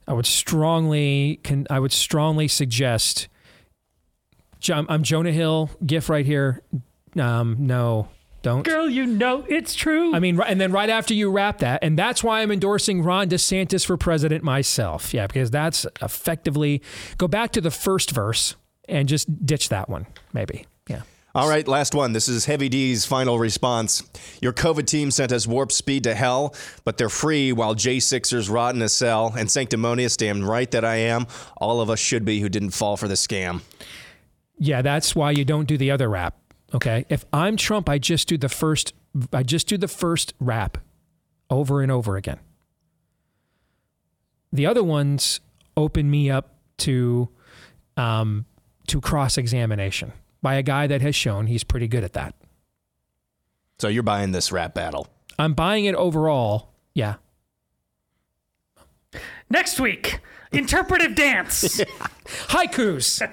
I 0.07 0.14
would 0.14 0.26
strongly, 0.26 1.39
can 1.43 1.68
I 1.69 1.80
would 1.80 1.91
strongly 1.91 2.47
suggest. 2.47 3.27
I'm 4.69 5.03
Jonah 5.03 5.31
Hill 5.31 5.69
gif 5.85 6.09
right 6.09 6.26
here. 6.26 6.64
Um, 7.19 7.57
no, 7.59 8.07
don't. 8.41 8.64
girl, 8.64 8.89
you 8.89 9.05
know 9.05 9.45
it's 9.47 9.76
true. 9.76 10.15
I 10.15 10.19
mean, 10.19 10.39
and 10.41 10.59
then 10.59 10.72
right 10.72 10.89
after 10.89 11.14
you 11.14 11.30
wrap 11.30 11.59
that, 11.59 11.84
and 11.84 11.97
that's 11.97 12.23
why 12.23 12.41
I'm 12.41 12.51
endorsing 12.51 13.03
Ron 13.03 13.30
DeSantis 13.30 13.85
for 13.85 13.97
president 13.97 14.43
myself. 14.43 15.14
Yeah, 15.14 15.27
because 15.27 15.51
that's 15.51 15.85
effectively 16.01 16.81
go 17.18 17.27
back 17.27 17.51
to 17.51 17.61
the 17.61 17.72
first 17.72 18.11
verse 18.11 18.55
and 18.89 19.07
just 19.07 19.45
ditch 19.45 19.69
that 19.69 19.89
one, 19.89 20.07
maybe. 20.34 20.65
All 21.38 21.47
right, 21.47 21.68
last 21.68 21.93
one. 21.93 22.14
This 22.14 22.27
is 22.27 22.45
Heavy 22.45 22.68
D's 22.68 23.05
final 23.05 23.38
response. 23.38 24.01
Your 24.41 24.53
COVID 24.53 24.88
team 24.88 25.11
sent 25.11 25.31
us 25.31 25.45
warp 25.45 25.72
speed 25.72 26.05
to 26.05 26.15
hell, 26.15 26.55
but 26.84 26.97
they're 26.97 27.09
free 27.09 27.53
while 27.53 27.76
J6ers 27.76 28.51
rot 28.51 28.73
in 28.73 28.81
a 28.81 28.89
cell. 28.89 29.35
And 29.38 29.47
sanctimonious, 29.51 30.18
damn 30.18 30.43
right 30.43 30.72
that 30.72 30.84
I 30.84 30.95
am. 30.95 31.27
All 31.57 31.80
of 31.80 31.91
us 31.91 31.99
should 31.99 32.26
be 32.26 32.39
who 32.39 32.49
didn't 32.49 32.72
fall 32.72 32.97
for 32.97 33.07
the 33.07 33.14
scam. 33.14 33.61
Yeah, 34.57 34.81
that's 34.81 35.15
why 35.15 35.30
you 35.30 35.45
don't 35.45 35.68
do 35.68 35.77
the 35.77 35.91
other 35.91 36.09
rap. 36.09 36.35
Okay. 36.73 37.05
If 37.07 37.23
I'm 37.31 37.55
Trump, 37.55 37.88
I 37.88 37.99
just 37.99 38.27
do 38.27 38.39
the 38.39 38.49
first 38.49 38.95
I 39.31 39.43
just 39.43 39.68
do 39.68 39.77
the 39.77 39.88
first 39.88 40.34
rap 40.39 40.80
over 41.51 41.84
and 41.84 41.91
over 41.91 42.18
again. 42.18 42.39
The 44.51 44.65
other 44.65 44.84
ones 44.84 45.39
open 45.76 46.09
me 46.09 46.31
up 46.31 46.55
to 46.77 47.30
um, 47.95 48.47
to 48.88 48.99
cross 48.99 49.38
examination 49.38 50.14
by 50.47 50.55
a 50.55 50.63
guy 50.63 50.87
that 50.87 51.01
has 51.01 51.13
shown 51.13 51.45
he's 51.47 51.65
pretty 51.65 51.89
good 51.89 52.05
at 52.05 52.13
that. 52.13 52.33
So 53.79 53.89
you're 53.89 54.01
buying 54.01 54.31
this 54.31 54.49
rap 54.49 54.73
battle. 54.73 55.05
I'm 55.37 55.53
buying 55.53 55.83
it 55.83 55.93
overall. 55.95 56.69
Yeah. 56.93 57.15
Next 59.49 59.77
week, 59.77 60.21
interpretive 60.53 61.15
dance. 61.15 61.79
Haikus. 62.47 63.29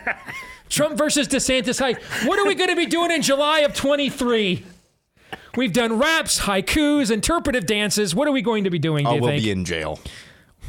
Trump 0.68 0.98
versus 0.98 1.28
DeSantis 1.28 1.78
hike. 1.78 2.02
What 2.26 2.40
are 2.40 2.46
we 2.48 2.56
going 2.56 2.70
to 2.70 2.74
be 2.76 2.86
doing 2.86 3.12
in 3.12 3.22
July 3.22 3.60
of 3.60 3.74
23? 3.76 4.64
We've 5.54 5.72
done 5.72 5.96
raps, 6.00 6.40
haikus, 6.40 7.12
interpretive 7.12 7.64
dances. 7.64 8.12
What 8.12 8.26
are 8.26 8.32
we 8.32 8.42
going 8.42 8.64
to 8.64 8.70
be 8.70 8.80
doing? 8.80 9.04
Do 9.04 9.10
Oh, 9.10 9.14
you 9.14 9.20
we'll 9.22 9.30
think? 9.30 9.44
be 9.44 9.50
in 9.52 9.64
jail. 9.64 10.00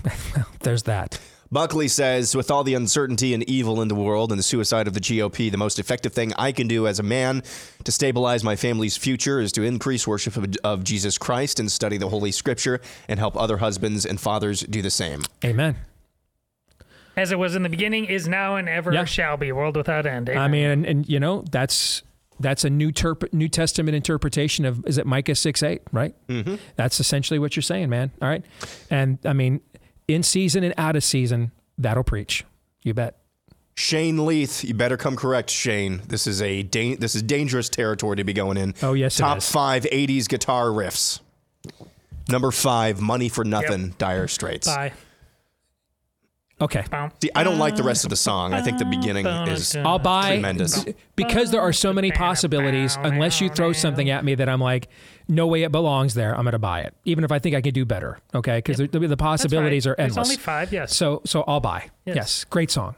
There's 0.60 0.84
that. 0.84 1.20
Buckley 1.52 1.88
says, 1.88 2.36
with 2.36 2.50
all 2.50 2.64
the 2.64 2.74
uncertainty 2.74 3.34
and 3.34 3.44
evil 3.44 3.82
in 3.82 3.88
the 3.88 3.96
world 3.96 4.32
and 4.32 4.40
the 4.40 4.44
suicide 4.44 4.88
of 4.88 4.94
the 4.94 5.00
GOP, 5.00 5.52
the 5.52 5.58
most 5.58 5.78
effective 5.80 6.12
thing 6.14 6.34
I 6.38 6.52
can 6.52 6.68
do 6.68 6.88
as 6.88 7.00
a 7.00 7.04
man 7.04 7.44
to 7.84 7.92
stabilize 7.92 8.44
my 8.44 8.56
family's 8.56 8.98
future 8.98 9.40
is 9.40 9.52
to 9.54 9.64
increase 9.64 10.08
worship 10.08 10.36
of, 10.38 10.56
of 10.64 10.84
Jesus 10.84 11.18
Christ 11.18 11.60
and 11.60 11.72
study 11.72 11.98
the 11.98 12.10
Holy 12.10 12.32
Scripture 12.32 12.82
and 13.08 13.20
help 13.20 13.38
other 13.38 13.58
husbands 13.58 14.06
and 14.06 14.20
fathers 14.20 14.62
do 14.62 14.82
the 14.82 14.90
same. 14.90 15.22
Amen. 15.44 15.76
As 17.18 17.32
it 17.32 17.40
was 17.40 17.56
in 17.56 17.64
the 17.64 17.70
beginning, 17.70 18.06
is 18.06 18.28
now, 18.28 18.58
and 18.58 18.68
ever 18.68 18.92
Yeah. 18.92 19.06
shall 19.06 19.38
be, 19.38 19.52
world 19.52 19.78
without 19.78 20.06
end. 20.06 20.28
Amen. 20.30 20.42
I 20.42 20.46
Amen. 20.46 20.52
mean, 20.52 20.70
and, 20.72 20.86
and 20.86 21.10
you 21.10 21.20
know, 21.20 21.46
that's 21.52 22.04
that's 22.42 22.66
a 22.66 22.70
new 22.70 22.92
terp- 22.92 23.32
New 23.32 23.48
Testament 23.48 23.96
interpretation 23.96 24.66
of 24.66 24.86
is 24.86 24.98
it 24.98 25.06
Micah 25.06 25.36
six 25.36 25.64
eight, 25.64 25.82
right? 25.94 26.14
Mm-hmm. 26.28 26.56
That's 26.76 27.00
essentially 27.00 27.40
what 27.40 27.56
you're 27.56 27.64
saying, 27.64 27.90
man. 27.90 28.12
All 28.22 28.28
right, 28.28 28.44
and 28.90 29.18
I 29.24 29.32
mean, 29.32 29.62
in 30.08 30.24
season 30.24 30.64
and 30.64 30.74
out 30.78 30.96
of 30.96 31.04
season, 31.04 31.52
that'll 31.78 32.04
preach. 32.04 32.44
You 32.84 32.94
bet. 32.94 33.18
Shane 33.78 34.26
Leith, 34.26 34.64
you 34.64 34.74
better 34.74 34.96
come 34.96 35.16
correct, 35.18 35.50
Shane. 35.50 36.02
This 36.08 36.28
is 36.28 36.42
a 36.42 36.64
da- 36.64 36.96
this 36.96 37.14
is 37.14 37.22
dangerous 37.24 37.68
territory 37.68 38.16
to 38.16 38.24
be 38.24 38.32
going 38.32 38.58
in. 38.58 38.74
Oh 38.82 38.94
yes, 38.94 39.18
Top 39.18 39.40
is. 39.40 39.50
five 39.52 39.84
'80s 39.92 40.28
guitar 40.30 40.68
riffs. 40.68 41.20
Number 42.30 42.52
five, 42.52 43.02
"Money 43.02 43.28
for 43.28 43.44
Nothing," 43.44 43.94
Dire 43.98 44.28
Straits. 44.30 44.68
Bye. 44.68 44.94
Okay. 46.62 46.86
See, 47.22 47.30
I 47.36 47.44
don't 47.44 47.60
like 47.60 47.76
the 47.76 47.84
rest 47.84 48.06
of 48.06 48.10
the 48.10 48.16
song. 48.16 48.54
I 48.54 48.62
think 48.62 48.78
the 48.78 48.86
beginning 48.86 49.26
is 49.26 49.76
I'll 49.76 50.00
buy 50.00 50.34
tremendous. 50.34 50.86
because 51.18 51.52
there 51.52 51.60
are 51.60 51.74
so 51.74 51.92
many 51.92 52.12
possibilities. 52.12 52.98
Unless 53.02 53.42
you 53.42 53.50
throw 53.50 53.74
something 53.74 54.10
at 54.10 54.24
me 54.24 54.36
that 54.36 54.48
I'm 54.48 54.62
like, 54.62 54.88
no 55.28 55.48
way 55.48 55.64
it 55.64 55.72
belongs 55.74 56.14
there, 56.14 56.34
I'm 56.34 56.44
going 56.44 56.54
to 56.54 56.60
buy 56.60 56.82
it, 56.82 56.94
even 57.04 57.24
if 57.26 57.32
I 57.32 57.40
think 57.40 57.56
I 57.56 57.62
can 57.62 57.74
do 57.74 57.84
better. 57.86 58.20
Okay, 58.34 58.60
because 58.60 58.78
the, 58.78 58.88
the 58.88 59.18
possibilities 59.18 59.86
are 59.86 59.96
There's 59.98 60.12
endless. 60.12 60.30
only 60.30 60.38
five, 60.38 60.72
yes. 60.72 60.96
So 60.96 61.22
so 61.26 61.44
I'll 61.46 61.60
buy. 61.60 61.90
Yes. 62.06 62.16
Yes, 62.16 62.44
great 62.46 62.72
song. 62.72 62.96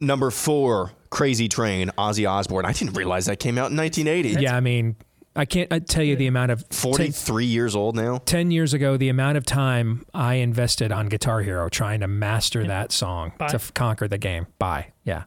Number 0.00 0.30
four, 0.30 0.92
"Crazy 1.10 1.48
Train," 1.48 1.90
Ozzy 1.98 2.28
Osbourne. 2.30 2.64
I 2.64 2.72
didn't 2.72 2.94
realize 2.96 3.26
that 3.26 3.38
came 3.40 3.58
out 3.58 3.70
in 3.70 3.76
1980. 3.76 4.40
yeah, 4.40 4.56
I 4.56 4.60
mean, 4.60 4.96
I 5.38 5.44
can't 5.44 5.72
I 5.72 5.78
tell 5.78 6.02
you 6.02 6.16
the 6.16 6.26
amount 6.26 6.50
of 6.50 6.64
43 6.70 7.44
years 7.46 7.76
old 7.76 7.94
now. 7.94 8.18
10 8.18 8.50
years 8.50 8.74
ago, 8.74 8.96
the 8.96 9.08
amount 9.08 9.38
of 9.38 9.46
time 9.46 10.04
I 10.12 10.34
invested 10.34 10.90
on 10.90 11.06
Guitar 11.08 11.42
Hero 11.42 11.68
trying 11.68 12.00
to 12.00 12.08
master 12.08 12.66
that 12.66 12.90
song 12.90 13.32
Bye. 13.38 13.46
to 13.46 13.54
f- 13.54 13.72
conquer 13.72 14.08
the 14.08 14.18
game. 14.18 14.48
Bye. 14.58 14.88
Yeah. 15.04 15.24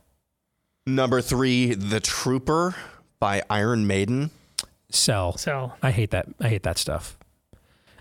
Number 0.85 1.21
three, 1.21 1.73
"The 1.75 2.01
Trooper" 2.01 2.75
by 3.19 3.41
Iron 3.49 3.87
Maiden. 3.87 4.31
Sell. 4.89 5.37
Sell. 5.37 5.77
I 5.81 5.91
hate 5.91 6.11
that. 6.11 6.27
I 6.41 6.49
hate 6.49 6.63
that 6.63 6.77
stuff. 6.77 7.17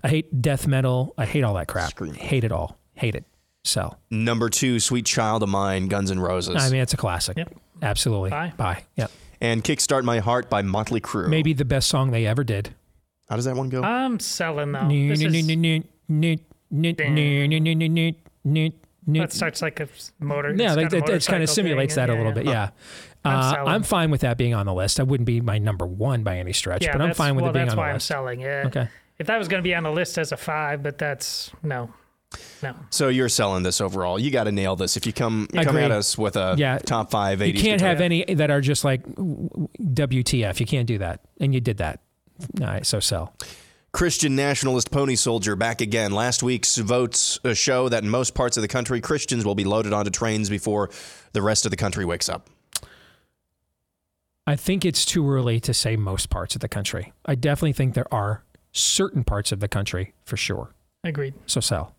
I 0.03 0.09
hate 0.09 0.43
death 0.43 0.67
metal. 0.67 1.15
I 1.17 1.27
hate 1.27 1.45
all 1.45 1.55
that 1.55 1.69
crap. 1.69 1.93
Hate 2.17 2.43
it 2.43 2.51
all. 2.51 2.77
Hate 2.95 3.15
it. 3.15 3.25
Sell. 3.63 4.01
Number 4.11 4.49
two, 4.49 4.81
"Sweet 4.81 5.07
Child 5.07 5.45
of 5.45 5.49
Mine," 5.49 5.87
Guns 5.87 6.11
N' 6.11 6.19
Roses. 6.19 6.57
I 6.57 6.71
mean, 6.71 6.81
it's 6.81 6.95
a 6.95 6.97
classic. 6.97 7.37
Yep. 7.37 7.55
Absolutely. 7.83 8.31
Bye. 8.31 8.53
Bye. 8.57 8.83
Yeah. 8.97 9.07
And 9.41 9.63
"Kickstart 9.65 10.05
My 10.05 10.19
Heart" 10.19 10.51
by 10.51 10.63
Motley 10.63 11.01
Crue. 11.01 11.29
Maybe 11.29 11.53
the 11.53 11.65
best 11.65 11.89
song 11.89 12.11
they 12.11 12.27
ever 12.27 12.45
did. 12.45 12.75
How 13.29 13.37
does 13.37 13.45
that 13.45 13.57
one 13.57 13.69
go? 13.69 13.83
I'm 13.83 14.19
selling 14.19 14.73
though. 14.73 14.89
That 14.89 15.17
That 19.07 19.33
starts 19.33 19.63
like 19.63 19.81
a 19.81 19.89
motor. 20.21 20.55
Yeah, 20.55 20.69
it's 20.69 20.77
like, 20.77 20.91
got 20.91 21.09
it, 21.11 21.23
it 21.23 21.27
kind 21.27 21.43
of 21.43 21.51
simulates 21.51 21.95
thing, 21.95 22.07
that 22.07 22.11
a 22.13 22.17
little 22.17 22.33
yeah. 22.33 22.35
bit. 22.35 22.47
Yeah. 22.47 22.71
I'm 23.25 23.37
Uh, 23.39 23.53
selling. 23.53 23.69
I'm 23.73 23.83
fine 23.83 24.11
with 24.11 24.21
that 24.23 24.39
being 24.39 24.55
on 24.55 24.67
the 24.67 24.75
list. 24.75 25.01
I 25.01 25.03
wouldn't 25.03 25.27
be 25.27 25.41
my 25.41 25.59
number 25.59 25.87
one 25.87 26.23
by 26.23 26.39
any 26.39 26.53
stretch, 26.53 26.83
Yeah, 26.85 26.93
but 26.93 27.03
I'm 27.03 27.09
that's- 27.09 27.17
fine 27.17 27.35
with 27.35 27.43
well, 27.43 27.51
it 27.51 27.55
being 27.55 27.67
that's 27.67 27.73
on 27.73 27.77
the 27.77 27.81
why 27.81 27.89
I'm 27.89 27.95
list. 27.97 28.07
selling. 28.07 28.41
Yeah. 28.41 28.65
Okay. 28.67 28.89
If 29.19 29.27
that 29.27 29.39
was 29.39 29.49
going 29.49 29.63
to 29.63 29.67
be 29.67 29.75
on 29.75 29.83
the 29.83 29.91
list 29.91 30.17
as 30.17 30.33
a 30.33 30.37
five, 30.37 30.83
but 30.83 30.97
that's 30.99 31.51
no, 31.63 31.93
no. 32.63 32.75
So 32.91 33.09
you're 33.09 33.29
selling 33.29 33.63
this 33.63 33.81
overall. 33.81 34.19
You 34.19 34.31
got 34.31 34.45
to 34.45 34.53
nail 34.53 34.77
this. 34.77 34.97
If 34.97 35.07
you 35.07 35.13
come 35.13 35.49
I 35.57 35.65
come 35.65 35.77
at 35.77 35.91
us 35.91 36.17
with 36.17 36.37
a 36.37 36.55
Yeah. 36.59 36.79
top 36.79 37.11
five 37.11 37.41
80s 37.41 37.47
You 37.57 37.63
can't 37.63 37.79
guitar- 37.79 37.89
have 37.89 38.01
any 38.01 38.25
that 38.35 38.51
are 38.51 38.61
just 38.61 38.85
like 38.85 39.03
WTF. 39.07 40.61
You 40.61 40.67
can't 40.67 40.87
do 40.87 40.99
that. 40.99 41.21
And 41.41 41.53
you 41.55 41.61
did 41.61 41.79
that. 41.79 42.01
All 42.61 42.67
right, 42.67 42.87
so 42.87 43.01
sell. 43.01 43.35
Christian 43.93 44.37
nationalist 44.37 44.93
pony 44.93 45.17
soldier 45.17 45.57
back 45.57 45.81
again. 45.81 46.13
Last 46.13 46.43
week's 46.45 46.77
votes 46.77 47.41
uh, 47.45 47.55
show 47.55 47.89
that 47.89 48.05
in 48.05 48.09
most 48.09 48.35
parts 48.35 48.57
of 48.57 48.61
the 48.63 48.69
country, 48.69 49.01
Christians 49.01 49.45
will 49.45 49.57
be 49.57 49.65
loaded 49.65 49.93
onto 49.93 50.11
trains 50.13 50.49
before 50.49 50.91
the 51.33 51.43
rest 51.43 51.65
of 51.65 51.71
the 51.73 51.77
country 51.77 52.05
wakes 52.05 52.29
up. 52.29 52.49
I 54.47 54.57
think 54.57 54.85
it's 54.85 55.05
too 55.05 55.29
early 55.29 55.59
to 55.61 55.75
say 55.75 55.97
most 55.97 56.31
parts 56.31 56.55
of 56.55 56.61
the 56.61 56.69
country. 56.69 57.13
I 57.27 57.35
definitely 57.35 57.73
think 57.73 57.95
there 57.95 58.13
are 58.15 58.45
certain 58.73 59.25
parts 59.25 59.51
of 59.53 59.59
the 59.61 59.69
country 59.69 60.15
for 60.25 60.37
sure. 60.37 60.71
Agreed. 61.05 61.35
So 61.47 61.61
sell. 61.61 61.95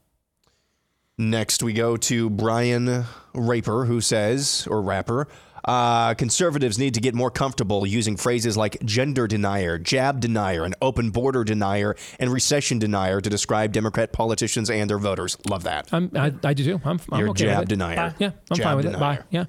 Next, 1.22 1.62
we 1.62 1.74
go 1.74 1.98
to 1.98 2.32
Brian 2.32 3.06
Raper, 3.36 3.86
who 3.86 4.02
says, 4.02 4.68
or 4.72 4.82
rapper, 4.82 5.28
uh, 5.64 6.16
conservatives 6.16 6.80
need 6.80 6.96
to 6.96 7.00
get 7.00 7.14
more 7.14 7.30
comfortable 7.30 7.86
using 7.86 8.18
phrases 8.18 8.58
like 8.58 8.84
gender 8.84 9.28
denier, 9.28 9.78
jab 9.78 10.20
denier, 10.20 10.64
and 10.64 10.74
open 10.82 11.12
border 11.12 11.44
denier, 11.44 11.96
and 12.20 12.34
recession 12.34 12.80
denier 12.80 13.22
to 13.22 13.30
describe 13.30 13.72
Democrat 13.72 14.12
politicians 14.12 14.72
and 14.72 14.90
their 14.90 14.98
voters. 14.98 15.38
Love 15.48 15.62
that. 15.62 15.90
I'm, 15.92 16.10
I, 16.16 16.34
I 16.44 16.56
do 16.56 16.64
too. 16.64 16.82
I'm, 16.84 17.00
I'm 17.12 17.20
You're 17.20 17.30
okay 17.30 17.44
jab 17.46 17.60
with 17.60 17.68
it. 17.68 17.70
denier. 17.70 17.96
Bye. 17.98 18.16
Yeah, 18.18 18.32
I'm 18.50 18.58
Jab 18.58 18.64
fine 18.64 18.78
with 18.78 18.86
it. 18.88 19.00
Bye. 19.00 19.20
Yeah. 19.30 19.46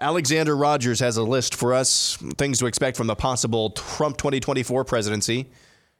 Alexander 0.00 0.56
Rogers 0.56 1.00
has 1.00 1.18
a 1.18 1.22
list 1.22 1.54
for 1.54 1.74
us 1.74 2.16
things 2.38 2.58
to 2.60 2.66
expect 2.66 2.96
from 2.96 3.08
the 3.08 3.14
possible 3.14 3.72
Trump 3.72 4.16
2024 4.16 4.86
presidency. 4.86 5.50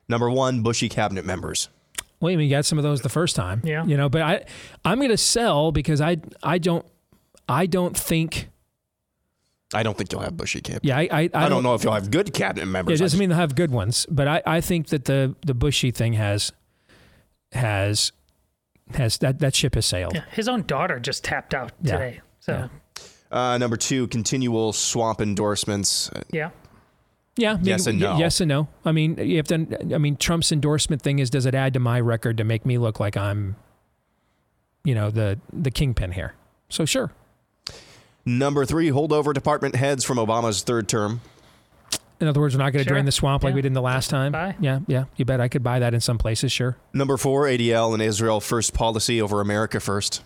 Number 0.08 0.30
one, 0.30 0.62
Bushy 0.62 0.88
cabinet 0.88 1.26
members. 1.26 1.68
Well, 2.20 2.32
I 2.32 2.36
mean, 2.36 2.48
you 2.48 2.54
got 2.54 2.64
some 2.66 2.78
of 2.78 2.84
those 2.84 3.00
the 3.00 3.08
first 3.08 3.34
time. 3.34 3.62
Yeah. 3.64 3.84
You 3.84 3.96
know, 3.96 4.08
but 4.08 4.22
I, 4.22 4.44
I'm 4.84 4.98
going 4.98 5.10
to 5.10 5.16
sell 5.16 5.72
because 5.72 6.00
I, 6.00 6.18
I 6.42 6.58
don't, 6.58 6.84
I 7.48 7.66
don't 7.66 7.96
think. 7.96 8.48
I 9.72 9.82
don't 9.82 9.96
think 9.96 10.12
you'll 10.12 10.20
have 10.22 10.36
Bushy 10.36 10.60
cabinet. 10.60 10.84
Yeah, 10.84 10.98
I, 10.98 11.08
I, 11.10 11.30
I, 11.32 11.46
I, 11.46 11.48
don't 11.48 11.62
know 11.62 11.74
if 11.74 11.84
you'll 11.84 11.92
have 11.94 12.10
good 12.10 12.34
cabinet 12.34 12.66
members. 12.66 13.00
It 13.00 13.04
doesn't 13.04 13.18
mean 13.20 13.28
they'll 13.28 13.38
have 13.38 13.54
good 13.54 13.70
ones, 13.70 14.04
but 14.10 14.26
I, 14.26 14.42
I 14.44 14.60
think 14.60 14.88
that 14.88 15.04
the 15.04 15.36
the 15.46 15.54
Bushy 15.54 15.92
thing 15.92 16.14
has, 16.14 16.50
has, 17.52 18.10
has 18.94 19.18
that 19.18 19.38
that 19.38 19.54
ship 19.54 19.76
has 19.76 19.86
sailed. 19.86 20.14
Yeah, 20.14 20.24
his 20.32 20.48
own 20.48 20.62
daughter 20.62 20.98
just 20.98 21.22
tapped 21.24 21.54
out 21.54 21.72
Yeah. 21.82 21.92
today. 21.92 22.20
So 22.40 22.68
Uh, 23.30 23.58
number 23.58 23.76
two, 23.76 24.08
continual 24.08 24.72
swamp 24.72 25.20
endorsements. 25.20 26.10
Yeah. 26.32 26.50
Yeah. 27.36 27.52
I 27.52 27.56
mean, 27.56 27.64
Yes 27.64 27.86
and 27.86 27.98
no. 28.00 28.18
Yes 28.18 28.40
and 28.40 28.48
no. 28.48 28.68
I 28.84 28.92
mean, 28.92 29.16
you 29.18 29.36
have 29.36 29.46
to. 29.48 29.94
I 29.94 29.98
mean, 29.98 30.16
Trump's 30.16 30.52
endorsement 30.52 31.00
thing 31.02 31.18
is: 31.18 31.30
does 31.30 31.46
it 31.46 31.54
add 31.54 31.72
to 31.74 31.80
my 31.80 32.00
record 32.00 32.36
to 32.38 32.44
make 32.44 32.66
me 32.66 32.76
look 32.78 33.00
like 33.00 33.16
I'm, 33.16 33.56
you 34.84 34.94
know, 34.94 35.10
the 35.10 35.38
the 35.52 35.70
kingpin 35.70 36.12
here? 36.12 36.34
So 36.68 36.84
sure. 36.84 37.12
Number 38.26 38.64
three, 38.66 38.90
holdover 38.90 39.32
department 39.32 39.76
heads 39.76 40.04
from 40.04 40.18
Obama's 40.18 40.62
third 40.62 40.88
term. 40.88 41.20
In 42.20 42.28
other 42.28 42.40
words, 42.40 42.54
we're 42.54 42.62
not 42.62 42.72
going 42.74 42.84
to 42.84 42.88
Sure. 42.88 42.94
drain 42.96 43.06
the 43.06 43.12
swamp 43.12 43.42
like 43.42 43.52
Yeah. 43.52 43.54
we 43.56 43.62
did 43.62 43.68
in 43.68 43.72
the 43.72 43.80
last 43.80 44.10
time. 44.10 44.32
Buy. 44.32 44.54
Yeah, 44.60 44.80
yeah. 44.86 45.04
You 45.16 45.24
bet 45.24 45.40
I 45.40 45.48
could 45.48 45.62
buy 45.62 45.78
that 45.78 45.94
in 45.94 46.00
some 46.02 46.18
places. 46.18 46.52
Sure. 46.52 46.76
Number 46.92 47.16
four, 47.16 47.46
ADL 47.46 47.94
and 47.94 48.02
Israel 48.02 48.40
first 48.40 48.74
policy 48.74 49.22
over 49.22 49.40
America 49.40 49.80
first. 49.80 50.22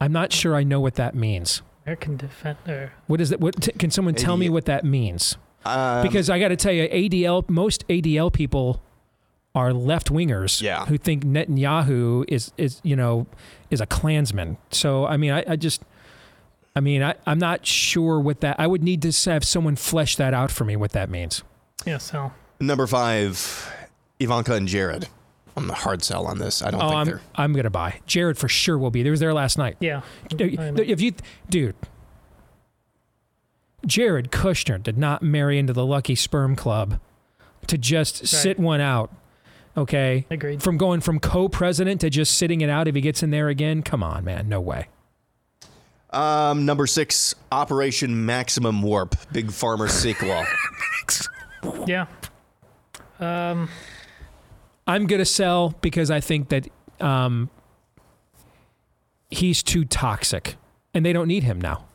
I'm 0.00 0.12
not 0.12 0.32
sure 0.32 0.54
I 0.56 0.62
know 0.64 0.80
what 0.80 0.94
that 0.94 1.14
means. 1.14 1.60
American 1.84 2.16
Defender. 2.16 2.92
What 3.08 3.20
is 3.20 3.28
that? 3.28 3.40
What 3.40 3.60
t- 3.60 3.72
can 3.72 3.90
someone 3.90 4.14
tell 4.14 4.38
me 4.38 4.48
what 4.48 4.64
that 4.64 4.84
means? 4.86 5.36
Um, 5.64 6.02
because 6.02 6.30
I 6.30 6.38
got 6.38 6.48
to 6.48 6.56
tell 6.56 6.72
you, 6.72 6.88
ADL, 6.88 7.48
most 7.48 7.86
ADL 7.88 8.32
people 8.32 8.82
are 9.54 9.72
left 9.72 10.10
wingers 10.10 10.60
Yeah. 10.60 10.84
who 10.84 10.98
think 10.98 11.24
Netanyahu 11.24 12.24
is 12.28 12.52
is 12.58 12.80
you 12.84 12.94
know 12.94 13.26
is 13.70 13.80
a 13.80 13.86
Klansman. 13.86 14.58
So 14.70 15.06
I 15.06 15.16
mean, 15.16 15.32
I, 15.32 15.44
I 15.48 15.56
just, 15.56 15.82
I 16.76 16.80
mean, 16.80 17.02
I, 17.02 17.14
I'm 17.26 17.38
not 17.38 17.66
sure 17.66 18.20
what 18.20 18.40
that. 18.42 18.60
I 18.60 18.66
would 18.66 18.82
need 18.82 19.02
to 19.02 19.30
have 19.30 19.44
someone 19.44 19.74
flesh 19.76 20.16
that 20.16 20.34
out 20.34 20.50
for 20.50 20.64
me 20.64 20.76
what 20.76 20.92
that 20.92 21.08
means. 21.10 21.42
Yeah. 21.84 21.98
So 21.98 22.32
Number 22.60 22.86
five, 22.86 23.72
Ivanka 24.20 24.54
and 24.54 24.68
Jared. 24.68 25.08
I'm 25.58 25.70
a 25.70 25.74
hard 25.74 26.02
sell 26.04 26.26
on 26.26 26.38
this. 26.38 26.60
I 26.62 26.70
don't 26.70 26.82
oh, 26.82 26.88
think 26.88 26.98
I'm 26.98 27.06
they're. 27.06 27.20
I'm 27.34 27.52
gonna 27.54 27.70
buy. 27.70 28.00
Jared 28.06 28.36
for 28.36 28.48
sure 28.48 28.76
will 28.76 28.90
be. 28.90 29.02
There 29.02 29.10
was 29.10 29.20
there 29.20 29.32
last 29.32 29.56
night. 29.56 29.76
yeah. 29.80 30.02
If 30.30 31.00
you, 31.00 31.14
dude, 31.48 31.74
Jared 33.86 34.30
Kushner 34.30 34.82
did 34.82 34.98
not 34.98 35.22
marry 35.22 35.58
into 35.58 35.72
the 35.72 35.86
Lucky 35.86 36.14
Sperm 36.14 36.56
Club 36.56 36.98
to 37.66 37.78
just 37.78 38.26
sit 38.26 38.58
one 38.58 38.80
out. 38.80 39.10
Okay, 39.76 40.26
Agreed. 40.30 40.62
From 40.62 40.78
going 40.78 41.00
from 41.00 41.20
co-president 41.20 42.00
to 42.00 42.08
just 42.10 42.36
sitting 42.36 42.62
it 42.62 42.70
out 42.70 42.88
if 42.88 42.94
he 42.94 43.00
gets 43.00 43.22
in 43.22 43.30
there 43.30 43.48
again. 43.48 43.82
Come 43.82 44.02
on, 44.02 44.24
man, 44.24 44.48
no 44.48 44.60
way. 44.60 44.88
Um, 46.10 46.64
number 46.64 46.86
six, 46.86 47.34
Operation 47.52 48.24
Maximum 48.24 48.80
Warp, 48.80 49.16
Big 49.32 49.48
Pharma 49.48 49.90
sequel. 49.90 50.44
Yeah. 51.86 52.06
Um. 53.18 53.68
I'm 54.86 55.06
gonna 55.06 55.24
sell 55.24 55.74
because 55.80 56.12
I 56.12 56.20
think 56.20 56.50
that 56.50 56.68
um, 57.00 57.50
he's 59.30 59.64
too 59.64 59.84
toxic, 59.84 60.56
and 60.94 61.04
they 61.04 61.12
don't 61.12 61.26
need 61.26 61.42
him 61.42 61.60
now. 61.60 61.86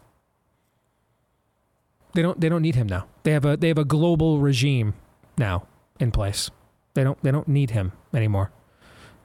They 2.14 2.22
don't 2.22 2.40
they 2.40 2.50
don't 2.50 2.62
need 2.62 2.76
him 2.76 2.88
now. 2.88 3.08
They 3.24 3.32
have 3.32 3.46
a 3.46 3.58
they 3.58 3.70
have 3.70 3.78
a 3.78 3.86
global 3.86 4.40
regime 4.40 4.94
now 5.38 5.68
in 6.00 6.12
place. 6.12 6.52
They 6.94 7.04
don't 7.04 7.22
they 7.24 7.32
don't 7.32 7.48
need 7.48 7.72
him 7.72 7.94
anymore. 8.14 8.52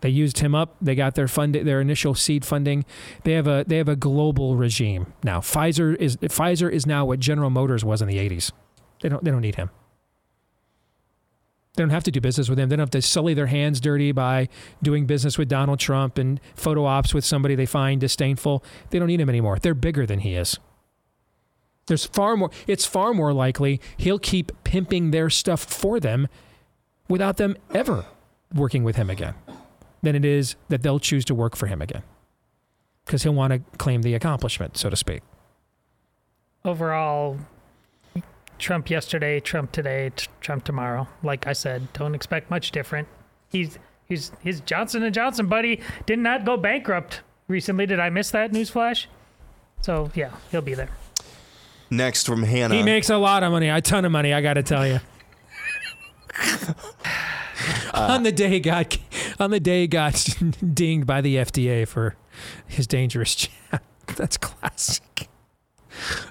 They 0.03 0.11
used 0.11 0.39
him 0.39 0.55
up. 0.55 0.77
They 0.81 0.95
got 0.95 1.15
their 1.15 1.27
fund 1.27 1.55
their 1.55 1.81
initial 1.81 2.15
seed 2.15 2.45
funding. 2.45 2.85
They 3.25 3.33
have 3.33 3.47
a 3.47 3.65
they 3.67 3.79
have 3.79 3.89
a 3.89 3.97
global 3.97 4.57
regime 4.57 5.13
now. 5.25 5.41
Pfizer 5.41 5.97
is 5.97 6.17
Pfizer 6.19 6.71
is 6.71 6.87
now 6.87 7.05
what 7.05 7.19
General 7.19 7.51
Motors 7.51 7.85
was 7.85 8.03
in 8.03 8.09
the 8.09 8.17
80s. 8.17 8.53
They 9.01 9.09
don't 9.09 9.25
they 9.25 9.31
don't 9.31 9.41
need 9.41 9.57
him. 9.57 9.71
They 11.75 11.83
don't 11.83 11.91
have 11.91 12.05
to 12.05 12.11
do 12.11 12.23
business 12.23 12.49
with 12.49 12.59
him. 12.59 12.69
They 12.69 12.77
don't 12.77 12.85
have 12.85 12.91
to 12.91 13.03
sully 13.03 13.35
their 13.35 13.49
hands 13.49 13.81
dirty 13.81 14.11
by 14.13 14.49
doing 14.83 15.05
business 15.05 15.37
with 15.37 15.49
Donald 15.49 15.79
Trump 15.79 16.17
and 16.17 16.41
photo 16.55 16.87
ops 16.87 17.13
with 17.13 17.25
somebody 17.25 17.55
they 17.55 17.67
find 17.67 18.01
disdainful. 18.01 18.65
They 18.91 18.99
don't 18.99 19.09
need 19.09 19.21
him 19.21 19.29
anymore. 19.29 19.59
They're 19.59 19.75
bigger 19.75 20.07
than 20.07 20.21
he 20.21 20.35
is. 20.35 20.59
There's 21.87 22.05
far 22.05 22.37
more 22.37 22.51
it's 22.67 22.85
far 22.85 23.15
more 23.15 23.33
likely 23.33 23.81
he'll 23.97 24.19
keep 24.19 24.53
pimping 24.65 25.13
their 25.13 25.31
stuff 25.31 25.63
for 25.63 26.01
them 26.01 26.29
without 27.09 27.37
them 27.37 27.57
ever 27.73 28.07
working 28.55 28.83
with 28.83 28.97
him 28.97 29.11
again 29.11 29.35
than 30.03 30.15
it 30.15 30.25
is 30.25 30.57
that 30.69 30.83
they'll 30.83 31.01
choose 31.01 31.25
to 31.27 31.35
work 31.35 31.57
for 31.57 31.67
him 31.67 31.83
again. 31.83 32.03
Because 33.05 33.23
he'll 33.23 33.35
want 33.35 33.53
to 33.53 33.79
claim 33.79 34.03
the 34.03 34.15
accomplishment, 34.15 34.77
so 34.77 34.91
to 34.91 34.97
speak. 34.97 35.23
Overall, 36.65 37.39
Trump 38.59 38.91
yesterday, 38.91 39.39
Trump 39.39 39.71
today, 39.71 40.11
Trump 40.41 40.65
tomorrow. 40.65 41.07
Like 41.23 41.47
I 41.47 41.53
said, 41.53 41.93
don't 41.93 42.15
expect 42.15 42.51
much 42.51 42.73
different. 42.73 43.07
He's 43.49 43.79
he's 44.09 44.33
his 44.41 44.61
Johnson 44.61 45.03
and 45.03 45.15
Johnson 45.15 45.47
buddy 45.47 45.81
did 46.05 46.19
not 46.19 46.45
go 46.45 46.57
bankrupt 46.57 47.21
recently. 47.47 47.87
Did 47.87 48.01
I 48.01 48.11
miss 48.11 48.31
that 48.33 48.51
newsflash? 48.51 49.07
So 49.83 50.11
yeah, 50.15 50.33
he'll 50.51 50.63
be 50.63 50.75
there. 50.75 50.91
Next 51.91 52.27
from 52.27 52.43
Hannah. 52.43 52.75
He 52.75 52.83
makes 52.83 53.11
a 53.11 53.17
lot 53.17 53.43
of 53.43 53.53
money, 53.53 53.69
a 53.69 53.81
ton 53.81 54.05
of 54.05 54.13
money, 54.13 54.33
I 54.33 54.41
got 54.41 54.55
to 54.55 54.63
tell 54.63 54.87
you. 54.87 55.01
on 57.95 58.23
the 58.23 58.33
day 58.33 58.49
he 58.49 58.61
got 58.61 58.97
on 59.41 59.51
the 59.51 59.61
day 59.61 59.83
he 59.83 59.87
got 59.87 60.15
dinged 60.75 61.07
by 61.07 61.21
the 61.21 61.37
FDA 61.37 61.87
for 61.89 62.17
his 62.67 62.87
dangerous 62.87 63.35
chat. 63.35 63.83
That's 64.17 64.37
classic. 64.37 65.29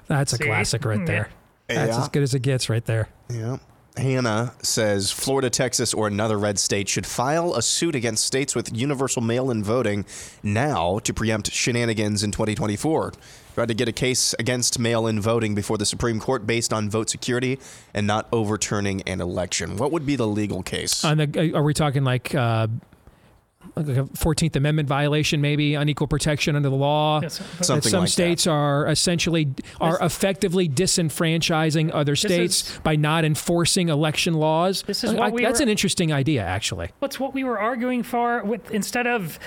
That's 0.06 0.32
a 0.32 0.36
See? 0.36 0.44
classic 0.44 0.84
right 0.84 1.00
hmm. 1.00 1.06
there. 1.06 1.30
That's 1.66 1.96
Yeah. 1.96 2.02
as 2.02 2.08
good 2.08 2.22
as 2.22 2.34
it 2.34 2.42
gets 2.42 2.68
right 2.68 2.84
there. 2.84 3.08
Yeah. 3.28 3.58
Hannah 3.96 4.52
says 4.62 5.10
Florida, 5.10 5.48
Texas, 5.48 5.94
or 5.94 6.06
another 6.06 6.38
red 6.38 6.58
state 6.58 6.88
should 6.88 7.06
file 7.06 7.54
a 7.54 7.62
suit 7.62 7.94
against 7.94 8.26
states 8.26 8.54
with 8.54 8.76
universal 8.76 9.22
mail 9.22 9.50
in 9.50 9.64
voting 9.64 10.04
now 10.42 10.98
to 11.00 11.14
preempt 11.14 11.50
shenanigans 11.50 12.22
in 12.22 12.30
2024. 12.30 13.14
Tried 13.56 13.68
to 13.68 13.74
get 13.74 13.88
a 13.88 13.92
case 13.92 14.34
against 14.38 14.78
mail 14.78 15.06
in 15.06 15.18
voting 15.18 15.54
before 15.54 15.78
the 15.78 15.86
Supreme 15.86 16.20
Court 16.20 16.46
based 16.46 16.74
on 16.74 16.90
vote 16.90 17.08
security 17.08 17.58
and 17.94 18.06
not 18.06 18.28
overturning 18.30 19.00
an 19.06 19.22
election. 19.22 19.78
What 19.78 19.92
would 19.92 20.04
be 20.04 20.14
the 20.14 20.26
legal 20.26 20.62
case? 20.62 21.02
On 21.06 21.16
the 21.16 21.52
are 21.54 21.62
we 21.62 21.72
talking 21.72 22.04
like 22.04 22.34
uh 22.34 22.66
like 23.74 23.86
a 23.88 24.04
14th 24.04 24.56
Amendment 24.56 24.90
violation, 24.90 25.40
maybe 25.40 25.74
unequal 25.74 26.06
protection 26.06 26.54
under 26.54 26.68
the 26.68 26.76
law. 26.76 27.20
Yes, 27.22 27.38
That 27.38 27.64
Something 27.64 27.90
some 27.92 28.00
like 28.00 28.08
that. 28.08 28.12
states 28.12 28.46
are 28.46 28.86
essentially 28.88 29.48
are 29.80 29.98
effectively 30.04 30.68
disenfranchising 30.68 31.90
other 31.94 32.14
states 32.14 32.78
by 32.84 32.94
not 32.96 33.24
enforcing 33.24 33.88
election 33.88 34.34
laws. 34.34 34.82
This 34.86 35.02
is 35.02 35.14
I- 35.14 35.16
what 35.18 35.32
we 35.32 35.40
that's 35.42 35.60
were- 35.60 35.64
an 35.64 35.70
interesting 35.70 36.12
idea, 36.12 36.42
actually. 36.42 36.90
What's 36.98 37.18
what 37.18 37.32
we 37.32 37.42
were 37.42 37.58
arguing 37.58 38.02
for 38.02 38.44
with 38.44 38.70
instead 38.70 39.06
of 39.06 39.38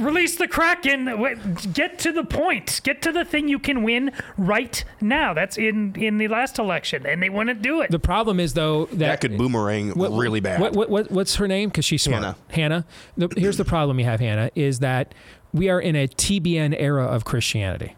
release 0.00 0.36
the 0.36 0.48
Kraken, 0.48 1.56
get 1.72 1.98
to 2.00 2.12
the 2.12 2.24
point, 2.24 2.80
get 2.84 3.02
to 3.02 3.12
the 3.12 3.24
thing 3.24 3.48
you 3.48 3.58
can 3.58 3.82
win 3.82 4.12
right 4.36 4.84
now. 5.00 5.34
That's 5.34 5.58
in 5.58 5.94
in 5.96 6.18
the 6.18 6.28
last 6.28 6.58
election, 6.58 7.06
and 7.06 7.22
they 7.22 7.28
wouldn't 7.28 7.62
do 7.62 7.80
it. 7.80 7.90
The 7.90 7.98
problem 7.98 8.40
is 8.40 8.54
though 8.54 8.86
that, 8.86 8.98
that 8.98 9.20
could 9.20 9.36
boomerang 9.38 9.90
What- 9.90 10.12
really 10.12 10.40
bad. 10.40 10.60
What, 10.60 10.72
what, 10.72 10.90
what, 10.90 11.10
what's 11.10 11.36
her 11.36 11.48
name? 11.48 11.68
Because 11.68 11.84
she's 11.84 12.02
smart. 12.02 12.22
Hannah. 12.22 12.36
Hannah. 12.50 12.86
The, 13.16 13.28
here's 13.36 13.56
the 13.56 13.64
problem 13.64 13.98
you 13.98 14.04
have, 14.06 14.20
Hannah, 14.20 14.50
is 14.54 14.78
that 14.80 15.14
we 15.52 15.68
are 15.68 15.80
in 15.80 15.96
a 15.96 16.06
TBN 16.08 16.74
era 16.78 17.04
of 17.04 17.24
Christianity. 17.24 17.96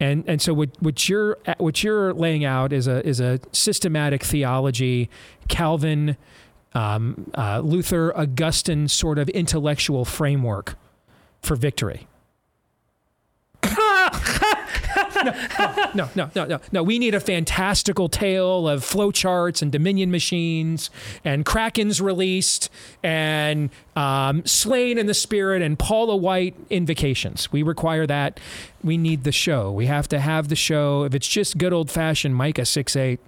And 0.00 0.24
and 0.28 0.40
so 0.40 0.54
what, 0.54 0.70
what 0.78 1.08
you're 1.08 1.38
what 1.56 1.82
you're 1.82 2.12
laying 2.14 2.44
out 2.44 2.72
is 2.72 2.86
a 2.86 3.04
is 3.06 3.18
a 3.18 3.40
systematic 3.50 4.22
theology, 4.22 5.10
Calvin, 5.48 6.16
um, 6.78 7.30
uh, 7.36 7.60
Luther, 7.60 8.16
Augustine 8.16 8.88
sort 8.88 9.18
of 9.18 9.28
intellectual 9.30 10.04
framework 10.04 10.76
for 11.42 11.56
victory. 11.56 12.06
no, 15.94 16.08
no, 16.14 16.30
no, 16.34 16.44
no, 16.44 16.60
no. 16.70 16.82
We 16.82 17.00
need 17.00 17.14
a 17.14 17.20
fantastical 17.20 18.08
tale 18.08 18.68
of 18.68 18.82
flowcharts 18.82 19.60
and 19.60 19.72
Dominion 19.72 20.12
machines 20.12 20.90
and 21.24 21.44
Krakens 21.44 22.00
released 22.00 22.70
and 23.02 23.70
um, 23.96 24.46
slain 24.46 24.96
in 24.96 25.06
the 25.06 25.14
spirit 25.14 25.60
and 25.62 25.76
Paula 25.76 26.16
White 26.16 26.54
invocations. 26.70 27.50
We 27.50 27.64
require 27.64 28.06
that. 28.06 28.38
We 28.84 28.96
need 28.96 29.24
the 29.24 29.32
show. 29.32 29.72
We 29.72 29.86
have 29.86 30.06
to 30.08 30.20
have 30.20 30.48
the 30.48 30.56
show. 30.56 31.02
If 31.02 31.14
it's 31.14 31.28
just 31.28 31.58
good 31.58 31.72
old 31.72 31.90
fashioned 31.90 32.36
Micah 32.36 32.64
six 32.64 32.94
eight, 32.94 33.18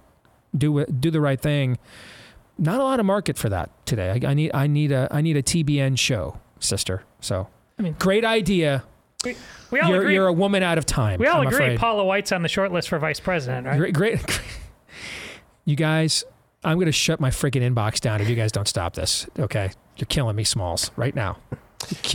do 0.57 0.85
do 0.85 1.11
the 1.11 1.21
right 1.21 1.39
thing. 1.39 1.77
Not 2.57 2.79
a 2.79 2.83
lot 2.83 2.99
of 2.99 3.05
market 3.05 3.37
for 3.37 3.49
that 3.49 3.69
today. 3.85 4.09
I, 4.23 4.29
I 4.29 4.33
need 4.33 4.51
I 4.53 4.67
need 4.67 4.91
a 4.91 5.07
I 5.11 5.21
need 5.21 5.37
a 5.37 5.43
TBN 5.43 5.97
show, 5.97 6.39
sister. 6.59 7.03
So 7.19 7.47
I 7.79 7.81
mean- 7.81 7.95
great 7.99 8.25
idea. 8.25 8.83
We, 9.23 9.35
we 9.69 9.79
all 9.79 9.89
You're, 9.91 10.01
agree. 10.01 10.13
you're 10.15 10.27
a 10.27 10.33
woman 10.33 10.63
out 10.63 10.79
of 10.79 10.85
time. 10.87 11.19
we 11.19 11.27
all 11.27 11.41
I'm 11.41 11.47
agree. 11.47 11.65
afraid. 11.65 11.79
Paula 11.79 12.03
White's 12.03 12.31
on 12.31 12.41
the 12.41 12.47
short 12.49 12.71
list 12.71 12.89
for 12.89 12.97
vice 12.97 13.19
president, 13.19 13.67
right? 13.67 13.77
Great, 13.77 13.93
great. 13.93 14.41
You 15.65 15.75
guys, 15.75 16.23
I'm 16.63 16.77
going 16.77 16.87
to 16.87 16.91
shut 16.91 17.19
my 17.19 17.29
freaking 17.29 17.61
inbox 17.61 17.99
down 17.99 18.19
if 18.19 18.27
you 18.27 18.35
guys 18.35 18.51
don't 18.51 18.67
stop 18.67 18.95
this. 18.95 19.27
Okay, 19.37 19.69
you're 19.97 20.07
killing 20.07 20.35
me, 20.35 20.43
Smalls, 20.43 20.89
right 20.95 21.15
now. 21.15 21.37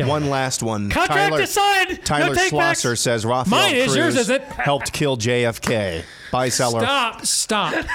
One 0.00 0.24
me. 0.24 0.28
last 0.28 0.62
one. 0.64 0.90
Contract 0.90 1.30
Tyler, 1.30 1.42
assigned. 1.42 2.04
Tyler 2.04 2.26
no 2.28 2.34
take 2.34 2.48
Schlosser 2.50 2.96
says 2.96 3.24
Rafael 3.24 3.60
Mine 3.62 3.74
is, 3.76 3.84
Cruz 3.84 3.96
yours 3.96 4.16
isn't. 4.16 4.42
helped 4.42 4.92
kill 4.92 5.16
JFK. 5.16 6.02
Buy 6.32 6.48
seller. 6.48 6.80
Stop! 6.80 7.24
Stop! 7.26 7.86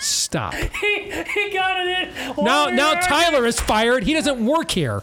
Stop! 0.00 0.54
he, 0.80 1.10
he 1.10 1.50
got 1.52 1.86
it 1.86 2.08
in. 2.08 2.44
Now, 2.44 2.66
now 2.66 2.94
Tyler 2.94 3.46
is 3.46 3.60
fired. 3.60 4.02
He 4.02 4.14
doesn't 4.14 4.44
work 4.44 4.70
here. 4.70 5.02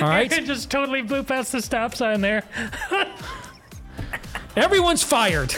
right, 0.08 0.30
It 0.30 0.44
just 0.44 0.70
totally 0.70 1.02
blew 1.02 1.22
past 1.22 1.52
the 1.52 1.60
stop 1.60 1.94
sign 1.94 2.20
there. 2.20 2.44
everyone's 4.56 5.02
fired. 5.02 5.54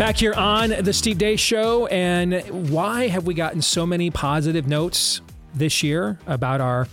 Back 0.00 0.16
here 0.16 0.32
on 0.32 0.70
the 0.70 0.94
Steve 0.94 1.18
Deace 1.18 1.38
Show, 1.40 1.84
and 1.88 2.70
why 2.70 3.08
have 3.08 3.26
we 3.26 3.34
gotten 3.34 3.60
so 3.60 3.84
many 3.84 4.10
positive 4.10 4.66
notes 4.66 5.20
this 5.52 5.82
year 5.82 6.18
about 6.26 6.62
our 6.62 6.88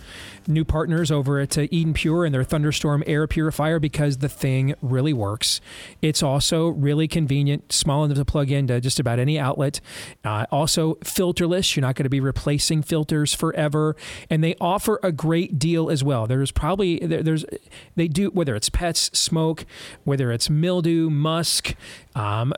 new 0.48 0.64
partners 0.64 1.10
over 1.10 1.38
at 1.38 1.56
uh, 1.56 1.66
Eden 1.70 1.94
Pure 1.94 2.24
and 2.24 2.34
their 2.34 2.44
Thunderstorm 2.44 3.04
air 3.06 3.26
purifier? 3.26 3.78
Because 3.78 4.18
the 4.18 4.28
thing 4.28 4.74
really 4.82 5.12
works. 5.12 5.60
It's 6.02 6.22
also 6.22 6.68
really 6.68 7.06
convenient, 7.06 7.72
small 7.72 8.04
enough 8.04 8.18
to 8.18 8.24
plug 8.24 8.50
into 8.50 8.80
just 8.80 8.98
about 8.98 9.18
any 9.18 9.38
outlet. 9.38 9.80
Uh, 10.24 10.46
also 10.50 10.94
filterless. 10.96 11.76
You're 11.76 11.82
not 11.82 11.94
going 11.94 12.04
to 12.04 12.10
be 12.10 12.20
replacing 12.20 12.82
filters 12.82 13.34
forever, 13.34 13.94
and 14.30 14.42
they 14.42 14.54
offer 14.60 14.98
a 15.02 15.12
great 15.12 15.58
deal 15.58 15.90
as 15.90 16.02
well. 16.02 16.26
There's 16.26 16.50
probably 16.50 16.98
there, 16.98 17.22
there's 17.22 17.44
they 17.94 18.08
do 18.08 18.30
whether 18.30 18.54
it's 18.54 18.68
pets, 18.68 19.10
smoke, 19.12 19.66
whether 20.04 20.32
it's 20.32 20.48
mildew, 20.48 21.10
musk. 21.10 21.74
Um, 22.14 22.52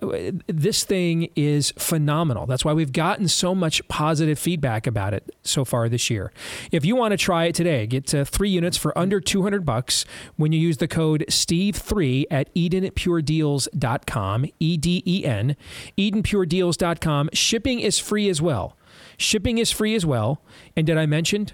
this 0.47 0.85
thing 0.85 1.29
is 1.37 1.73
phenomenal. 1.77 2.47
That's 2.47 2.65
why 2.65 2.73
we've 2.73 2.93
gotten 2.93 3.29
so 3.29 3.55
much 3.55 3.87
positive 3.89 4.39
feedback 4.39 4.87
about 4.87 5.13
it 5.13 5.35
so 5.43 5.65
far 5.65 5.89
this 5.89 6.09
year. 6.09 6.33
If 6.73 6.85
you 6.85 6.97
want 6.97 7.13
to 7.13 7.19
try 7.19 7.45
it 7.45 7.55
today, 7.55 7.80
get 7.87 8.15
uh, 8.15 8.25
three 8.25 8.51
units 8.51 8.77
for 8.77 8.97
under 8.97 9.21
200 9.21 9.65
bucks 9.65 10.05
when 10.37 10.53
you 10.53 10.59
use 10.59 10.79
the 10.79 10.89
code 10.89 11.25
STEVE3 11.29 12.25
at 12.31 12.55
EdenPureDeals.com, 12.55 14.47
E 14.59 14.77
D 14.77 15.03
E 15.07 15.25
N, 15.25 15.57
EdenPureDeals.com. 15.99 17.31
Shipping 17.33 17.81
is 17.81 17.99
free 17.99 18.29
as 18.29 18.43
well. 18.43 18.77
Shipping 19.17 19.59
is 19.59 19.71
free 19.71 19.95
as 19.95 20.07
well. 20.07 20.43
And 20.77 20.87
did 20.87 20.99
I 20.99 21.07
mention 21.07 21.49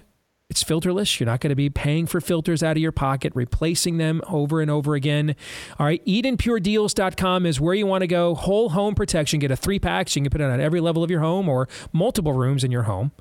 it's 0.48 0.62
filterless. 0.62 1.18
You're 1.18 1.27
not 1.27 1.40
going 1.40 1.51
to 1.51 1.56
be 1.56 1.68
paying 1.68 2.06
for 2.06 2.20
filters 2.20 2.62
out 2.62 2.77
of 2.77 2.82
your 2.82 2.93
pocket, 2.93 3.32
replacing 3.35 3.98
them 3.98 4.23
over 4.28 4.60
and 4.60 4.70
over 4.70 4.94
again. 4.94 5.35
All 5.78 5.86
right, 5.86 6.05
EdenPureDeals.com 6.06 7.44
is 7.47 7.60
where 7.60 7.74
you 7.74 7.86
want 7.86 8.02
to 8.02 8.06
go. 8.06 8.35
Whole 8.35 8.70
home 8.70 8.94
protection. 8.94 9.40
Get 9.40 9.51
a 9.51 9.56
three 9.56 9.78
pack 9.78 10.09
so 10.09 10.18
you 10.18 10.24
can 10.24 10.31
put 10.31 10.40
it 10.40 10.44
on 10.44 10.60
every 10.60 10.81
level 10.81 11.02
of 11.02 11.10
your 11.10 11.20
home 11.20 11.48
or 11.48 11.68
multiple 11.93 12.32
rooms 12.32 12.64
in 12.64 12.70
your 12.70 12.85
home. 12.85 13.12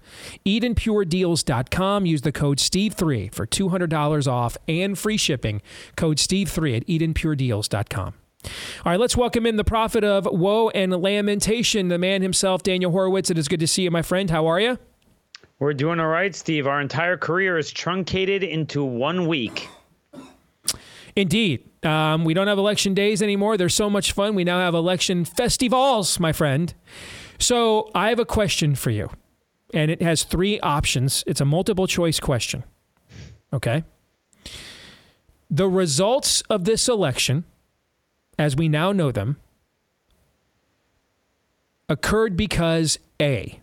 EdenPureDeals.com. 0.46 2.06
Use 2.06 2.22
the 2.22 2.32
code 2.32 2.60
Steve3 2.60 3.34
for 3.34 3.48
$200 3.48 4.32
off 4.32 4.58
and 4.68 4.98
free 4.98 5.18
shipping. 5.18 5.62
Code 5.96 6.18
Steve3 6.18 6.78
at 6.78 6.88
EdenPureDeals.com. 6.88 8.14
All 8.86 8.92
right, 8.92 9.00
let's 9.00 9.18
welcome 9.18 9.48
in 9.48 9.56
the 9.56 9.64
prophet 9.64 10.04
of 10.04 10.26
woe 10.32 10.70
and 10.70 10.92
lamentation, 10.92 11.88
the 11.88 11.98
man 11.98 12.22
himself, 12.22 12.62
Daniel 12.62 12.92
Horowitz. 12.92 13.32
It 13.32 13.40
is 13.40 13.48
good 13.48 13.60
to 13.60 13.68
see 13.68 13.82
you, 13.82 13.92
my 13.92 14.04
friend. 14.04 14.30
How 14.30 14.46
are 14.46 14.60
you? 14.60 14.78
We're 15.60 15.74
doing 15.74 16.00
all 16.00 16.08
right, 16.08 16.36
Steve. 16.36 16.68
Our 16.68 16.82
entire 16.82 17.16
career 17.18 17.58
is 17.58 17.72
truncated 17.72 18.44
into 18.44 18.84
one 18.84 19.28
week. 19.28 19.70
Indeed. 21.16 21.64
Um, 21.86 22.26
we 22.26 22.34
don't 22.34 22.48
have 22.48 22.58
election 22.58 22.94
days 22.94 23.22
anymore. 23.22 23.56
They're 23.58 23.70
so 23.70 23.90
much 23.90 24.12
fun. 24.12 24.36
We 24.36 24.44
now 24.44 24.60
have 24.60 24.74
election 24.74 25.24
festivals, 25.24 26.20
my 26.20 26.34
friend. 26.34 26.74
So 27.40 27.90
I 27.96 28.10
have 28.10 28.20
a 28.20 28.26
question 28.26 28.76
for 28.76 28.90
you, 28.90 29.10
and 29.74 29.90
it 29.90 30.02
has 30.02 30.24
three 30.24 30.60
options. 30.60 31.24
It's 31.26 31.40
a 31.40 31.46
multiple 31.46 31.88
choice 31.88 32.20
question. 32.20 32.64
Okay. 33.54 33.84
The 35.50 35.70
results 35.70 36.42
of 36.50 36.66
this 36.66 36.90
election, 36.90 37.46
as 38.38 38.56
we 38.56 38.68
now 38.68 38.92
know 38.92 39.12
them, 39.12 39.38
occurred 41.88 42.36
because 42.36 43.00
A, 43.22 43.62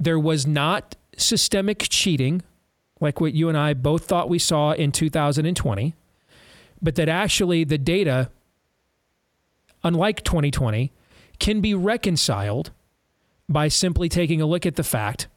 there 0.00 0.18
was 0.18 0.46
not 0.46 0.96
systemic 1.16 1.86
cheating 1.88 2.42
like 3.00 3.20
what 3.20 3.34
you 3.34 3.48
and 3.48 3.56
I 3.56 3.74
both 3.74 4.04
thought 4.04 4.28
we 4.28 4.38
saw 4.38 4.72
in 4.72 4.92
2020, 4.92 5.94
but 6.82 6.94
that 6.96 7.08
actually 7.08 7.64
the 7.64 7.78
data, 7.78 8.30
unlike 9.84 10.24
2020, 10.24 10.92
can 11.38 11.60
be 11.60 11.74
reconciled 11.74 12.70
by 13.48 13.68
simply 13.68 14.08
taking 14.08 14.40
a 14.40 14.46
look 14.46 14.66
at 14.66 14.76
the 14.76 14.84
fact 14.84 15.28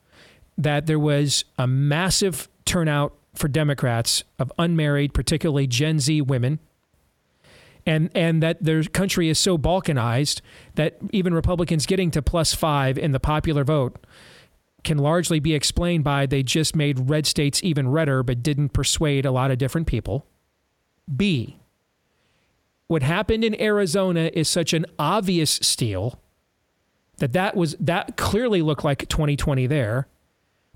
that 0.58 0.86
there 0.86 1.00
was 1.00 1.46
a 1.58 1.68
massive 1.68 2.50
turnout 2.66 3.14
for 3.34 3.48
Democrats 3.48 4.24
of 4.38 4.52
unmarried, 4.58 5.14
particularly 5.14 5.68
Gen 5.68 6.00
Z 6.00 6.22
women. 6.22 6.60
And, 7.84 8.12
and 8.14 8.44
that 8.44 8.64
their 8.64 8.84
country 8.84 9.28
is 9.28 9.40
so 9.40 9.58
balkanized 9.58 10.42
that 10.76 10.98
even 11.12 11.34
Republicans 11.34 11.88
getting 11.88 12.12
to 12.12 12.22
plus 12.22 12.54
five 12.54 12.96
in 12.96 13.12
the 13.12 13.20
popular 13.20 13.64
vote 13.64 13.98
can 14.84 14.98
largely 14.98 15.40
be 15.40 15.54
explained 15.54 16.04
by 16.04 16.26
they 16.26 16.44
just 16.44 16.76
made 16.76 17.10
red 17.10 17.26
states 17.26 17.64
even 17.64 17.90
redder 17.90 18.24
but 18.24 18.44
didn't 18.44 18.70
persuade 18.70 19.26
a 19.26 19.32
lot 19.32 19.52
of 19.52 19.58
different 19.58 19.88
people. 19.88 20.26
B, 21.16 21.60
what 22.88 23.04
happened 23.04 23.44
in 23.44 23.60
Arizona 23.62 24.30
is 24.34 24.50
such 24.50 24.74
an 24.74 24.86
obvious 25.00 25.52
steal 25.62 26.20
that 27.18 27.34
that 27.34 27.56
was 27.56 27.76
that 27.80 28.18
clearly 28.18 28.62
looked 28.62 28.84
like 28.84 29.08
2020 29.08 29.68
there. 29.68 30.08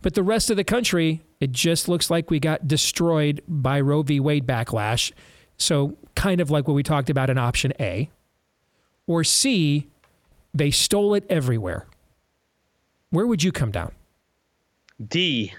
But 0.02 0.14
the 0.14 0.24
rest 0.24 0.50
of 0.52 0.58
the 0.58 0.64
country, 0.64 1.24
it 1.40 1.52
just 1.52 1.90
looks 1.90 2.10
like 2.10 2.30
we 2.30 2.40
got 2.40 2.68
destroyed 2.68 3.42
by 3.48 3.82
Roe 3.82 4.04
v. 4.04 4.20
Wade 4.20 4.46
backlash. 4.46 5.12
So, 5.58 5.98
kind 6.16 6.40
of 6.40 6.52
like 6.52 6.68
what 6.68 6.76
we 6.76 6.84
talked 6.84 7.10
about 7.10 7.30
in 7.30 7.38
option 7.38 7.74
A. 7.80 8.12
Or 9.08 9.24
C, 9.24 9.90
they 10.54 10.70
stole 10.70 11.16
it 11.16 11.26
everywhere. 11.30 11.88
Where 13.16 13.26
would 13.26 13.42
you 13.42 13.54
come 13.54 13.72
down? 13.72 13.94
D. 15.08 15.54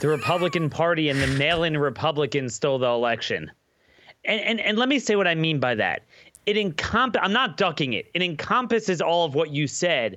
The 0.00 0.08
Republican 0.08 0.70
Party 0.70 1.10
and 1.10 1.20
the 1.20 1.26
mail-in 1.26 1.76
Republicans 1.76 2.54
stole 2.54 2.78
the 2.78 2.86
election. 2.86 3.50
And, 4.24 4.40
and 4.40 4.60
and 4.60 4.78
let 4.78 4.88
me 4.88 4.98
say 4.98 5.14
what 5.14 5.28
I 5.28 5.34
mean 5.34 5.60
by 5.60 5.74
that. 5.74 6.04
It 6.46 6.56
encomp 6.56 7.16
I'm 7.20 7.34
not 7.34 7.58
ducking 7.58 7.92
it. 7.92 8.10
It 8.14 8.22
encompasses 8.22 9.02
all 9.02 9.26
of 9.26 9.34
what 9.34 9.50
you 9.50 9.66
said. 9.66 10.16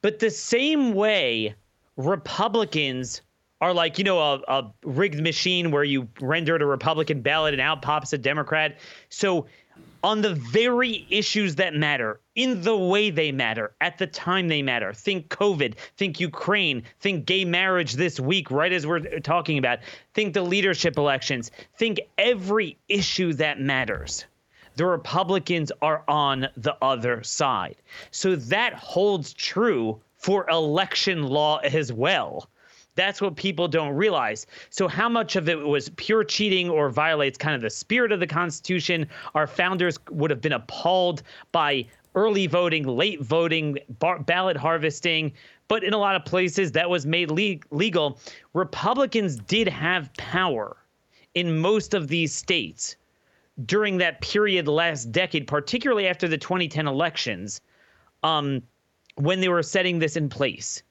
But 0.00 0.18
the 0.18 0.30
same 0.30 0.94
way 0.94 1.54
Republicans 1.98 3.20
are 3.60 3.74
like, 3.74 3.98
you 3.98 4.04
know, 4.04 4.18
a, 4.18 4.40
a 4.48 4.72
rigged 4.84 5.20
machine 5.22 5.70
where 5.72 5.84
you 5.84 6.08
render 6.22 6.56
a 6.56 6.64
Republican 6.64 7.20
ballot 7.20 7.52
and 7.52 7.60
out 7.60 7.82
pops 7.82 8.14
a 8.14 8.18
Democrat. 8.18 8.78
So 9.10 9.46
on 10.02 10.20
the 10.20 10.34
very 10.34 11.06
issues 11.10 11.54
that 11.56 11.74
matter, 11.74 12.20
in 12.34 12.62
the 12.62 12.76
way 12.76 13.10
they 13.10 13.30
matter, 13.30 13.72
at 13.80 13.98
the 13.98 14.06
time 14.06 14.48
they 14.48 14.62
matter. 14.62 14.92
Think 14.92 15.28
COVID, 15.28 15.76
think 15.96 16.18
Ukraine, 16.18 16.82
think 17.00 17.26
gay 17.26 17.44
marriage 17.44 17.92
this 17.94 18.18
week, 18.18 18.50
right 18.50 18.72
as 18.72 18.86
we're 18.86 19.20
talking 19.20 19.58
about. 19.58 19.78
Think 20.14 20.34
the 20.34 20.42
leadership 20.42 20.98
elections, 20.98 21.50
think 21.78 22.00
every 22.18 22.78
issue 22.88 23.32
that 23.34 23.60
matters. 23.60 24.24
The 24.74 24.86
Republicans 24.86 25.70
are 25.82 26.02
on 26.08 26.48
the 26.56 26.76
other 26.82 27.22
side. 27.22 27.76
So 28.10 28.36
that 28.36 28.72
holds 28.74 29.34
true 29.34 30.00
for 30.16 30.48
election 30.48 31.24
law 31.24 31.58
as 31.58 31.92
well. 31.92 32.48
That's 32.94 33.20
what 33.22 33.36
people 33.36 33.68
don't 33.68 33.94
realize. 33.94 34.46
So, 34.70 34.86
how 34.86 35.08
much 35.08 35.36
of 35.36 35.48
it 35.48 35.58
was 35.58 35.88
pure 35.90 36.24
cheating 36.24 36.68
or 36.68 36.90
violates 36.90 37.38
kind 37.38 37.54
of 37.54 37.62
the 37.62 37.70
spirit 37.70 38.12
of 38.12 38.20
the 38.20 38.26
Constitution? 38.26 39.06
Our 39.34 39.46
founders 39.46 39.98
would 40.10 40.30
have 40.30 40.40
been 40.40 40.52
appalled 40.52 41.22
by 41.52 41.86
early 42.14 42.46
voting, 42.46 42.86
late 42.86 43.22
voting, 43.22 43.78
bar- 43.98 44.18
ballot 44.18 44.56
harvesting. 44.56 45.32
But 45.68 45.84
in 45.84 45.94
a 45.94 45.98
lot 45.98 46.16
of 46.16 46.24
places, 46.26 46.72
that 46.72 46.90
was 46.90 47.06
made 47.06 47.30
le- 47.30 47.60
legal. 47.70 48.20
Republicans 48.52 49.36
did 49.36 49.68
have 49.68 50.12
power 50.14 50.76
in 51.34 51.58
most 51.58 51.94
of 51.94 52.08
these 52.08 52.34
states 52.34 52.96
during 53.64 53.98
that 53.98 54.20
period 54.20 54.68
last 54.68 55.12
decade, 55.12 55.46
particularly 55.46 56.06
after 56.06 56.28
the 56.28 56.38
2010 56.38 56.86
elections, 56.86 57.60
um, 58.22 58.62
when 59.16 59.40
they 59.40 59.48
were 59.48 59.62
setting 59.62 59.98
this 59.98 60.16
in 60.16 60.28
place. 60.28 60.82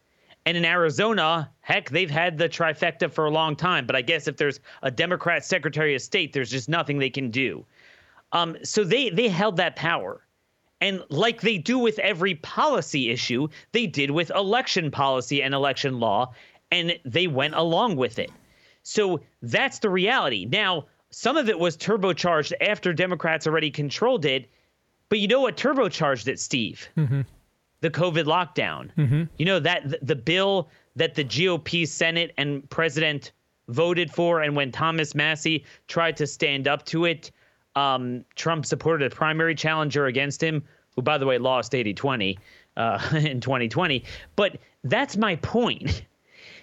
And 0.45 0.57
in 0.57 0.65
Arizona, 0.65 1.49
heck, 1.61 1.89
they've 1.89 2.09
had 2.09 2.37
the 2.37 2.49
trifecta 2.49 3.11
for 3.11 3.25
a 3.25 3.31
long 3.31 3.55
time. 3.55 3.85
But 3.85 3.95
I 3.95 4.01
guess 4.01 4.27
if 4.27 4.37
there's 4.37 4.59
a 4.81 4.89
Democrat 4.89 5.45
Secretary 5.45 5.93
of 5.95 6.01
State, 6.01 6.33
there's 6.33 6.49
just 6.49 6.67
nothing 6.67 6.97
they 6.97 7.09
can 7.09 7.29
do. 7.29 7.65
Um, 8.31 8.57
so 8.63 8.83
they 8.83 9.09
they 9.09 9.27
held 9.27 9.57
that 9.57 9.75
power. 9.75 10.25
And 10.79 11.03
like 11.09 11.41
they 11.41 11.59
do 11.59 11.77
with 11.77 11.99
every 11.99 12.35
policy 12.35 13.11
issue, 13.11 13.49
they 13.71 13.85
did 13.85 14.09
with 14.09 14.31
election 14.31 14.89
policy 14.89 15.43
and 15.43 15.53
election 15.53 15.99
law, 15.99 16.33
and 16.71 16.97
they 17.05 17.27
went 17.27 17.53
along 17.53 17.97
with 17.97 18.17
it. 18.17 18.31
So 18.81 19.21
that's 19.43 19.77
the 19.77 19.91
reality. 19.91 20.45
Now, 20.45 20.85
some 21.11 21.37
of 21.37 21.49
it 21.49 21.59
was 21.59 21.77
turbocharged 21.77 22.53
after 22.61 22.93
Democrats 22.93 23.45
already 23.45 23.69
controlled 23.69 24.25
it. 24.25 24.49
But 25.09 25.19
you 25.19 25.27
know 25.27 25.41
what 25.41 25.55
turbocharged 25.55 26.27
it, 26.27 26.39
Steve? 26.39 26.89
Mm-hmm 26.97 27.21
the 27.81 27.89
COVID 27.89 28.25
lockdown. 28.25 28.89
Mm-hmm. 28.95 29.23
You 29.37 29.45
know 29.45 29.59
that 29.59 29.89
the, 29.89 29.99
the 30.01 30.15
bill 30.15 30.69
that 30.95 31.15
the 31.15 31.23
GOP 31.23 31.87
Senate 31.87 32.33
and 32.37 32.67
President 32.69 33.31
voted 33.67 34.11
for, 34.11 34.41
and 34.41 34.55
when 34.55 34.71
Thomas 34.71 35.15
Massie 35.15 35.65
tried 35.87 36.17
to 36.17 36.27
stand 36.27 36.67
up 36.67 36.85
to 36.85 37.05
it, 37.05 37.31
um, 37.75 38.25
Trump 38.35 38.65
supported 38.65 39.11
a 39.11 39.15
primary 39.15 39.55
challenger 39.55 40.05
against 40.07 40.41
him, 40.43 40.63
who, 40.95 41.01
by 41.01 41.17
the 41.17 41.25
way, 41.25 41.37
lost 41.37 41.73
80 41.73 41.93
20 41.93 42.37
uh, 42.77 43.09
in 43.13 43.39
2020. 43.41 44.03
But 44.35 44.57
that's 44.83 45.17
my 45.17 45.35
point. 45.37 46.03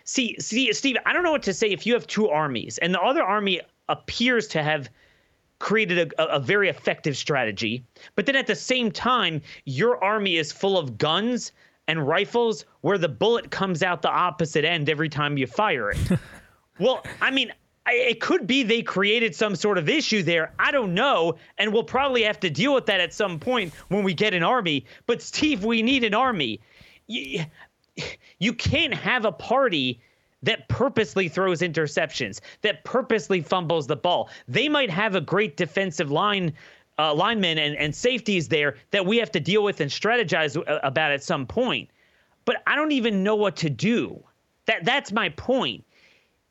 See, 0.04 0.36
see, 0.38 0.72
Steve, 0.72 0.96
I 1.04 1.12
don't 1.12 1.22
know 1.22 1.32
what 1.32 1.42
to 1.44 1.54
say 1.54 1.68
if 1.68 1.86
you 1.86 1.94
have 1.94 2.06
two 2.06 2.28
armies, 2.28 2.78
and 2.78 2.94
the 2.94 3.00
other 3.00 3.22
army 3.22 3.60
appears 3.88 4.48
to 4.48 4.62
have 4.62 4.88
created 5.58 6.12
a, 6.18 6.36
a, 6.36 6.40
very 6.40 6.68
effective 6.68 7.16
strategy. 7.16 7.84
But 8.14 8.26
then 8.26 8.36
at 8.36 8.46
the 8.46 8.54
same 8.54 8.90
time, 8.90 9.42
your 9.64 10.02
army 10.02 10.36
is 10.36 10.52
full 10.52 10.78
of 10.78 10.98
guns 10.98 11.52
and 11.88 12.06
rifles 12.06 12.64
where 12.82 12.98
the 12.98 13.08
bullet 13.08 13.50
comes 13.50 13.82
out 13.82 14.02
the 14.02 14.10
opposite 14.10 14.64
end 14.64 14.88
every 14.88 15.08
time 15.08 15.36
you 15.36 15.46
fire 15.46 15.90
it. 15.90 15.98
well, 16.78 17.04
I 17.20 17.30
mean, 17.30 17.52
it 17.86 18.20
could 18.20 18.46
be 18.46 18.62
they 18.62 18.82
created 18.82 19.34
some 19.34 19.56
sort 19.56 19.78
of 19.78 19.88
issue 19.88 20.22
there. 20.22 20.52
I 20.58 20.70
don't 20.70 20.94
know. 20.94 21.36
And 21.56 21.72
we'll 21.72 21.84
probably 21.84 22.22
have 22.22 22.38
to 22.40 22.50
deal 22.50 22.74
with 22.74 22.86
that 22.86 23.00
at 23.00 23.14
some 23.14 23.40
point 23.40 23.72
when 23.88 24.04
we 24.04 24.14
get 24.14 24.34
an 24.34 24.42
army. 24.42 24.84
But, 25.06 25.22
Steve, 25.22 25.64
we 25.64 25.82
need 25.82 26.04
an 26.04 26.14
army. 26.14 26.60
You, 27.06 27.44
you 28.38 28.52
can't 28.52 28.94
have 28.94 29.24
a 29.24 29.32
party 29.32 30.00
that 30.42 30.68
purposely 30.68 31.28
throws 31.28 31.60
interceptions, 31.60 32.40
that 32.62 32.84
purposely 32.84 33.40
fumbles 33.40 33.86
the 33.86 33.96
ball. 33.96 34.30
They 34.46 34.68
might 34.68 34.90
have 34.90 35.14
a 35.14 35.20
great 35.20 35.56
defensive 35.56 36.10
line 36.10 36.52
uh, 36.98 37.14
linemen 37.14 37.58
and, 37.58 37.76
and 37.76 37.94
safeties 37.94 38.48
there 38.48 38.76
that 38.90 39.06
we 39.06 39.16
have 39.18 39.30
to 39.30 39.40
deal 39.40 39.62
with 39.62 39.80
and 39.80 39.90
strategize 39.90 40.56
uh, 40.56 40.80
about 40.82 41.12
at 41.12 41.22
some 41.22 41.46
point. 41.46 41.88
But 42.44 42.62
I 42.66 42.76
don't 42.76 42.92
even 42.92 43.22
know 43.22 43.36
what 43.36 43.56
to 43.56 43.70
do. 43.70 44.22
That 44.66 44.84
that's 44.84 45.12
my 45.12 45.28
point. 45.30 45.84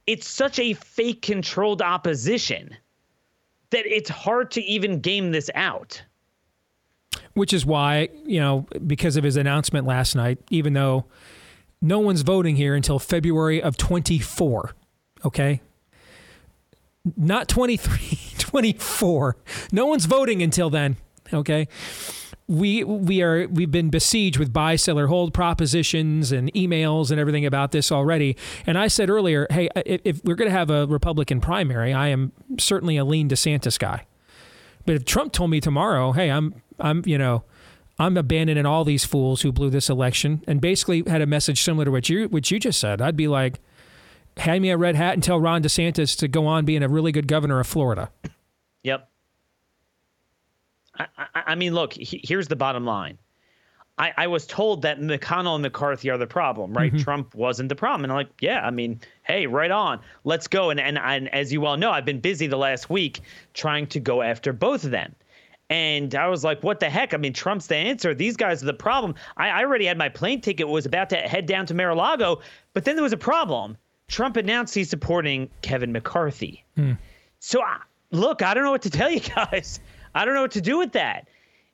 It's 0.05 0.27
such 0.27 0.57
a 0.59 0.73
fake 0.73 1.21
controlled 1.21 1.81
opposition 1.81 2.75
that 3.71 3.85
it's 3.85 4.09
hard 4.09 4.51
to 4.51 4.61
even 4.63 5.01
game 5.01 5.31
this 5.31 5.49
out. 5.53 6.01
Which 7.33 7.51
is 7.51 7.65
why, 7.65 8.09
you 8.25 8.39
know, 8.39 8.65
because 8.85 9.17
of 9.17 9.23
his 9.23 9.35
announcement 9.35 9.85
last 9.85 10.15
night, 10.15 10.39
even 10.49 10.73
though 10.73 11.05
no 11.81 11.99
one's 11.99 12.21
voting 12.21 12.55
here 12.55 12.75
until 12.75 12.99
February 12.99 13.61
of 13.61 13.77
24. 13.77 14.71
Okay. 15.25 15.61
Not 17.15 17.47
23, 17.47 18.19
24. 18.37 19.37
No 19.71 19.85
one's 19.85 20.05
voting 20.05 20.41
until 20.41 20.69
then. 20.69 20.97
Okay. 21.33 21.67
We 22.49 22.81
we 22.85 23.21
are 23.21 23.45
we've 23.49 23.71
been 23.71 23.89
besieged 23.89 24.39
with 24.39 24.53
buy 24.53 24.77
sell 24.77 24.97
or 24.97 25.07
hold 25.07 25.33
propositions 25.33 26.31
and 26.31 26.51
emails 26.53 27.11
and 27.11 27.19
everything 27.19 27.45
about 27.45 27.73
this 27.73 27.91
already. 27.91 28.37
And 28.65 28.77
I 28.77 28.87
said 28.87 29.09
earlier, 29.09 29.47
hey, 29.49 29.67
if, 29.85 29.99
if 30.05 30.23
we're 30.23 30.35
going 30.35 30.49
to 30.49 30.57
have 30.57 30.69
a 30.69 30.87
Republican 30.87 31.41
primary, 31.41 31.93
I 31.93 32.07
am 32.07 32.31
certainly 32.57 32.95
a 32.95 33.03
lean 33.03 33.27
DeSantis 33.27 33.77
guy. 33.77 34.05
But 34.85 34.95
if 34.95 35.03
Trump 35.03 35.33
told 35.33 35.49
me 35.49 35.59
tomorrow, 35.59 36.13
hey, 36.13 36.31
I'm 36.31 36.55
I'm 36.79 37.03
you 37.05 37.17
know, 37.17 37.43
I'm 37.99 38.17
abandoning 38.17 38.65
all 38.65 38.83
these 38.83 39.05
fools 39.05 39.41
who 39.41 39.51
blew 39.51 39.69
this 39.69 39.89
election, 39.89 40.43
and 40.47 40.61
basically 40.61 41.03
had 41.07 41.21
a 41.21 41.25
message 41.25 41.61
similar 41.63 41.85
to 41.85 41.91
what 41.91 42.09
you 42.09 42.27
what 42.29 42.49
you 42.51 42.59
just 42.59 42.79
said, 42.79 43.01
I'd 43.01 43.17
be 43.17 43.27
like, 43.27 43.59
hand 44.37 44.61
me 44.61 44.69
a 44.69 44.77
red 44.77 44.95
hat 44.95 45.13
and 45.13 45.23
tell 45.23 45.39
Ron 45.39 45.63
DeSantis 45.63 46.15
to 46.17 46.27
go 46.27 46.45
on 46.45 46.65
being 46.65 46.83
a 46.83 46.89
really 46.89 47.11
good 47.11 47.27
governor 47.27 47.59
of 47.59 47.67
Florida. 47.67 48.11
Yep. 48.83 49.09
I, 50.97 51.07
I, 51.17 51.27
I 51.47 51.55
mean, 51.55 51.73
look, 51.73 51.93
he, 51.93 52.21
here's 52.23 52.47
the 52.47 52.55
bottom 52.55 52.85
line. 52.85 53.17
I, 53.99 54.13
I, 54.15 54.27
was 54.27 54.45
told 54.45 54.83
that 54.83 54.99
McConnell 54.99 55.55
and 55.55 55.63
McCarthy 55.63 56.11
are 56.11 56.19
the 56.19 56.27
problem, 56.27 56.71
right? 56.73 56.93
Mm-hmm. 56.93 57.01
Trump 57.01 57.33
wasn't 57.33 57.69
the 57.69 57.75
problem. 57.75 58.03
And 58.05 58.11
I'm 58.11 58.17
like, 58.17 58.29
yeah, 58.41 58.61
I 58.63 58.69
mean, 58.69 58.99
hey, 59.23 59.47
right 59.47 59.71
on. 59.71 59.99
Let's 60.23 60.47
go. 60.47 60.69
And, 60.69 60.79
and, 60.79 60.99
and 60.99 61.33
as 61.33 61.51
you 61.51 61.61
well 61.61 61.77
know, 61.77 61.91
I've 61.91 62.05
been 62.05 62.19
busy 62.19 62.45
the 62.45 62.57
last 62.57 62.91
week 62.91 63.21
trying 63.55 63.87
to 63.87 63.99
go 63.99 64.21
after 64.21 64.53
both 64.53 64.83
of 64.83 64.91
them. 64.91 65.15
And 65.69 66.15
I 66.15 66.27
was 66.27 66.43
like, 66.43 66.63
what 66.63 66.79
the 66.79 66.89
heck? 66.89 67.13
I 67.13 67.17
mean, 67.17 67.33
Trump's 67.33 67.67
the 67.67 67.75
answer. 67.75 68.13
These 68.13 68.37
guys 68.37 68.63
are 68.63 68.67
the 68.67 68.73
problem. 68.73 69.15
I, 69.35 69.49
I 69.49 69.63
already 69.63 69.85
had 69.85 69.97
my 69.97 70.07
plane 70.07 70.39
ticket, 70.39 70.67
was 70.67 70.85
about 70.85 71.09
to 71.09 71.17
head 71.17 71.45
down 71.45 71.65
to 71.65 71.73
Mar 71.73 71.89
a 71.89 71.95
Lago, 71.95 72.41
but 72.73 72.85
then 72.85 72.95
there 72.95 73.03
was 73.03 73.13
a 73.13 73.17
problem. 73.17 73.77
Trump 74.07 74.37
announced 74.37 74.73
he's 74.73 74.89
supporting 74.89 75.49
Kevin 75.61 75.91
McCarthy. 75.91 76.63
Hmm. 76.75 76.93
So, 77.39 77.61
look, 78.11 78.41
I 78.41 78.53
don't 78.53 78.63
know 78.63 78.71
what 78.71 78.81
to 78.83 78.89
tell 78.99 79.09
you 79.09 79.19
guys. 79.19 79.79
I 80.15 80.25
don't 80.25 80.33
know 80.33 80.41
what 80.41 80.51
to 80.51 80.61
do 80.61 80.77
with 80.77 80.93
that. 80.93 81.27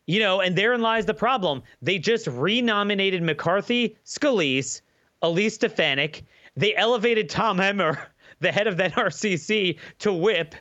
You 0.05 0.19
know, 0.19 0.41
and 0.41 0.55
therein 0.55 0.81
lies 0.81 1.05
the 1.05 1.13
problem. 1.13 1.63
They 1.81 1.97
just 1.97 2.27
renominated 2.27 3.23
McCarthy, 3.23 3.95
Scalise, 4.05 4.81
Elise 5.21 5.55
Stefanik. 5.55 6.25
They 6.57 6.75
elevated 6.75 7.29
Tom 7.29 7.59
Emmer, 7.59 7.97
the 8.39 8.51
head 8.51 8.67
of 8.67 8.75
the 8.77 8.83
NRCC, 8.83 9.77
to 9.99 10.11
whip. 10.11 10.55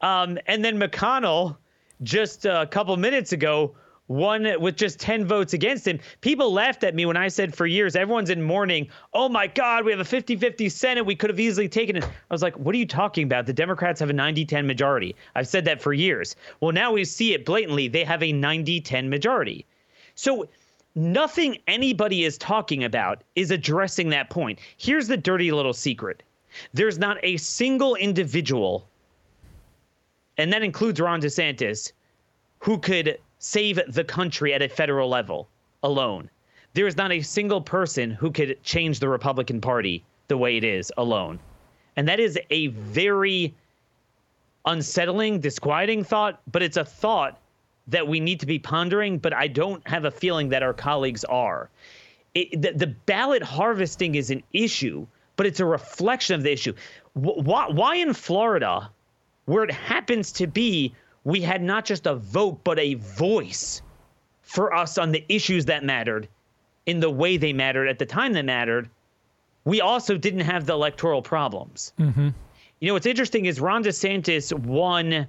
Um, 0.00 0.38
and 0.46 0.64
then 0.64 0.80
McConnell, 0.80 1.56
just 2.02 2.44
a 2.44 2.66
couple 2.70 2.96
minutes 2.96 3.32
ago, 3.32 3.74
won 4.10 4.60
with 4.60 4.76
just 4.76 4.98
10 4.98 5.24
votes 5.24 5.52
against 5.52 5.86
him. 5.86 6.00
People 6.20 6.52
laughed 6.52 6.82
at 6.82 6.96
me 6.96 7.06
when 7.06 7.16
I 7.16 7.28
said 7.28 7.54
for 7.54 7.66
years, 7.66 7.94
everyone's 7.94 8.28
in 8.28 8.42
mourning. 8.42 8.88
Oh 9.14 9.28
my 9.28 9.46
God, 9.46 9.84
we 9.84 9.92
have 9.92 10.00
a 10.00 10.04
50 10.04 10.36
50 10.36 10.68
Senate. 10.68 11.06
We 11.06 11.14
could 11.14 11.30
have 11.30 11.38
easily 11.38 11.68
taken 11.68 11.96
it. 11.96 12.04
I 12.04 12.34
was 12.34 12.42
like, 12.42 12.58
what 12.58 12.74
are 12.74 12.78
you 12.78 12.86
talking 12.86 13.24
about? 13.24 13.46
The 13.46 13.52
Democrats 13.52 14.00
have 14.00 14.10
a 14.10 14.12
90 14.12 14.44
10 14.44 14.66
majority. 14.66 15.14
I've 15.36 15.46
said 15.46 15.64
that 15.66 15.80
for 15.80 15.92
years. 15.92 16.34
Well, 16.60 16.72
now 16.72 16.92
we 16.92 17.04
see 17.04 17.34
it 17.34 17.46
blatantly. 17.46 17.86
They 17.86 18.04
have 18.04 18.22
a 18.22 18.32
90 18.32 18.80
10 18.80 19.08
majority. 19.08 19.64
So 20.16 20.48
nothing 20.96 21.58
anybody 21.68 22.24
is 22.24 22.36
talking 22.36 22.82
about 22.82 23.22
is 23.36 23.52
addressing 23.52 24.10
that 24.10 24.28
point. 24.28 24.58
Here's 24.76 25.06
the 25.06 25.16
dirty 25.16 25.52
little 25.52 25.72
secret 25.72 26.24
there's 26.74 26.98
not 26.98 27.16
a 27.22 27.36
single 27.36 27.94
individual, 27.94 28.88
and 30.40 30.52
that 30.52 30.62
includes 30.62 30.98
Ron 31.00 31.20
DeSantis, 31.20 31.92
who 32.60 32.78
could 32.78 33.18
save 33.38 33.80
the 33.88 34.04
country 34.04 34.54
at 34.54 34.62
a 34.62 34.68
federal 34.68 35.08
level 35.08 35.48
alone. 35.82 36.30
There 36.72 36.86
is 36.86 36.96
not 36.96 37.12
a 37.12 37.20
single 37.20 37.60
person 37.60 38.10
who 38.10 38.30
could 38.30 38.62
change 38.62 39.00
the 39.00 39.08
Republican 39.08 39.60
Party 39.60 40.02
the 40.28 40.38
way 40.38 40.56
it 40.56 40.64
is 40.64 40.92
alone. 40.96 41.38
And 41.96 42.08
that 42.08 42.20
is 42.20 42.38
a 42.50 42.68
very 42.68 43.54
unsettling, 44.64 45.40
disquieting 45.40 46.04
thought, 46.04 46.40
but 46.50 46.62
it's 46.62 46.76
a 46.76 46.84
thought 46.84 47.38
that 47.88 48.06
we 48.06 48.20
need 48.20 48.40
to 48.40 48.46
be 48.46 48.58
pondering, 48.58 49.18
but 49.18 49.34
I 49.34 49.46
don't 49.46 49.86
have 49.86 50.04
a 50.04 50.10
feeling 50.10 50.48
that 50.50 50.62
our 50.62 50.72
colleagues 50.72 51.24
are. 51.24 51.68
It, 52.34 52.62
the, 52.62 52.72
the, 52.72 52.86
ballot 52.86 53.42
harvesting 53.42 54.14
is 54.14 54.30
an 54.30 54.42
issue, 54.52 55.06
but 55.36 55.46
it's 55.46 55.60
a 55.60 55.66
reflection 55.66 56.36
of 56.36 56.44
the 56.44 56.52
issue. 56.52 56.74
Why, 57.14 57.68
why 57.68 57.96
in 57.96 58.14
Florida, 58.14 58.90
where 59.50 59.64
it 59.64 59.72
happens 59.72 60.30
to 60.32 60.46
be 60.46 60.94
we 61.24 61.40
had 61.40 61.62
not 61.62 61.84
just 61.84 62.06
a 62.06 62.14
vote, 62.14 62.60
but 62.64 62.78
a 62.78 62.94
voice 62.94 63.82
for 64.42 64.74
us 64.74 64.96
on 64.96 65.12
the 65.12 65.24
issues 65.28 65.66
that 65.66 65.84
mattered 65.84 66.28
in 66.86 67.00
the 67.00 67.10
way 67.10 67.36
they 67.36 67.52
mattered 67.52 67.88
at 67.88 67.98
the 67.98 68.06
time 68.06 68.32
that 68.32 68.44
mattered. 68.44 68.88
We 69.64 69.80
also 69.80 70.16
didn't 70.16 70.40
have 70.40 70.66
the 70.66 70.72
electoral 70.72 71.20
problems. 71.20 71.92
Mm-hmm. 71.98 72.28
You 72.80 72.86
know, 72.88 72.94
what's 72.94 73.06
interesting 73.06 73.44
is 73.44 73.60
Ron 73.60 73.84
DeSantis 73.84 74.56
won. 74.58 75.26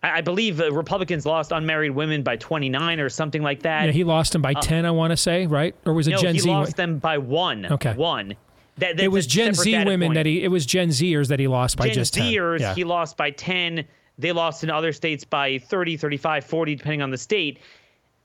I 0.00 0.20
believe 0.20 0.60
Republicans 0.60 1.26
lost 1.26 1.50
unmarried 1.50 1.90
women 1.90 2.22
by 2.22 2.36
29 2.36 3.00
or 3.00 3.08
something 3.08 3.42
like 3.42 3.62
that. 3.62 3.86
Yeah, 3.86 3.90
he 3.90 4.04
lost 4.04 4.32
them 4.32 4.42
by 4.42 4.52
uh, 4.52 4.60
10, 4.60 4.86
I 4.86 4.92
want 4.92 5.10
to 5.10 5.16
say, 5.16 5.46
right? 5.46 5.74
Or 5.84 5.92
was 5.92 6.06
it 6.06 6.12
no, 6.12 6.18
Gen 6.18 6.34
he 6.34 6.40
Z? 6.40 6.48
he 6.48 6.54
lost 6.54 6.76
them 6.76 6.98
by 6.98 7.18
one. 7.18 7.66
Okay. 7.66 7.94
One. 7.94 8.36
That, 8.78 9.00
it 9.00 9.10
was 9.10 9.26
Gen 9.26 9.54
Z 9.54 9.76
women 9.84 10.08
point. 10.08 10.14
that 10.14 10.26
he. 10.26 10.42
It 10.42 10.48
was 10.48 10.64
Gen 10.64 10.88
Zers 10.88 11.28
that 11.28 11.40
he 11.40 11.48
lost 11.48 11.76
by 11.76 11.86
Gen 11.86 11.94
just 11.94 12.14
10. 12.14 12.32
Zers, 12.32 12.60
yeah. 12.60 12.74
he 12.74 12.84
lost 12.84 13.16
by 13.16 13.30
10. 13.30 13.84
They 14.18 14.32
lost 14.32 14.64
in 14.64 14.70
other 14.70 14.92
states 14.92 15.24
by 15.24 15.58
30, 15.58 15.96
35, 15.96 16.44
40, 16.44 16.74
depending 16.74 17.02
on 17.02 17.10
the 17.10 17.18
state. 17.18 17.60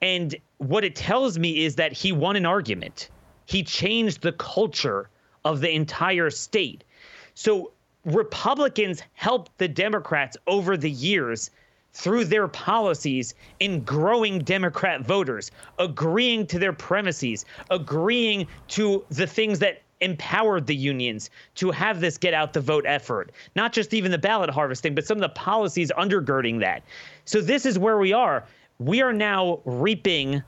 And 0.02 0.36
what 0.58 0.84
it 0.84 0.96
tells 0.96 1.38
me 1.40 1.64
is 1.64 1.76
that 1.76 1.94
he 1.94 2.12
won 2.12 2.36
an 2.36 2.46
argument. 2.46 3.10
He 3.46 3.64
changed 3.64 4.22
the 4.22 4.34
culture 4.34 5.10
of 5.46 5.62
the 5.62 5.72
entire 5.72 6.30
state. 6.30 6.84
So 7.36 7.72
Republicans 8.06 9.04
helped 9.14 9.58
the 9.60 9.68
Democrats 9.68 10.36
over 10.48 10.76
the 10.78 10.92
years 10.92 11.52
through 11.94 12.26
their 12.26 12.48
policies 12.48 13.36
in 13.60 13.84
growing 13.84 14.40
Democrat 14.40 15.02
voters, 15.02 15.52
agreeing 15.78 16.48
to 16.48 16.60
their 16.60 16.74
premises, 16.74 17.46
agreeing 17.70 18.48
to 18.70 19.06
the 19.10 19.28
things 19.28 19.60
that 19.60 19.83
empowered 20.04 20.68
the 20.68 20.76
unions 20.76 21.30
to 21.56 21.72
have 21.72 22.00
this 22.00 22.18
get 22.18 22.34
out 22.34 22.54
the 22.54 22.62
vote 22.62 22.86
effort, 22.88 23.32
not 23.56 23.74
just 23.74 23.94
even 23.94 24.12
the 24.12 24.18
ballot 24.18 24.50
harvesting, 24.50 24.94
but 24.94 25.06
some 25.06 25.18
of 25.18 25.22
the 25.22 25.30
policies 25.30 25.92
undergirding 25.98 26.60
that. 26.60 26.84
So 27.26 27.42
this 27.42 27.66
is 27.66 27.80
where 27.80 27.98
we 27.98 28.14
are. 28.14 28.44
We 28.80 29.02
are 29.02 29.14
now 29.14 29.62
reaping 29.66 30.44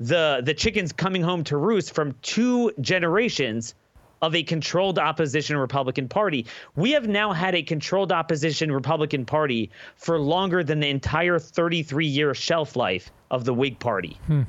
the 0.00 0.42
the 0.44 0.54
chickens 0.54 0.92
coming 0.92 1.22
home 1.22 1.42
to 1.44 1.56
roost 1.56 1.94
from 1.94 2.14
two 2.22 2.72
generations 2.80 3.74
of 4.22 4.34
a 4.34 4.42
controlled 4.42 4.98
opposition 4.98 5.56
Republican 5.56 6.08
Party. 6.08 6.46
We 6.76 6.92
have 6.92 7.06
now 7.06 7.32
had 7.32 7.54
a 7.54 7.62
controlled 7.62 8.12
opposition 8.12 8.72
Republican 8.72 9.24
Party 9.24 9.70
for 9.96 10.18
longer 10.18 10.64
than 10.64 10.80
the 10.80 10.88
entire 10.88 11.38
33 11.38 12.06
year 12.06 12.34
shelf 12.34 12.76
life 12.76 13.10
of 13.30 13.44
the 13.44 13.54
Whig 13.54 13.78
Party. 13.78 14.18
Hmm. 14.26 14.42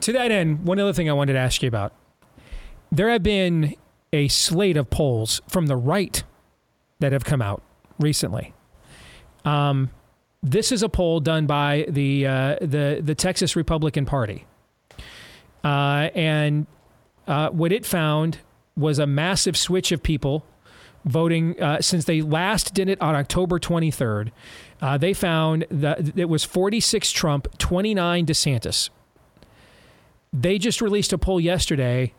To 0.00 0.12
that 0.12 0.30
end, 0.30 0.64
one 0.64 0.78
other 0.78 0.92
thing 0.92 1.08
I 1.08 1.14
wanted 1.14 1.32
to 1.34 1.38
ask 1.38 1.62
you 1.62 1.68
about 1.68 1.92
there 2.96 3.10
have 3.10 3.22
been 3.22 3.74
a 4.12 4.28
slate 4.28 4.76
of 4.76 4.88
polls 4.90 5.40
from 5.48 5.66
the 5.66 5.76
right 5.76 6.22
that 7.00 7.12
have 7.12 7.24
come 7.24 7.42
out 7.42 7.62
recently. 7.98 8.54
Um, 9.44 9.90
this 10.42 10.72
is 10.72 10.82
a 10.82 10.88
poll 10.88 11.20
done 11.20 11.46
by 11.46 11.86
the 11.88 12.26
uh, 12.26 12.56
the 12.60 13.00
the 13.02 13.14
Texas 13.14 13.56
Republican 13.56 14.06
Party, 14.06 14.46
uh, 15.64 16.08
and 16.14 16.66
uh, 17.26 17.50
what 17.50 17.72
it 17.72 17.84
found 17.84 18.38
was 18.76 18.98
a 18.98 19.06
massive 19.06 19.56
switch 19.56 19.92
of 19.92 20.02
people 20.02 20.44
voting 21.04 21.60
uh, 21.62 21.80
since 21.80 22.04
they 22.04 22.20
last 22.20 22.74
did 22.74 22.88
it 22.88 23.00
on 23.00 23.14
October 23.14 23.58
23rd. 23.58 24.30
Uh, 24.82 24.98
they 24.98 25.14
found 25.14 25.64
that 25.70 26.18
it 26.18 26.28
was 26.28 26.44
46 26.44 27.12
Trump, 27.12 27.56
29 27.58 28.26
DeSantis. 28.26 28.90
They 30.32 30.58
just 30.58 30.82
released 30.82 31.12
a 31.12 31.18
poll 31.18 31.40
yesterday 31.40 32.12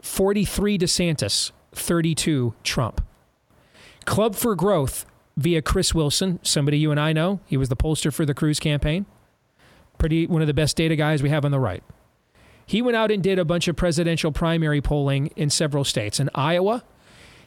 43 0.00 0.78
DeSantis, 0.78 1.52
32 1.72 2.54
Trump. 2.62 3.04
Club 4.04 4.34
for 4.34 4.54
Growth 4.54 5.04
via 5.36 5.62
Chris 5.62 5.94
Wilson, 5.94 6.38
somebody 6.42 6.78
you 6.78 6.90
and 6.90 7.00
I 7.00 7.12
know. 7.12 7.40
He 7.46 7.56
was 7.56 7.68
the 7.68 7.76
pollster 7.76 8.12
for 8.12 8.24
the 8.24 8.34
Cruz 8.34 8.58
campaign. 8.58 9.06
Pretty 9.98 10.26
one 10.26 10.40
of 10.40 10.46
the 10.48 10.54
best 10.54 10.76
data 10.76 10.96
guys 10.96 11.22
we 11.22 11.30
have 11.30 11.44
on 11.44 11.50
the 11.50 11.60
right. 11.60 11.82
He 12.64 12.82
went 12.82 12.96
out 12.96 13.10
and 13.10 13.22
did 13.22 13.38
a 13.38 13.44
bunch 13.44 13.66
of 13.66 13.76
presidential 13.76 14.30
primary 14.30 14.80
polling 14.80 15.28
in 15.36 15.50
several 15.50 15.84
states. 15.84 16.20
In 16.20 16.28
Iowa, 16.34 16.84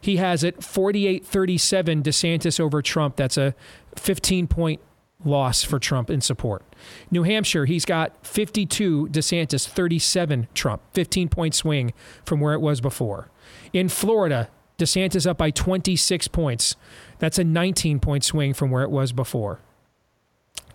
he 0.01 0.17
has 0.17 0.43
it 0.43 0.63
48 0.63 1.25
37 1.25 2.03
DeSantis 2.03 2.59
over 2.59 2.81
Trump. 2.81 3.15
That's 3.17 3.37
a 3.37 3.53
15 3.95 4.47
point 4.47 4.81
loss 5.23 5.63
for 5.63 5.79
Trump 5.79 6.09
in 6.09 6.21
support. 6.21 6.63
New 7.09 7.23
Hampshire, 7.23 7.65
he's 7.65 7.85
got 7.85 8.25
52 8.25 9.07
DeSantis, 9.07 9.67
37 9.67 10.47
Trump, 10.53 10.81
15 10.93 11.29
point 11.29 11.55
swing 11.55 11.93
from 12.25 12.39
where 12.39 12.53
it 12.53 12.61
was 12.61 12.81
before. 12.81 13.29
In 13.73 13.89
Florida, 13.89 14.49
DeSantis 14.77 15.27
up 15.27 15.37
by 15.37 15.51
26 15.51 16.27
points. 16.29 16.75
That's 17.19 17.37
a 17.37 17.43
19 17.43 17.99
point 17.99 18.23
swing 18.23 18.53
from 18.53 18.71
where 18.71 18.83
it 18.83 18.91
was 18.91 19.11
before. 19.11 19.59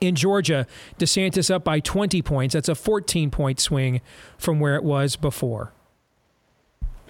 In 0.00 0.14
Georgia, 0.14 0.66
DeSantis 0.98 1.50
up 1.52 1.64
by 1.64 1.80
20 1.80 2.22
points. 2.22 2.52
That's 2.52 2.68
a 2.68 2.74
14 2.74 3.30
point 3.30 3.58
swing 3.58 4.00
from 4.38 4.60
where 4.60 4.76
it 4.76 4.84
was 4.84 5.16
before. 5.16 5.72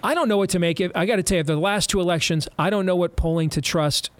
I 0.02 0.14
don't 0.14 0.28
know 0.28 0.36
what 0.36 0.50
to 0.50 0.58
make 0.58 0.80
it. 0.80 0.92
I 0.94 1.06
got 1.06 1.16
to 1.16 1.22
tell 1.22 1.38
you, 1.38 1.42
the 1.42 1.56
last 1.56 1.90
two 1.90 2.00
elections, 2.00 2.48
I 2.58 2.70
don't 2.70 2.86
know 2.86 2.96
what 2.96 3.16
polling 3.16 3.50
to 3.50 3.60
trust. 3.60 4.10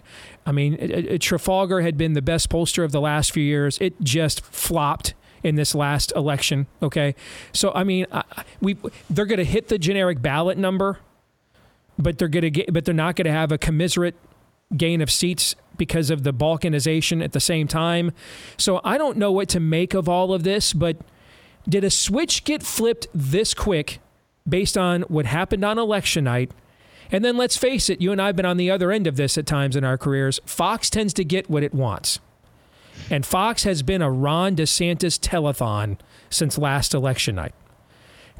I 0.45 0.51
mean, 0.51 0.75
it, 0.75 0.91
it, 0.91 1.21
Trafalgar 1.21 1.81
had 1.81 1.97
been 1.97 2.13
the 2.13 2.21
best 2.21 2.49
pollster 2.49 2.83
of 2.83 2.91
the 2.91 3.01
last 3.01 3.31
few 3.31 3.43
years. 3.43 3.77
It 3.79 4.01
just 4.01 4.41
flopped 4.41 5.13
in 5.43 5.55
this 5.55 5.75
last 5.75 6.11
election. 6.15 6.67
Okay, 6.81 7.15
so 7.53 7.71
I 7.73 7.83
mean, 7.83 8.05
I, 8.11 8.23
we 8.61 8.77
they're 9.09 9.25
going 9.25 9.37
to 9.37 9.45
hit 9.45 9.67
the 9.67 9.77
generic 9.77 10.21
ballot 10.21 10.57
number, 10.57 10.99
but 11.97 12.17
they're 12.17 12.27
going 12.27 12.43
to 12.43 12.51
get, 12.51 12.73
but 12.73 12.85
they're 12.85 12.93
not 12.93 13.15
going 13.15 13.25
to 13.25 13.31
have 13.31 13.51
a 13.51 13.57
commiserate 13.57 14.15
gain 14.75 15.01
of 15.01 15.11
seats 15.11 15.55
because 15.77 16.09
of 16.09 16.23
the 16.23 16.33
balkanization 16.33 17.23
at 17.23 17.31
the 17.31 17.39
same 17.39 17.67
time. 17.67 18.11
So 18.57 18.81
I 18.83 18.97
don't 18.97 19.17
know 19.17 19.31
what 19.31 19.47
to 19.49 19.59
make 19.59 19.93
of 19.93 20.09
all 20.09 20.33
of 20.33 20.43
this, 20.43 20.73
but 20.73 20.97
did 21.69 21.83
a 21.83 21.89
switch 21.89 22.43
get 22.43 22.63
flipped 22.63 23.07
this 23.13 23.53
quick 23.53 23.99
based 24.47 24.77
on 24.77 25.01
what 25.03 25.25
happened 25.25 25.63
on 25.63 25.77
election 25.77 26.23
night? 26.23 26.51
And 27.11 27.23
then 27.23 27.37
let's 27.37 27.57
face 27.57 27.89
it, 27.89 28.01
you 28.01 28.11
and 28.11 28.21
I 28.21 28.27
have 28.27 28.35
been 28.35 28.45
on 28.45 28.57
the 28.57 28.69
other 28.69 28.91
end 28.91 29.07
of 29.07 29.15
this 29.15 29.37
at 29.37 29.45
times 29.45 29.75
in 29.75 29.83
our 29.83 29.97
careers. 29.97 30.39
Fox 30.45 30.89
tends 30.89 31.13
to 31.13 31.23
get 31.23 31.49
what 31.49 31.63
it 31.63 31.73
wants. 31.73 32.19
And 33.09 33.25
Fox 33.25 33.63
has 33.63 33.83
been 33.83 34.01
a 34.01 34.11
Ron 34.11 34.55
DeSantis 34.55 35.19
telethon 35.19 35.97
since 36.29 36.57
last 36.57 36.93
election 36.93 37.35
night. 37.35 37.53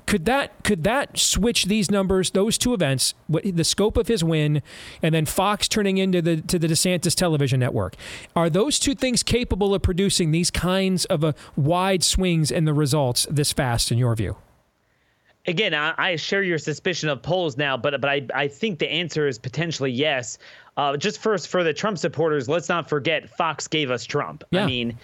Could 0.05 0.23
that 0.23 0.63
could 0.63 0.85
that 0.85 1.17
switch 1.17 1.65
these 1.65 1.91
numbers, 1.91 2.31
those 2.31 2.57
two 2.57 2.73
events, 2.73 3.13
the 3.27 3.65
scope 3.65 3.97
of 3.97 4.07
his 4.07 4.23
win, 4.23 4.61
and 5.01 5.13
then 5.13 5.25
Fox 5.25 5.67
turning 5.67 5.97
into 5.97 6.21
the 6.21 6.37
to 6.43 6.57
the 6.57 6.67
DeSantis 6.67 7.13
television 7.13 7.59
network? 7.59 7.95
Are 8.33 8.49
those 8.49 8.79
two 8.79 8.95
things 8.95 9.21
capable 9.21 9.73
of 9.75 9.81
producing 9.81 10.31
these 10.31 10.49
kinds 10.49 11.03
of 11.05 11.25
a 11.25 11.35
wide 11.57 12.05
swings 12.05 12.51
in 12.51 12.63
the 12.63 12.73
results 12.73 13.27
this 13.29 13.51
fast, 13.51 13.91
in 13.91 13.97
your 13.97 14.15
view? 14.15 14.37
Again, 15.47 15.73
I, 15.73 15.93
I 15.97 16.15
share 16.17 16.43
your 16.43 16.57
suspicion 16.57 17.07
of 17.09 17.21
polls 17.21 17.57
now, 17.57 17.77
but 17.77 17.99
but 18.01 18.09
I, 18.09 18.25
I 18.33 18.47
think 18.47 18.79
the 18.79 18.89
answer 18.89 19.27
is 19.27 19.37
potentially 19.37 19.91
yes. 19.91 20.37
Uh, 20.75 20.97
just 20.97 21.19
first 21.19 21.47
for 21.47 21.63
the 21.63 21.73
Trump 21.73 21.97
supporters, 21.97 22.47
let's 22.47 22.69
not 22.69 22.87
forget 22.87 23.29
Fox 23.29 23.67
gave 23.67 23.89
us 23.89 24.03
Trump. 24.05 24.43
Yeah. 24.51 24.63
I 24.63 24.65
mean, 24.67 24.97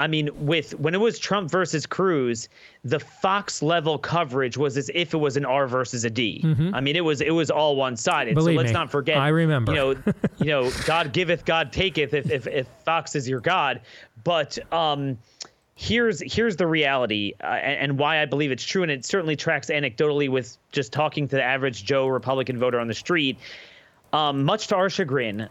I 0.00 0.08
mean, 0.08 0.28
with 0.34 0.78
when 0.80 0.94
it 0.94 0.98
was 0.98 1.18
Trump 1.18 1.50
versus 1.50 1.86
Cruz, 1.86 2.48
the 2.82 2.98
Fox 2.98 3.62
level 3.62 3.96
coverage 3.96 4.58
was 4.58 4.76
as 4.76 4.90
if 4.94 5.14
it 5.14 5.18
was 5.18 5.36
an 5.36 5.44
R 5.44 5.68
versus 5.68 6.04
a 6.04 6.10
D. 6.10 6.42
Mhm. 6.44 6.72
I 6.74 6.80
mean, 6.80 6.96
it 6.96 7.04
was 7.04 7.20
it 7.20 7.30
was 7.30 7.50
all 7.50 7.76
one 7.76 7.96
sided. 7.96 8.36
So 8.36 8.42
let's 8.42 8.68
me, 8.68 8.72
not 8.72 8.90
forget. 8.90 9.18
I 9.18 9.28
remember. 9.28 9.72
You 9.72 9.78
know, 9.78 9.94
you 10.38 10.46
know, 10.46 10.70
God 10.84 11.12
giveth, 11.12 11.44
God 11.44 11.72
taketh. 11.72 12.12
If 12.12 12.30
if, 12.30 12.46
if 12.48 12.66
Fox 12.84 13.14
is 13.14 13.28
your 13.28 13.40
God, 13.40 13.80
but 14.24 14.58
um, 14.72 15.16
here's 15.74 16.20
here's 16.32 16.56
the 16.56 16.66
reality 16.66 17.34
uh, 17.42 17.46
and, 17.46 17.98
why 17.98 18.20
I 18.20 18.26
believe 18.26 18.52
it's 18.52 18.64
true, 18.64 18.82
and 18.82 18.90
it 18.90 19.04
certainly 19.04 19.36
tracks 19.36 19.68
anecdotally 19.68 20.28
with 20.28 20.56
just 20.72 20.92
talking 20.92 21.28
to 21.28 21.36
the 21.36 21.42
average 21.42 21.84
Joe 21.84 22.06
Republican 22.06 22.58
voter 22.58 22.78
on 22.78 22.88
the 22.88 22.94
street. 22.94 23.38
Um, 24.12 24.44
much 24.44 24.68
to 24.68 24.76
our 24.76 24.88
chagrin, 24.88 25.48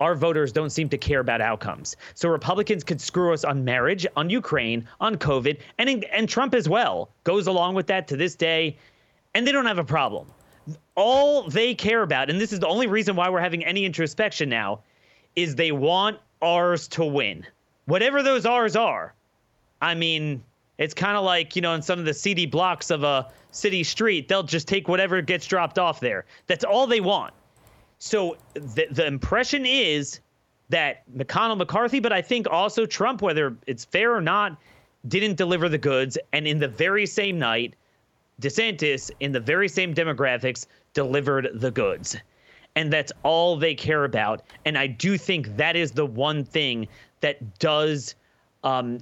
our 0.00 0.14
voters 0.14 0.52
don't 0.52 0.70
seem 0.70 0.88
to 0.90 0.98
care 0.98 1.20
about 1.20 1.40
outcomes. 1.40 1.96
So 2.14 2.28
Republicans 2.28 2.84
could 2.84 3.00
screw 3.00 3.34
us 3.34 3.44
on 3.44 3.64
marriage, 3.64 4.06
on 4.16 4.30
Ukraine, 4.30 4.88
on 5.00 5.16
COVID, 5.16 5.60
and 5.78 6.04
and 6.04 6.28
Trump 6.28 6.54
as 6.54 6.68
well 6.68 7.10
goes 7.24 7.46
along 7.46 7.74
with 7.74 7.86
that 7.88 8.08
to 8.08 8.16
this 8.16 8.34
day, 8.34 8.76
and 9.34 9.46
they 9.46 9.52
don't 9.52 9.66
have 9.66 9.78
a 9.78 9.84
problem. 9.84 10.28
All 10.96 11.48
they 11.48 11.74
care 11.74 12.02
about, 12.02 12.30
and 12.30 12.40
this 12.40 12.52
is 12.52 12.58
the 12.58 12.66
only 12.66 12.86
reason 12.86 13.14
why 13.14 13.28
we're 13.28 13.40
having 13.40 13.64
any 13.64 13.84
introspection 13.84 14.48
now, 14.48 14.80
is 15.36 15.54
they 15.54 15.70
want 15.70 16.18
ours 16.42 16.88
to 16.88 17.04
win, 17.04 17.46
whatever 17.84 18.22
those 18.22 18.46
R's 18.46 18.74
are. 18.74 19.14
I 19.80 19.94
mean, 19.94 20.42
it's 20.78 20.94
kind 20.94 21.16
of 21.16 21.24
like 21.24 21.56
you 21.56 21.62
know, 21.62 21.74
in 21.74 21.82
some 21.82 21.98
of 21.98 22.04
the 22.04 22.14
seedy 22.14 22.46
blocks 22.46 22.90
of 22.90 23.02
a 23.02 23.30
city 23.50 23.84
street, 23.84 24.28
they'll 24.28 24.42
just 24.42 24.68
take 24.68 24.88
whatever 24.88 25.22
gets 25.22 25.46
dropped 25.46 25.78
off 25.78 26.00
there. 26.00 26.24
That's 26.46 26.64
all 26.64 26.86
they 26.86 27.00
want. 27.00 27.34
So 27.98 28.36
the 28.54 28.86
the 28.90 29.06
impression 29.06 29.64
is 29.66 30.20
that 30.68 31.02
McConnell, 31.16 31.56
McCarthy, 31.56 32.00
but 32.00 32.12
I 32.12 32.22
think 32.22 32.46
also 32.50 32.86
Trump, 32.86 33.22
whether 33.22 33.56
it's 33.66 33.84
fair 33.84 34.14
or 34.14 34.20
not, 34.20 34.58
didn't 35.08 35.36
deliver 35.36 35.68
the 35.68 35.78
goods. 35.78 36.18
And 36.32 36.46
in 36.46 36.58
the 36.58 36.68
very 36.68 37.06
same 37.06 37.38
night, 37.38 37.76
DeSantis, 38.40 39.10
in 39.20 39.32
the 39.32 39.40
very 39.40 39.68
same 39.68 39.94
demographics, 39.94 40.66
delivered 40.92 41.48
the 41.54 41.70
goods. 41.70 42.16
And 42.74 42.92
that's 42.92 43.12
all 43.22 43.56
they 43.56 43.74
care 43.74 44.04
about. 44.04 44.42
And 44.64 44.76
I 44.76 44.86
do 44.86 45.16
think 45.16 45.56
that 45.56 45.76
is 45.76 45.92
the 45.92 46.04
one 46.04 46.44
thing 46.44 46.88
that 47.20 47.58
does 47.58 48.14
um, 48.64 48.98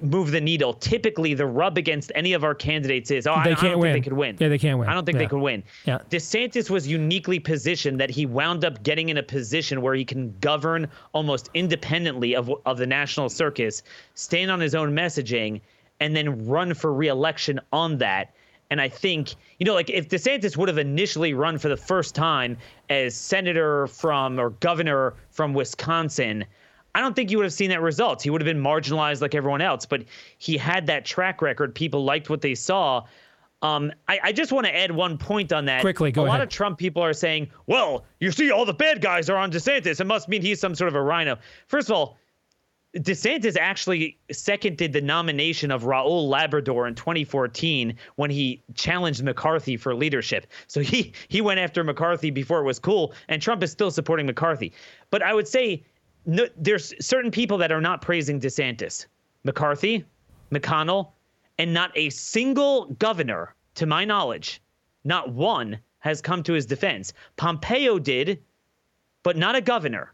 move 0.00 0.30
the 0.30 0.40
needle. 0.40 0.72
Typically, 0.74 1.34
the 1.34 1.46
rub 1.46 1.76
against 1.78 2.10
any 2.14 2.32
of 2.32 2.44
our 2.44 2.54
candidates 2.54 3.10
is, 3.10 3.26
oh, 3.26 3.34
They 3.44 3.52
I 3.52 3.54
can't 3.54 3.72
don't 3.72 3.80
win. 3.80 3.92
think 3.92 4.04
they 4.04 4.08
could 4.08 4.16
win. 4.16 4.36
Yeah, 4.38 4.48
they 4.48 4.58
can't 4.58 4.78
win. 4.78 4.88
I 4.88 4.94
don't 4.94 5.04
think 5.04 5.16
Yeah. 5.16 5.22
they 5.24 5.26
could 5.28 5.40
win. 5.40 5.62
Yeah. 5.84 5.98
DeSantis 6.10 6.70
was 6.70 6.86
uniquely 6.88 7.38
positioned 7.38 8.00
that 8.00 8.10
he 8.10 8.26
wound 8.26 8.64
up 8.64 8.82
getting 8.82 9.08
in 9.10 9.18
a 9.18 9.22
position 9.22 9.82
where 9.82 9.94
he 9.94 10.04
can 10.04 10.34
govern 10.40 10.88
almost 11.12 11.50
independently 11.54 12.34
of 12.34 12.50
of 12.64 12.78
the 12.78 12.86
national 12.86 13.28
circus, 13.28 13.82
stand 14.14 14.50
on 14.50 14.60
his 14.60 14.74
own 14.74 14.92
messaging, 14.94 15.60
and 16.00 16.16
then 16.16 16.46
run 16.46 16.72
for 16.74 16.92
reelection 16.92 17.60
on 17.72 17.98
that. 17.98 18.32
And 18.70 18.80
I 18.80 18.88
think, 18.88 19.34
you 19.60 19.66
know, 19.66 19.74
like 19.74 19.90
if 19.90 20.08
DeSantis 20.08 20.56
would 20.56 20.68
have 20.68 20.78
initially 20.78 21.34
run 21.34 21.56
for 21.58 21.68
the 21.68 21.76
first 21.76 22.14
time 22.14 22.56
as 22.90 23.14
senator 23.14 23.86
from 23.86 24.40
or 24.40 24.50
governor 24.50 25.14
from 25.30 25.54
Wisconsin, 25.54 26.44
I 26.96 27.00
don't 27.00 27.14
think 27.14 27.30
you 27.30 27.36
would 27.36 27.44
have 27.44 27.52
seen 27.52 27.68
that 27.70 27.82
result. 27.82 28.22
He 28.22 28.30
would 28.30 28.40
have 28.40 28.46
been 28.46 28.62
marginalized 28.62 29.20
like 29.20 29.34
everyone 29.34 29.60
else, 29.60 29.84
but 29.84 30.04
he 30.38 30.56
had 30.56 30.86
that 30.86 31.04
track 31.04 31.42
record. 31.42 31.74
People 31.74 32.04
liked 32.04 32.30
what 32.30 32.40
they 32.40 32.54
saw. 32.54 33.04
Um, 33.60 33.92
I, 34.08 34.18
I 34.22 34.32
just 34.32 34.50
want 34.50 34.66
to 34.66 34.74
add 34.74 34.90
one 34.90 35.18
point 35.18 35.52
on 35.52 35.66
that. 35.66 35.82
Quickly, 35.82 36.10
go 36.10 36.22
a 36.22 36.24
lot 36.24 36.40
of 36.40 36.48
Trump 36.48 36.78
people 36.78 37.02
are 37.02 37.12
saying, 37.12 37.50
well, 37.66 38.06
you 38.18 38.32
see, 38.32 38.50
all 38.50 38.64
the 38.64 38.72
bad 38.72 39.02
guys 39.02 39.28
are 39.28 39.36
on 39.36 39.52
DeSantis. 39.52 40.00
It 40.00 40.06
must 40.06 40.26
mean 40.26 40.40
he's 40.40 40.58
some 40.58 40.74
sort 40.74 40.88
of 40.88 40.94
a 40.94 41.02
rhino. 41.02 41.36
First 41.66 41.90
of 41.90 41.96
all, 41.96 42.16
DeSantis 42.96 43.58
actually 43.58 44.16
seconded 44.32 44.94
the 44.94 45.02
nomination 45.02 45.70
of 45.70 45.82
Raul 45.82 46.26
Labrador 46.30 46.88
in 46.88 46.94
2014 46.94 47.94
when 48.14 48.30
he 48.30 48.62
challenged 48.74 49.22
McCarthy 49.22 49.76
for 49.76 49.94
leadership. 49.94 50.46
So 50.66 50.80
he 50.80 51.12
he 51.28 51.42
went 51.42 51.60
after 51.60 51.84
McCarthy 51.84 52.30
before 52.30 52.60
it 52.60 52.64
was 52.64 52.78
cool, 52.78 53.12
and 53.28 53.42
Trump 53.42 53.62
is 53.62 53.70
still 53.70 53.90
supporting 53.90 54.24
McCarthy. 54.24 54.72
But 55.10 55.20
I 55.20 55.34
would 55.34 55.46
say 55.46 55.84
no, 56.26 56.46
there's 56.56 56.92
certain 57.04 57.30
people 57.30 57.56
that 57.58 57.72
are 57.72 57.80
not 57.80 58.02
praising 58.02 58.40
DeSantis, 58.40 59.06
McCarthy, 59.44 60.04
McConnell, 60.50 61.10
and 61.58 61.72
not 61.72 61.90
a 61.96 62.10
single 62.10 62.86
governor, 62.98 63.54
to 63.76 63.86
my 63.86 64.04
knowledge, 64.04 64.60
not 65.04 65.30
one 65.32 65.78
has 66.00 66.20
come 66.20 66.42
to 66.42 66.52
his 66.52 66.66
defense. 66.66 67.12
Pompeo 67.36 67.98
did, 67.98 68.42
but 69.22 69.36
not 69.36 69.54
a 69.56 69.60
governor. 69.60 70.12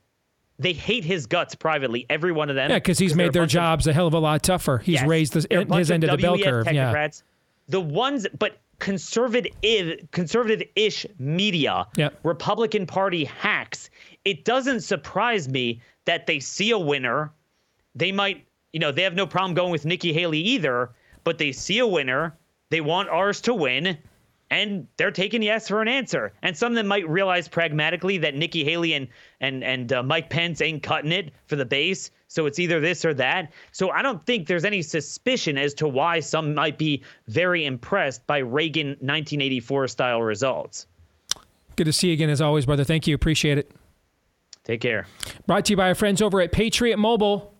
They 0.58 0.72
hate 0.72 1.04
his 1.04 1.26
guts 1.26 1.54
privately, 1.54 2.06
every 2.10 2.30
one 2.32 2.48
of 2.50 2.54
them. 2.56 2.70
Yeah, 2.70 2.76
because 2.76 2.98
he's 2.98 3.14
made 3.16 3.32
their 3.32 3.42
bunch 3.42 3.52
of- 3.52 3.60
jobs 3.62 3.86
a 3.86 3.92
hell 3.92 4.06
of 4.06 4.14
a 4.14 4.18
lot 4.18 4.42
tougher. 4.42 4.78
He's 4.78 4.94
Yes. 4.94 5.06
raised 5.06 5.32
the, 5.32 5.40
They're 5.48 5.60
a 5.60 5.64
bunch 5.64 5.78
his 5.80 5.90
end 5.90 6.04
of 6.04 6.10
the 6.10 6.16
bell 6.18 6.38
curve. 6.38 6.66
Yeah. 6.72 6.92
technocrats. 6.92 7.22
The 7.68 7.80
ones, 7.80 8.26
but 8.38 8.58
conservative, 8.78 9.52
conservative-ish 10.12 11.06
media, 11.18 11.86
Yep. 11.96 12.20
Republican 12.22 12.86
Party 12.86 13.24
hacks. 13.24 13.90
It 14.24 14.44
doesn't 14.44 14.80
surprise 14.80 15.48
me 15.48 15.80
that 16.04 16.26
they 16.26 16.40
see 16.40 16.70
a 16.70 16.78
winner. 16.78 17.32
They 17.94 18.12
might, 18.12 18.46
you 18.72 18.80
know, 18.80 18.92
they 18.92 19.02
have 19.02 19.14
no 19.14 19.26
problem 19.26 19.54
going 19.54 19.70
with 19.70 19.84
Nikki 19.84 20.12
Haley 20.12 20.40
either, 20.40 20.90
but 21.24 21.38
they 21.38 21.52
see 21.52 21.78
a 21.78 21.86
winner. 21.86 22.36
They 22.70 22.80
want 22.80 23.08
ours 23.10 23.40
to 23.42 23.54
win, 23.54 23.98
and 24.50 24.86
they're 24.96 25.10
taking 25.10 25.42
yes 25.42 25.68
for 25.68 25.82
an 25.82 25.88
answer. 25.88 26.32
And 26.42 26.56
some 26.56 26.72
of 26.72 26.76
them 26.76 26.86
might 26.86 27.08
realize 27.08 27.48
pragmatically 27.48 28.18
that 28.18 28.34
Nikki 28.34 28.64
Haley 28.64 28.94
and 28.94 29.08
and 29.40 29.62
and 29.62 29.92
uh, 29.92 30.02
Mike 30.02 30.30
Pence 30.30 30.60
ain't 30.60 30.82
cutting 30.82 31.12
it 31.12 31.32
for 31.46 31.56
the 31.56 31.66
base, 31.66 32.10
so 32.28 32.46
it's 32.46 32.58
either 32.58 32.80
this 32.80 33.04
or 33.04 33.14
that. 33.14 33.52
So 33.72 33.90
I 33.90 34.00
don't 34.02 34.24
think 34.24 34.48
there's 34.48 34.64
any 34.64 34.82
suspicion 34.82 35.58
as 35.58 35.74
to 35.74 35.88
why 35.88 36.20
some 36.20 36.54
might 36.54 36.78
be 36.78 37.02
very 37.28 37.66
impressed 37.66 38.26
by 38.26 38.38
Reagan 38.38 38.88
1984 38.88 39.88
style 39.88 40.22
results. 40.22 40.86
Good 41.76 41.84
to 41.84 41.92
see 41.92 42.08
you 42.08 42.12
again, 42.14 42.30
as 42.30 42.40
always, 42.40 42.66
brother. 42.66 42.84
Thank 42.84 43.06
you. 43.06 43.14
Appreciate 43.14 43.58
it. 43.58 43.70
Take 44.64 44.80
care. 44.80 45.06
Brought 45.46 45.64
to 45.66 45.72
you 45.72 45.76
by 45.76 45.88
our 45.88 45.94
friends 45.94 46.22
over 46.22 46.40
at 46.40 46.52
Patriot 46.52 46.96
Mobile. 46.96 47.52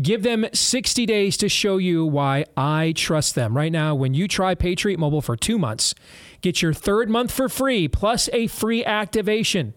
Give 0.00 0.22
them 0.22 0.46
60 0.52 1.06
days 1.06 1.36
to 1.38 1.48
show 1.48 1.76
you 1.76 2.06
why 2.06 2.44
I 2.56 2.92
trust 2.94 3.34
them. 3.34 3.56
Right 3.56 3.72
now, 3.72 3.96
when 3.96 4.14
you 4.14 4.28
try 4.28 4.54
Patriot 4.54 4.98
Mobile 5.00 5.22
for 5.22 5.36
two 5.36 5.58
months, 5.58 5.92
get 6.40 6.62
your 6.62 6.72
third 6.72 7.10
month 7.10 7.32
for 7.32 7.48
free 7.48 7.88
plus 7.88 8.28
a 8.32 8.46
free 8.46 8.84
activation. 8.84 9.74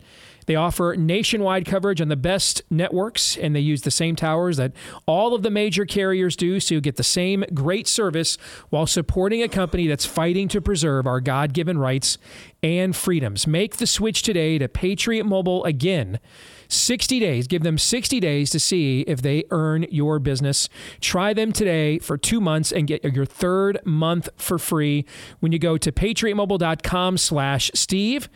They 0.51 0.57
offer 0.57 0.97
nationwide 0.97 1.63
coverage 1.63 2.01
on 2.01 2.09
the 2.09 2.17
best 2.17 2.61
networks, 2.69 3.37
and 3.37 3.55
they 3.55 3.61
use 3.61 3.83
the 3.83 3.89
same 3.89 4.17
towers 4.17 4.57
that 4.57 4.73
all 5.05 5.33
of 5.33 5.43
the 5.43 5.49
major 5.49 5.85
carriers 5.85 6.35
do, 6.35 6.59
so 6.59 6.75
you 6.75 6.81
get 6.81 6.97
the 6.97 7.05
same 7.05 7.45
great 7.53 7.87
service 7.87 8.37
while 8.69 8.85
supporting 8.85 9.41
a 9.41 9.47
company 9.47 9.87
that's 9.87 10.05
fighting 10.05 10.49
to 10.49 10.59
preserve 10.59 11.07
our 11.07 11.21
God 11.21 11.53
given 11.53 11.77
rights 11.77 12.17
and 12.61 12.93
freedoms. 12.93 13.47
Make 13.47 13.77
the 13.77 13.87
switch 13.87 14.23
today 14.23 14.57
to 14.57 14.67
Patriot 14.67 15.25
Mobile 15.25 15.63
again. 15.63 16.19
60 16.67 17.19
days. 17.19 17.47
Give 17.47 17.63
them 17.63 17.77
60 17.77 18.19
days 18.19 18.49
to 18.49 18.59
see 18.59 19.01
if 19.01 19.21
they 19.21 19.43
earn 19.51 19.85
your 19.89 20.19
business. 20.19 20.69
Try 20.99 21.33
them 21.33 21.51
today 21.51 21.99
for 21.99 22.17
two 22.17 22.41
months 22.41 22.71
and 22.71 22.87
get 22.87 23.03
your 23.03 23.25
third 23.25 23.79
month 23.85 24.29
for 24.35 24.57
free 24.57 25.05
when 25.39 25.51
you 25.51 25.59
go 25.59 25.77
to 25.77 25.91
patriotmobile.com 25.91 27.17
slash 27.17 27.71
Steve. 27.73 28.29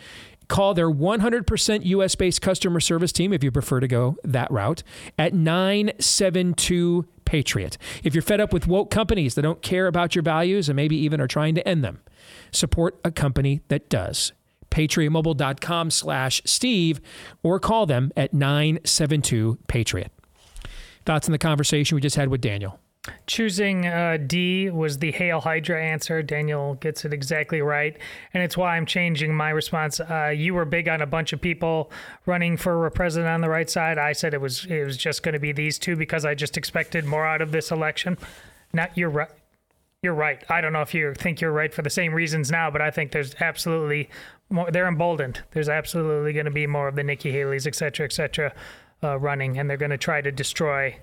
Call 0.48 0.74
their 0.74 0.90
100% 0.90 1.86
US 1.86 2.16
based 2.16 2.42
customer 2.42 2.80
service 2.80 3.12
team 3.12 3.34
if 3.34 3.44
you 3.44 3.52
prefer 3.52 3.80
to 3.80 3.88
go 3.88 4.18
that 4.24 4.50
route 4.52 4.84
at 5.18 5.34
972 5.34 7.06
Patriot. 7.26 7.78
If 8.04 8.14
you're 8.14 8.22
fed 8.22 8.40
up 8.40 8.54
with 8.54 8.68
woke 8.68 8.92
companies 8.92 9.36
that 9.36 9.42
don't 9.42 9.62
care 9.62 9.88
about 9.88 10.16
your 10.16 10.22
values 10.22 10.70
and 10.70 10.76
maybe 10.76 10.96
even 10.96 11.20
are 11.20 11.28
trying 11.28 11.56
to 11.56 11.68
end 11.68 11.84
them, 11.84 12.02
support 12.52 13.00
a 13.04 13.12
company 13.12 13.62
that 13.68 13.90
does. 13.90 14.32
patriotmobile.com 14.70 15.90
slash 15.90 16.42
Steve, 16.46 17.00
or 17.42 17.60
call 17.60 17.86
them 17.86 18.12
at 18.16 18.34
972 18.34 19.58
Patriot. 19.68 20.12
Thoughts 21.06 21.28
on 21.28 21.32
the 21.32 21.38
conversation 21.38 21.96
we 21.96 22.02
just 22.02 22.16
had 22.16 22.30
with 22.30 22.42
Daniel? 22.42 22.80
Choosing 23.28 23.86
uh, 23.86 24.18
D 24.26 24.70
was 24.70 24.98
the 24.98 25.12
Hail 25.12 25.42
Hydra 25.42 25.84
answer. 25.84 26.24
Daniel 26.24 26.76
gets 26.76 27.06
it 27.06 27.14
exactly 27.14 27.62
right. 27.62 27.98
And 28.34 28.42
it's 28.42 28.58
why 28.58 28.78
I'm 28.78 28.86
changing 28.86 29.34
my 29.36 29.50
response. 29.50 30.00
Uh, 30.00 30.34
you 30.36 30.54
were 30.54 30.66
big 30.66 30.88
on 30.88 31.02
a 31.02 31.06
bunch 31.06 31.34
of 31.34 31.42
people 31.42 31.92
running 32.26 32.58
for 32.58 32.90
president 32.92 33.30
on 33.30 33.42
the 33.42 33.50
right 33.50 33.70
side. 33.70 33.98
I 33.98 34.14
said 34.14 34.34
it 34.34 34.42
was 34.42 34.66
it 34.66 34.86
was 34.86 34.98
just 34.98 35.24
going 35.24 35.34
to 35.34 35.40
be 35.40 35.52
these 35.52 35.78
two 35.78 35.96
because 35.96 36.26
I 36.26 36.34
just 36.34 36.58
expected 36.58 37.06
more 37.06 37.26
out 37.26 37.42
of 37.42 37.52
this 37.52 37.72
election. 37.72 38.18
Not 38.74 38.98
you're 38.98 39.10
right. 39.10 39.30
You're 40.02 40.14
right. 40.14 40.44
I 40.50 40.62
don't 40.62 40.74
know 40.74 40.82
if 40.82 40.94
you 40.94 41.14
think 41.16 41.42
you're 41.42 41.52
right 41.52 41.74
for 41.74 41.82
the 41.82 41.90
same 41.90 42.14
reasons 42.14 42.52
now, 42.52 42.70
but 42.70 42.82
I 42.82 42.92
think 42.92 43.12
there's 43.12 43.36
absolutely 43.40 44.10
more. 44.50 44.72
They're 44.72 44.88
emboldened. 44.88 45.42
There's 45.52 45.70
absolutely 45.70 46.34
going 46.34 46.46
to 46.46 46.52
be 46.52 46.68
more 46.68 46.88
of 46.88 46.96
the 46.96 47.04
Nikki 47.04 47.32
Haley's, 47.32 47.68
et 47.68 47.76
cetera, 47.76 48.06
et 48.06 48.14
cetera, 48.14 48.54
uh, 49.04 49.20
running, 49.20 49.58
and 49.58 49.70
they're 49.70 49.78
going 49.78 49.92
to 49.92 49.98
try 49.98 50.22
to 50.22 50.32
destroy 50.32 50.98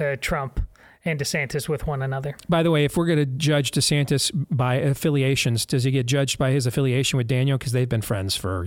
uh, 0.00 0.16
Trump 0.20 0.60
and 1.04 1.18
DeSantis 1.18 1.68
with 1.68 1.86
one 1.86 2.02
another. 2.02 2.36
By 2.48 2.62
the 2.62 2.70
way, 2.70 2.84
if 2.84 2.96
we're 2.96 3.06
going 3.06 3.18
to 3.18 3.26
judge 3.26 3.70
DeSantis 3.70 4.30
by 4.50 4.74
affiliations, 4.76 5.64
does 5.66 5.84
he 5.84 5.90
get 5.90 6.06
judged 6.06 6.38
by 6.38 6.50
his 6.50 6.66
affiliation 6.66 7.16
with 7.16 7.26
Daniel? 7.26 7.58
Because 7.58 7.72
they've 7.72 7.88
been 7.88 8.02
friends 8.02 8.36
for 8.36 8.66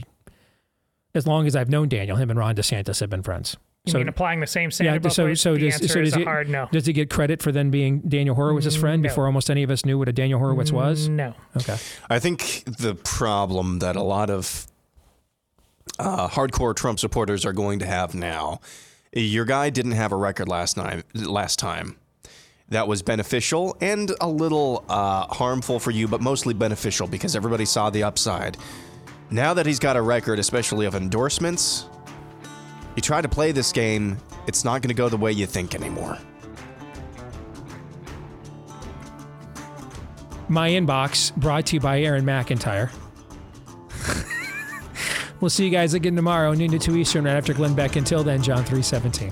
as 1.14 1.28
long 1.28 1.46
as 1.46 1.56
I've 1.56 1.70
known 1.70 1.90
Daniel. 1.90 2.18
Him 2.18 2.30
and 2.30 2.40
Ron 2.40 2.56
DeSantis 2.56 3.00
have 3.00 3.10
been 3.10 3.24
friends. 3.24 3.56
You 3.86 3.92
so, 3.92 3.98
mean 3.98 4.08
applying 4.08 4.40
the 4.40 4.48
same 4.48 4.72
standard? 4.72 5.04
yeah, 5.04 5.10
so 5.10 5.28
both 5.28 5.38
so 5.38 5.54
the 5.56 5.60
does 5.60 5.74
answer 5.74 5.88
so 5.90 6.00
is 6.00 6.10
does 6.12 6.16
a 6.16 6.20
he, 6.20 6.24
hard 6.24 6.48
no. 6.48 6.70
does 6.72 6.86
he 6.86 6.94
get 6.94 7.10
credit 7.10 7.42
for 7.42 7.52
then 7.52 7.70
being 7.70 8.00
Daniel 8.00 8.34
Horowitz's 8.34 8.78
friend 8.78 9.02
No. 9.02 9.10
before 9.10 9.26
almost 9.26 9.50
any 9.50 9.62
of 9.62 9.70
us 9.70 9.84
knew 9.84 9.98
what 10.00 10.08
a 10.08 10.14
Daniel 10.14 10.40
Horowitz 10.40 10.72
was? 10.72 11.10
No. 11.10 11.36
Okay. 11.58 11.76
I 12.10 12.20
think 12.20 12.64
the 12.66 12.96
problem 12.96 13.80
that 13.80 13.98
a 13.98 14.02
lot 14.02 14.30
of 14.30 14.68
uh, 16.00 16.30
hardcore 16.30 16.74
Trump 16.74 16.98
supporters 16.98 17.46
are 17.46 17.52
going 17.52 17.80
to 17.80 17.86
have 17.86 18.16
now, 18.16 18.62
your 19.12 19.44
guy 19.44 19.70
didn't 19.70 19.92
have 19.92 20.14
a 20.14 20.16
record 20.16 20.48
last 20.48 20.78
night. 20.78 21.04
Last 21.14 21.60
time, 21.60 21.98
that 22.70 22.88
was 22.88 23.02
beneficial 23.02 23.78
and 23.82 24.12
a 24.22 24.28
little 24.28 24.84
uh, 24.90 25.28
harmful 25.28 25.80
for 25.80 25.92
you, 25.92 26.08
but 26.08 26.22
mostly 26.22 26.54
beneficial 26.54 27.08
because 27.08 27.36
everybody 27.36 27.66
saw 27.66 27.90
the 27.90 28.04
upside. 28.04 28.58
Now 29.30 29.54
that 29.54 29.66
he's 29.66 29.80
got 29.80 29.96
a 29.96 30.02
record, 30.02 30.40
especially 30.40 30.86
of 30.86 30.96
endorsements, 30.96 31.88
you 32.96 33.02
try 33.02 33.22
to 33.22 33.30
play 33.30 33.52
this 33.52 33.72
game, 33.72 34.18
it's 34.48 34.64
not 34.64 34.82
going 34.82 34.90
to 34.90 34.96
go 34.96 35.10
the 35.10 35.18
way 35.18 35.32
you 35.32 35.46
think 35.46 35.76
anymore. 35.76 36.18
My 40.50 40.70
inbox 40.70 41.36
brought 41.36 41.66
to 41.68 41.76
you 41.76 41.80
by 41.80 42.02
Aaron 42.02 42.26
McIntyre. 42.26 42.92
we'll 45.42 45.50
see 45.50 45.66
you 45.66 45.72
guys 45.72 45.94
again 45.94 46.16
tomorrow, 46.16 46.54
noon 46.54 46.72
to 46.72 46.80
2 46.80 46.98
Eastern, 46.98 47.26
right 47.26 47.36
after 47.36 47.54
Glenn 47.54 47.74
Beck. 47.74 47.96
Until 47.96 48.24
then, 48.24 48.44
John 48.44 48.64
317. 48.64 49.32